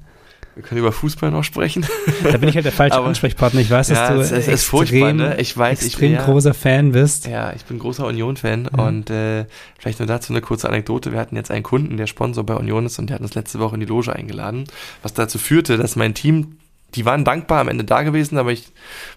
Wir 0.56 0.64
können 0.64 0.80
über 0.80 0.92
Fußball 0.92 1.32
noch 1.32 1.44
sprechen. 1.44 1.86
Da 2.24 2.38
bin 2.38 2.50
ich 2.50 2.56
halt 2.56 2.66
der 2.66 2.74
falsche 2.74 2.96
Aber, 2.98 3.08
Ansprechpartner. 3.08 3.62
Ich 3.62 3.72
weiß, 3.72 3.88
dass 3.88 3.98
ja, 3.98 4.14
du 4.14 4.20
es, 4.20 4.32
es 4.32 4.48
extrem, 4.48 5.18
ne? 5.18 5.38
ich 5.40 5.58
weiß, 5.58 5.84
extrem 5.84 6.12
ich, 6.12 6.18
ja, 6.20 6.26
großer 6.26 6.54
Fan 6.54 6.92
bist. 6.92 7.28
Ja, 7.28 7.54
ich 7.54 7.64
bin 7.64 7.80
großer 7.80 8.06
Union-Fan 8.06 8.70
ja. 8.76 8.84
und 8.84 9.10
äh, 9.10 9.46
vielleicht 9.80 10.00
nur 10.00 10.08
dazu 10.08 10.34
eine 10.34 10.42
kurze 10.42 10.68
Anekdote. 10.68 11.14
Wir 11.14 11.20
hatten 11.20 11.38
jetzt 11.38 11.52
einen 11.52 11.64
Kunden, 11.64 11.96
der 11.96 12.08
Sponsor 12.08 12.44
bei 12.44 12.56
Union 12.56 12.86
ist 12.86 13.00
und 13.00 13.10
der 13.10 13.16
hat 13.16 13.22
uns 13.22 13.34
letzte 13.34 13.60
Woche 13.60 13.76
in 13.76 13.80
die 13.80 13.86
Loge 13.86 14.14
eingeladen, 14.14 14.66
was 15.04 15.14
dazu 15.14 15.38
führte, 15.38 15.78
dass 15.78 15.96
mein 15.96 16.14
Team 16.14 16.58
die 16.96 17.06
waren 17.06 17.24
dankbar 17.24 17.62
am 17.62 17.68
Ende 17.68 17.84
da 17.84 18.04
gewesen, 18.04 18.38
aber 18.38 18.52
ich 18.52 18.66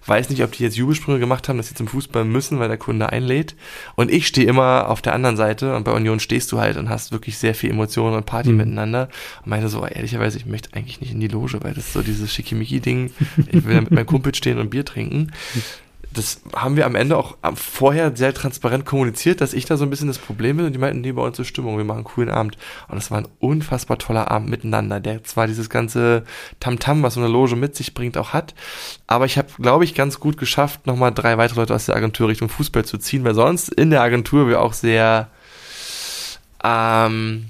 weiß 0.06 0.30
nicht, 0.30 0.42
ob 0.42 0.52
die 0.52 0.62
jetzt 0.62 0.76
Jubelsprünge 0.76 1.18
gemacht 1.18 1.48
haben, 1.48 1.56
dass 1.56 1.68
sie 1.68 1.74
zum 1.74 1.88
Fußball 1.88 2.24
müssen, 2.24 2.58
weil 2.60 2.68
der 2.68 2.76
Kunde 2.76 3.10
einlädt. 3.10 3.56
Und 3.96 4.10
ich 4.10 4.26
stehe 4.26 4.46
immer 4.46 4.88
auf 4.88 5.02
der 5.02 5.14
anderen 5.14 5.36
Seite 5.36 5.74
und 5.74 5.84
bei 5.84 5.92
Union 5.92 6.20
stehst 6.20 6.52
du 6.52 6.60
halt 6.60 6.76
und 6.76 6.88
hast 6.88 7.12
wirklich 7.12 7.38
sehr 7.38 7.54
viel 7.54 7.70
Emotionen 7.70 8.16
und 8.16 8.26
Party 8.26 8.50
mhm. 8.50 8.58
miteinander. 8.58 9.08
Und 9.44 9.50
meinte 9.50 9.68
so, 9.68 9.84
ehrlicherweise, 9.84 10.38
ich 10.38 10.46
möchte 10.46 10.74
eigentlich 10.74 11.00
nicht 11.00 11.12
in 11.12 11.20
die 11.20 11.28
Loge, 11.28 11.58
weil 11.62 11.74
das 11.74 11.86
ist 11.86 11.92
so 11.92 12.02
dieses 12.02 12.32
Schickimicki-Ding. 12.32 13.12
Ich 13.50 13.64
will 13.64 13.74
ja 13.74 13.80
mit 13.80 13.90
meinem 13.90 14.06
Kumpel 14.06 14.34
stehen 14.34 14.58
und 14.58 14.70
Bier 14.70 14.84
trinken 14.84 15.32
das 16.14 16.40
haben 16.54 16.76
wir 16.76 16.86
am 16.86 16.94
Ende 16.94 17.16
auch 17.16 17.36
vorher 17.54 18.16
sehr 18.16 18.32
transparent 18.32 18.86
kommuniziert, 18.86 19.40
dass 19.40 19.52
ich 19.52 19.66
da 19.66 19.76
so 19.76 19.84
ein 19.84 19.90
bisschen 19.90 20.08
das 20.08 20.18
Problem 20.18 20.56
bin 20.56 20.66
und 20.66 20.72
die 20.72 20.78
meinten, 20.78 21.00
nee, 21.00 21.12
bei 21.12 21.22
uns 21.22 21.38
ist 21.38 21.48
Stimmung, 21.48 21.76
wir 21.76 21.84
machen 21.84 21.98
einen 21.98 22.04
coolen 22.04 22.30
Abend. 22.30 22.56
Und 22.88 22.98
es 22.98 23.10
war 23.10 23.18
ein 23.18 23.28
unfassbar 23.40 23.98
toller 23.98 24.30
Abend 24.30 24.48
miteinander, 24.48 25.00
der 25.00 25.24
zwar 25.24 25.46
dieses 25.46 25.68
ganze 25.68 26.24
Tamtam, 26.60 26.98
-Tam, 26.98 27.02
was 27.02 27.14
so 27.14 27.20
eine 27.20 27.28
Loge 27.28 27.56
mit 27.56 27.74
sich 27.76 27.94
bringt, 27.94 28.16
auch 28.16 28.32
hat, 28.32 28.54
aber 29.06 29.26
ich 29.26 29.36
habe, 29.36 29.48
glaube 29.58 29.84
ich, 29.84 29.94
ganz 29.94 30.20
gut 30.20 30.36
geschafft, 30.36 30.86
nochmal 30.86 31.12
drei 31.12 31.36
weitere 31.36 31.60
Leute 31.60 31.74
aus 31.74 31.86
der 31.86 31.96
Agentur 31.96 32.28
Richtung 32.28 32.48
Fußball 32.48 32.84
zu 32.84 32.98
ziehen, 32.98 33.24
weil 33.24 33.34
sonst 33.34 33.68
in 33.68 33.90
der 33.90 34.02
Agentur 34.02 34.48
wir 34.48 34.60
auch 34.60 34.72
sehr 34.72 35.28
ähm, 36.62 37.46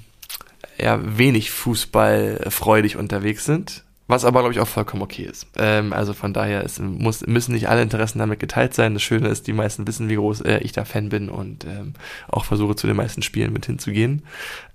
ja, 0.77 0.99
wenig 1.01 1.51
fußballfreudig 1.51 2.97
unterwegs 2.97 3.45
sind 3.45 3.84
was 4.07 4.23
aber, 4.23 4.41
glaube 4.41 4.53
ich, 4.53 4.59
auch 4.59 4.67
vollkommen 4.67 5.01
okay 5.01 5.23
ist. 5.23 5.47
Ähm, 5.57 5.91
also 5.91 6.13
von 6.13 6.31
daher 6.31 6.63
ist, 6.63 6.79
muss, 6.79 7.25
müssen 7.25 7.53
nicht 7.53 7.69
alle 7.69 7.81
Interessen 7.81 8.19
damit 8.19 8.39
geteilt 8.39 8.75
sein. 8.75 8.93
Das 8.93 9.01
Schöne 9.01 9.29
ist, 9.29 9.47
die 9.47 9.53
meisten 9.53 9.87
wissen, 9.87 10.09
wie 10.09 10.15
groß 10.15 10.41
äh, 10.41 10.59
ich 10.59 10.73
da 10.73 10.85
Fan 10.85 11.09
bin 11.09 11.29
und 11.29 11.65
ähm, 11.65 11.93
auch 12.27 12.45
versuche 12.45 12.75
zu 12.75 12.85
den 12.85 12.95
meisten 12.95 13.23
Spielen 13.23 13.51
mit 13.51 13.65
hinzugehen. 13.65 14.21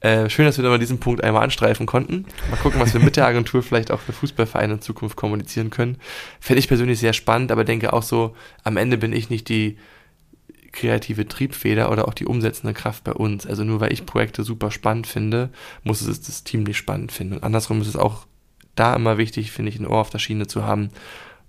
Äh, 0.00 0.28
schön, 0.28 0.46
dass 0.46 0.56
wir 0.56 0.64
da 0.64 0.70
mal 0.70 0.80
diesen 0.80 0.98
Punkt 0.98 1.22
einmal 1.22 1.44
anstreifen 1.44 1.86
konnten. 1.86 2.26
Mal 2.50 2.56
gucken, 2.56 2.80
was 2.80 2.92
wir 2.92 3.00
mit 3.00 3.16
der 3.16 3.26
Agentur 3.26 3.62
vielleicht 3.62 3.92
auch 3.92 4.00
für 4.00 4.12
Fußballvereine 4.12 4.74
in 4.74 4.80
Zukunft 4.80 5.16
kommunizieren 5.16 5.70
können. 5.70 5.98
Fände 6.40 6.58
ich 6.58 6.68
persönlich 6.68 6.98
sehr 6.98 7.12
spannend, 7.12 7.52
aber 7.52 7.62
denke 7.64 7.92
auch 7.92 8.02
so, 8.02 8.34
am 8.64 8.76
Ende 8.76 8.98
bin 8.98 9.12
ich 9.12 9.30
nicht 9.30 9.48
die 9.48 9.78
kreative 10.72 11.26
Triebfeder 11.26 11.90
oder 11.90 12.08
auch 12.08 12.14
die 12.14 12.26
umsetzende 12.26 12.74
Kraft 12.74 13.04
bei 13.04 13.12
uns. 13.12 13.46
Also 13.46 13.62
nur 13.62 13.80
weil 13.80 13.92
ich 13.92 14.06
Projekte 14.06 14.42
super 14.42 14.70
spannend 14.70 15.06
finde, 15.06 15.50
muss 15.84 16.00
es 16.00 16.20
das 16.20 16.42
Team 16.42 16.64
nicht 16.64 16.78
spannend 16.78 17.12
finden. 17.12 17.34
Und 17.34 17.44
andersrum 17.44 17.80
ist 17.80 17.88
es 17.88 17.96
auch 17.96 18.26
da 18.80 18.94
immer 18.94 19.18
wichtig, 19.18 19.52
finde 19.52 19.70
ich, 19.70 19.78
ein 19.78 19.86
Ohr 19.86 19.98
auf 19.98 20.10
der 20.10 20.18
Schiene 20.18 20.46
zu 20.46 20.64
haben. 20.64 20.90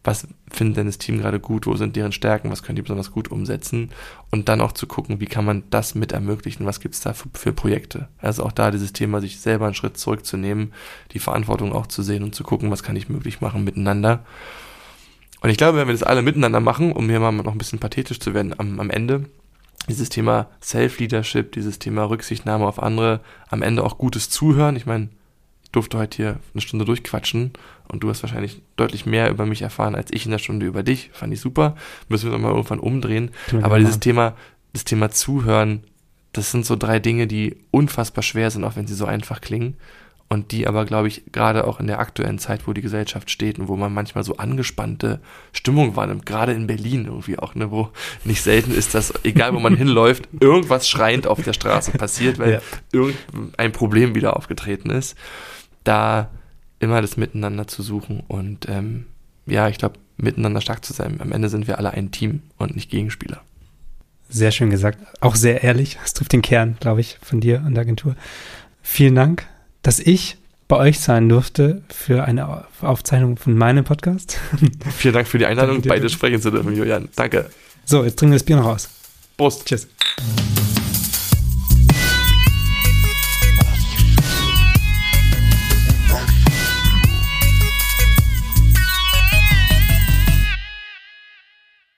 Was 0.03 0.27
findet 0.49 0.77
denn 0.77 0.87
das 0.87 0.97
Team 0.97 1.19
gerade 1.19 1.39
gut? 1.39 1.67
Wo 1.67 1.75
sind 1.75 1.95
deren 1.95 2.11
Stärken? 2.11 2.49
Was 2.49 2.63
können 2.63 2.75
die 2.75 2.81
besonders 2.81 3.11
gut 3.11 3.29
umsetzen? 3.29 3.91
Und 4.31 4.49
dann 4.49 4.59
auch 4.59 4.71
zu 4.71 4.87
gucken, 4.87 5.19
wie 5.19 5.27
kann 5.27 5.45
man 5.45 5.63
das 5.69 5.93
mit 5.93 6.11
ermöglichen? 6.11 6.65
Was 6.65 6.79
gibt 6.79 6.95
es 6.95 7.01
da 7.01 7.13
für, 7.13 7.29
für, 7.33 7.53
Projekte? 7.53 8.07
Also 8.17 8.43
auch 8.43 8.51
da 8.51 8.71
dieses 8.71 8.93
Thema, 8.93 9.21
sich 9.21 9.39
selber 9.39 9.65
einen 9.65 9.75
Schritt 9.75 9.97
zurückzunehmen, 9.97 10.73
die 11.11 11.19
Verantwortung 11.19 11.71
auch 11.71 11.85
zu 11.85 12.01
sehen 12.01 12.23
und 12.23 12.33
zu 12.33 12.43
gucken, 12.43 12.71
was 12.71 12.81
kann 12.81 12.95
ich 12.95 13.09
möglich 13.09 13.41
machen 13.41 13.63
miteinander. 13.63 14.25
Und 15.41 15.51
ich 15.51 15.57
glaube, 15.57 15.77
wenn 15.77 15.87
wir 15.87 15.93
das 15.93 16.03
alle 16.03 16.23
miteinander 16.23 16.59
machen, 16.59 16.91
um 16.93 17.07
hier 17.07 17.19
mal 17.19 17.31
noch 17.31 17.51
ein 17.51 17.57
bisschen 17.57 17.79
pathetisch 17.79 18.19
zu 18.19 18.33
werden 18.33 18.55
am, 18.57 18.79
am 18.79 18.89
Ende, 18.89 19.25
dieses 19.87 20.09
Thema 20.09 20.47
Self-Leadership, 20.61 21.51
dieses 21.51 21.79
Thema 21.79 22.05
Rücksichtnahme 22.05 22.65
auf 22.65 22.81
andere, 22.81 23.21
am 23.49 23.61
Ende 23.61 23.83
auch 23.83 23.97
gutes 23.97 24.29
Zuhören. 24.29 24.75
Ich 24.75 24.85
meine, 24.85 25.09
durfte 25.71 25.97
heute 25.97 26.17
hier 26.17 26.39
eine 26.53 26.61
Stunde 26.61 26.85
durchquatschen 26.85 27.51
und 27.87 28.03
du 28.03 28.09
hast 28.09 28.23
wahrscheinlich 28.23 28.61
deutlich 28.75 29.05
mehr 29.05 29.29
über 29.29 29.45
mich 29.45 29.61
erfahren 29.61 29.95
als 29.95 30.11
ich 30.11 30.25
in 30.25 30.31
der 30.31 30.39
Stunde 30.39 30.65
über 30.65 30.83
dich. 30.83 31.09
Fand 31.13 31.33
ich 31.33 31.39
super. 31.39 31.75
Müssen 32.09 32.25
wir 32.25 32.33
nochmal 32.33 32.51
irgendwann 32.51 32.79
umdrehen. 32.79 33.31
Aber 33.61 33.79
dieses 33.79 33.99
Thema, 33.99 34.35
das 34.73 34.83
Thema 34.83 35.11
Zuhören, 35.11 35.83
das 36.33 36.51
sind 36.51 36.65
so 36.65 36.75
drei 36.75 36.99
Dinge, 36.99 37.27
die 37.27 37.57
unfassbar 37.71 38.23
schwer 38.23 38.51
sind, 38.51 38.63
auch 38.63 38.75
wenn 38.75 38.87
sie 38.87 38.95
so 38.95 39.05
einfach 39.05 39.41
klingen. 39.41 39.75
und 40.31 40.53
die 40.53 40.65
aber, 40.65 40.85
glaube 40.85 41.09
ich, 41.09 41.23
gerade 41.33 41.67
auch 41.67 41.81
in 41.81 41.87
der 41.87 41.99
aktuellen 41.99 42.39
Zeit, 42.39 42.65
wo 42.65 42.71
die 42.71 42.81
Gesellschaft 42.81 43.29
steht 43.29 43.59
und 43.59 43.67
wo 43.67 43.75
man 43.75 43.93
manchmal 43.93 44.23
so 44.23 44.37
angespannte 44.37 45.19
Stimmung 45.51 45.97
wahrnimmt, 45.97 46.25
gerade 46.25 46.53
in 46.53 46.67
Berlin 46.67 47.03
irgendwie 47.03 47.37
auch, 47.37 47.53
ne, 47.53 47.69
wo 47.69 47.89
nicht 48.23 48.41
selten 48.41 48.71
ist, 48.73 48.95
dass, 48.95 49.13
egal 49.25 49.53
wo 49.53 49.59
man 49.59 49.75
hinläuft, 49.83 50.29
irgendwas 50.39 50.87
schreiend 50.87 51.27
auf 51.27 51.43
der 51.43 51.51
Straße 51.51 51.91
passiert, 51.91 52.39
weil 52.39 52.53
ja. 52.53 52.61
irgendein 52.93 53.73
Problem 53.73 54.15
wieder 54.15 54.37
aufgetreten 54.37 54.89
ist, 54.89 55.17
da 55.83 56.29
immer 56.79 57.01
das 57.01 57.17
Miteinander 57.17 57.67
zu 57.67 57.83
suchen 57.83 58.21
und 58.27 58.67
ähm, 58.69 59.05
ja, 59.45 59.67
ich 59.67 59.77
glaube, 59.77 59.99
miteinander 60.17 60.61
stark 60.61 60.85
zu 60.85 60.93
sein. 60.93 61.19
Am 61.19 61.31
Ende 61.31 61.49
sind 61.49 61.67
wir 61.67 61.77
alle 61.77 61.91
ein 61.91 62.11
Team 62.11 62.41
und 62.57 62.75
nicht 62.75 62.89
Gegenspieler. 62.89 63.41
Sehr 64.29 64.51
schön 64.51 64.69
gesagt. 64.69 64.99
Auch 65.19 65.35
sehr 65.35 65.63
ehrlich. 65.63 65.97
Das 66.01 66.13
trifft 66.13 66.31
den 66.31 66.41
Kern, 66.41 66.77
glaube 66.79 67.01
ich, 67.01 67.17
von 67.21 67.41
dir 67.41 67.63
und 67.65 67.73
der 67.73 67.81
Agentur. 67.81 68.15
Vielen 68.81 69.15
Dank 69.15 69.45
dass 69.81 69.99
ich 69.99 70.37
bei 70.67 70.77
euch 70.77 70.99
sein 70.99 71.27
durfte 71.27 71.81
für 71.89 72.23
eine 72.23 72.65
Aufzeichnung 72.81 73.37
von 73.37 73.55
meinem 73.55 73.83
Podcast. 73.83 74.37
Vielen 74.97 75.13
Dank 75.13 75.27
für 75.27 75.37
die 75.37 75.45
Einladung, 75.45 75.81
beide 75.81 76.09
sprechen 76.09 76.41
zu 76.41 76.49
dürfen, 76.49 76.75
Julian. 76.75 77.09
Danke. 77.15 77.49
So, 77.83 78.03
jetzt 78.03 78.17
trinken 78.17 78.33
wir 78.33 78.39
das 78.39 78.45
Bier 78.45 78.55
noch 78.55 78.67
aus. 78.67 78.89
Prost. 79.35 79.65
Tschüss. 79.65 79.87